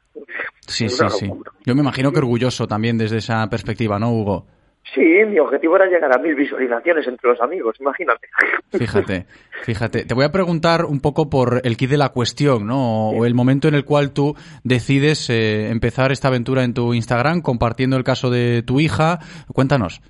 sí 0.67 0.89
sí 0.89 1.09
sí 1.09 1.31
yo 1.65 1.75
me 1.75 1.81
imagino 1.81 2.11
que 2.11 2.19
orgulloso 2.19 2.67
también 2.67 2.97
desde 2.97 3.17
esa 3.17 3.47
perspectiva 3.49 3.99
no 3.99 4.11
Hugo 4.11 4.45
Sí, 4.93 5.01
mi 5.01 5.39
objetivo 5.39 5.77
era 5.77 5.85
llegar 5.85 6.13
a 6.13 6.21
mil 6.21 6.35
visualizaciones 6.35 7.07
entre 7.07 7.31
los 7.31 7.41
amigos, 7.41 7.75
imagínate. 7.79 8.27
Fíjate, 8.71 9.25
fíjate. 9.63 10.05
Te 10.05 10.13
voy 10.13 10.25
a 10.25 10.31
preguntar 10.31 10.85
un 10.85 10.99
poco 10.99 11.29
por 11.29 11.61
el 11.63 11.77
kit 11.77 11.89
de 11.89 11.97
la 11.97 12.09
cuestión, 12.09 12.67
¿no? 12.67 13.09
O 13.09 13.25
el 13.25 13.33
momento 13.33 13.67
en 13.67 13.75
el 13.75 13.85
cual 13.85 14.11
tú 14.11 14.35
decides 14.63 15.29
eh, 15.29 15.69
empezar 15.69 16.11
esta 16.11 16.27
aventura 16.27 16.63
en 16.63 16.73
tu 16.73 16.93
Instagram 16.93 17.41
compartiendo 17.41 17.95
el 17.95 18.03
caso 18.03 18.29
de 18.29 18.61
tu 18.61 18.81
hija. 18.81 19.19
Cuéntanos. 19.53 20.01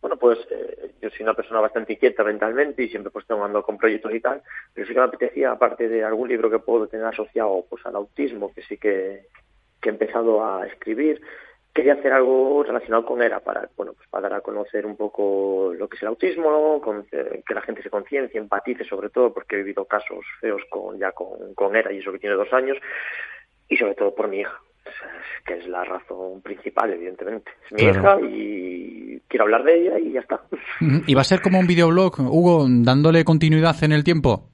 Bueno, 0.00 0.16
pues 0.16 0.38
soy 1.10 1.24
una 1.24 1.34
persona 1.34 1.60
bastante 1.60 1.94
inquieta 1.94 2.24
mentalmente 2.24 2.82
y 2.82 2.88
siempre 2.88 3.10
pues 3.10 3.26
tengo 3.26 3.44
ando 3.44 3.62
con 3.62 3.78
proyectos 3.78 4.14
y 4.14 4.20
tal, 4.20 4.42
pero 4.74 4.86
sí 4.86 4.92
que 4.92 5.00
me 5.00 5.06
apetecía, 5.06 5.52
aparte 5.52 5.88
de 5.88 6.04
algún 6.04 6.28
libro 6.28 6.50
que 6.50 6.58
puedo 6.58 6.86
tener 6.86 7.06
asociado 7.06 7.64
pues 7.68 7.84
al 7.86 7.96
autismo, 7.96 8.52
que 8.54 8.62
sí 8.62 8.76
que, 8.76 9.26
que 9.80 9.88
he 9.88 9.92
empezado 9.92 10.44
a 10.44 10.66
escribir, 10.66 11.20
quería 11.72 11.94
hacer 11.94 12.12
algo 12.12 12.62
relacionado 12.62 13.04
con 13.04 13.22
ERA 13.22 13.40
para 13.40 13.68
bueno 13.76 13.92
pues 13.92 14.08
para 14.08 14.28
dar 14.28 14.38
a 14.38 14.42
conocer 14.42 14.84
un 14.86 14.96
poco 14.96 15.72
lo 15.76 15.88
que 15.88 15.96
es 15.96 16.02
el 16.02 16.08
autismo 16.08 16.80
con, 16.80 17.06
eh, 17.12 17.42
que 17.46 17.54
la 17.54 17.62
gente 17.62 17.82
se 17.82 17.90
conciencie 17.90 18.40
empatice 18.40 18.84
sobre 18.84 19.10
todo 19.10 19.32
porque 19.32 19.54
he 19.54 19.58
vivido 19.58 19.84
casos 19.84 20.24
feos 20.40 20.62
con 20.68 20.98
ya 20.98 21.12
con, 21.12 21.54
con 21.54 21.76
ERA 21.76 21.92
y 21.92 21.98
eso 21.98 22.12
que 22.12 22.18
tiene 22.18 22.34
dos 22.34 22.52
años 22.52 22.76
y 23.68 23.76
sobre 23.76 23.94
todo 23.94 24.14
por 24.14 24.28
mi 24.28 24.40
hija 24.40 24.60
que 25.44 25.54
es 25.54 25.66
la 25.68 25.84
razón 25.84 26.40
principal 26.42 26.92
evidentemente 26.92 27.50
es 27.66 27.72
mi 27.72 27.90
Claro. 27.90 28.20
hija 28.20 28.34
y 28.34 29.20
quiero 29.28 29.44
hablar 29.44 29.64
de 29.64 29.74
ella 29.80 29.98
y 29.98 30.12
ya 30.12 30.20
está 30.20 30.40
¿Y 31.06 31.14
va 31.14 31.20
a 31.20 31.24
ser 31.24 31.40
como 31.40 31.58
un 31.58 31.66
videoblog, 31.66 32.18
Hugo, 32.20 32.66
dándole 32.68 33.24
continuidad 33.24 33.76
en 33.84 33.92
el 33.92 34.04
tiempo? 34.04 34.48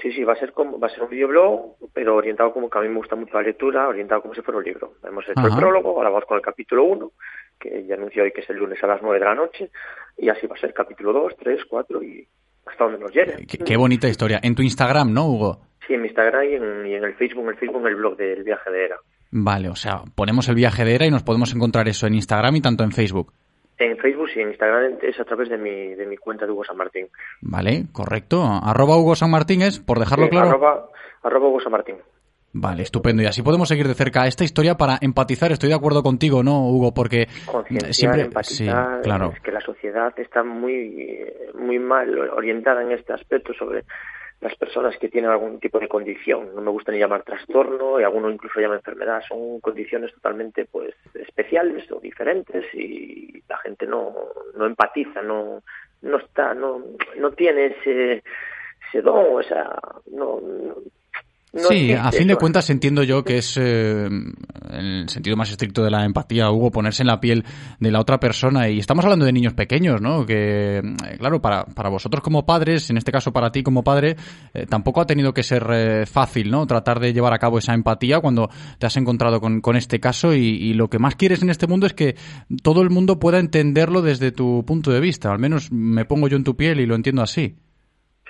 Sí, 0.00 0.10
sí, 0.12 0.24
va 0.24 0.32
a 0.32 0.36
ser 0.36 0.52
como, 0.52 0.78
va 0.80 0.86
a 0.86 0.90
ser 0.90 1.02
un 1.02 1.10
videoblog, 1.10 1.76
pero 1.92 2.16
orientado 2.16 2.54
como 2.54 2.70
que 2.70 2.78
a 2.78 2.80
mí 2.80 2.88
me 2.88 2.96
gusta 2.96 3.16
mucho 3.16 3.34
la 3.34 3.42
lectura, 3.42 3.86
orientado 3.86 4.22
como 4.22 4.34
si 4.34 4.40
fuera 4.40 4.56
un 4.58 4.64
libro. 4.64 4.94
Hemos 5.06 5.28
hecho 5.28 5.46
el 5.46 5.54
prólogo, 5.54 5.90
ahora 5.90 6.08
vamos 6.08 6.24
con 6.24 6.38
el 6.38 6.42
capítulo 6.42 6.84
1, 6.84 7.12
que 7.58 7.84
ya 7.84 7.96
anuncio 7.96 8.22
hoy 8.22 8.32
que 8.32 8.40
es 8.40 8.48
el 8.48 8.56
lunes 8.56 8.82
a 8.82 8.86
las 8.86 9.02
9 9.02 9.18
de 9.18 9.24
la 9.26 9.34
noche, 9.34 9.70
y 10.16 10.30
así 10.30 10.46
va 10.46 10.56
a 10.56 10.58
ser 10.58 10.72
capítulo 10.72 11.12
2, 11.12 11.34
3, 11.38 11.64
4 11.68 12.02
y 12.02 12.26
hasta 12.64 12.84
donde 12.84 12.98
nos 12.98 13.12
llegue. 13.12 13.46
Qué, 13.46 13.58
qué 13.58 13.76
bonita 13.76 14.08
historia. 14.08 14.40
En 14.42 14.54
tu 14.54 14.62
Instagram, 14.62 15.12
¿no, 15.12 15.26
Hugo? 15.26 15.58
Sí, 15.86 15.92
en 15.92 16.00
mi 16.00 16.08
Instagram 16.08 16.44
y 16.44 16.54
en, 16.54 16.86
y 16.86 16.94
en 16.94 17.04
el 17.04 17.14
Facebook, 17.16 17.42
en 17.44 17.50
el 17.50 17.56
Facebook, 17.56 17.80
en 17.82 17.86
el 17.88 17.96
blog 17.96 18.16
del 18.16 18.42
viaje 18.42 18.70
de 18.70 18.84
Era. 18.86 18.96
Vale, 19.32 19.68
o 19.68 19.76
sea, 19.76 20.02
ponemos 20.14 20.48
el 20.48 20.54
viaje 20.56 20.84
de 20.84 20.94
Era 20.94 21.06
y 21.06 21.10
nos 21.10 21.22
podemos 21.22 21.54
encontrar 21.54 21.88
eso 21.88 22.06
en 22.06 22.14
Instagram 22.14 22.56
y 22.56 22.60
tanto 22.60 22.82
en 22.84 22.92
Facebook. 22.92 23.32
En 23.78 23.96
Facebook 23.96 24.28
y 24.36 24.40
en 24.40 24.48
Instagram 24.48 24.98
es 25.02 25.18
a 25.18 25.24
través 25.24 25.48
de 25.48 25.56
mi, 25.56 25.94
de 25.94 26.06
mi 26.06 26.16
cuenta 26.16 26.44
de 26.46 26.52
Hugo 26.52 26.64
San 26.64 26.76
Martín. 26.76 27.06
Vale, 27.40 27.86
correcto. 27.92 28.42
Arroba 28.62 28.96
Hugo 28.98 29.14
San 29.14 29.30
Martín 29.30 29.62
es, 29.62 29.78
por 29.78 29.98
dejarlo 29.98 30.26
Sí, 30.26 30.30
claro. 30.32 30.48
Arroba, 30.50 30.88
arroba 31.22 31.48
Hugo 31.48 31.60
San 31.60 31.72
Martín. 31.72 31.96
Vale, 32.52 32.82
estupendo. 32.82 33.22
Y 33.22 33.26
así 33.26 33.42
podemos 33.42 33.68
seguir 33.68 33.86
de 33.86 33.94
cerca 33.94 34.26
esta 34.26 34.42
historia 34.42 34.74
para 34.74 34.98
empatizar. 35.00 35.52
Estoy 35.52 35.68
de 35.68 35.76
acuerdo 35.76 36.02
contigo, 36.02 36.42
¿no, 36.42 36.68
Hugo? 36.68 36.92
Porque 36.92 37.28
concienciar, 37.46 37.94
siempre... 37.94 38.22
empatizar, 38.22 38.96
Sí, 38.96 39.02
claro. 39.04 39.32
es 39.34 39.40
que 39.40 39.52
la 39.52 39.60
sociedad 39.60 40.12
está 40.18 40.42
muy 40.42 41.24
muy 41.54 41.78
mal 41.78 42.18
orientada 42.30 42.82
en 42.82 42.90
este 42.90 43.12
aspecto 43.12 43.54
sobre 43.54 43.84
las 44.40 44.54
personas 44.56 44.96
que 44.96 45.08
tienen 45.08 45.30
algún 45.30 45.60
tipo 45.60 45.78
de 45.78 45.88
condición. 45.88 46.54
No 46.54 46.62
me 46.62 46.70
gusta 46.70 46.92
ni 46.92 46.98
llamar 46.98 47.22
trastorno 47.22 48.00
y 48.00 48.04
alguno 48.04 48.30
incluso 48.30 48.60
llama 48.60 48.76
enfermedad. 48.76 49.22
Son 49.28 49.60
condiciones 49.60 50.12
totalmente 50.14 50.64
pues 50.64 50.94
especiales 51.14 51.90
o 51.92 52.00
diferentes 52.00 52.64
y 52.74 53.42
la 53.48 53.58
gente 53.58 53.86
no, 53.86 54.14
no 54.56 54.66
empatiza, 54.66 55.22
no 55.22 55.62
no 56.02 56.16
está, 56.16 56.54
no 56.54 56.82
no 57.18 57.30
tiene 57.32 57.66
ese 57.66 58.22
ese 58.88 59.02
don, 59.02 59.36
o 59.36 59.42
sea, 59.42 59.78
no, 60.10 60.40
no 60.40 60.76
no 61.52 61.68
sí, 61.68 61.92
a 61.92 62.12
fin 62.12 62.28
de 62.28 62.34
eso. 62.34 62.40
cuentas 62.40 62.70
entiendo 62.70 63.02
yo 63.02 63.24
que 63.24 63.38
es, 63.38 63.56
eh, 63.56 64.06
en 64.06 64.86
el 64.86 65.08
sentido 65.08 65.36
más 65.36 65.50
estricto 65.50 65.82
de 65.82 65.90
la 65.90 66.04
empatía, 66.04 66.50
Hugo, 66.50 66.70
ponerse 66.70 67.02
en 67.02 67.08
la 67.08 67.20
piel 67.20 67.44
de 67.80 67.90
la 67.90 68.00
otra 68.00 68.20
persona. 68.20 68.68
Y 68.68 68.78
estamos 68.78 69.04
hablando 69.04 69.24
de 69.24 69.32
niños 69.32 69.54
pequeños, 69.54 70.00
¿no? 70.00 70.24
Que, 70.24 70.78
eh, 70.78 71.16
claro, 71.18 71.40
para, 71.40 71.64
para 71.64 71.88
vosotros 71.88 72.22
como 72.22 72.46
padres, 72.46 72.88
en 72.90 72.96
este 72.98 73.10
caso 73.10 73.32
para 73.32 73.50
ti 73.50 73.62
como 73.62 73.82
padre, 73.82 74.16
eh, 74.54 74.66
tampoco 74.66 75.00
ha 75.00 75.06
tenido 75.06 75.34
que 75.34 75.42
ser 75.42 75.66
eh, 75.72 76.06
fácil, 76.06 76.50
¿no? 76.50 76.66
Tratar 76.66 77.00
de 77.00 77.12
llevar 77.12 77.32
a 77.32 77.38
cabo 77.38 77.58
esa 77.58 77.74
empatía 77.74 78.20
cuando 78.20 78.48
te 78.78 78.86
has 78.86 78.96
encontrado 78.96 79.40
con, 79.40 79.60
con 79.60 79.76
este 79.76 79.98
caso 79.98 80.34
y, 80.34 80.46
y 80.46 80.74
lo 80.74 80.88
que 80.88 80.98
más 80.98 81.16
quieres 81.16 81.42
en 81.42 81.50
este 81.50 81.66
mundo 81.66 81.86
es 81.86 81.94
que 81.94 82.16
todo 82.62 82.82
el 82.82 82.90
mundo 82.90 83.18
pueda 83.18 83.40
entenderlo 83.40 84.02
desde 84.02 84.30
tu 84.30 84.64
punto 84.64 84.92
de 84.92 85.00
vista. 85.00 85.32
Al 85.32 85.38
menos 85.38 85.72
me 85.72 86.04
pongo 86.04 86.28
yo 86.28 86.36
en 86.36 86.44
tu 86.44 86.56
piel 86.56 86.80
y 86.80 86.86
lo 86.86 86.94
entiendo 86.94 87.22
así. 87.22 87.56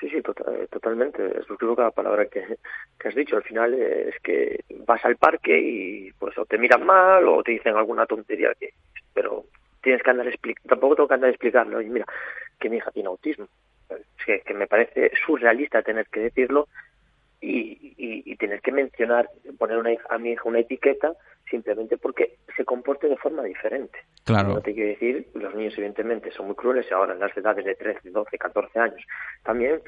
Sí, 0.01 0.09
sí, 0.09 0.23
tota- 0.23 0.51
eh, 0.51 0.67
totalmente. 0.71 1.43
Suscribo 1.45 1.77
cada 1.77 1.91
palabra 1.91 2.25
que, 2.27 2.43
que 2.99 3.09
has 3.09 3.15
dicho. 3.15 3.37
Al 3.37 3.43
final 3.43 3.75
eh, 3.75 4.09
es 4.09 4.21
que 4.23 4.61
vas 4.87 5.05
al 5.05 5.17
parque 5.17 5.59
y 5.61 6.11
pues 6.13 6.37
o 6.39 6.47
te 6.47 6.57
miran 6.59 6.87
mal 6.87 7.29
o 7.29 7.43
te 7.43 7.53
dicen 7.53 7.77
alguna 7.77 8.07
tontería 8.07 8.55
que... 8.59 8.73
Pero 9.13 9.45
tienes 9.83 10.03
que 10.03 10.11
andar. 10.11 10.27
Tampoco 10.67 10.97
tengo 10.97 11.09
que 11.09 11.15
andar 11.15 11.31
explicando. 11.31 11.77
Oye, 11.77 11.91
mira, 11.91 12.07
que 12.59 12.71
mi 12.71 12.79
hija 12.79 12.91
tiene 12.91 13.09
autismo. 13.09 13.47
Es 13.91 14.25
que, 14.25 14.41
que 14.41 14.55
me 14.55 14.67
parece 14.67 15.13
surrealista 15.27 15.83
tener 15.83 16.07
que 16.07 16.21
decirlo 16.21 16.69
y, 17.41 17.95
y, 17.99 18.23
y 18.25 18.37
tener 18.37 18.61
que 18.61 18.73
mencionar, 18.73 19.29
poner 19.59 19.79
una, 19.79 19.91
a 20.09 20.19
mi 20.19 20.33
hija 20.33 20.43
una 20.45 20.61
etiqueta 20.61 21.13
simplemente 21.51 21.97
porque 21.99 22.37
se 22.57 22.65
comporte 22.65 23.09
de 23.09 23.17
forma 23.17 23.43
diferente. 23.43 23.99
Claro. 24.25 24.51
No 24.55 24.61
te 24.61 24.73
quiero 24.73 24.91
decir, 24.91 25.29
los 25.35 25.55
niños 25.55 25.75
evidentemente 25.77 26.31
son 26.31 26.47
muy 26.47 26.55
crueles 26.55 26.91
ahora 26.93 27.13
en 27.15 27.21
las 27.21 27.37
edades 27.37 27.65
de 27.65 27.75
13, 27.75 28.11
12, 28.11 28.39
14 28.39 28.79
años 28.79 29.03
también. 29.43 29.81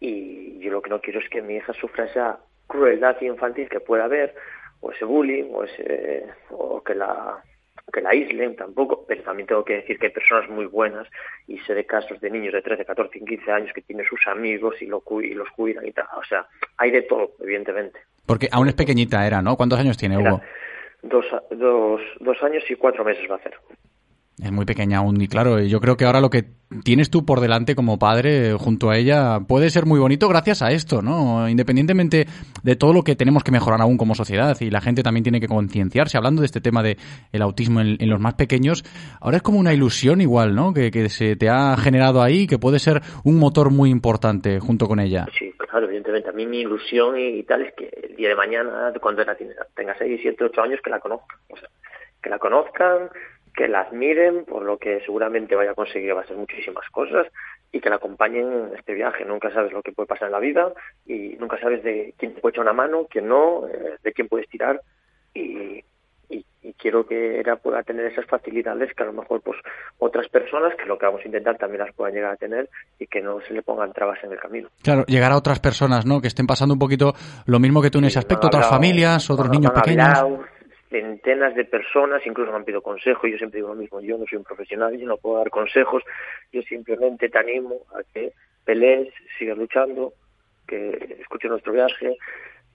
Y 0.00 0.58
yo 0.60 0.70
lo 0.70 0.82
que 0.82 0.90
no 0.90 1.00
quiero 1.00 1.20
es 1.20 1.28
que 1.28 1.42
mi 1.42 1.56
hija 1.56 1.72
sufra 1.74 2.04
esa 2.04 2.38
crueldad 2.66 3.20
infantil 3.22 3.68
que 3.68 3.80
pueda 3.80 4.04
haber, 4.04 4.34
o 4.80 4.92
ese 4.92 5.04
bullying, 5.04 5.46
o, 5.52 5.64
ese, 5.64 6.26
o 6.50 6.82
que 6.82 6.94
la 6.94 7.42
que 7.90 8.02
la 8.02 8.10
aíslen 8.10 8.54
tampoco, 8.54 9.06
pero 9.08 9.22
también 9.22 9.46
tengo 9.46 9.64
que 9.64 9.76
decir 9.76 9.98
que 9.98 10.08
hay 10.08 10.12
personas 10.12 10.50
muy 10.50 10.66
buenas 10.66 11.08
y 11.46 11.58
sé 11.60 11.72
de 11.74 11.86
casos 11.86 12.20
de 12.20 12.28
niños 12.28 12.52
de 12.52 12.60
13, 12.60 12.84
14, 12.84 13.18
15 13.20 13.50
años 13.50 13.72
que 13.74 13.80
tienen 13.80 14.04
sus 14.04 14.20
amigos 14.26 14.74
y, 14.82 14.86
lo, 14.86 15.00
cu- 15.00 15.22
y 15.22 15.32
los 15.32 15.48
cuidan 15.52 15.86
y 15.86 15.92
tal. 15.92 16.04
O 16.18 16.22
sea, 16.24 16.46
hay 16.76 16.90
de 16.90 17.00
todo, 17.02 17.30
evidentemente. 17.40 17.98
Porque 18.26 18.46
aún 18.52 18.68
es 18.68 18.74
pequeñita, 18.74 19.26
era, 19.26 19.40
¿no? 19.40 19.56
¿Cuántos 19.56 19.78
años 19.80 19.96
tiene 19.96 20.16
Era 20.20 20.34
Hugo? 20.34 20.42
Dos, 21.02 21.24
dos, 21.50 22.00
dos 22.20 22.42
años 22.42 22.64
y 22.68 22.74
cuatro 22.74 23.04
meses 23.04 23.28
va 23.30 23.34
a 23.34 23.38
hacer. 23.38 23.54
Es 24.42 24.52
muy 24.52 24.64
pequeña 24.64 24.98
aún 24.98 25.20
y 25.20 25.26
claro, 25.26 25.60
yo 25.60 25.80
creo 25.80 25.96
que 25.96 26.04
ahora 26.04 26.20
lo 26.20 26.30
que 26.30 26.44
tienes 26.84 27.10
tú 27.10 27.24
por 27.24 27.40
delante 27.40 27.74
como 27.74 27.98
padre 27.98 28.52
junto 28.52 28.90
a 28.90 28.96
ella 28.96 29.40
puede 29.40 29.70
ser 29.70 29.86
muy 29.86 29.98
bonito 29.98 30.28
gracias 30.28 30.62
a 30.62 30.70
esto, 30.70 31.02
¿no? 31.02 31.48
Independientemente 31.48 32.26
de 32.62 32.76
todo 32.76 32.92
lo 32.92 33.02
que 33.02 33.16
tenemos 33.16 33.42
que 33.42 33.50
mejorar 33.50 33.80
aún 33.80 33.96
como 33.96 34.14
sociedad 34.14 34.56
y 34.60 34.70
la 34.70 34.80
gente 34.80 35.02
también 35.02 35.24
tiene 35.24 35.40
que 35.40 35.48
concienciarse. 35.48 36.16
Hablando 36.16 36.42
de 36.42 36.46
este 36.46 36.60
tema 36.60 36.82
de 36.82 36.96
el 37.32 37.42
autismo 37.42 37.80
en, 37.80 38.08
los 38.08 38.20
más 38.20 38.34
pequeños, 38.34 38.84
ahora 39.20 39.38
es 39.38 39.42
como 39.42 39.58
una 39.58 39.74
ilusión 39.74 40.20
igual, 40.20 40.54
¿no? 40.54 40.72
Que, 40.72 40.90
que 40.90 41.08
se 41.08 41.36
te 41.36 41.48
ha 41.48 41.76
generado 41.76 42.22
ahí, 42.22 42.46
que 42.46 42.58
puede 42.58 42.78
ser 42.78 43.00
un 43.24 43.38
motor 43.38 43.70
muy 43.70 43.90
importante 43.90 44.60
junto 44.60 44.86
con 44.86 45.00
ella. 45.00 45.26
Sí, 45.36 45.52
claro, 45.56 45.86
evidentemente. 45.86 46.28
A 46.28 46.32
mí 46.32 46.46
mi 46.46 46.60
ilusión 46.60 47.18
y, 47.18 47.42
tal 47.42 47.62
es 47.62 47.74
que 47.74 47.90
el 48.08 48.14
día 48.14 48.28
de 48.28 48.36
mañana, 48.36 48.92
cuando 49.00 49.24
tenga, 49.24 49.36
tenga 49.74 49.96
6, 49.98 50.20
7, 50.22 50.44
8 50.44 50.62
años, 50.62 50.80
que 50.82 50.90
la 50.90 51.00
sea, 51.00 51.68
que 52.22 52.30
la 52.30 52.38
conozcan, 52.38 53.10
que 53.58 53.66
la 53.66 53.80
admiren 53.80 54.44
por 54.44 54.62
lo 54.62 54.78
que 54.78 55.00
seguramente 55.00 55.56
vaya 55.56 55.72
a 55.72 55.74
conseguir, 55.74 56.16
va 56.16 56.20
a 56.20 56.26
ser 56.28 56.36
muchísimas 56.36 56.88
cosas 56.90 57.26
y 57.72 57.80
que 57.80 57.90
la 57.90 57.96
acompañen 57.96 58.46
en 58.52 58.76
este 58.76 58.94
viaje. 58.94 59.24
Nunca 59.24 59.52
sabes 59.52 59.72
lo 59.72 59.82
que 59.82 59.90
puede 59.90 60.06
pasar 60.06 60.26
en 60.26 60.32
la 60.32 60.38
vida 60.38 60.72
y 61.04 61.34
nunca 61.40 61.58
sabes 61.58 61.82
de 61.82 62.14
quién 62.16 62.34
te 62.34 62.40
puede 62.40 62.52
echar 62.52 62.62
una 62.62 62.72
mano, 62.72 63.08
quién 63.10 63.26
no, 63.26 63.66
eh, 63.66 63.96
de 64.00 64.12
quién 64.12 64.28
puedes 64.28 64.48
tirar 64.48 64.80
y, 65.34 65.82
y, 66.30 66.44
y 66.62 66.72
quiero 66.74 67.04
que 67.04 67.40
era 67.40 67.56
pueda 67.56 67.82
tener 67.82 68.06
esas 68.06 68.26
facilidades 68.26 68.94
que 68.94 69.02
a 69.02 69.06
lo 69.06 69.12
mejor 69.12 69.40
pues 69.40 69.58
otras 69.98 70.28
personas 70.28 70.76
que 70.76 70.86
lo 70.86 70.96
que 70.96 71.06
vamos 71.06 71.22
a 71.24 71.26
intentar 71.26 71.58
también 71.58 71.84
las 71.84 71.92
puedan 71.96 72.14
llegar 72.14 72.34
a 72.34 72.36
tener 72.36 72.70
y 73.00 73.08
que 73.08 73.20
no 73.20 73.40
se 73.40 73.54
le 73.54 73.62
pongan 73.62 73.92
trabas 73.92 74.22
en 74.22 74.30
el 74.30 74.38
camino. 74.38 74.68
Claro, 74.84 75.04
llegar 75.08 75.32
a 75.32 75.36
otras 75.36 75.58
personas, 75.58 76.06
¿no? 76.06 76.20
Que 76.20 76.28
estén 76.28 76.46
pasando 76.46 76.74
un 76.74 76.78
poquito 76.78 77.12
lo 77.46 77.58
mismo 77.58 77.82
que 77.82 77.90
tú 77.90 77.98
en 77.98 78.04
ese 78.04 78.20
aspecto, 78.20 78.46
otras 78.46 78.68
familias, 78.68 79.28
otros 79.28 79.50
niños 79.50 79.72
pequeños. 79.72 80.06
hablado 80.06 80.57
centenas 80.88 81.54
de 81.54 81.64
personas, 81.64 82.26
incluso 82.26 82.50
me 82.50 82.58
han 82.58 82.64
pedido 82.64 82.82
consejos, 82.82 83.30
yo 83.30 83.38
siempre 83.38 83.58
digo 83.58 83.68
lo 83.68 83.80
mismo, 83.80 84.00
yo 84.00 84.18
no 84.18 84.24
soy 84.26 84.38
un 84.38 84.44
profesional, 84.44 84.96
yo 84.96 85.06
no 85.06 85.16
puedo 85.16 85.38
dar 85.38 85.50
consejos, 85.50 86.02
yo 86.52 86.62
simplemente 86.62 87.28
te 87.28 87.38
animo 87.38 87.82
a 87.94 88.02
que 88.12 88.32
pelees, 88.64 89.12
sigas 89.38 89.58
luchando, 89.58 90.12
que 90.66 91.16
escuches 91.20 91.50
nuestro 91.50 91.72
viaje, 91.72 92.16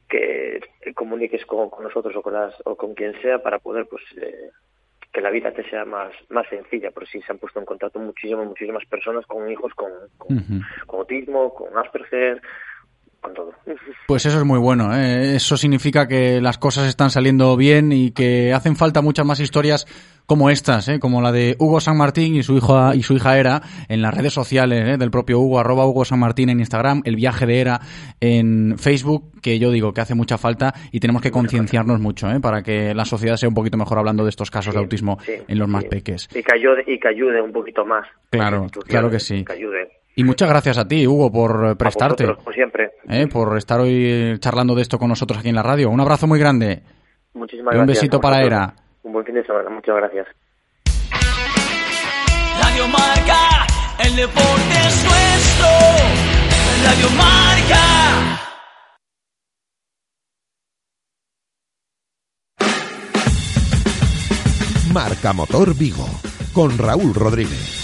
que 0.10 0.61
comuniques 0.95 1.45
con, 1.45 1.69
con 1.69 1.84
nosotros 1.84 2.15
o 2.15 2.22
con 2.22 2.34
las 2.34 2.56
o 2.65 2.76
con 2.76 2.94
quien 2.94 3.19
sea 3.22 3.40
para 3.40 3.60
poder 3.60 3.85
pues 3.88 4.03
eh, 4.18 4.49
que 5.11 5.22
la 5.22 5.30
vida 5.30 5.52
te 5.52 5.68
sea 5.69 5.85
más 5.85 6.11
más 6.30 6.48
sencilla, 6.49 6.91
por 6.91 7.07
si 7.07 7.22
se 7.22 7.31
han 7.31 7.40
puesto 7.40 7.60
en 7.60 7.65
contacto 7.65 7.99
muchísimas 7.99 8.45
muchísimas 8.45 8.85
personas 8.85 9.26
con 9.26 9.49
hijos 9.52 9.73
con, 9.73 9.91
con 10.18 10.99
autismo, 10.99 11.53
con 11.53 11.77
Asperger, 11.77 12.41
con 13.24 13.34
todo. 13.34 13.52
Pues 14.08 14.26
eso 14.26 14.38
es 14.38 14.45
muy 14.45 14.60
bueno. 14.60 14.95
¿eh? 14.95 15.36
Eso 15.36 15.58
significa 15.58 16.08
que 16.08 16.41
las 16.41 16.58
cosas 16.58 16.88
están 16.88 17.10
saliendo 17.10 17.56
bien 17.58 17.91
y 17.91 18.12
que 18.12 18.54
hacen 18.54 18.76
falta 18.76 19.02
muchas 19.02 19.26
más 19.26 19.40
historias 19.40 19.88
como 20.26 20.50
estas, 20.50 20.88
¿eh? 20.88 21.00
como 21.00 21.22
la 21.22 21.32
de 21.32 21.56
Hugo 21.60 21.80
San 21.80 21.98
Martín 21.98 22.36
y 22.36 22.44
su 22.44 22.56
hijo 22.56 22.94
y 22.94 23.04
su 23.04 23.14
hija 23.14 23.38
Era 23.38 23.62
en 23.90 24.02
las 24.02 24.14
redes 24.14 24.34
sociales 24.34 24.88
¿eh? 24.88 24.98
del 24.98 25.12
propio 25.12 25.40
Hugo, 25.40 25.60
arroba 25.60 25.86
Hugo 25.86 26.06
San 26.06 26.20
Martín 26.20 26.50
en 26.50 26.60
Instagram, 26.60 27.02
el 27.06 27.16
viaje 27.16 27.45
de 27.45 27.60
Era 27.60 27.80
en 28.22 28.78
Facebook, 28.78 29.41
que 29.41 29.60
yo 29.60 29.72
digo 29.72 29.94
que 29.94 30.02
hace 30.02 30.16
mucha 30.16 30.38
falta 30.38 30.74
y 30.91 31.00
tenemos 31.00 31.22
que 31.22 31.32
concienciarnos 31.32 32.00
mucho 32.00 32.30
¿eh? 32.30 32.40
para 32.40 32.62
que 32.62 32.94
la 32.94 33.06
sociedad 33.06 33.36
sea 33.36 33.50
un 33.50 33.56
poquito 33.56 33.78
mejor 33.78 34.00
hablando 34.00 34.24
de 34.24 34.30
estos 34.30 34.50
casos 34.50 34.74
de 34.74 34.80
autismo 34.80 35.18
sí, 35.26 35.34
en 35.48 35.60
los 35.60 35.68
más 35.68 35.86
peques. 35.86 36.30
y 36.34 36.41
que 36.41 36.54
ayude 36.54 36.84
y 36.88 37.00
que 37.00 37.08
ayude 37.10 37.41
un 37.41 37.52
poquito 37.52 37.86
más. 37.86 38.08
Claro, 38.30 38.68
claro 38.88 39.10
que 39.10 39.20
sí. 39.20 39.44
Que 39.44 39.54
ayude. 39.54 40.03
Y 40.15 40.23
muchas 40.23 40.48
gracias 40.49 40.77
a 40.77 40.88
ti, 40.88 41.07
Hugo, 41.07 41.31
por 41.31 41.72
eh, 41.72 41.76
prestarte. 41.76 42.23
vosotros, 42.26 42.44
como 42.44 42.53
siempre. 42.53 42.91
¿eh? 43.10 43.27
por 43.27 43.57
estar 43.57 43.80
hoy 43.80 44.06
eh, 44.06 44.35
charlando 44.40 44.76
de 44.76 44.81
esto 44.84 44.99
con 44.99 45.10
nosotros 45.10 45.40
aquí 45.40 45.49
en 45.49 45.56
la 45.56 45.64
radio. 45.64 45.90
Un 45.90 45.99
abrazo 45.99 46.27
muy 46.27 46.40
grande. 46.40 46.84
Muchísimas 47.34 47.73
Y 47.73 47.77
un 47.80 47.85
gracias. 47.85 48.02
besito 48.03 48.22
para. 48.22 48.41
Era. 48.44 48.76
Un 49.03 49.14
buen 49.14 49.26
fin 49.26 49.35
de 49.35 49.44
semana. 49.44 49.69
Muchas 49.69 49.95
gracias. 49.95 50.27
Radio 52.61 52.88
Marca, 52.88 53.65
el 54.06 54.15
deporte 54.15 54.76
es 54.88 55.03
nuestro. 55.03 55.68
Radio 56.85 57.10
Marca. 57.18 58.40
Marca 64.94 65.34
Motor 65.34 65.76
Vigo, 65.76 66.06
con 66.53 66.77
Raúl 66.77 67.14
Rodríguez. 67.15 67.84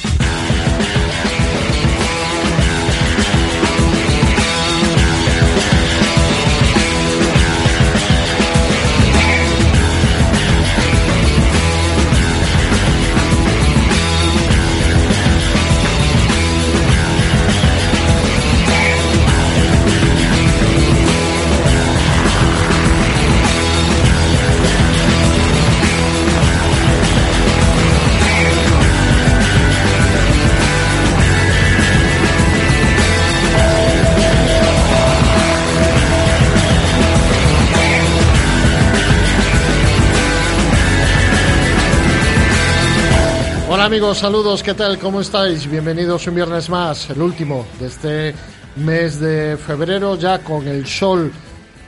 Amigos, 43.89 44.19
saludos, 44.19 44.61
¿qué 44.61 44.75
tal? 44.75 44.99
¿Cómo 44.99 45.19
estáis? 45.19 45.67
Bienvenidos 45.67 46.27
un 46.27 46.35
viernes 46.35 46.69
más, 46.69 47.09
el 47.09 47.23
último 47.23 47.65
de 47.79 47.87
este 47.87 48.35
mes 48.75 49.19
de 49.19 49.57
febrero, 49.57 50.15
ya 50.15 50.43
con 50.43 50.67
el 50.67 50.85
sol 50.85 51.31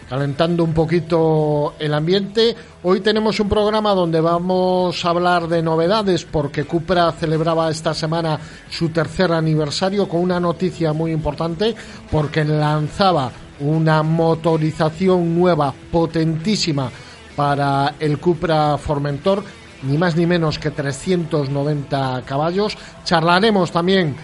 calentando 0.09 0.63
un 0.63 0.73
poquito 0.73 1.75
el 1.77 1.93
ambiente. 1.93 2.55
Hoy 2.81 3.01
tenemos 3.01 3.39
un 3.39 3.47
programa 3.47 3.93
donde 3.93 4.19
vamos 4.19 5.05
a 5.05 5.09
hablar 5.11 5.47
de 5.47 5.61
novedades 5.61 6.25
porque 6.25 6.63
Cupra 6.63 7.11
celebraba 7.11 7.69
esta 7.69 7.93
semana 7.93 8.39
su 8.71 8.89
tercer 8.89 9.31
aniversario 9.31 10.09
con 10.09 10.21
una 10.21 10.39
noticia 10.39 10.93
muy 10.93 11.11
importante 11.11 11.75
porque 12.09 12.43
lanzaba 12.43 13.31
una 13.59 14.01
motorización 14.01 15.39
nueva 15.39 15.71
potentísima 15.91 16.89
para 17.35 17.93
el 17.99 18.17
Cupra 18.17 18.79
Formentor 18.79 19.60
ni 19.83 19.97
más 19.97 20.15
ni 20.15 20.25
menos 20.25 20.59
que 20.59 20.71
390 20.71 22.23
caballos. 22.25 22.77
Charlaremos 23.03 23.71
también 23.71 24.15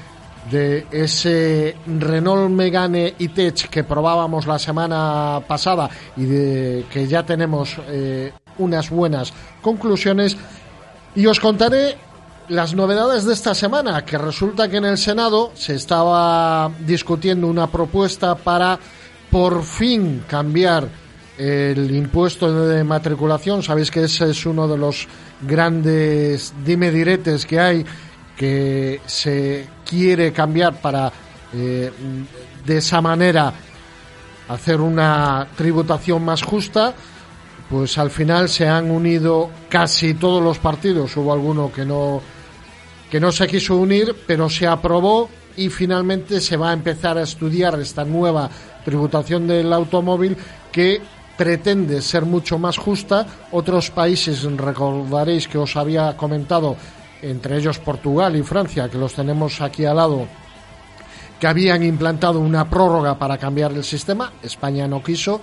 de 0.52 0.88
ese 0.92 1.76
Renault 1.86 2.50
Megane 2.50 3.16
E-Tech 3.20 3.70
que 3.70 3.84
probábamos 3.84 4.48
la 4.48 4.60
semana 4.60 5.42
pasada 5.46 5.90
y 6.16 6.26
de 6.26 6.86
que 6.92 7.08
ya 7.08 7.24
tenemos 7.24 7.78
eh, 7.88 8.32
unas 8.58 8.90
buenas 8.90 9.34
conclusiones. 9.62 10.38
Y 11.16 11.26
os 11.26 11.40
contaré 11.40 11.98
las 12.50 12.74
novedades 12.74 13.26
de 13.26 13.34
esta 13.34 13.54
semana, 13.54 14.06
que 14.06 14.18
resulta 14.18 14.70
que 14.70 14.78
en 14.78 14.86
el 14.86 14.98
Senado 14.98 15.52
se 15.56 15.76
estaba 15.76 16.72
discutiendo 16.80 17.48
una 17.48 17.68
propuesta 17.68 18.36
para 18.36 18.80
por 19.30 19.64
fin 19.64 20.24
cambiar 20.28 20.88
el 21.38 21.92
impuesto 21.92 22.68
de 22.68 22.84
matriculación. 22.84 23.62
Sabéis 23.62 23.92
que 23.92 24.04
ese 24.04 24.32
es 24.32 24.46
uno 24.46 24.68
de 24.68 24.78
los 24.78 25.08
grandes 25.42 26.54
dime 26.66 26.92
diretes 26.92 27.46
que 27.46 27.60
hay 27.60 27.86
que 28.36 29.02
se 29.06 29.68
quiere 29.86 30.32
cambiar 30.32 30.80
para 30.82 31.12
eh, 31.54 31.92
de 32.66 32.78
esa 32.78 33.02
manera 33.02 33.54
hacer 34.50 34.82
una 34.82 35.48
tributación 35.56 36.24
más 36.24 36.42
justa 36.44 36.94
pues 37.70 37.98
al 37.98 38.10
final 38.10 38.48
se 38.48 38.68
han 38.68 38.90
unido 38.90 39.50
casi 39.70 40.14
todos 40.14 40.42
los 40.42 40.58
partidos 40.60 41.16
hubo 41.18 41.34
alguno 41.34 41.72
que 41.72 41.86
no 41.86 42.22
que 43.10 43.20
no 43.20 43.32
se 43.32 43.48
quiso 43.48 43.76
unir 43.76 44.16
pero 44.26 44.50
se 44.50 44.68
aprobó 44.68 45.30
y 45.56 45.70
finalmente 45.70 46.40
se 46.40 46.58
va 46.58 46.70
a 46.70 46.74
empezar 46.74 47.18
a 47.18 47.24
estudiar 47.24 47.80
esta 47.80 48.06
nueva 48.06 48.50
tributación 48.86 49.48
del 49.48 49.74
automóvil 49.74 50.38
que 50.72 51.02
pretende 51.38 52.02
ser 52.02 52.26
mucho 52.26 52.58
más 52.58 52.78
justa. 52.78 53.26
Otros 53.52 53.92
países, 53.92 54.44
recordaréis 54.44 55.48
que 55.48 55.58
os 55.58 55.76
había 55.78 56.18
comentado, 56.18 56.76
entre 57.22 57.58
ellos 57.58 57.80
Portugal 57.80 58.36
y 58.36 58.44
Francia, 58.44 58.90
que 58.90 58.98
los 58.98 59.14
tenemos 59.14 59.62
aquí 59.62 59.86
al 59.86 59.98
lado, 59.98 60.28
que 61.40 61.48
habían 61.48 61.84
implantado 61.84 62.40
una 62.40 62.68
prórroga 62.70 63.18
para 63.18 63.38
cambiar 63.38 63.72
el 63.72 63.84
sistema. 63.84 64.34
España 64.42 64.88
no 64.88 65.04
quiso. 65.04 65.40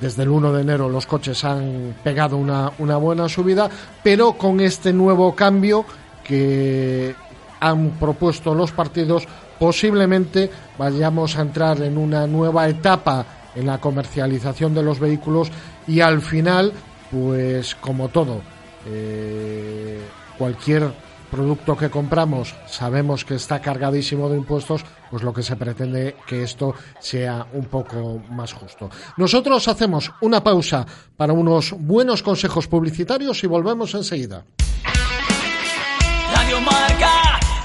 Desde 0.00 0.22
el 0.22 0.28
1 0.28 0.52
de 0.52 0.62
enero 0.62 0.88
los 0.88 1.06
coches 1.06 1.42
han 1.42 1.96
pegado 2.04 2.36
una, 2.36 2.70
una 2.78 2.96
buena 2.98 3.28
subida, 3.28 3.68
pero 4.00 4.34
con 4.34 4.60
este 4.60 4.92
nuevo 4.92 5.34
cambio 5.34 5.84
que 6.22 7.16
han 7.58 7.90
propuesto 7.98 8.54
los 8.54 8.70
partidos, 8.70 9.26
posiblemente 9.58 10.48
vayamos 10.78 11.36
a 11.36 11.40
entrar 11.40 11.82
en 11.82 11.98
una 11.98 12.28
nueva 12.28 12.68
etapa 12.68 13.37
en 13.54 13.66
la 13.66 13.78
comercialización 13.78 14.74
de 14.74 14.82
los 14.82 14.98
vehículos 14.98 15.50
y 15.86 16.00
al 16.00 16.20
final, 16.20 16.72
pues 17.10 17.74
como 17.74 18.08
todo, 18.08 18.40
eh, 18.86 20.00
cualquier 20.36 20.92
producto 21.30 21.76
que 21.76 21.90
compramos 21.90 22.54
sabemos 22.66 23.24
que 23.24 23.34
está 23.34 23.60
cargadísimo 23.60 24.28
de 24.28 24.38
impuestos, 24.38 24.84
pues 25.10 25.22
lo 25.22 25.32
que 25.32 25.42
se 25.42 25.56
pretende 25.56 26.16
que 26.26 26.42
esto 26.42 26.74
sea 27.00 27.46
un 27.52 27.66
poco 27.66 28.22
más 28.30 28.52
justo. 28.52 28.90
Nosotros 29.16 29.68
hacemos 29.68 30.10
una 30.20 30.42
pausa 30.42 30.86
para 31.16 31.32
unos 31.32 31.74
buenos 31.76 32.22
consejos 32.22 32.66
publicitarios 32.66 33.42
y 33.44 33.46
volvemos 33.46 33.94
enseguida. 33.94 34.44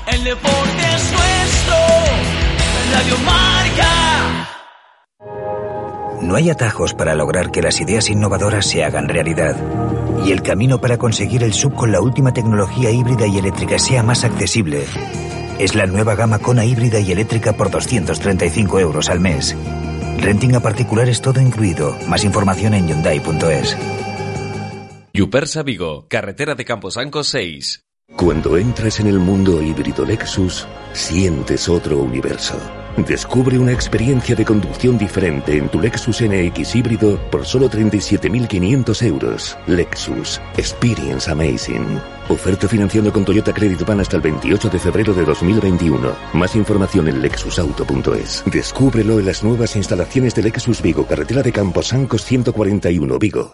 El 0.07 0.23
deporte 0.23 0.95
es 0.95 1.11
nuestro. 1.11 1.75
Marca. 3.25 3.93
No 6.23 6.35
hay 6.35 6.49
atajos 6.49 6.93
para 6.93 7.15
lograr 7.15 7.51
que 7.51 7.61
las 7.61 7.79
ideas 7.81 8.09
innovadoras 8.09 8.65
se 8.65 8.83
hagan 8.83 9.09
realidad. 9.09 9.55
Y 10.25 10.31
el 10.31 10.41
camino 10.41 10.79
para 10.79 10.97
conseguir 10.97 11.43
el 11.43 11.53
sub 11.53 11.73
con 11.75 11.91
la 11.91 12.01
última 12.01 12.33
tecnología 12.33 12.89
híbrida 12.91 13.27
y 13.27 13.37
eléctrica 13.37 13.77
sea 13.77 14.03
más 14.03 14.23
accesible 14.23 14.85
es 15.59 15.75
la 15.75 15.85
nueva 15.85 16.15
gama 16.15 16.39
Kona 16.39 16.65
híbrida 16.65 16.99
y 16.99 17.11
eléctrica 17.11 17.53
por 17.53 17.69
235 17.69 18.79
euros 18.79 19.09
al 19.09 19.19
mes. 19.19 19.55
Renting 20.19 20.55
a 20.55 20.59
particulares 20.59 21.21
todo 21.21 21.39
incluido. 21.41 21.95
Más 22.07 22.23
información 22.23 22.73
en 22.73 22.87
Hyundai.es. 22.87 23.77
Yupersa 25.13 25.63
Vigo, 25.63 26.07
carretera 26.07 26.55
de 26.55 26.65
Camposanco 26.65 27.23
6. 27.23 27.83
Cuando 28.15 28.57
entras 28.57 28.99
en 28.99 29.07
el 29.07 29.19
mundo 29.19 29.61
híbrido 29.61 30.05
Lexus, 30.05 30.67
sientes 30.93 31.67
otro 31.67 31.99
universo. 31.99 32.57
Descubre 32.97 33.57
una 33.57 33.71
experiencia 33.71 34.35
de 34.35 34.45
conducción 34.45 34.99
diferente 34.99 35.57
en 35.57 35.67
tu 35.67 35.81
Lexus 35.81 36.21
NX 36.21 36.75
híbrido 36.75 37.19
por 37.31 37.43
solo 37.45 37.67
37.500 37.67 39.05
euros. 39.07 39.57
Lexus. 39.65 40.39
Experience 40.57 41.29
Amazing. 41.29 41.99
Oferta 42.29 42.67
financiando 42.67 43.11
con 43.11 43.25
Toyota 43.25 43.51
Credit 43.51 43.83
Ban 43.83 43.99
hasta 43.99 44.17
el 44.17 44.21
28 44.21 44.69
de 44.69 44.79
febrero 44.79 45.13
de 45.13 45.25
2021. 45.25 46.15
Más 46.33 46.55
información 46.55 47.07
en 47.07 47.21
lexusauto.es. 47.21 48.43
Descúbrelo 48.45 49.19
en 49.19 49.25
las 49.25 49.43
nuevas 49.43 49.75
instalaciones 49.75 50.35
de 50.35 50.43
Lexus 50.43 50.81
Vigo, 50.81 51.07
carretera 51.07 51.41
de 51.41 51.51
Camposancos 51.51 52.23
141 52.23 53.17
Vigo. 53.17 53.53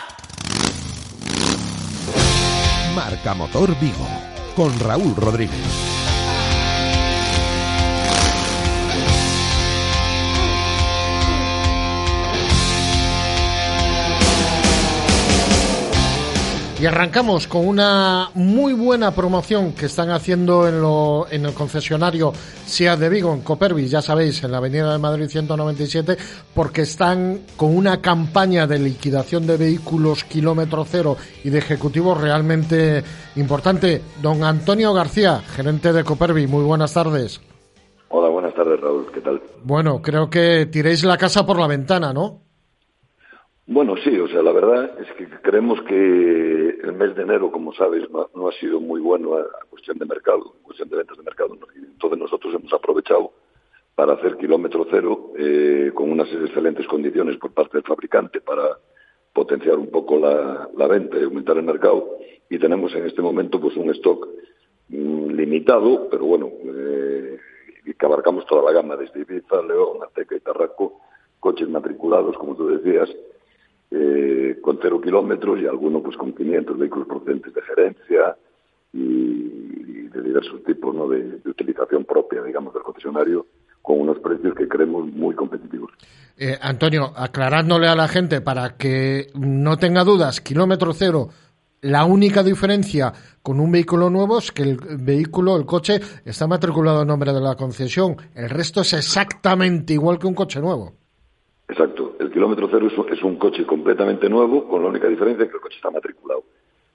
Marca 2.95 3.33
Motor 3.33 3.77
Vigo 3.79 4.07
con 4.55 4.77
Raúl 4.79 5.15
Rodríguez. 5.15 5.90
Y 16.81 16.87
arrancamos 16.87 17.45
con 17.45 17.67
una 17.67 18.31
muy 18.33 18.73
buena 18.73 19.11
promoción 19.11 19.73
que 19.73 19.85
están 19.85 20.09
haciendo 20.09 20.67
en, 20.67 20.81
lo, 20.81 21.27
en 21.29 21.45
el 21.45 21.53
concesionario 21.53 22.31
SEAT 22.33 22.97
de 22.97 23.07
Vigo, 23.07 23.31
en 23.35 23.41
Copervis, 23.41 23.91
ya 23.91 24.01
sabéis, 24.01 24.43
en 24.43 24.51
la 24.51 24.57
Avenida 24.57 24.91
de 24.91 24.97
Madrid 24.97 25.27
197, 25.27 26.17
porque 26.55 26.81
están 26.81 27.41
con 27.55 27.77
una 27.77 28.01
campaña 28.01 28.65
de 28.65 28.79
liquidación 28.79 29.45
de 29.45 29.57
vehículos 29.57 30.23
kilómetro 30.23 30.83
cero 30.83 31.17
y 31.43 31.51
de 31.51 31.59
ejecutivos 31.59 32.19
realmente 32.19 33.03
importante. 33.35 34.01
Don 34.19 34.43
Antonio 34.43 34.91
García, 34.91 35.39
gerente 35.55 35.93
de 35.93 36.03
Copervis, 36.03 36.49
muy 36.49 36.63
buenas 36.63 36.95
tardes. 36.95 37.41
Hola, 38.09 38.29
buenas 38.29 38.55
tardes, 38.55 38.81
Raúl. 38.81 39.05
¿Qué 39.13 39.21
tal? 39.21 39.39
Bueno, 39.63 40.01
creo 40.01 40.31
que 40.31 40.65
tiréis 40.65 41.03
la 41.03 41.19
casa 41.19 41.45
por 41.45 41.59
la 41.59 41.67
ventana, 41.67 42.11
¿no? 42.11 42.41
Bueno, 43.73 43.95
sí, 44.03 44.19
o 44.19 44.27
sea, 44.27 44.41
la 44.41 44.51
verdad 44.51 44.99
es 44.99 45.09
que 45.13 45.29
creemos 45.41 45.81
que 45.83 46.77
el 46.83 46.91
mes 46.91 47.15
de 47.15 47.21
enero, 47.21 47.53
como 47.53 47.73
sabes, 47.73 48.03
no, 48.11 48.49
ha 48.49 48.51
sido 48.59 48.81
muy 48.81 48.99
bueno 48.99 49.35
a, 49.35 49.43
a, 49.43 49.65
cuestión 49.69 49.97
de 49.97 50.05
mercado, 50.05 50.55
a 50.59 50.63
cuestión 50.63 50.89
de 50.89 50.97
ventas 50.97 51.15
de 51.15 51.23
mercado. 51.23 51.57
entonces 51.77 52.19
nosotros 52.19 52.53
hemos 52.53 52.73
aprovechado 52.73 53.31
para 53.95 54.15
hacer 54.15 54.35
kilómetro 54.35 54.85
cero 54.91 55.31
eh, 55.37 55.91
con 55.95 56.11
unas 56.11 56.27
excelentes 56.33 56.85
condiciones 56.85 57.37
por 57.37 57.53
parte 57.53 57.77
del 57.77 57.87
fabricante 57.87 58.41
para 58.41 58.77
potenciar 59.31 59.77
un 59.77 59.87
poco 59.87 60.19
la, 60.19 60.69
la 60.75 60.87
venta 60.87 61.17
y 61.17 61.23
aumentar 61.23 61.55
el 61.55 61.63
mercado. 61.63 62.17
Y 62.49 62.59
tenemos 62.59 62.93
en 62.93 63.05
este 63.05 63.21
momento 63.21 63.61
pues 63.61 63.77
un 63.77 63.89
stock 63.91 64.27
mmm, 64.89 65.29
limitado, 65.29 66.09
pero 66.09 66.25
bueno, 66.25 66.51
eh, 66.65 67.37
que 67.97 68.05
abarcamos 68.05 68.45
toda 68.47 68.63
la 68.63 68.73
gama 68.73 68.97
desde 68.97 69.21
Ibiza, 69.21 69.61
León, 69.61 69.99
Azteca 70.05 70.35
y 70.35 70.41
Tarraco, 70.41 70.99
coches 71.39 71.69
matriculados, 71.69 72.37
como 72.37 72.57
tú 72.57 72.67
decías, 72.67 73.09
eh, 73.91 74.57
con 74.61 74.79
cero 74.81 75.01
kilómetros 75.01 75.59
y 75.59 75.67
algunos 75.67 76.01
pues 76.01 76.15
con 76.15 76.33
500 76.33 76.77
vehículos 76.77 77.07
procedentes 77.07 77.53
de 77.53 77.61
gerencia 77.61 78.37
y, 78.93 80.07
de 80.07 80.21
diversos 80.21 80.63
tipos 80.63 80.95
¿no? 80.95 81.07
de, 81.09 81.39
utilización 81.45 82.05
propia, 82.05 82.41
digamos, 82.41 82.73
del 82.73 82.83
concesionario 82.83 83.45
con 83.81 83.99
unos 83.99 84.19
precios 84.19 84.55
que 84.55 84.67
creemos 84.67 85.07
muy 85.07 85.35
competitivos. 85.35 85.91
Eh, 86.37 86.57
Antonio, 86.61 87.11
aclarándole 87.15 87.87
a 87.87 87.95
la 87.95 88.07
gente 88.07 88.41
para 88.41 88.77
que 88.77 89.27
no 89.33 89.77
tenga 89.77 90.03
dudas, 90.03 90.39
kilómetro 90.39 90.93
cero, 90.93 91.29
la 91.81 92.05
única 92.05 92.43
diferencia 92.43 93.11
con 93.41 93.59
un 93.59 93.71
vehículo 93.71 94.09
nuevo 94.09 94.37
es 94.37 94.51
que 94.51 94.63
el 94.63 94.77
vehículo, 94.99 95.57
el 95.57 95.65
coche, 95.65 95.99
está 96.23 96.47
matriculado 96.47 97.01
en 97.01 97.07
nombre 97.07 97.33
de 97.33 97.41
la 97.41 97.55
concesión. 97.55 98.15
El 98.35 98.49
resto 98.49 98.81
es 98.81 98.93
exactamente 98.93 99.93
igual 99.93 100.19
que 100.19 100.27
un 100.27 100.35
coche 100.35 100.61
nuevo. 100.61 101.00
Exacto. 101.71 102.17
El 102.19 102.29
kilómetro 102.31 102.67
cero 102.69 102.87
es, 102.87 103.13
es, 103.17 103.23
un 103.23 103.37
coche 103.37 103.65
completamente 103.65 104.29
nuevo, 104.29 104.67
con 104.67 104.83
la 104.83 104.89
única 104.89 105.07
diferencia 105.07 105.47
que 105.47 105.55
el 105.55 105.61
coche 105.61 105.77
está 105.77 105.89
matriculado. 105.89 106.43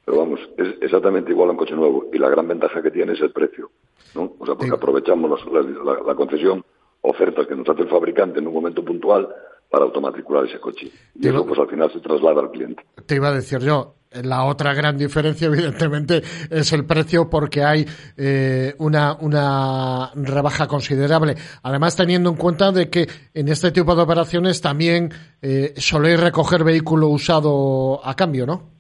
Pero 0.05 0.19
vamos, 0.19 0.39
es 0.59 0.77
exactamente 0.83 1.33
igual 1.33 1.49
a 1.49 1.53
un 1.53 1.59
coche 1.59 1.75
nuevo. 1.75 2.07
Y 2.13 2.19
la 2.19 2.29
gran 2.29 2.47
ventaja 2.47 2.83
que 2.83 2.91
tiene 2.91 3.15
es 3.15 3.21
el 3.23 3.33
precio. 3.33 3.71
¿no? 4.15 4.35
O 4.39 4.45
sea, 4.45 4.55
porque 4.55 4.75
aprovechamos 4.75 5.31
los, 5.31 5.47
la, 5.53 5.63
la, 5.63 6.03
la, 6.03 6.15
concesión, 6.15 6.63
ofertas 7.01 7.47
que 7.47 7.57
nos 7.57 7.67
hace 7.67 7.83
el 7.83 7.89
fabricante 7.89 8.39
en 8.39 8.47
un 8.47 8.53
momento 8.53 8.85
puntual 8.85 9.29
para 9.71 9.85
automatricular 9.87 10.45
ese 10.45 10.61
coche. 10.61 10.91
Y 11.15 11.27
eso, 11.27 11.47
pues 11.47 11.59
al 11.59 11.69
final 11.69 11.91
se 11.91 12.01
traslada 12.01 12.43
al 12.43 12.51
cliente. 12.51 12.85
Te 13.07 13.17
iba 13.17 13.29
a 13.29 13.35
decir 13.35 13.61
yo, 13.61 13.95
la 14.25 14.45
otra 14.45 14.75
gran 14.75 14.97
diferencia, 14.97 15.47
evidentemente, 15.53 16.23
es 16.51 16.73
el 16.73 16.85
precio 16.85 17.29
porque 17.29 17.65
hay 17.65 17.85
eh, 18.17 18.75
una, 18.79 19.17
una 19.21 20.11
rebaja 20.15 20.67
considerable. 20.67 21.35
Además, 21.63 21.97
teniendo 21.97 22.31
en 22.31 22.37
cuenta 22.37 22.73
de 22.73 22.89
que 22.91 23.07
en 23.35 23.49
este 23.49 23.71
tipo 23.71 23.95
de 23.95 24.03
operaciones 24.03 24.61
también 24.61 25.11
eh, 25.43 25.73
soléis 25.77 26.21
recoger 26.21 26.65
vehículo 26.65 27.09
usado 27.09 28.01
a 28.05 28.15
cambio, 28.15 28.47
¿no? 28.47 28.77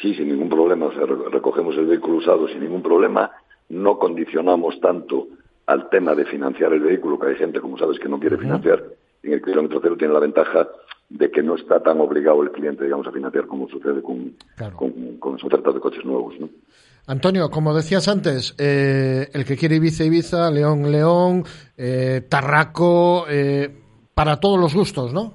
Sí, 0.00 0.14
sin 0.14 0.28
ningún 0.28 0.48
problema. 0.48 0.86
O 0.86 0.92
sea, 0.92 1.06
recogemos 1.30 1.76
el 1.76 1.86
vehículo 1.86 2.18
usado 2.18 2.48
sin 2.48 2.60
ningún 2.60 2.82
problema. 2.82 3.30
No 3.68 3.98
condicionamos 3.98 4.78
tanto 4.80 5.28
al 5.66 5.88
tema 5.88 6.14
de 6.14 6.26
financiar 6.26 6.72
el 6.72 6.80
vehículo, 6.80 7.18
que 7.18 7.28
hay 7.28 7.36
gente, 7.36 7.60
como 7.60 7.78
sabes, 7.78 7.98
que 7.98 8.08
no 8.08 8.18
quiere 8.18 8.36
financiar. 8.36 8.84
En 9.22 9.32
el 9.32 9.42
kilómetro 9.42 9.80
cero 9.82 9.96
tiene 9.96 10.12
la 10.12 10.20
ventaja 10.20 10.68
de 11.08 11.30
que 11.30 11.42
no 11.42 11.54
está 11.54 11.82
tan 11.82 12.00
obligado 12.00 12.42
el 12.42 12.50
cliente, 12.50 12.84
digamos, 12.84 13.06
a 13.06 13.12
financiar 13.12 13.46
como 13.46 13.68
sucede 13.68 14.02
con, 14.02 14.34
claro. 14.56 14.76
con, 14.76 15.18
con 15.18 15.32
las 15.32 15.44
ofertas 15.44 15.74
de 15.74 15.80
coches 15.80 16.04
nuevos, 16.04 16.34
¿no? 16.40 16.48
Antonio, 17.06 17.50
como 17.50 17.74
decías 17.74 18.08
antes, 18.08 18.54
eh, 18.58 19.28
el 19.34 19.44
que 19.44 19.56
quiere 19.56 19.76
Ibiza, 19.76 20.04
Ibiza, 20.04 20.50
León, 20.50 20.90
León, 20.90 21.44
eh, 21.76 22.22
Tarraco, 22.28 23.26
eh, 23.28 23.76
para 24.14 24.40
todos 24.40 24.58
los 24.58 24.74
gustos, 24.74 25.12
¿no? 25.12 25.34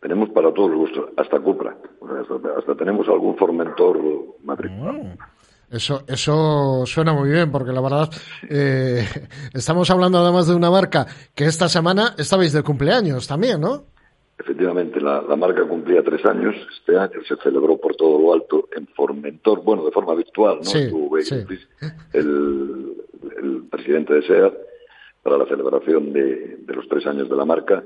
Tenemos 0.00 0.28
para 0.30 0.52
todos 0.52 0.70
los 0.70 0.80
gustos, 0.80 1.10
hasta 1.16 1.38
Cupra, 1.38 1.76
hasta, 2.20 2.58
hasta 2.58 2.74
tenemos 2.74 3.06
algún 3.08 3.36
Formentor 3.36 3.98
matriculado. 4.42 5.04
Mm. 5.04 5.18
Eso, 5.70 6.04
eso 6.06 6.84
suena 6.86 7.12
muy 7.12 7.30
bien, 7.30 7.50
porque 7.50 7.72
la 7.72 7.80
verdad, 7.80 8.08
eh, 8.48 9.04
estamos 9.52 9.90
hablando 9.90 10.18
además 10.18 10.46
de 10.46 10.54
una 10.54 10.70
marca 10.70 11.06
que 11.34 11.44
esta 11.44 11.68
semana 11.68 12.14
estabais 12.18 12.52
de 12.52 12.62
cumpleaños 12.62 13.26
también, 13.26 13.60
¿no? 13.60 13.84
Efectivamente, 14.38 15.00
la, 15.00 15.22
la, 15.22 15.34
marca 15.34 15.66
cumplía 15.66 16.02
tres 16.02 16.24
años. 16.26 16.54
Este 16.78 16.96
año 16.96 17.22
se 17.26 17.36
celebró 17.36 17.78
por 17.78 17.96
todo 17.96 18.18
lo 18.20 18.34
alto 18.34 18.68
en 18.76 18.86
Formentor, 18.88 19.62
bueno, 19.62 19.84
de 19.84 19.90
forma 19.92 20.14
virtual, 20.14 20.58
¿no? 20.58 20.64
Sí, 20.64 20.78
Estuvo 20.78 21.18
sí. 21.22 21.34
el, 22.12 22.96
el, 23.38 23.62
presidente 23.70 24.12
de 24.14 24.22
SEAT 24.22 24.54
para 25.22 25.38
la 25.38 25.46
celebración 25.46 26.12
de, 26.12 26.56
de, 26.58 26.74
los 26.74 26.86
tres 26.88 27.06
años 27.06 27.28
de 27.30 27.36
la 27.36 27.46
marca, 27.46 27.82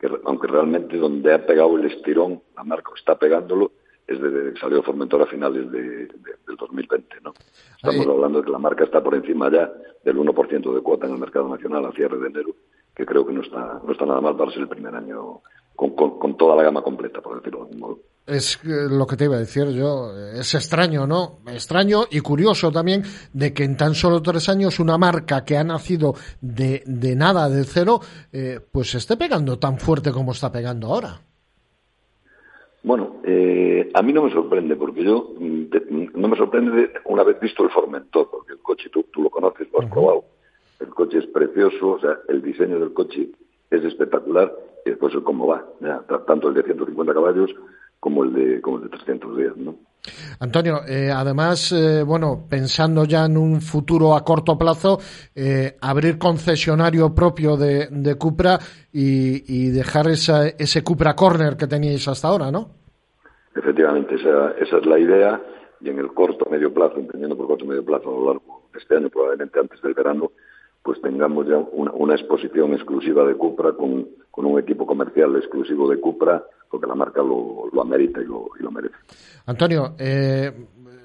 que 0.00 0.10
aunque 0.24 0.48
realmente 0.48 0.96
donde 0.96 1.32
ha 1.32 1.46
pegado 1.46 1.76
el 1.78 1.84
estirón, 1.86 2.42
la 2.56 2.64
marca 2.64 2.90
está 2.96 3.16
pegándolo, 3.16 3.70
es 4.06 4.20
desde 4.20 4.52
que 4.52 4.60
salió 4.60 4.82
Formentor 4.82 5.22
a 5.22 5.26
finales 5.26 5.70
de, 5.70 5.80
de- 5.80 6.34
del 6.46 6.56
2020, 6.58 7.16
¿no? 7.22 7.32
Estamos 7.76 8.06
hablando 8.06 8.40
de 8.40 8.44
que 8.44 8.50
la 8.50 8.58
marca 8.58 8.84
está 8.84 9.02
por 9.02 9.14
encima 9.14 9.50
ya 9.50 9.72
del 10.04 10.16
1% 10.18 10.74
de 10.74 10.80
cuota 10.82 11.06
en 11.06 11.12
el 11.14 11.18
mercado 11.20 11.48
nacional 11.48 11.86
a 11.86 11.92
cierre 11.92 12.18
de 12.18 12.26
enero, 12.26 12.50
que 12.94 13.06
creo 13.06 13.24
que 13.24 13.32
no 13.32 13.40
está, 13.42 13.80
no 13.84 13.92
está 13.92 14.04
nada 14.04 14.20
mal 14.20 14.36
para 14.36 14.50
ser 14.50 14.62
el 14.62 14.68
primer 14.68 14.94
año 14.94 15.40
con, 15.76 15.90
con, 15.94 16.18
con 16.18 16.36
toda 16.36 16.56
la 16.56 16.62
gama 16.62 16.82
completa, 16.82 17.20
por 17.20 17.36
decirlo 17.36 17.60
de 17.60 17.64
algún 17.66 17.80
modo. 17.80 17.98
Es 18.26 18.58
lo 18.64 19.06
que 19.06 19.16
te 19.16 19.24
iba 19.24 19.36
a 19.36 19.40
decir 19.40 19.68
yo. 19.68 20.10
Es 20.32 20.54
extraño, 20.54 21.06
¿no? 21.06 21.40
Extraño 21.46 22.04
y 22.10 22.20
curioso 22.20 22.72
también 22.72 23.02
de 23.34 23.52
que 23.52 23.64
en 23.64 23.76
tan 23.76 23.94
solo 23.94 24.22
tres 24.22 24.48
años 24.48 24.80
una 24.80 24.96
marca 24.96 25.44
que 25.44 25.58
ha 25.58 25.64
nacido 25.64 26.14
de, 26.40 26.82
de 26.86 27.16
nada, 27.16 27.50
de 27.50 27.64
cero, 27.64 28.00
eh, 28.32 28.60
pues 28.72 28.94
esté 28.94 29.18
pegando 29.18 29.58
tan 29.58 29.78
fuerte 29.78 30.10
como 30.10 30.32
está 30.32 30.50
pegando 30.50 30.86
ahora. 30.86 31.20
Bueno, 32.82 33.16
eh, 33.24 33.90
a 33.94 34.02
mí 34.02 34.12
no 34.12 34.22
me 34.24 34.30
sorprende, 34.32 34.76
porque 34.76 35.04
yo 35.04 35.34
mm, 35.38 35.64
te- 35.70 35.80
mm, 35.80 36.10
no 36.14 36.28
me 36.28 36.36
sorprende 36.36 36.92
una 37.06 37.24
vez 37.24 37.40
visto 37.40 37.62
el 37.62 37.70
Formentor, 37.70 38.30
porque 38.30 38.52
el 38.52 38.58
coche 38.60 38.88
tú, 38.90 39.04
tú 39.12 39.22
lo 39.22 39.30
conoces, 39.30 39.68
lo 39.72 39.80
has 39.80 39.90
probado. 39.90 40.24
El 40.80 40.88
coche 40.88 41.18
es 41.18 41.26
precioso, 41.26 41.92
o 41.92 42.00
sea, 42.00 42.18
el 42.28 42.42
diseño 42.42 42.78
del 42.78 42.92
coche 42.92 43.30
es 43.70 43.84
espectacular, 43.84 44.52
después 44.90 45.14
el 45.14 45.22
cómo 45.22 45.46
va, 45.46 45.64
tanto 46.26 46.48
el 46.48 46.54
de 46.54 46.62
150 46.62 47.14
caballos 47.14 47.50
como 48.00 48.24
el 48.24 48.34
de, 48.34 48.60
como 48.60 48.78
el 48.78 48.84
de 48.84 48.88
310, 48.90 49.56
¿no? 49.56 49.76
Antonio, 50.40 50.80
eh, 50.86 51.10
además, 51.10 51.72
eh, 51.72 52.02
bueno, 52.02 52.44
pensando 52.48 53.04
ya 53.04 53.24
en 53.24 53.38
un 53.38 53.62
futuro 53.62 54.14
a 54.14 54.22
corto 54.22 54.58
plazo, 54.58 54.98
eh, 55.34 55.76
abrir 55.80 56.18
concesionario 56.18 57.14
propio 57.14 57.56
de, 57.56 57.88
de 57.90 58.14
Cupra 58.16 58.58
y, 58.92 59.42
y 59.48 59.70
dejar 59.70 60.08
esa, 60.08 60.48
ese 60.48 60.84
Cupra 60.84 61.16
Corner 61.16 61.56
que 61.56 61.66
teníais 61.66 62.06
hasta 62.06 62.28
ahora, 62.28 62.50
¿no? 62.50 62.68
Efectivamente, 63.56 64.16
esa, 64.16 64.50
esa 64.60 64.76
es 64.78 64.86
la 64.86 64.98
idea, 64.98 65.40
y 65.80 65.88
en 65.88 65.98
el 65.98 66.12
corto 66.12 66.46
medio 66.50 66.72
plazo, 66.74 66.96
entendiendo 66.98 67.36
por 67.36 67.46
corto 67.46 67.64
medio 67.64 67.84
plazo 67.84 68.10
a 68.10 68.12
lo 68.12 68.26
largo 68.26 68.68
de 68.72 68.78
este 68.80 68.96
año, 68.96 69.08
probablemente 69.08 69.58
antes 69.58 69.80
del 69.80 69.94
verano, 69.94 70.32
pues 70.84 71.00
tengamos 71.00 71.48
ya 71.48 71.56
una, 71.72 71.92
una 71.92 72.14
exposición 72.14 72.74
exclusiva 72.74 73.24
de 73.24 73.34
Cupra 73.34 73.72
con, 73.72 74.06
con 74.30 74.44
un 74.44 74.60
equipo 74.60 74.86
comercial 74.86 75.34
exclusivo 75.36 75.88
de 75.88 75.98
Cupra, 75.98 76.44
porque 76.70 76.86
la 76.86 76.94
marca 76.94 77.22
lo, 77.22 77.70
lo 77.72 77.82
amerita 77.82 78.20
y 78.20 78.26
lo, 78.26 78.50
y 78.60 78.62
lo 78.62 78.70
merece. 78.70 78.94
Antonio, 79.46 79.94
eh, 79.98 80.52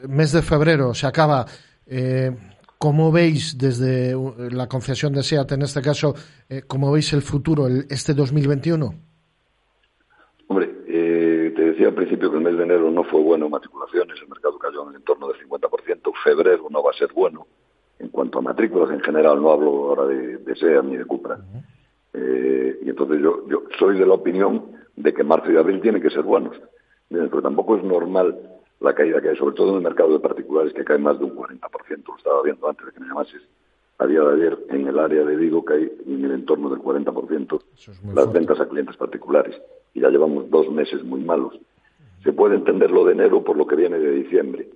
mes 0.09 0.33
de 0.33 0.41
febrero 0.41 0.93
se 0.93 1.07
acaba. 1.07 1.45
Eh, 1.87 2.35
¿Cómo 2.77 3.11
veis 3.11 3.57
desde 3.57 4.15
la 4.51 4.67
concesión 4.67 5.13
de 5.13 5.23
SEAT, 5.23 5.51
en 5.53 5.63
este 5.63 5.81
caso, 5.81 6.13
eh, 6.47 6.63
cómo 6.65 6.91
veis 6.91 7.11
el 7.13 7.21
futuro, 7.21 7.67
el, 7.67 7.85
este 7.89 8.13
2021? 8.13 8.93
Hombre, 10.47 10.71
eh, 10.87 11.53
te 11.55 11.61
decía 11.61 11.87
al 11.87 11.93
principio 11.93 12.31
que 12.31 12.37
el 12.37 12.43
mes 12.43 12.57
de 12.57 12.63
enero 12.63 12.89
no 12.91 13.03
fue 13.03 13.21
bueno 13.21 13.45
en 13.45 13.51
matriculaciones, 13.51 14.17
el 14.21 14.29
mercado 14.29 14.57
cayó 14.57 14.83
en 14.83 14.89
el 14.89 14.95
entorno 14.95 15.27
del 15.27 15.37
50%, 15.45 16.11
febrero 16.23 16.67
no 16.69 16.81
va 16.81 16.91
a 16.91 16.97
ser 16.97 17.11
bueno. 17.13 17.47
En 17.99 18.09
cuanto 18.09 18.39
a 18.39 18.41
matrículas 18.41 18.91
en 18.91 19.01
general, 19.01 19.41
no 19.41 19.51
hablo 19.51 19.69
ahora 19.89 20.05
de, 20.05 20.37
de 20.37 20.55
SEA 20.55 20.81
ni 20.81 20.97
de 20.97 21.05
Cupra. 21.05 21.37
Eh, 22.13 22.79
y 22.81 22.89
entonces 22.89 23.21
yo, 23.21 23.47
yo 23.47 23.63
soy 23.77 23.97
de 23.99 24.05
la 24.05 24.13
opinión 24.13 24.71
de 24.95 25.13
que 25.13 25.23
marzo 25.23 25.51
y 25.51 25.57
abril 25.57 25.81
tienen 25.81 26.01
que 26.01 26.09
ser 26.09 26.23
buenos. 26.23 26.55
Pero 27.09 27.41
tampoco 27.41 27.75
es 27.75 27.83
normal 27.83 28.37
la 28.79 28.93
caída 28.93 29.21
que 29.21 29.29
hay, 29.29 29.35
sobre 29.35 29.55
todo 29.55 29.69
en 29.69 29.75
el 29.77 29.81
mercado 29.81 30.13
de 30.13 30.19
particulares, 30.19 30.73
que 30.73 30.83
cae 30.83 30.97
más 30.97 31.19
de 31.19 31.25
un 31.25 31.35
40%. 31.35 31.59
Lo 32.07 32.17
estaba 32.17 32.41
viendo 32.43 32.69
antes 32.69 32.85
de 32.85 32.91
que 32.91 32.99
me 32.99 33.07
llamases. 33.07 33.41
A 33.97 34.07
día 34.07 34.21
de 34.21 34.33
ayer, 34.33 34.57
en 34.69 34.87
el 34.87 34.97
área 34.97 35.25
de 35.25 35.35
Vigo, 35.35 35.65
cae 35.65 35.91
en 36.07 36.23
el 36.23 36.31
entorno 36.31 36.69
del 36.69 36.79
40% 36.79 37.61
las 38.13 38.31
ventas 38.31 38.59
a 38.59 38.67
clientes 38.67 38.95
particulares. 38.95 39.61
Y 39.93 39.99
ya 40.01 40.09
llevamos 40.09 40.49
dos 40.49 40.69
meses 40.71 41.03
muy 41.03 41.21
malos. 41.21 41.59
Se 42.23 42.31
puede 42.31 42.55
entender 42.55 42.91
lo 42.91 43.03
de 43.03 43.13
enero 43.13 43.43
por 43.43 43.57
lo 43.57 43.67
que 43.67 43.75
viene 43.75 43.99
de 43.99 44.11
diciembre, 44.11 44.69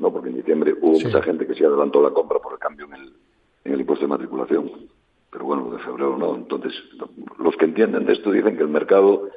¿no? 0.00 0.12
Porque 0.12 0.30
en 0.30 0.36
diciembre 0.36 0.74
hubo 0.80 0.98
mucha 0.98 1.22
gente 1.22 1.46
que 1.46 1.54
se 1.54 1.64
adelantó 1.64 2.02
la 2.02 2.10
compra 2.10 2.38
por 2.38 2.54
el 2.54 2.58
cambio 2.58 2.86
en 2.86 2.94
el, 2.94 3.12
en 3.64 3.72
el 3.74 3.80
impuesto 3.80 4.06
de 4.06 4.08
matriculación. 4.08 4.70
Pero 5.30 5.44
bueno, 5.44 5.70
de 5.70 5.78
febrero 5.78 6.16
no. 6.16 6.34
Entonces, 6.34 6.72
los 7.38 7.56
que 7.56 7.66
entienden 7.66 8.04
de 8.06 8.14
esto 8.14 8.32
dicen 8.32 8.56
que 8.56 8.62
el 8.62 8.68
mercado 8.68 9.28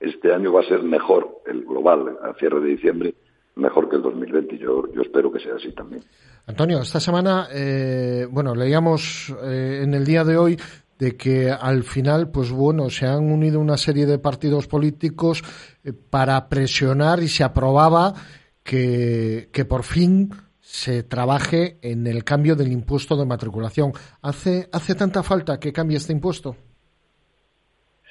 este 0.00 0.32
año 0.32 0.52
va 0.52 0.60
a 0.60 0.64
ser 0.64 0.82
mejor, 0.82 1.42
el 1.46 1.64
global, 1.64 2.18
a 2.22 2.32
cierre 2.34 2.60
de 2.60 2.70
diciembre, 2.70 3.14
mejor 3.56 3.88
que 3.88 3.96
el 3.96 4.02
2020. 4.02 4.58
Yo, 4.58 4.92
yo 4.92 5.02
espero 5.02 5.30
que 5.30 5.40
sea 5.40 5.54
así 5.56 5.72
también. 5.72 6.02
Antonio, 6.46 6.80
esta 6.80 6.98
semana, 6.98 7.48
eh, 7.52 8.26
bueno, 8.30 8.54
leíamos 8.54 9.32
eh, 9.44 9.82
en 9.84 9.94
el 9.94 10.04
día 10.04 10.24
de 10.24 10.36
hoy 10.36 10.58
de 10.98 11.16
que 11.16 11.50
al 11.50 11.82
final, 11.82 12.30
pues 12.30 12.50
bueno, 12.50 12.88
se 12.90 13.06
han 13.06 13.30
unido 13.30 13.60
una 13.60 13.76
serie 13.76 14.06
de 14.06 14.18
partidos 14.18 14.66
políticos 14.66 15.42
eh, 15.84 15.92
para 15.92 16.48
presionar 16.48 17.20
y 17.22 17.28
se 17.28 17.44
aprobaba 17.44 18.14
que, 18.62 19.48
que 19.52 19.64
por 19.64 19.82
fin 19.82 20.30
se 20.60 21.02
trabaje 21.02 21.76
en 21.82 22.06
el 22.06 22.24
cambio 22.24 22.56
del 22.56 22.72
impuesto 22.72 23.16
de 23.16 23.26
matriculación. 23.26 23.92
¿Hace, 24.22 24.68
hace 24.72 24.94
tanta 24.94 25.22
falta 25.22 25.58
que 25.60 25.72
cambie 25.72 25.98
este 25.98 26.12
impuesto? 26.12 26.56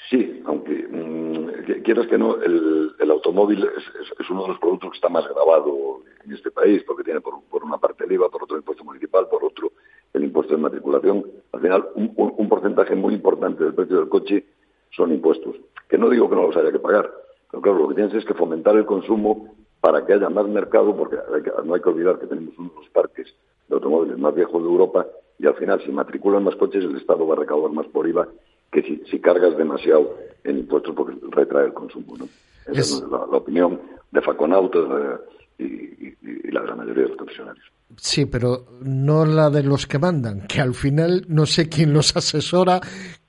Sí, 0.10 0.44
aunque 0.46 0.72
mm, 0.72 1.82
quieras 1.84 2.08
que 2.08 2.18
no, 2.18 2.36
el, 2.42 3.10
automóvil 3.10 3.64
es, 3.64 4.30
uno 4.30 4.44
de 4.44 4.50
los 4.50 4.60
productos 4.60 4.92
que 4.92 4.96
está 4.96 5.10
más 5.10 5.26
grabado 5.26 6.02
en 6.24 6.34
este 6.34 6.52
país, 6.52 6.84
porque 6.86 7.04
tiene 7.04 7.20
por, 7.22 7.42
por 7.50 7.64
una 7.64 7.78
parte 7.78 8.06
el 8.06 8.12
IVA, 8.12 8.30
por 8.30 8.44
otro 8.44 8.56
el 8.56 8.62
impuesto 8.62 8.84
municipal, 8.84 9.28
por 9.30 9.44
otro 9.44 9.72
el 10.14 10.24
impuesto 10.24 10.56
de 10.56 10.62
matriculación. 10.62 11.26
Al 11.52 11.62
final, 11.62 11.90
un 11.96 12.50
porcentaje 12.50 12.96
muy 12.96 13.14
importante 13.14 13.64
del 13.64 13.74
precio 13.74 13.98
del 13.98 14.10
coche 14.10 14.46
son 14.92 15.12
impuestos, 15.12 15.56
que 15.90 15.98
no 15.98 16.10
digo 16.10 16.30
que 16.30 16.36
no 16.36 16.48
los 16.48 16.56
haya 16.58 16.72
que 16.72 16.80
pagar, 16.80 17.12
pero 17.50 17.62
claro, 17.62 17.80
lo 17.80 17.90
que 17.90 17.96
tienes 17.96 18.14
es 18.14 18.26
que 18.26 18.34
fomentar 18.34 18.76
el 18.76 18.86
consumo 18.86 19.56
para 19.82 20.06
que 20.06 20.14
haya 20.14 20.30
más 20.30 20.48
mercado, 20.48 20.96
porque 20.96 21.18
hay 21.34 21.42
que- 21.42 21.52
no 21.66 21.74
hay 21.74 21.82
que 21.82 21.90
olvidar 21.90 22.20
que 22.20 22.28
tenemos 22.28 22.58
uno 22.58 22.70
de 22.70 22.76
los 22.76 22.90
parques 22.90 23.34
de 23.68 23.76
automóviles 23.76 24.18
más 24.18 24.34
viejos 24.36 24.62
de 24.62 24.70
Europa 24.70 25.08
y 25.40 25.48
al 25.48 25.56
final, 25.56 25.82
si 25.84 25.92
matriculan 25.92 26.44
más 26.44 26.56
coches, 26.56 26.84
el 26.84 26.96
Estado 26.98 27.26
va 27.28 27.34
a 27.34 27.40
recaudar 27.40 27.72
más 27.72 27.88
por 27.88 28.08
IVA 28.08 28.28
que 28.72 28.84
si, 28.84 28.98
si 29.10 29.20
cargas 29.20 29.58
demasiado 29.58 30.16
en 30.44 30.60
impuestos 30.60 30.96
porque 30.96 31.18
retrae 31.30 31.66
el 31.66 31.74
consumo. 31.74 32.16
¿no? 32.18 32.26
Esa 32.68 32.80
es, 32.80 33.02
la, 33.10 33.26
la 33.30 33.38
opinión 33.38 33.82
de 34.12 34.22
Faconautos 34.22 34.88
eh, 34.90 35.18
y, 35.58 35.64
y- 35.66 36.18
y 36.22 36.52
la 36.52 36.62
gran 36.62 36.78
mayoría 36.78 37.04
de 37.04 37.10
los 37.10 37.18
concesionarios. 37.18 37.66
Sí, 37.98 38.26
pero 38.26 38.66
no 38.82 39.26
la 39.26 39.50
de 39.50 39.64
los 39.64 39.86
que 39.86 40.00
mandan, 40.00 40.48
que 40.48 40.62
al 40.62 40.74
final 40.74 41.26
no 41.28 41.46
sé 41.46 41.68
quién 41.68 41.92
los 41.94 42.16
asesora, 42.16 42.80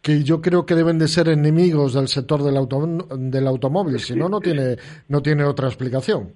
que 0.01 0.23
yo 0.23 0.41
creo 0.41 0.65
que 0.67 0.75
deben 0.77 0.99
de 0.99 1.09
ser 1.09 1.29
enemigos 1.29 1.95
del 1.95 2.07
sector 2.09 2.43
del, 2.43 2.57
auto, 2.57 2.87
del 3.19 3.47
automóvil, 3.49 3.99
si 3.99 4.15
no, 4.15 4.29
no 4.29 4.41
tiene, 4.41 4.77
no 5.09 5.21
tiene 5.21 5.45
otra 5.45 5.67
explicación. 5.69 6.33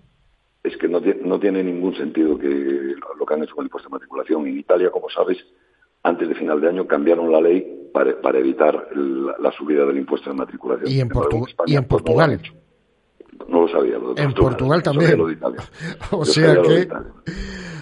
Es 0.65 0.77
que 0.77 0.89
no, 0.89 1.01
tiene- 1.01 1.21
no 1.23 1.39
tiene 1.39 1.63
ningún 1.63 1.95
sentido 1.97 2.37
que 2.37 2.49
lo 2.49 3.25
que 3.25 3.35
han 3.35 3.45
hecho 3.45 3.55
con 3.55 3.63
el 3.63 3.67
impuesto 3.69 3.89
de 3.89 3.93
matriculación. 3.95 4.47
En 4.49 4.59
Italia, 4.59 4.91
como 4.91 5.09
sabes, 5.09 5.39
antes 6.03 6.29
de 6.29 6.35
final 6.35 6.61
de 6.61 6.69
año 6.69 6.87
cambiaron 6.87 7.31
la 7.31 7.41
ley 7.41 7.89
para, 7.93 8.21
para 8.21 8.39
evitar 8.41 8.89
la, 8.97 9.37
la 9.41 9.53
subida 9.53 9.87
del 9.87 9.99
impuesto 9.99 10.31
de 10.31 10.37
matriculación. 10.37 10.91
Y 10.91 10.99
en, 11.01 11.09
Portu- 11.09 11.49
España, 11.49 11.73
y 11.73 11.77
en 11.77 11.85
pues, 11.85 12.03
no 12.05 12.13
lo 12.15 12.21
han 12.21 12.31
Portugal. 12.31 12.33
hecho. 12.33 12.53
No 13.49 13.63
lo 13.63 13.69
sabía. 13.69 13.99
Lo 13.99 14.15
de 14.15 14.23
En 14.23 14.33
Portugal 14.33 14.83
también. 14.83 15.17
lo 15.19 15.27
de 15.27 15.35
Italia. 15.35 15.61
O 16.11 16.25
Yo 16.25 16.33
sea 16.33 16.55
sabía 16.55 16.63
lo 16.63 16.69
de 16.69 16.77
que, 16.77 16.83
Italia. 16.83 17.13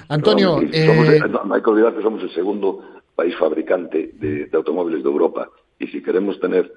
Antonio, 0.09 0.57
Pero, 0.61 0.71
y 0.71 0.87
somos 0.87 1.09
eh, 1.09 1.21
no, 1.47 1.55
hay 1.55 1.63
que 1.63 1.71
olvidar 1.71 1.95
que 1.95 2.03
somos 2.03 2.23
el 2.23 2.35
segundo 2.35 2.81
país 3.15 3.35
fabricante 3.39 4.11
de, 4.15 4.47
de 4.47 4.57
automóviles 4.57 5.03
de 5.03 5.09
Europa 5.09 5.49
y 5.79 5.87
si 5.87 6.03
queremos 6.03 6.39
tener 6.41 6.71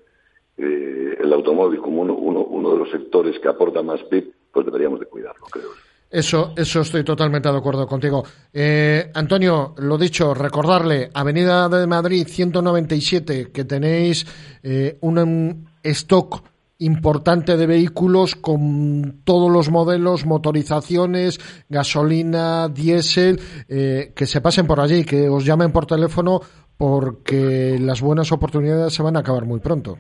eh, 0.58 1.18
el 1.20 1.34
automóvil 1.34 1.80
como 1.82 2.02
uno, 2.02 2.14
uno, 2.16 2.42
uno 2.42 2.72
de 2.72 2.78
los 2.80 2.90
sectores 2.90 3.40
que 3.40 3.48
aporta 3.50 3.82
más 3.84 4.02
PIB, 4.04 4.32
pues 4.52 4.66
deberíamos 4.66 5.00
de 5.00 5.06
cuidarlo, 5.08 5.46
creo. 5.52 5.70
Eso, 6.10 6.54
eso 6.56 6.82
estoy 6.82 7.04
totalmente 7.04 7.52
de 7.52 7.58
acuerdo 7.58 7.86
contigo. 7.86 8.24
Eh, 8.54 9.12
Antonio, 9.14 9.76
lo 9.78 9.98
dicho, 9.98 10.34
recordarle, 10.34 11.10
Avenida 11.14 11.68
de 11.68 11.86
Madrid 11.86 12.26
197, 12.26 13.52
que 13.52 13.66
tenéis 13.66 14.26
eh, 14.64 14.98
un 15.02 15.68
stock 15.84 16.42
importante 16.80 17.58
de 17.58 17.66
vehículos 17.68 18.36
con 18.36 19.22
todos 19.24 19.52
los 19.52 19.70
modelos, 19.72 20.26
motorizaciones, 20.26 21.40
gasolina, 21.70 22.70
diésel, 22.70 23.40
eh, 23.68 24.14
que 24.16 24.26
se 24.26 24.42
pasen 24.42 24.68
por 24.68 24.80
allí, 24.80 25.04
que 25.04 25.28
os 25.30 25.46
llamen 25.46 25.72
por 25.72 25.86
teléfono 25.86 26.40
porque 26.78 27.78
las 27.82 28.02
buenas 28.02 28.32
oportunidades 28.32 28.94
se 28.94 29.02
van 29.04 29.16
a 29.18 29.20
acabar 29.22 29.46
muy 29.46 29.60
pronto. 29.60 29.98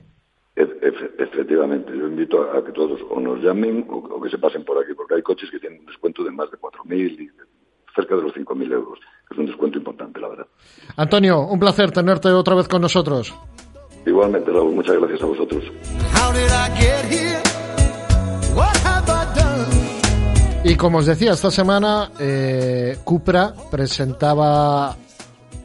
Efe- 0.56 0.80
efe- 0.82 1.12
efectivamente, 1.18 1.92
yo 1.98 2.08
invito 2.08 2.42
a, 2.52 2.64
que 2.64 2.72
todos 2.72 3.00
o 3.10 3.20
nos 3.20 3.42
llamen 3.44 3.86
o, 3.90 4.22
que 4.22 4.30
se 4.30 4.38
pasen 4.38 4.64
por 4.64 4.78
aquí, 4.84 4.94
porque 4.96 5.16
hay 5.16 5.22
coches 5.24 5.50
que 5.50 5.60
tienen 5.60 5.80
un 5.80 5.86
descuento 5.88 6.24
de 6.24 6.32
más 6.32 6.50
de 6.52 6.58
4.000 6.58 7.20
y 7.20 7.30
cerca 7.96 8.16
de 8.16 8.22
los 8.22 8.34
5.000 8.34 8.72
euros. 8.72 9.00
Es 9.32 9.38
un 9.38 9.46
descuento 9.48 9.78
importante, 9.80 10.20
la 10.20 10.30
verdad. 10.30 10.48
Antonio, 10.96 11.42
un 11.48 11.60
placer 11.60 11.92
tenerte 11.92 12.30
otra 12.30 12.56
vez 12.56 12.68
con 12.68 12.82
nosotros. 12.82 13.34
Igualmente, 14.08 14.52
Raúl, 14.52 14.74
muchas 14.74 14.96
gracias 14.96 15.22
a 15.22 15.26
vosotros. 15.26 15.64
Y 20.64 20.76
como 20.76 21.00
os 21.00 21.06
decía, 21.06 21.34
esta 21.34 21.52
semana 21.52 22.12
eh, 22.18 22.98
Cupra 23.04 23.54
presentaba 23.70 24.96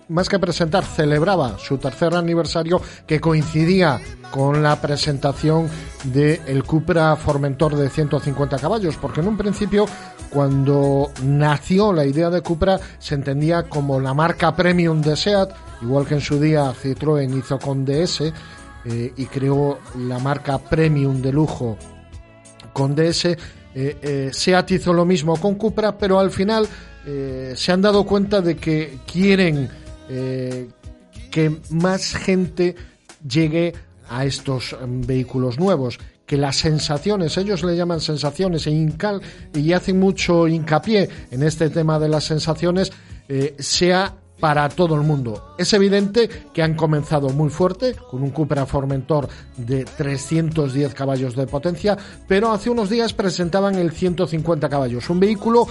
más 0.08 0.28
que 0.28 0.38
presentar, 0.38 0.84
celebraba 0.84 1.58
su 1.58 1.78
tercer 1.78 2.14
aniversario 2.14 2.80
que 3.06 3.20
coincidía 3.20 4.00
con 4.30 4.62
la 4.62 4.80
presentación 4.80 5.68
del 6.04 6.40
el 6.46 6.64
Cupra 6.64 7.14
Formentor 7.16 7.76
de 7.76 7.90
150 7.90 8.58
caballos, 8.58 8.96
porque 8.96 9.20
en 9.20 9.28
un 9.28 9.36
principio 9.36 9.86
cuando 10.30 11.10
nació 11.22 11.92
la 11.92 12.06
idea 12.06 12.30
de 12.30 12.40
Cupra 12.40 12.80
se 12.98 13.14
entendía 13.14 13.64
como 13.64 14.00
la 14.00 14.14
marca 14.14 14.56
premium 14.56 15.02
de 15.02 15.16
SEAT, 15.16 15.50
igual 15.82 16.06
que 16.06 16.14
en 16.14 16.20
su 16.22 16.40
día 16.40 16.72
Citroën 16.72 17.38
hizo 17.38 17.58
con 17.58 17.84
DS 17.84 18.32
eh, 18.84 19.12
y 19.14 19.26
creó 19.26 19.78
la 19.98 20.18
marca 20.18 20.58
premium 20.58 21.20
de 21.20 21.32
lujo 21.32 21.76
con 22.72 22.94
DS. 22.94 23.26
Eh, 23.26 23.36
eh, 23.74 24.30
SEAT 24.32 24.70
hizo 24.72 24.94
lo 24.94 25.04
mismo 25.04 25.36
con 25.38 25.56
Cupra, 25.56 25.96
pero 25.98 26.18
al 26.18 26.30
final 26.30 26.66
se 27.04 27.72
han 27.72 27.82
dado 27.82 28.04
cuenta 28.04 28.40
de 28.40 28.56
que 28.56 29.00
quieren 29.12 29.68
eh, 30.14 30.68
que 31.30 31.56
más 31.70 32.14
gente 32.14 32.76
llegue 33.26 33.72
a 34.10 34.26
estos 34.26 34.76
mm, 34.78 35.06
vehículos 35.06 35.58
nuevos 35.58 35.98
que 36.26 36.36
las 36.36 36.56
sensaciones, 36.56 37.36
ellos 37.38 37.64
le 37.64 37.76
llaman 37.76 38.00
sensaciones 38.00 38.66
e 38.66 38.70
incal, 38.70 39.22
y 39.54 39.72
hacen 39.72 39.98
mucho 39.98 40.46
hincapié 40.46 41.08
en 41.30 41.42
este 41.42 41.70
tema 41.70 41.98
de 41.98 42.08
las 42.08 42.24
sensaciones, 42.24 42.92
eh, 43.28 43.54
sea 43.58 44.14
para 44.38 44.68
todo 44.68 44.94
el 44.96 45.02
mundo. 45.02 45.54
Es 45.56 45.72
evidente 45.72 46.28
que 46.52 46.62
han 46.62 46.74
comenzado 46.74 47.30
muy 47.30 47.48
fuerte, 47.48 47.94
con 47.94 48.22
un 48.22 48.30
Cupra 48.30 48.66
Formentor 48.66 49.28
de 49.56 49.84
310 49.84 50.94
caballos 50.94 51.34
de 51.36 51.46
potencia, 51.46 51.96
pero 52.28 52.52
hace 52.52 52.68
unos 52.68 52.90
días 52.90 53.14
presentaban 53.14 53.76
el 53.76 53.92
150 53.92 54.68
caballos, 54.68 55.08
un 55.08 55.20
vehículo 55.20 55.66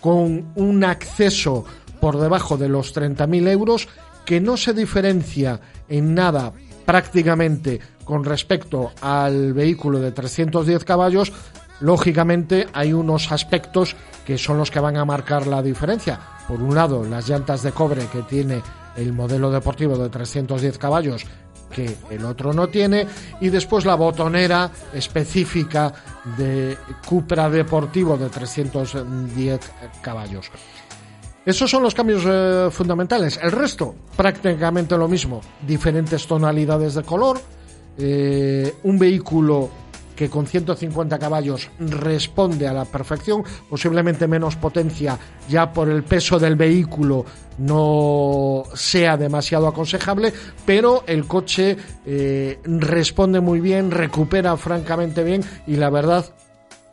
con 0.00 0.52
un 0.54 0.84
acceso 0.84 1.64
por 2.04 2.18
debajo 2.18 2.58
de 2.58 2.68
los 2.68 2.94
30.000 2.94 3.48
euros 3.48 3.88
que 4.26 4.38
no 4.38 4.58
se 4.58 4.74
diferencia 4.74 5.58
en 5.88 6.14
nada 6.14 6.52
prácticamente 6.84 7.80
con 8.04 8.24
respecto 8.24 8.92
al 9.00 9.54
vehículo 9.54 10.00
de 10.00 10.12
310 10.12 10.84
caballos, 10.84 11.32
lógicamente 11.80 12.66
hay 12.74 12.92
unos 12.92 13.32
aspectos 13.32 13.96
que 14.26 14.36
son 14.36 14.58
los 14.58 14.70
que 14.70 14.80
van 14.80 14.98
a 14.98 15.06
marcar 15.06 15.46
la 15.46 15.62
diferencia. 15.62 16.20
Por 16.46 16.60
un 16.60 16.74
lado, 16.74 17.04
las 17.04 17.26
llantas 17.26 17.62
de 17.62 17.72
cobre 17.72 18.04
que 18.12 18.20
tiene 18.20 18.60
el 18.96 19.14
modelo 19.14 19.50
deportivo 19.50 19.96
de 19.96 20.10
310 20.10 20.76
caballos 20.76 21.24
que 21.70 21.96
el 22.10 22.24
otro 22.26 22.52
no 22.52 22.68
tiene 22.68 23.06
y 23.40 23.48
después 23.48 23.86
la 23.86 23.94
botonera 23.94 24.70
específica 24.92 25.92
de 26.36 26.76
Cupra 27.06 27.48
Deportivo 27.48 28.18
de 28.18 28.28
310 28.28 29.72
caballos. 30.02 30.50
Esos 31.46 31.70
son 31.70 31.82
los 31.82 31.94
cambios 31.94 32.22
eh, 32.26 32.68
fundamentales. 32.70 33.38
El 33.42 33.52
resto, 33.52 33.94
prácticamente 34.16 34.96
lo 34.96 35.08
mismo. 35.08 35.40
Diferentes 35.66 36.26
tonalidades 36.26 36.94
de 36.94 37.02
color. 37.02 37.40
eh, 37.96 38.74
un 38.82 38.98
vehículo 38.98 39.70
que 40.16 40.28
con 40.28 40.46
150 40.46 41.18
caballos 41.18 41.70
responde 41.78 42.66
a 42.68 42.72
la 42.72 42.84
perfección, 42.84 43.42
posiblemente 43.68 44.28
menos 44.28 44.56
potencia 44.56 45.18
ya 45.48 45.72
por 45.72 45.88
el 45.88 46.04
peso 46.04 46.38
del 46.38 46.56
vehículo 46.56 47.24
no 47.58 48.64
sea 48.74 49.16
demasiado 49.16 49.68
aconsejable, 49.68 50.32
pero 50.66 51.04
el 51.06 51.26
coche 51.26 51.76
eh, 52.06 52.58
responde 52.64 53.40
muy 53.40 53.60
bien, 53.60 53.90
recupera 53.90 54.56
francamente 54.56 55.22
bien 55.24 55.42
y 55.66 55.76
la 55.76 55.90
verdad 55.90 56.24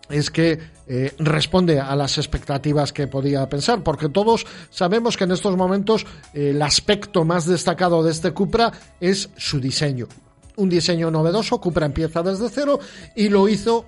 es 0.10 0.30
que 0.30 0.60
eh, 0.94 1.14
responde 1.20 1.80
a 1.80 1.96
las 1.96 2.18
expectativas 2.18 2.92
que 2.92 3.08
podía 3.08 3.48
pensar, 3.48 3.82
porque 3.82 4.10
todos 4.10 4.46
sabemos 4.70 5.16
que 5.16 5.24
en 5.24 5.32
estos 5.32 5.56
momentos 5.56 6.06
eh, 6.34 6.50
el 6.50 6.62
aspecto 6.62 7.24
más 7.24 7.46
destacado 7.46 8.04
de 8.04 8.12
este 8.12 8.34
Cupra 8.34 8.74
es 9.00 9.30
su 9.38 9.62
diseño. 9.62 10.10
Un 10.58 10.68
diseño 10.68 11.10
novedoso, 11.10 11.62
Cupra 11.62 11.86
empieza 11.86 12.22
desde 12.22 12.50
cero 12.50 12.78
y 13.16 13.30
lo 13.30 13.48
hizo 13.48 13.86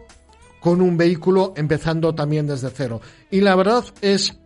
con 0.61 0.80
un 0.80 0.95
vehículo 0.95 1.53
empezando 1.57 2.15
también 2.15 2.47
desde 2.47 2.69
cero. 2.69 3.01
Y 3.30 3.41
la 3.41 3.55
verdad 3.55 3.84
es 3.99 4.38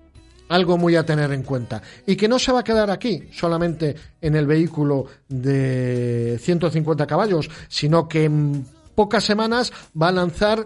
algo 0.50 0.80
muy 0.80 0.96
a 0.96 1.06
tener 1.06 1.32
en 1.34 1.44
cuenta. 1.44 1.84
Y 2.08 2.16
que 2.16 2.28
no 2.28 2.40
se 2.40 2.52
va 2.52 2.62
a 2.62 2.64
quedar 2.64 2.90
aquí, 2.90 3.30
solamente 3.34 3.96
en 4.20 4.36
el 4.36 4.48
vehículo 4.48 5.06
de 5.30 6.40
150 6.42 7.06
caballos, 7.06 7.52
sino 7.68 8.08
que 8.08 8.24
en 8.24 8.66
pocas 8.96 9.24
semanas 9.24 9.72
va 9.96 10.08
a 10.08 10.12
lanzar 10.12 10.66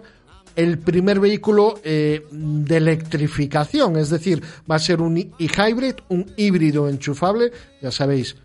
el 0.56 0.78
primer 0.78 1.20
vehículo 1.20 1.80
eh, 1.84 2.26
de 2.30 2.76
electrificación, 2.76 3.96
es 3.96 4.10
decir, 4.10 4.42
va 4.70 4.76
a 4.76 4.80
ser 4.80 5.00
un 5.00 5.16
e-hybrid, 5.16 5.94
un 6.08 6.26
híbrido 6.36 6.88
enchufable, 6.88 7.52
ya 7.80 7.90
sabéis, 7.90 8.36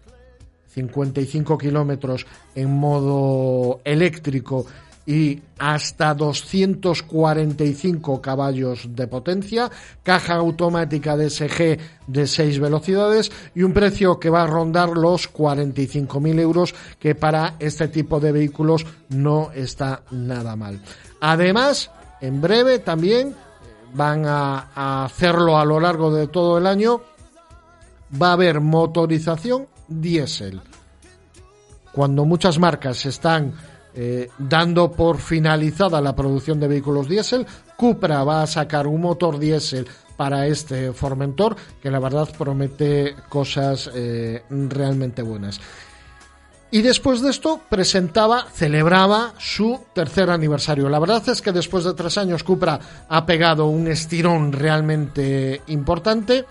55 0.68 1.58
kilómetros 1.58 2.28
en 2.54 2.72
modo 2.72 3.82
eléctrico 3.84 4.68
y 5.08 5.42
hasta 5.58 6.14
245 6.14 8.22
caballos 8.22 8.94
de 8.94 9.08
potencia, 9.08 9.72
caja 10.04 10.36
automática 10.36 11.16
DSG 11.16 11.80
de 12.08 12.28
6 12.28 12.60
velocidades 12.60 13.32
y 13.56 13.64
un 13.64 13.72
precio 13.72 14.20
que 14.20 14.30
va 14.30 14.44
a 14.44 14.48
rondar 14.48 14.90
los 14.90 15.34
45.000 15.34 16.40
euros, 16.42 16.76
que 17.00 17.16
para 17.16 17.56
este 17.60 17.88
tipo 17.88 18.20
de 18.20 18.34
vehículos 18.34 18.86
no 19.08 19.52
está 19.54 20.04
nada 20.12 20.58
mal. 20.58 20.82
Además, 21.22 21.90
en 22.22 22.42
breve 22.42 22.80
también 22.80 23.36
van 23.94 24.26
a, 24.26 24.70
a 24.76 25.06
hacerlo 25.06 25.58
a 25.58 25.66
lo 25.66 25.80
largo 25.80 26.14
de 26.14 26.28
todo 26.28 26.58
el 26.58 26.68
año, 26.68 27.02
va 28.22 28.30
a 28.30 28.34
haber 28.34 28.62
motorización 28.62 29.68
diésel. 29.88 30.62
Cuando 31.92 32.26
muchas 32.26 32.60
marcas 32.60 33.06
están 33.06 33.54
eh, 33.96 34.30
dando 34.38 34.92
por 34.92 35.18
finalizada 35.18 36.00
la 36.00 36.16
producción 36.16 36.60
de 36.60 36.68
vehículos 36.68 37.10
diésel, 37.10 37.48
Cupra 37.76 38.24
va 38.24 38.44
a 38.44 38.48
sacar 38.48 38.86
un 38.86 39.02
motor 39.02 39.40
diésel 39.40 39.88
para 40.16 40.46
este 40.46 40.94
Formentor 40.94 41.56
que 41.82 41.90
la 41.90 42.00
verdad 42.00 42.30
promete 42.38 43.16
cosas 43.28 43.90
eh, 43.96 44.44
realmente 44.50 45.24
buenas. 45.24 45.60
Y 46.70 46.82
después 46.82 47.22
de 47.22 47.30
esto 47.30 47.62
presentaba, 47.70 48.46
celebraba 48.52 49.34
su 49.38 49.80
tercer 49.94 50.30
aniversario. 50.30 50.90
La 50.90 51.00
verdad 51.00 51.28
es 51.30 51.42
que 51.42 51.54
después 51.54 51.86
de 51.86 51.94
tres 51.94 52.18
años 52.18 52.44
Cupra 52.44 52.80
ha 53.08 53.26
pegado 53.26 53.68
un 53.68 53.88
estirón 53.88 54.52
realmente 54.52 55.62
importante. 55.68 56.46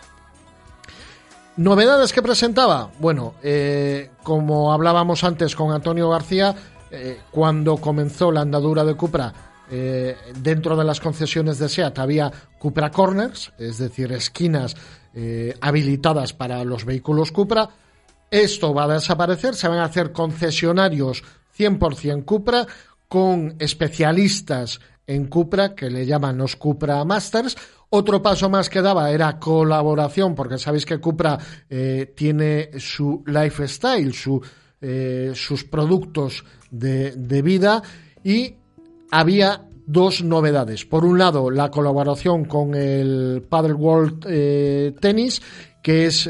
¿Novedades 1.59 2.15
que 2.15 2.23
presentaba? 2.23 2.91
Bueno, 2.99 3.35
eh, 3.43 4.11
como 4.23 4.73
hablábamos 4.73 5.23
antes 5.23 5.55
con 5.55 5.73
Antonio 5.73 6.09
García, 6.09 6.55
eh, 6.91 7.21
cuando 7.31 7.77
comenzó 7.77 8.33
la 8.33 8.41
andadura 8.41 8.85
de 8.85 8.95
Cupra, 8.95 9.33
eh, 9.71 10.17
dentro 10.39 10.77
de 10.77 10.85
las 10.85 11.01
concesiones 11.01 11.59
de 11.59 11.69
SEAT 11.69 11.99
había 11.99 12.33
Cupra 12.59 12.91
Corners, 12.91 13.53
es 13.59 13.79
decir, 13.79 14.13
esquinas 14.13 14.77
habilitadas 15.63 16.35
para 16.35 16.63
los 16.63 16.85
vehículos 16.85 17.33
Cupra. 17.33 17.71
Esto 18.37 18.75
va 18.75 18.85
a 18.85 18.89
desaparecer, 18.89 19.55
se 19.55 19.67
van 19.67 19.79
a 19.79 19.85
hacer 19.85 20.13
concesionarios 20.13 21.25
100% 21.57 22.27
Cupra 22.27 22.67
con 23.09 23.57
especialistas 23.59 24.79
en 25.07 25.29
Cupra 25.29 25.75
que 25.75 25.89
le 25.89 26.05
llaman 26.05 26.37
los 26.37 26.55
Cupra 26.57 27.03
Masters. 27.07 27.57
Otro 27.89 28.21
paso 28.21 28.51
más 28.51 28.69
que 28.69 28.83
daba 28.83 29.11
era 29.11 29.39
colaboración, 29.39 30.35
porque 30.35 30.59
sabéis 30.59 30.85
que 30.85 30.99
Cupra 30.99 31.39
eh, 31.71 32.13
tiene 32.15 32.73
su 32.79 33.25
lifestyle, 33.27 34.13
eh, 34.83 35.33
sus 35.35 35.65
productos 35.65 36.45
de, 36.71 37.13
de, 37.13 37.41
vida 37.41 37.83
y 38.23 38.55
había 39.13 39.63
dos 39.87 40.23
novedades. 40.23 40.85
Por 40.85 41.07
un 41.07 41.19
lado, 41.19 41.51
la 41.51 41.71
colaboración 41.71 42.45
con 42.45 42.75
el 42.75 43.47
Paddle 43.49 43.73
World 43.73 44.27
eh, 44.29 44.95
Tennis, 45.01 45.41
que 45.83 46.05
es 46.05 46.29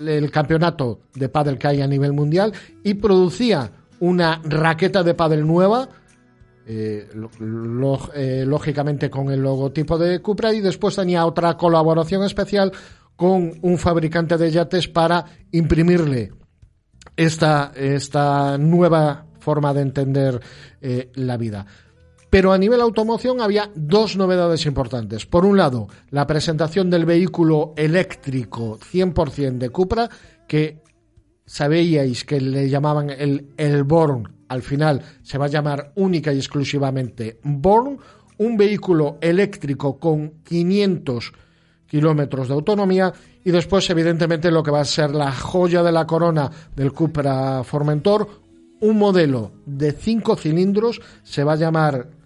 el 0.00 0.30
campeonato 0.30 1.00
de 1.14 1.28
pádel 1.28 1.58
que 1.58 1.68
hay 1.68 1.80
a 1.82 1.86
nivel 1.86 2.12
mundial 2.12 2.52
y 2.82 2.94
producía 2.94 3.70
una 4.00 4.40
raqueta 4.44 5.02
de 5.02 5.14
pádel 5.14 5.46
nueva 5.46 5.88
eh, 6.66 7.08
eh, 8.14 8.44
lógicamente 8.46 9.10
con 9.10 9.30
el 9.30 9.40
logotipo 9.40 9.98
de 9.98 10.20
Cupra 10.20 10.52
y 10.52 10.60
después 10.60 10.94
tenía 10.94 11.26
otra 11.26 11.56
colaboración 11.56 12.22
especial 12.22 12.70
con 13.16 13.52
un 13.62 13.78
fabricante 13.78 14.36
de 14.36 14.50
yates 14.50 14.86
para 14.86 15.24
imprimirle 15.50 16.32
esta, 17.16 17.72
esta 17.74 18.56
nueva 18.56 19.26
forma 19.40 19.74
de 19.74 19.80
entender 19.80 20.40
eh, 20.80 21.10
la 21.14 21.36
vida. 21.36 21.66
Pero 22.30 22.52
a 22.52 22.58
nivel 22.58 22.80
automoción 22.80 23.40
había 23.40 23.70
dos 23.74 24.16
novedades 24.16 24.64
importantes. 24.64 25.26
Por 25.26 25.44
un 25.44 25.56
lado, 25.56 25.88
la 26.10 26.26
presentación 26.26 26.88
del 26.88 27.04
vehículo 27.04 27.74
eléctrico 27.76 28.78
100% 28.78 29.58
de 29.58 29.70
Cupra, 29.70 30.08
que 30.46 30.80
sabíais 31.44 32.24
que 32.24 32.40
le 32.40 32.70
llamaban 32.70 33.10
el, 33.10 33.48
el 33.56 33.82
Born, 33.82 34.32
al 34.48 34.62
final 34.62 35.02
se 35.22 35.38
va 35.38 35.46
a 35.46 35.48
llamar 35.48 35.92
única 35.96 36.32
y 36.32 36.38
exclusivamente 36.38 37.40
Born, 37.42 37.98
un 38.38 38.56
vehículo 38.56 39.18
eléctrico 39.20 39.98
con 39.98 40.42
500 40.44 41.32
kilómetros 41.86 42.48
de 42.48 42.54
autonomía. 42.54 43.12
Y 43.44 43.50
después, 43.50 43.90
evidentemente, 43.90 44.50
lo 44.50 44.62
que 44.62 44.70
va 44.70 44.80
a 44.80 44.84
ser 44.84 45.10
la 45.10 45.32
joya 45.32 45.82
de 45.82 45.92
la 45.92 46.06
corona 46.06 46.50
del 46.76 46.92
Cupra 46.92 47.64
Formentor, 47.64 48.28
un 48.80 48.98
modelo 48.98 49.52
de 49.66 49.92
cinco 49.92 50.36
cilindros, 50.36 51.00
se 51.22 51.42
va 51.44 51.54
a 51.54 51.56
llamar 51.56 52.19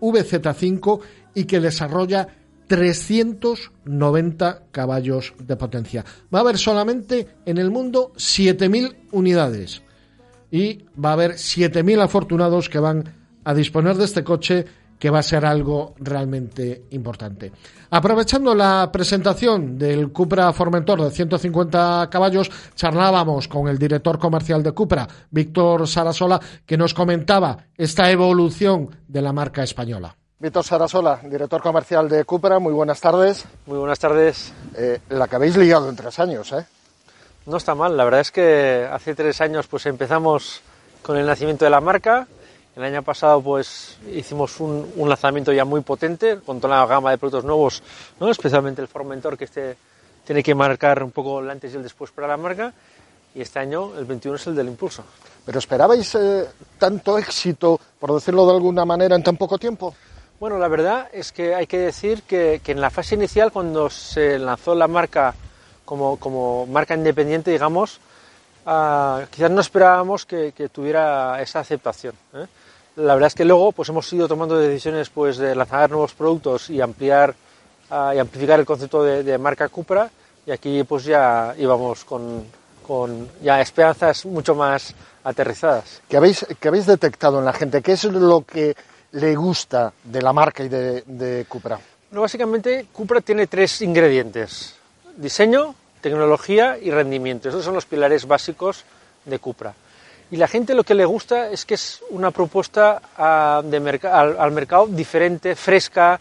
VZ5 0.00 1.00
y 1.34 1.44
que 1.44 1.60
desarrolla 1.60 2.28
390 2.66 4.62
caballos 4.70 5.34
de 5.42 5.56
potencia. 5.56 6.04
Va 6.32 6.40
a 6.40 6.42
haber 6.42 6.58
solamente 6.58 7.26
en 7.46 7.58
el 7.58 7.70
mundo 7.70 8.12
7.000 8.16 8.94
unidades 9.12 9.82
y 10.50 10.84
va 11.02 11.10
a 11.10 11.14
haber 11.14 11.32
7.000 11.32 12.02
afortunados 12.02 12.68
que 12.68 12.78
van 12.78 13.04
a 13.44 13.54
disponer 13.54 13.96
de 13.96 14.04
este 14.04 14.24
coche 14.24 14.66
que 14.98 15.10
va 15.10 15.20
a 15.20 15.22
ser 15.22 15.44
algo 15.44 15.94
realmente 15.98 16.84
importante. 16.90 17.52
Aprovechando 17.90 18.54
la 18.54 18.90
presentación 18.92 19.78
del 19.78 20.12
Cupra 20.12 20.52
Formentor 20.52 21.02
de 21.02 21.10
150 21.10 22.08
caballos, 22.10 22.50
charlábamos 22.74 23.48
con 23.48 23.68
el 23.68 23.78
director 23.78 24.18
comercial 24.18 24.62
de 24.62 24.72
Cupra, 24.72 25.06
Víctor 25.30 25.86
Sarasola, 25.88 26.40
que 26.66 26.76
nos 26.76 26.92
comentaba 26.92 27.56
esta 27.76 28.10
evolución 28.10 28.90
de 29.06 29.22
la 29.22 29.32
marca 29.32 29.62
española. 29.62 30.14
Víctor 30.40 30.62
Sarasola, 30.62 31.20
director 31.24 31.60
comercial 31.60 32.08
de 32.08 32.24
Cupra, 32.24 32.58
muy 32.58 32.72
buenas 32.72 33.00
tardes. 33.00 33.44
Muy 33.66 33.78
buenas 33.78 33.98
tardes. 33.98 34.52
Eh, 34.76 35.00
la 35.08 35.26
que 35.26 35.36
habéis 35.36 35.56
liado 35.56 35.88
en 35.88 35.96
tres 35.96 36.18
años, 36.20 36.52
¿eh? 36.52 36.64
No 37.46 37.56
está 37.56 37.74
mal, 37.74 37.96
la 37.96 38.04
verdad 38.04 38.20
es 38.20 38.30
que 38.30 38.86
hace 38.92 39.14
tres 39.14 39.40
años 39.40 39.66
pues 39.66 39.86
empezamos 39.86 40.60
con 41.02 41.16
el 41.16 41.26
nacimiento 41.26 41.64
de 41.64 41.70
la 41.70 41.80
marca, 41.80 42.28
el 42.78 42.84
año 42.84 43.02
pasado 43.02 43.42
pues 43.42 43.98
hicimos 44.14 44.60
un, 44.60 44.90
un, 44.94 45.08
lanzamiento 45.08 45.52
ya 45.52 45.64
muy 45.64 45.80
potente 45.80 46.38
con 46.38 46.60
toda 46.60 46.78
la 46.78 46.86
gama 46.86 47.10
de 47.10 47.18
productos 47.18 47.44
nuevos, 47.44 47.82
¿no? 48.20 48.30
especialmente 48.30 48.80
el 48.80 48.86
Formentor 48.86 49.36
que 49.36 49.44
este 49.44 49.76
tiene 50.24 50.44
que 50.44 50.54
marcar 50.54 51.02
un 51.02 51.10
poco 51.10 51.40
el 51.40 51.50
antes 51.50 51.72
y 51.72 51.76
el 51.76 51.82
después 51.82 52.12
para 52.12 52.28
la 52.28 52.36
marca 52.36 52.72
y 53.34 53.40
este 53.40 53.58
año 53.58 53.98
el 53.98 54.04
21 54.04 54.36
es 54.36 54.46
el 54.46 54.54
del 54.54 54.68
impulso. 54.68 55.02
¿Pero 55.44 55.58
esperabais 55.58 56.14
eh, 56.14 56.46
tanto 56.78 57.18
éxito, 57.18 57.80
por 57.98 58.14
decirlo 58.14 58.46
de 58.46 58.52
alguna 58.52 58.84
manera, 58.84 59.16
en 59.16 59.22
tan 59.22 59.36
poco 59.36 59.58
tiempo? 59.58 59.94
Bueno, 60.38 60.56
la 60.58 60.68
verdad 60.68 61.08
es 61.12 61.32
que 61.32 61.54
hay 61.54 61.66
que 61.66 61.78
decir 61.78 62.22
que, 62.22 62.60
que 62.62 62.72
en 62.72 62.80
la 62.80 62.90
fase 62.90 63.16
inicial, 63.16 63.50
cuando 63.50 63.90
se 63.90 64.38
lanzó 64.38 64.74
la 64.74 64.86
marca 64.86 65.34
como, 65.84 66.16
como 66.18 66.66
marca 66.66 66.94
independiente, 66.94 67.50
digamos, 67.50 67.98
uh, 68.66 69.26
quizás 69.30 69.50
no 69.50 69.60
esperábamos 69.60 70.26
que, 70.26 70.52
que 70.52 70.68
tuviera 70.68 71.40
esa 71.42 71.60
aceptación. 71.60 72.14
¿eh? 72.34 72.46
La 72.98 73.14
verdad 73.14 73.28
es 73.28 73.34
que 73.34 73.44
luego 73.44 73.72
pues 73.72 73.88
hemos 73.88 74.12
ido 74.12 74.26
tomando 74.26 74.58
decisiones 74.58 75.08
pues 75.08 75.38
de 75.38 75.54
lanzar 75.54 75.90
nuevos 75.90 76.14
productos 76.14 76.68
y 76.68 76.80
ampliar 76.80 77.34
uh, 77.90 78.12
y 78.14 78.18
amplificar 78.18 78.58
el 78.58 78.66
concepto 78.66 79.04
de, 79.04 79.22
de, 79.22 79.38
marca 79.38 79.68
Cupra 79.68 80.10
y 80.44 80.50
aquí 80.50 80.82
pues 80.82 81.04
ya 81.04 81.54
íbamos 81.58 82.04
con, 82.04 82.44
con, 82.84 83.28
ya 83.40 83.60
esperanzas 83.60 84.26
mucho 84.26 84.54
más 84.54 84.94
aterrizadas. 85.22 86.02
¿Qué 86.08 86.16
habéis, 86.16 86.44
¿Qué 86.58 86.68
habéis 86.68 86.86
detectado 86.86 87.38
en 87.38 87.44
la 87.44 87.52
gente? 87.52 87.82
¿Qué 87.82 87.92
es 87.92 88.04
lo 88.04 88.42
que 88.42 88.74
le 89.12 89.36
gusta 89.36 89.92
de 90.02 90.22
la 90.22 90.32
marca 90.32 90.64
y 90.64 90.68
de, 90.68 91.02
de 91.06 91.44
Cupra? 91.48 91.78
No, 92.10 92.22
básicamente 92.22 92.86
Cupra 92.92 93.20
tiene 93.20 93.46
tres 93.46 93.80
ingredientes. 93.80 94.74
Diseño, 95.16 95.74
tecnología 96.00 96.78
y 96.78 96.90
rendimiento. 96.90 97.48
Esos 97.48 97.64
son 97.64 97.74
los 97.74 97.86
pilares 97.86 98.26
básicos 98.26 98.84
de 99.24 99.38
Cupra. 99.38 99.74
Y 100.30 100.36
la 100.36 100.46
gente 100.46 100.74
lo 100.74 100.84
que 100.84 100.94
le 100.94 101.06
gusta 101.06 101.48
es 101.48 101.64
que 101.64 101.74
es 101.74 102.02
una 102.10 102.30
propuesta 102.30 103.00
uh, 103.18 103.66
de 103.66 104.00
al, 104.08 104.38
al, 104.38 104.52
mercado 104.52 104.86
diferente, 104.86 105.56
fresca, 105.56 106.20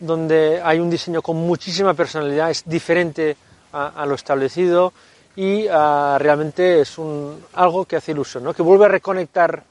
donde 0.00 0.60
hay 0.62 0.80
un 0.80 0.90
diseño 0.90 1.22
con 1.22 1.36
muchísima 1.36 1.94
personalidad, 1.94 2.50
es 2.50 2.64
diferente 2.66 3.36
a, 3.72 4.02
a 4.02 4.06
lo 4.06 4.16
establecido 4.16 4.92
y 5.36 5.68
uh, 5.68 6.18
realmente 6.18 6.80
es 6.80 6.98
un, 6.98 7.44
algo 7.54 7.84
que 7.84 7.96
hace 7.96 8.10
ilusión, 8.10 8.42
¿no? 8.42 8.54
que 8.54 8.62
vuelve 8.62 8.86
a 8.86 8.88
reconectar 8.88 9.62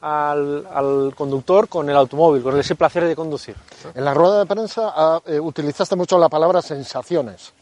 al, 0.00 0.66
al, 0.72 1.12
conductor 1.16 1.68
con 1.68 1.88
el 1.88 1.96
automóvil, 1.96 2.42
con 2.42 2.58
ese 2.58 2.74
placer 2.74 3.04
de 3.04 3.14
conducir. 3.14 3.54
En 3.94 4.04
la 4.04 4.14
rueda 4.14 4.40
de 4.40 4.46
prensa 4.46 5.16
uh, 5.16 5.20
eh, 5.26 5.38
utilizaste 5.38 5.94
mucho 5.94 6.18
la 6.18 6.28
palabra 6.28 6.60
sensaciones. 6.60 7.52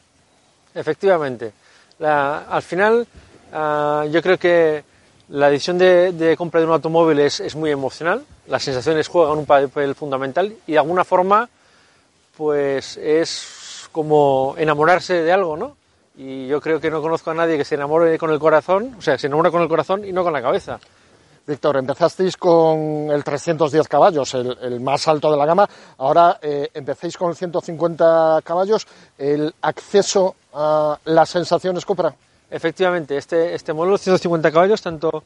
Efectivamente. 0.74 1.53
La, 1.98 2.40
al 2.40 2.62
final, 2.62 3.07
yo 3.51 4.23
creo 4.23 4.39
que 4.39 4.85
la 5.28 5.51
decisión 5.51 5.78
de, 5.78 6.12
de, 6.12 6.36
compra 6.36 6.61
de 6.61 6.66
un 6.66 6.73
automóvil 6.73 7.19
es, 7.19 7.40
es, 7.40 7.57
muy 7.57 7.70
emocional, 7.70 8.24
las 8.47 8.62
sensaciones 8.62 9.09
juegan 9.09 9.39
un 9.39 9.47
papel 9.47 9.94
fundamental 9.94 10.55
y 10.66 10.73
de 10.73 10.78
alguna 10.78 11.05
forma 11.05 11.48
pues 12.36 12.97
es 12.98 13.89
como 13.90 14.55
enamorarse 14.59 15.23
de 15.23 15.32
algo, 15.32 15.57
¿no? 15.57 15.77
Y 16.16 16.47
yo 16.47 16.61
creo 16.61 16.81
que 16.81 16.90
no 16.90 17.03
conozco 17.03 17.31
a 17.31 17.35
nadie 17.35 17.57
que 17.57 17.65
se 17.65 17.74
enamore 17.74 18.19
con 18.19 18.31
el 18.31 18.39
corazón, 18.39 18.94
o 18.98 19.03
sea, 19.03 19.19
se 19.19 19.27
enamora 19.27 19.51
con 19.51 19.62
el 19.62 19.69
corazón 19.69 20.05
y 20.05 20.12
no 20.12 20.23
con 20.23 20.32
la 20.32 20.43
cabeza. 20.43 20.78
Víctor, 21.47 21.77
empezasteis 21.77 22.36
con 22.36 23.09
el 23.11 23.23
310 23.23 23.86
caballos, 23.86 24.35
el, 24.35 24.59
el 24.61 24.81
más 24.81 25.07
alto 25.07 25.31
de 25.31 25.36
la 25.36 25.47
gama, 25.47 25.69
ahora 25.98 26.39
eh, 26.43 26.70
empecéis 26.74 27.16
con 27.16 27.31
el 27.31 27.36
150 27.36 28.40
caballos, 28.43 28.86
el 29.16 29.55
acceso 29.62 30.35
a 30.53 30.98
las 31.05 31.28
sensaciones 31.28 31.85
Cupra. 31.85 32.15
Efectivamente, 32.51 33.16
este, 33.16 33.55
este 33.55 33.73
modelo 33.73 33.98
150 33.98 34.52
caballos, 34.52 34.81
tanto 34.81 35.24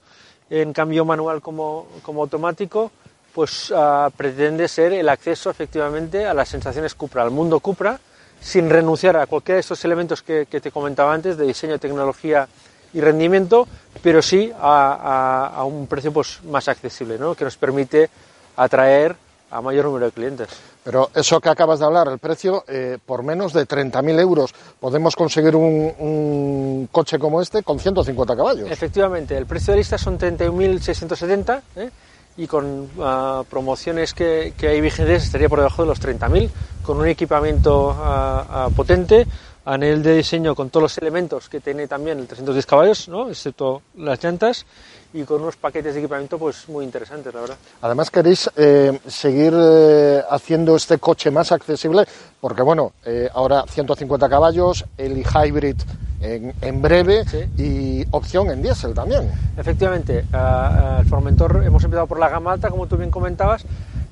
en 0.48 0.72
cambio 0.72 1.04
manual 1.04 1.40
como, 1.40 1.86
como 2.02 2.22
automático, 2.22 2.90
pues 3.34 3.70
uh, 3.70 4.10
pretende 4.16 4.66
ser 4.68 4.92
el 4.92 5.08
acceso 5.08 5.50
efectivamente 5.50 6.26
a 6.26 6.34
las 6.34 6.48
sensaciones 6.48 6.94
Cupra, 6.94 7.22
al 7.22 7.30
mundo 7.30 7.60
Cupra, 7.60 8.00
sin 8.40 8.70
renunciar 8.70 9.16
a 9.16 9.26
cualquiera 9.26 9.56
de 9.56 9.60
estos 9.60 9.84
elementos 9.84 10.22
que, 10.22 10.46
te 10.46 10.70
comentaba 10.70 11.12
antes, 11.12 11.36
de 11.36 11.46
diseño, 11.46 11.78
tecnología 11.78 12.48
y 12.92 13.00
rendimiento, 13.00 13.68
pero 14.02 14.22
sí 14.22 14.50
a, 14.58 14.94
a, 14.94 15.56
a 15.56 15.64
un 15.64 15.86
precio 15.86 16.12
pues, 16.12 16.42
más 16.44 16.66
accesible, 16.68 17.18
¿no? 17.18 17.34
que 17.34 17.44
nos 17.44 17.56
permite 17.56 18.10
atraer 18.56 19.14
a 19.50 19.60
mayor 19.60 19.86
número 19.86 20.06
de 20.06 20.12
clientes. 20.12 20.48
Pero 20.84 21.10
eso 21.14 21.40
que 21.40 21.48
acabas 21.48 21.80
de 21.80 21.86
hablar, 21.86 22.08
el 22.08 22.18
precio, 22.18 22.64
eh, 22.68 22.98
por 23.04 23.22
menos 23.22 23.52
de 23.52 23.66
30.000 23.66 24.20
euros 24.20 24.54
podemos 24.78 25.14
conseguir 25.16 25.56
un, 25.56 25.92
un, 25.98 26.88
coche 26.90 27.18
como 27.18 27.42
este 27.42 27.62
con 27.62 27.78
150 27.78 28.36
caballos. 28.36 28.70
Efectivamente, 28.70 29.36
el 29.36 29.46
precio 29.46 29.72
de 29.72 29.78
lista 29.78 29.98
son 29.98 30.18
31.670 30.18 31.60
¿eh? 31.76 31.90
y 32.36 32.46
con 32.46 32.88
uh, 32.96 33.44
promociones 33.44 34.14
que, 34.14 34.54
que, 34.56 34.68
hay 34.68 34.80
vigentes 34.80 35.24
estaría 35.24 35.48
por 35.48 35.58
debajo 35.58 35.82
de 35.82 35.88
los 35.88 36.00
30.000, 36.00 36.48
con 36.84 36.98
un 36.98 37.06
equipamiento 37.06 37.90
uh, 37.90 38.68
uh, 38.68 38.72
potente, 38.72 39.26
a 39.64 39.76
nivel 39.76 40.02
de 40.02 40.16
diseño 40.16 40.54
con 40.54 40.70
todos 40.70 40.82
los 40.82 40.98
elementos 40.98 41.48
que 41.48 41.60
tiene 41.60 41.86
también 41.86 42.18
el 42.18 42.26
310 42.26 42.66
caballos, 42.66 43.08
¿no? 43.08 43.28
excepto 43.28 43.82
las 43.96 44.22
llantas, 44.22 44.64
y 45.12 45.24
con 45.24 45.42
unos 45.42 45.56
paquetes 45.56 45.94
de 45.94 46.00
equipamiento 46.00 46.38
pues 46.38 46.68
muy 46.68 46.84
interesantes, 46.84 47.32
la 47.34 47.40
verdad. 47.40 47.56
Además 47.82 48.10
queréis 48.10 48.48
eh, 48.56 48.98
seguir 49.06 49.52
eh, 49.56 50.22
haciendo 50.30 50.76
este 50.76 50.98
coche 50.98 51.30
más 51.30 51.52
accesible, 51.52 52.06
porque 52.40 52.62
bueno, 52.62 52.92
eh, 53.04 53.28
ahora 53.32 53.64
150 53.68 54.28
caballos, 54.28 54.84
el 54.96 55.18
e-hybrid 55.18 55.76
en, 56.20 56.54
en, 56.60 56.82
breve 56.82 57.24
sí. 57.24 57.38
y 57.56 58.06
opción 58.10 58.50
en 58.50 58.62
diésel 58.62 58.94
también. 58.94 59.30
Efectivamente, 59.56 60.18
el 60.20 61.06
Formentor 61.06 61.64
hemos 61.64 61.82
empezado 61.82 62.06
por 62.06 62.18
la 62.18 62.28
gama 62.28 62.52
alta, 62.52 62.68
como 62.68 62.86
tú 62.86 62.96
bien 62.96 63.10
comentabas, 63.10 63.64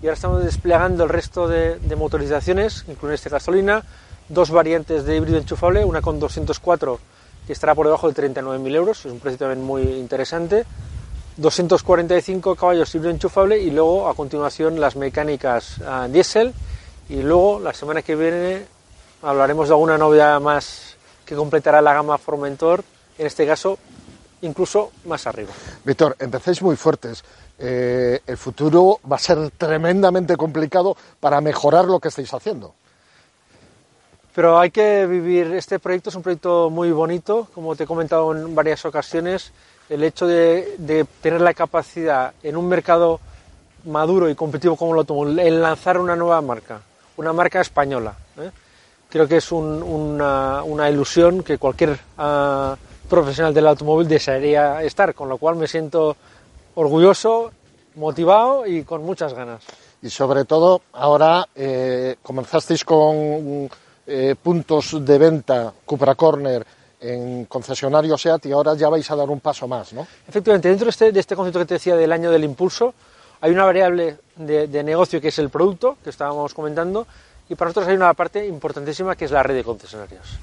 y 0.02 0.06
ahora 0.06 0.14
estamos 0.14 0.44
desplegando 0.44 1.04
el 1.04 1.10
resto 1.10 1.46
de, 1.48 1.78
de 1.78 1.96
motorizaciones, 1.96 2.84
incluyendo 2.88 3.14
este 3.14 3.28
gasolina, 3.28 3.82
dos 4.28 4.50
variantes 4.50 5.04
de 5.04 5.16
híbrido 5.16 5.38
enchufable, 5.38 5.84
una 5.84 6.00
con 6.00 6.18
204 6.18 6.98
que 7.48 7.54
estará 7.54 7.74
por 7.74 7.86
debajo 7.86 8.12
de 8.12 8.30
39.000 8.30 8.74
euros, 8.74 9.06
es 9.06 9.10
un 9.10 9.20
precio 9.20 9.38
también 9.38 9.64
muy 9.64 9.82
interesante, 9.82 10.66
245 11.39 12.56
caballos 12.56 12.94
híbrido 12.94 13.12
enchufable 13.12 13.59
y 13.59 13.70
luego 13.70 14.09
a 14.09 14.15
continuación 14.15 14.81
las 14.81 14.97
mecánicas 14.97 15.78
uh, 15.78 16.09
diésel 16.10 16.52
y 17.09 17.23
luego 17.23 17.60
la 17.60 17.73
semana 17.73 18.02
que 18.02 18.16
viene 18.16 18.66
hablaremos 19.23 19.69
de 19.69 19.74
alguna 19.74 19.97
novedad 19.97 20.40
más 20.40 20.97
que 21.24 21.36
completará 21.36 21.81
la 21.81 21.94
gama 21.94 22.19
Formentor, 22.19 22.82
en 23.19 23.27
este 23.27 23.47
caso 23.47 23.78
incluso 24.43 24.93
más 25.05 25.27
arriba. 25.27 25.51
Víctor, 25.85 26.16
empecéis 26.19 26.62
muy 26.62 26.77
fuertes. 26.77 27.24
Eh, 27.59 28.20
el 28.27 28.36
futuro 28.36 29.01
va 29.10 29.16
a 29.16 29.20
ser 29.20 29.51
tremendamente 29.51 30.36
complicado 30.36 30.97
para 31.20 31.40
mejorar 31.40 31.86
lo 31.86 31.98
que 31.98 32.09
estáis 32.09 32.32
haciendo. 32.32 32.74
Pero 34.35 34.59
hay 34.59 34.70
que 34.70 35.06
vivir, 35.06 35.52
este 35.55 35.81
proyecto 35.81 36.10
es 36.10 36.16
un 36.16 36.23
proyecto 36.23 36.70
muy 36.70 36.93
bonito, 36.93 37.48
como 37.55 37.74
te 37.74 37.85
he 37.85 37.86
comentado 37.86 38.32
en 38.35 38.55
varias 38.55 38.85
ocasiones, 38.85 39.52
el 39.89 40.05
hecho 40.05 40.27
de, 40.27 41.06
tener 41.20 41.40
la 41.40 41.55
capacidad 41.55 42.32
en 42.43 42.56
un 42.56 42.69
mercado 42.69 43.20
maduro 43.85 44.28
y 44.28 44.35
competitivo 44.35 44.77
como 44.77 44.93
el 44.93 44.98
automóvil, 44.98 45.39
en 45.39 45.62
lanzar 45.62 45.98
una 45.98 46.16
nueva 46.16 46.40
marca, 46.40 46.81
una 47.16 47.32
marca 47.32 47.60
española. 47.60 48.15
¿eh? 48.39 48.51
Creo 49.09 49.27
que 49.27 49.39
es 49.39 49.52
un, 49.52 49.82
una, 49.82 50.90
ilusión 50.90 51.43
que 51.43 51.56
cualquier 51.56 51.93
uh, 51.93 52.77
profesional 53.09 53.55
del 53.55 53.66
automóvil 53.66 54.06
desearía 54.06 54.82
estar, 54.82 55.15
con 55.15 55.28
lo 55.28 55.39
cual 55.39 55.56
me 55.56 55.66
siento 55.66 56.16
orgulloso, 56.74 57.51
motivado 57.94 58.66
y 58.66 58.82
con 58.82 59.02
muchas 59.05 59.32
ganas. 59.32 59.62
Y 60.02 60.10
sobre 60.10 60.44
todo, 60.44 60.82
ahora 60.93 61.48
eh, 61.55 62.16
comenzasteis 62.23 62.85
con 62.85 63.69
eh, 64.06 64.36
puntos 64.40 65.05
de 65.05 65.19
venta 65.19 65.73
Cupra 65.85 66.15
Corner 66.15 66.65
en 67.00 67.44
concesionario 67.44 68.18
SEAT 68.18 68.46
y 68.46 68.52
ahora 68.52 68.74
ya 68.74 68.88
vais 68.88 69.08
a 69.10 69.16
dar 69.16 69.28
un 69.30 69.40
paso 69.40 69.68
más, 69.68 69.92
¿no? 69.92 70.06
Efectivamente, 70.26 70.68
dentro 70.68 70.86
de 70.86 70.90
este, 70.90 71.18
este 71.18 71.36
concepto 71.36 71.60
que 71.60 71.66
te 71.66 71.74
decía 71.74 71.96
del 71.96 72.12
año 72.12 72.30
del 72.30 72.44
impulso, 72.44 72.94
hay 73.40 73.52
una 73.52 73.64
variable 73.64 74.18
de, 74.36 74.82
negocio 74.82 75.20
que 75.20 75.28
es 75.28 75.38
el 75.38 75.50
producto, 75.50 75.96
que 76.02 76.10
estábamos 76.10 76.54
comentando, 76.54 77.06
y 77.48 77.54
para 77.54 77.68
nosotros 77.68 77.88
hay 77.88 77.96
una 77.96 78.12
parte 78.14 78.46
importantísima 78.46 79.16
que 79.16 79.26
es 79.26 79.30
la 79.30 79.42
red 79.42 79.54
de 79.54 79.64
concesionarios. 79.64 80.38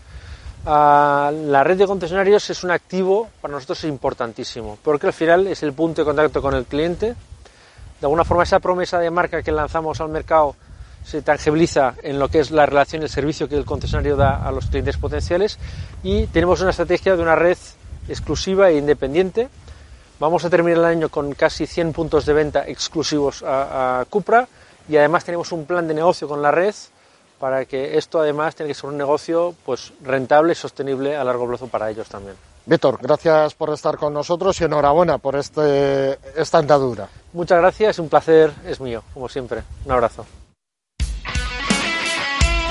Uh, 0.66 1.52
la 1.52 1.64
red 1.64 1.78
de 1.78 1.86
concesionarios 1.86 2.50
es 2.50 2.64
un 2.64 2.72
activo 2.72 3.30
para 3.42 3.54
nosotros 3.54 3.84
importantísimo, 3.84 4.80
porque 4.82 5.08
al 5.08 5.14
final 5.14 5.46
es 5.48 5.62
el 5.62 5.74
punto 5.74 6.02
de 6.02 6.06
contacto 6.06 6.42
con 6.42 6.56
el 6.56 6.66
cliente. 6.66 7.08
De 7.08 8.08
alguna 8.08 8.24
forma, 8.24 8.44
esa 8.44 8.60
promesa 8.60 8.98
de 8.98 9.12
marca 9.12 9.44
que 9.44 9.52
lanzamos 9.52 10.02
al 10.02 10.10
mercado 10.10 10.56
se 11.06 11.22
tangibiliza 11.22 11.94
en 12.02 12.20
lo 12.20 12.30
que 12.30 12.40
es 12.40 12.52
la 12.52 12.66
relación 12.66 13.02
y 13.02 13.06
el 13.06 13.12
servicio 13.12 13.48
que 13.48 13.56
el 13.56 13.66
concesionario 13.66 14.16
da 14.16 14.46
a 14.46 14.52
los 14.52 14.66
clientes 14.66 14.98
potenciales 14.98 15.60
y 16.04 16.26
tenemos 16.28 16.62
una 16.62 16.72
estrategia 16.72 17.16
de 17.16 17.22
una 17.22 17.36
red 17.36 17.58
exclusiva 18.10 18.70
e 18.70 18.78
independiente. 18.78 19.50
Vamos 20.20 20.46
a 20.46 20.50
terminar 20.50 20.80
el 20.80 20.86
año 20.86 21.10
con 21.10 21.34
casi 21.34 21.68
100 21.68 21.94
puntos 21.94 22.26
de 22.26 22.34
venta 22.34 22.68
exclusivos 22.68 23.44
a, 23.44 24.00
a 24.00 24.06
Cupra 24.06 24.48
y 24.90 24.98
además 24.98 25.24
tenemos 25.26 25.52
un 25.52 25.66
plan 25.66 25.88
de 25.88 25.94
negocio 25.94 26.28
con 26.28 26.42
la 26.42 26.52
red 26.52 26.74
para 27.40 27.66
que 27.66 27.98
esto 27.98 28.20
además 28.20 28.56
tenga 28.56 28.70
que 28.70 28.74
ser 28.74 28.90
un 28.90 28.98
negocio 28.98 29.54
pues 29.66 29.94
rentable 30.02 30.54
y 30.54 30.56
sostenible 30.56 31.16
a 31.16 31.24
largo 31.24 31.48
plazo 31.48 31.68
para 31.68 31.90
ellos 31.90 32.08
también. 32.08 32.36
Víctor, 32.66 32.98
gracias 33.00 33.54
por 33.54 33.70
estar 33.72 33.98
con 33.98 34.12
nosotros 34.12 34.60
y 34.60 34.64
enhorabuena 34.64 35.20
por 35.20 35.36
este, 35.36 36.18
esta 36.36 36.58
andadura. 36.58 37.08
Muchas 37.34 37.60
gracias, 37.60 38.00
un 38.00 38.10
placer 38.10 38.52
es 38.66 38.80
mío, 38.80 39.04
como 39.14 39.30
siempre. 39.30 39.62
Un 39.86 39.92
abrazo. 39.92 40.26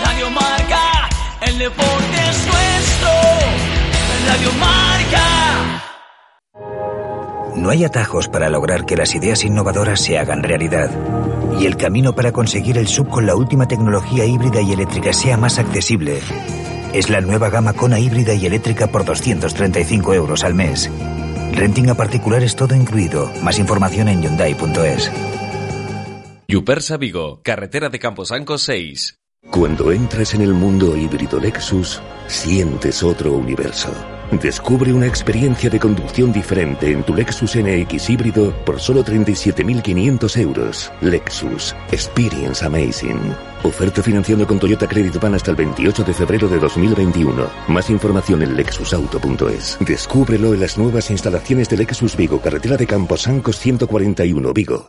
Radio 0.05 0.31
Marca, 0.31 1.09
el 1.47 1.59
deporte 1.59 2.17
es 2.31 2.47
nuestro. 2.47 3.11
Radio 4.27 4.53
Marca. 4.61 5.83
No 7.57 7.71
hay 7.71 7.85
atajos 7.85 8.29
para 8.29 8.49
lograr 8.49 8.85
que 8.85 8.97
las 8.97 9.15
ideas 9.15 9.45
innovadoras 9.45 10.01
se 10.01 10.19
hagan 10.19 10.43
realidad. 10.43 10.91
Y 11.59 11.67
el 11.67 11.77
camino 11.77 12.15
para 12.15 12.33
conseguir 12.33 12.79
el 12.79 12.89
sub 12.89 13.09
con 13.09 13.27
la 13.27 13.37
última 13.37 13.67
tecnología 13.67 14.25
híbrida 14.25 14.61
y 14.61 14.73
eléctrica 14.73 15.13
sea 15.13 15.37
más 15.37 15.59
accesible 15.59 16.21
es 16.95 17.11
la 17.11 17.21
nueva 17.21 17.51
gama 17.51 17.73
Kona 17.73 17.99
híbrida 17.99 18.35
y 18.35 18.47
eléctrica 18.47 18.87
por 18.87 19.05
235 19.05 20.15
euros 20.15 20.45
al 20.45 20.55
mes. 20.55 20.89
Renting 21.53 21.91
a 21.91 21.95
particulares 21.95 22.55
todo 22.55 22.77
incluido. 22.77 23.33
Más 23.43 23.59
información 23.59 24.09
en 24.09 24.23
Hyundai.es. 24.23 25.11
Yupersa 26.47 26.97
Vigo, 26.97 27.41
carretera 27.43 27.89
de 27.89 27.99
Camposanco 27.99 28.59
6. 28.59 29.24
Cuando 29.51 29.93
entras 29.93 30.35
en 30.35 30.41
el 30.41 30.53
mundo 30.53 30.97
híbrido 30.97 31.39
Lexus, 31.39 32.03
sientes 32.27 33.03
otro 33.03 33.33
universo. 33.35 33.89
Descubre 34.33 34.93
una 34.93 35.07
experiencia 35.07 35.71
de 35.71 35.79
conducción 35.79 36.33
diferente 36.33 36.91
en 36.91 37.05
tu 37.05 37.15
Lexus 37.15 37.57
NX 37.57 38.11
híbrido 38.11 38.53
por 38.65 38.81
solo 38.81 39.05
37.500 39.05 40.41
euros. 40.41 40.93
Lexus. 41.01 41.77
Experience 41.93 42.65
Amazing. 42.65 43.21
Oferta 43.63 44.03
financiando 44.03 44.47
con 44.47 44.59
Toyota 44.59 44.89
Credit 44.89 45.21
Van 45.21 45.35
hasta 45.35 45.53
el 45.53 45.57
28 45.57 46.03
de 46.03 46.15
febrero 46.15 46.49
de 46.49 46.59
2021. 46.59 47.47
Más 47.69 47.91
información 47.91 48.43
en 48.43 48.57
lexusauto.es. 48.57 49.79
Descúbrelo 49.81 50.55
en 50.55 50.61
las 50.61 50.77
nuevas 50.79 51.11
instalaciones 51.11 51.69
de 51.69 51.77
Lexus 51.77 52.17
Vigo, 52.17 52.41
carretera 52.41 52.77
de 52.77 52.87
Camposancos 52.87 53.59
141 53.59 54.53
Vigo. 54.53 54.89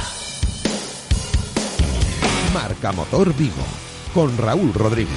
Marca 2.81 2.97
Motor 2.97 3.35
Vigo, 3.35 3.63
con 4.11 4.35
Raúl 4.39 4.73
Rodríguez. 4.73 5.11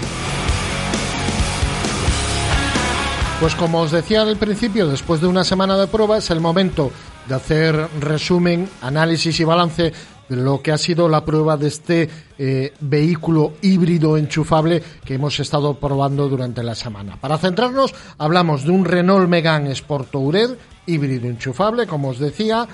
Pues 3.41 3.55
como 3.55 3.81
os 3.81 3.91
decía 3.91 4.21
al 4.21 4.37
principio, 4.37 4.87
después 4.87 5.23
de 5.23 5.29
una 5.29 5.45
semana 5.45 5.79
de 5.79 5.87
prueba 5.87 6.19
es 6.19 6.29
el 6.29 6.41
momento 6.41 6.91
de 7.27 7.35
hacer 7.35 7.89
resumen, 8.01 8.69
análisis 8.83 9.41
y 9.41 9.45
balance 9.45 9.95
de 10.29 10.37
lo 10.37 10.61
que 10.61 10.73
ha 10.73 10.79
sido 10.79 11.09
la 11.09 11.25
prueba 11.25 11.57
de 11.57 11.69
este 11.69 12.11
eh, 12.37 12.75
vehículo 12.81 13.55
híbrido 13.63 14.19
enchufable 14.19 14.83
que 15.03 15.15
hemos 15.15 15.41
estado 15.41 15.73
probando 15.73 16.29
durante 16.29 16.63
la 16.63 16.75
semana. 16.75 17.17
Para 17.19 17.39
centrarnos, 17.39 17.95
hablamos 18.19 18.65
de 18.65 18.73
un 18.73 18.85
Renault 18.85 19.27
Megane 19.27 19.73
Sport 19.73 20.11
Tourer 20.11 20.59
híbrido 20.85 21.29
enchufable, 21.29 21.87
como 21.87 22.11
os 22.11 22.19
decía, 22.19 22.69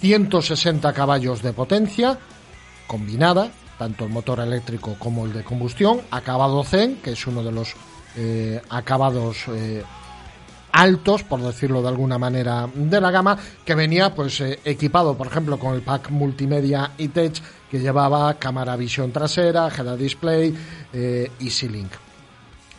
160 0.00 0.92
caballos 0.92 1.42
de 1.42 1.52
potencia 1.52 2.16
combinada, 2.86 3.50
tanto 3.78 4.04
el 4.04 4.10
motor 4.10 4.40
eléctrico 4.40 4.96
como 4.98 5.26
el 5.26 5.32
de 5.32 5.44
combustión, 5.44 6.00
acabado 6.10 6.62
Zen, 6.64 6.96
que 6.96 7.12
es 7.12 7.26
uno 7.26 7.42
de 7.42 7.52
los 7.52 7.74
eh, 8.16 8.60
acabados 8.70 9.44
eh, 9.48 9.82
altos, 10.76 11.22
por 11.22 11.40
decirlo 11.40 11.80
de 11.80 11.88
alguna 11.88 12.18
manera, 12.18 12.68
de 12.74 13.00
la 13.00 13.10
gama, 13.10 13.38
que 13.64 13.74
venía 13.74 14.14
pues 14.14 14.40
eh, 14.42 14.60
equipado, 14.64 15.16
por 15.16 15.26
ejemplo, 15.26 15.58
con 15.58 15.74
el 15.74 15.82
pack 15.82 16.10
multimedia 16.10 16.92
e-Tech 16.98 17.40
que 17.70 17.80
llevaba 17.80 18.34
cámara 18.34 18.76
visión 18.76 19.10
trasera, 19.10 19.68
head 19.68 19.96
display, 19.96 20.54
eh, 20.92 21.30
Easy 21.40 21.68
Link. 21.68 21.92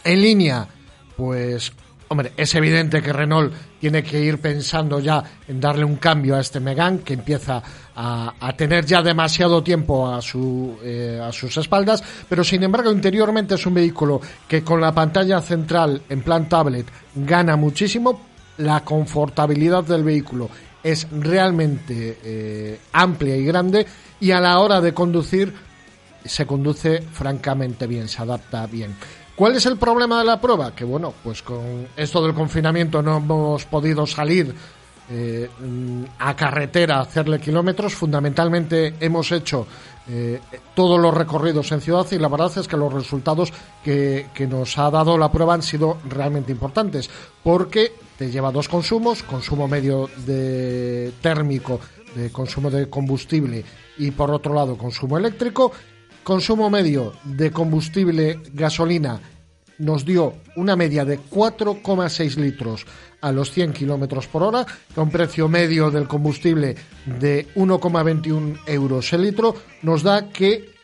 En 0.03 0.21
línea, 0.21 0.67
pues 1.15 1.73
Hombre, 2.09 2.31
es 2.37 2.55
evidente 2.55 3.01
que 3.01 3.11
Renault 3.11 3.53
tiene 3.81 4.01
que 4.01 4.21
ir 4.21 4.39
pensando 4.39 4.99
ya 4.99 5.21
en 5.45 5.59
darle 5.59 5.83
un 5.83 5.97
cambio 5.97 6.37
a 6.37 6.39
este 6.39 6.61
Megane 6.61 7.01
que 7.01 7.15
empieza 7.15 7.61
a, 7.95 8.33
a 8.39 8.53
tener 8.53 8.85
ya 8.85 9.01
demasiado 9.01 9.61
tiempo 9.61 10.07
a, 10.07 10.21
su, 10.21 10.77
eh, 10.83 11.21
a 11.21 11.33
sus 11.33 11.57
espaldas, 11.57 12.01
pero 12.29 12.45
sin 12.45 12.63
embargo 12.63 12.91
interiormente 12.91 13.55
es 13.55 13.65
un 13.65 13.73
vehículo 13.73 14.21
que 14.47 14.63
con 14.63 14.79
la 14.79 14.93
pantalla 14.93 15.41
central 15.41 16.01
en 16.07 16.21
plan 16.21 16.47
tablet 16.47 16.87
gana 17.13 17.57
muchísimo, 17.57 18.21
la 18.59 18.85
confortabilidad 18.85 19.83
del 19.83 20.03
vehículo 20.03 20.49
es 20.81 21.07
realmente 21.11 22.19
eh, 22.23 22.79
amplia 22.93 23.35
y 23.35 23.43
grande 23.43 23.85
y 24.21 24.31
a 24.31 24.39
la 24.39 24.59
hora 24.59 24.79
de 24.79 24.93
conducir 24.93 25.53
se 26.23 26.45
conduce 26.45 27.01
francamente 27.01 27.85
bien, 27.85 28.07
se 28.07 28.21
adapta 28.21 28.65
bien. 28.67 28.95
¿Cuál 29.37 29.55
es 29.55 29.67
el 29.67 29.77
problema 29.77 30.17
de 30.17 30.25
la 30.25 30.41
prueba? 30.41 30.73
Que 30.73 30.83
bueno, 30.83 31.13
pues 31.23 31.43
con 31.43 31.89
esto 31.95 32.23
del 32.23 32.33
confinamiento 32.33 33.03
no 33.03 33.17
hemos 33.17 33.65
podido 33.65 34.07
salir 34.07 34.51
eh, 35.11 35.47
a 36.17 36.35
carretera 36.35 36.97
a 36.97 37.01
hacerle 37.01 37.39
kilómetros. 37.39 37.93
Fundamentalmente 37.93 38.95
hemos 38.99 39.31
hecho 39.31 39.67
eh, 40.09 40.41
todos 40.73 40.99
los 40.99 41.13
recorridos 41.13 41.71
en 41.71 41.81
ciudad 41.81 42.07
y 42.09 42.17
la 42.17 42.29
verdad 42.29 42.51
es 42.57 42.67
que 42.67 42.77
los 42.77 42.91
resultados 42.91 43.53
que, 43.83 44.25
que 44.33 44.47
nos 44.47 44.75
ha 44.79 44.89
dado 44.89 45.19
la 45.19 45.31
prueba 45.31 45.53
han 45.53 45.61
sido 45.61 45.99
realmente 46.09 46.51
importantes 46.51 47.07
porque 47.43 47.93
te 48.17 48.31
lleva 48.31 48.51
dos 48.51 48.67
consumos, 48.67 49.21
consumo 49.21 49.67
medio 49.67 50.09
de 50.25 51.13
térmico, 51.21 51.79
de 52.15 52.31
consumo 52.31 52.71
de 52.71 52.89
combustible 52.89 53.63
y 53.99 54.09
por 54.09 54.31
otro 54.31 54.55
lado 54.55 54.79
consumo 54.79 55.15
eléctrico 55.15 55.71
consumo 56.27 56.69
medio 56.69 57.13
de 57.23 57.51
combustible 57.51 58.41
gasolina 58.51 59.21
nos 59.77 60.03
dio 60.03 60.33
una 60.57 60.75
media 60.75 61.05
de 61.05 61.21
4,6 61.21 62.35
litros 62.35 62.85
a 63.21 63.31
los 63.31 63.49
100 63.51 63.71
kilómetros 63.71 64.27
por 64.27 64.43
hora, 64.43 64.65
con 64.93 65.09
precio 65.09 65.47
medio 65.47 65.89
del 65.89 66.05
combustible 66.05 66.75
de 67.05 67.47
1,21 67.55 68.59
euros 68.65 69.13
el 69.13 69.21
litro, 69.21 69.55
nos 69.83 70.03
da 70.03 70.27
que 70.27 70.75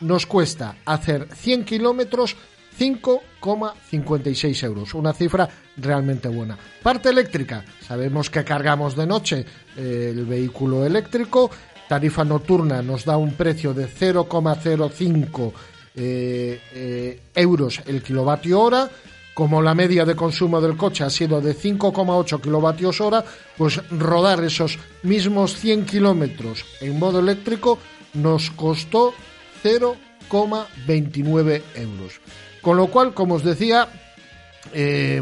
nos 0.00 0.26
cuesta 0.26 0.76
hacer 0.84 1.28
100 1.34 1.64
kilómetros 1.64 2.36
5,56 2.78 4.64
euros, 4.64 4.92
una 4.92 5.14
cifra 5.14 5.48
realmente 5.78 6.28
buena. 6.28 6.58
Parte 6.82 7.08
eléctrica, 7.08 7.64
sabemos 7.80 8.28
que 8.28 8.44
cargamos 8.44 8.96
de 8.96 9.06
noche 9.06 9.46
eh, 9.76 10.12
el 10.14 10.26
vehículo 10.26 10.84
eléctrico, 10.84 11.50
tarifa 11.90 12.22
nocturna 12.22 12.82
nos 12.86 13.02
da 13.02 13.16
un 13.18 13.34
precio 13.34 13.74
de 13.74 13.90
0,05 13.90 15.52
eh, 15.96 16.60
eh, 16.72 17.20
euros 17.34 17.82
el 17.84 18.00
kilovatio 18.00 18.60
hora. 18.60 18.88
Como 19.34 19.60
la 19.60 19.74
media 19.74 20.04
de 20.04 20.14
consumo 20.14 20.60
del 20.60 20.76
coche 20.76 21.02
ha 21.02 21.10
sido 21.10 21.40
de 21.40 21.56
5,8 21.56 22.40
kilovatios 22.40 23.00
hora, 23.00 23.24
pues 23.58 23.80
rodar 23.90 24.44
esos 24.44 24.78
mismos 25.02 25.56
100 25.56 25.86
kilómetros 25.86 26.64
en 26.80 26.96
modo 26.96 27.18
eléctrico 27.18 27.78
nos 28.14 28.52
costó 28.52 29.12
0,29 29.64 31.62
euros. 31.74 32.20
Con 32.62 32.76
lo 32.76 32.86
cual, 32.86 33.14
como 33.14 33.34
os 33.34 33.42
decía, 33.42 33.88
eh, 34.72 35.20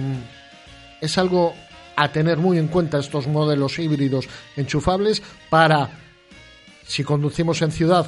es 1.01 1.17
algo 1.17 1.55
a 1.97 2.13
tener 2.13 2.37
muy 2.37 2.59
en 2.59 2.69
cuenta 2.69 2.99
estos 2.99 3.27
modelos 3.27 3.79
híbridos 3.79 4.29
enchufables 4.57 5.23
para, 5.49 6.08
si 6.89 7.05
conducimos 7.05 7.63
en 7.63 7.71
ciudad, 7.71 8.07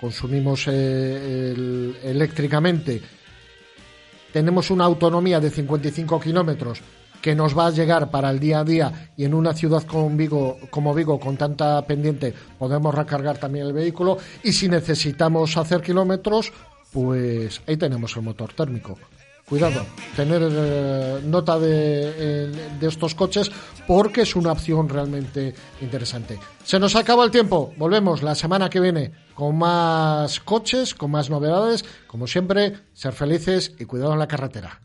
consumimos 0.00 0.66
eh, 0.68 1.52
el- 1.54 1.96
eléctricamente, 2.04 3.00
tenemos 4.32 4.70
una 4.70 4.84
autonomía 4.84 5.40
de 5.40 5.50
55 5.50 6.20
kilómetros 6.20 6.80
que 7.22 7.34
nos 7.34 7.56
va 7.56 7.66
a 7.66 7.70
llegar 7.70 8.10
para 8.10 8.30
el 8.30 8.38
día 8.38 8.60
a 8.60 8.64
día 8.64 9.10
y 9.16 9.24
en 9.24 9.34
una 9.34 9.52
ciudad 9.54 9.82
como 9.84 10.08
Vigo, 10.10 10.58
como 10.70 10.94
Vigo 10.94 11.18
con 11.18 11.36
tanta 11.36 11.84
pendiente 11.86 12.32
podemos 12.58 12.94
recargar 12.94 13.38
también 13.38 13.66
el 13.66 13.72
vehículo. 13.72 14.18
Y 14.44 14.52
si 14.52 14.68
necesitamos 14.68 15.56
hacer 15.56 15.80
kilómetros 15.80 16.52
pues 16.92 17.60
ahí 17.66 17.76
tenemos 17.76 18.14
el 18.16 18.22
motor 18.22 18.52
térmico 18.52 18.96
cuidado 19.48 19.84
tener 20.14 20.42
eh, 20.44 21.20
nota 21.24 21.58
de, 21.58 21.70
eh, 21.70 22.52
de 22.78 22.86
estos 22.86 23.14
coches 23.14 23.50
porque 23.86 24.22
es 24.22 24.36
una 24.36 24.52
opción 24.52 24.88
realmente 24.88 25.54
interesante. 25.80 26.38
Se 26.64 26.78
nos 26.78 26.94
acaba 26.96 27.24
el 27.24 27.30
tiempo. 27.30 27.72
Volvemos 27.76 28.22
la 28.22 28.34
semana 28.34 28.68
que 28.68 28.80
viene 28.80 29.12
con 29.34 29.56
más 29.56 30.40
coches 30.40 30.94
con 30.94 31.10
más 31.10 31.30
novedades. 31.30 31.84
Como 32.06 32.26
siempre 32.26 32.74
ser 32.92 33.12
felices 33.12 33.74
y 33.78 33.84
cuidado 33.84 34.12
en 34.12 34.18
la 34.18 34.28
carretera 34.28 34.80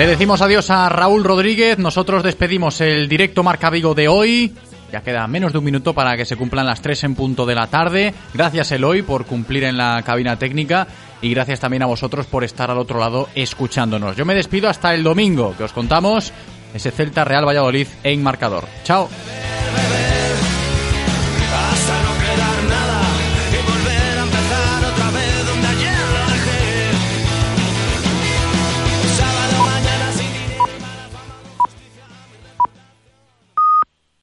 Le 0.00 0.06
decimos 0.06 0.40
adiós 0.40 0.70
a 0.70 0.88
Raúl 0.88 1.22
Rodríguez. 1.24 1.78
Nosotros 1.78 2.22
despedimos 2.22 2.80
el 2.80 3.06
directo 3.06 3.42
Marca 3.42 3.68
Vigo 3.68 3.94
de 3.94 4.08
hoy. 4.08 4.50
Ya 4.90 5.02
queda 5.02 5.26
menos 5.26 5.52
de 5.52 5.58
un 5.58 5.64
minuto 5.64 5.92
para 5.92 6.16
que 6.16 6.24
se 6.24 6.36
cumplan 6.36 6.64
las 6.64 6.80
3 6.80 7.04
en 7.04 7.14
punto 7.14 7.44
de 7.44 7.54
la 7.54 7.66
tarde. 7.66 8.14
Gracias 8.32 8.72
Eloy 8.72 9.02
por 9.02 9.26
cumplir 9.26 9.64
en 9.64 9.76
la 9.76 10.02
cabina 10.02 10.38
técnica 10.38 10.86
y 11.20 11.34
gracias 11.34 11.60
también 11.60 11.82
a 11.82 11.86
vosotros 11.86 12.24
por 12.24 12.44
estar 12.44 12.70
al 12.70 12.78
otro 12.78 12.98
lado 12.98 13.28
escuchándonos. 13.34 14.16
Yo 14.16 14.24
me 14.24 14.34
despido 14.34 14.70
hasta 14.70 14.94
el 14.94 15.02
domingo, 15.02 15.54
que 15.54 15.64
os 15.64 15.74
contamos 15.74 16.32
ese 16.72 16.90
Celta 16.92 17.26
Real 17.26 17.46
Valladolid 17.46 17.86
en 18.02 18.22
marcador. 18.22 18.64
Chao. 18.84 19.06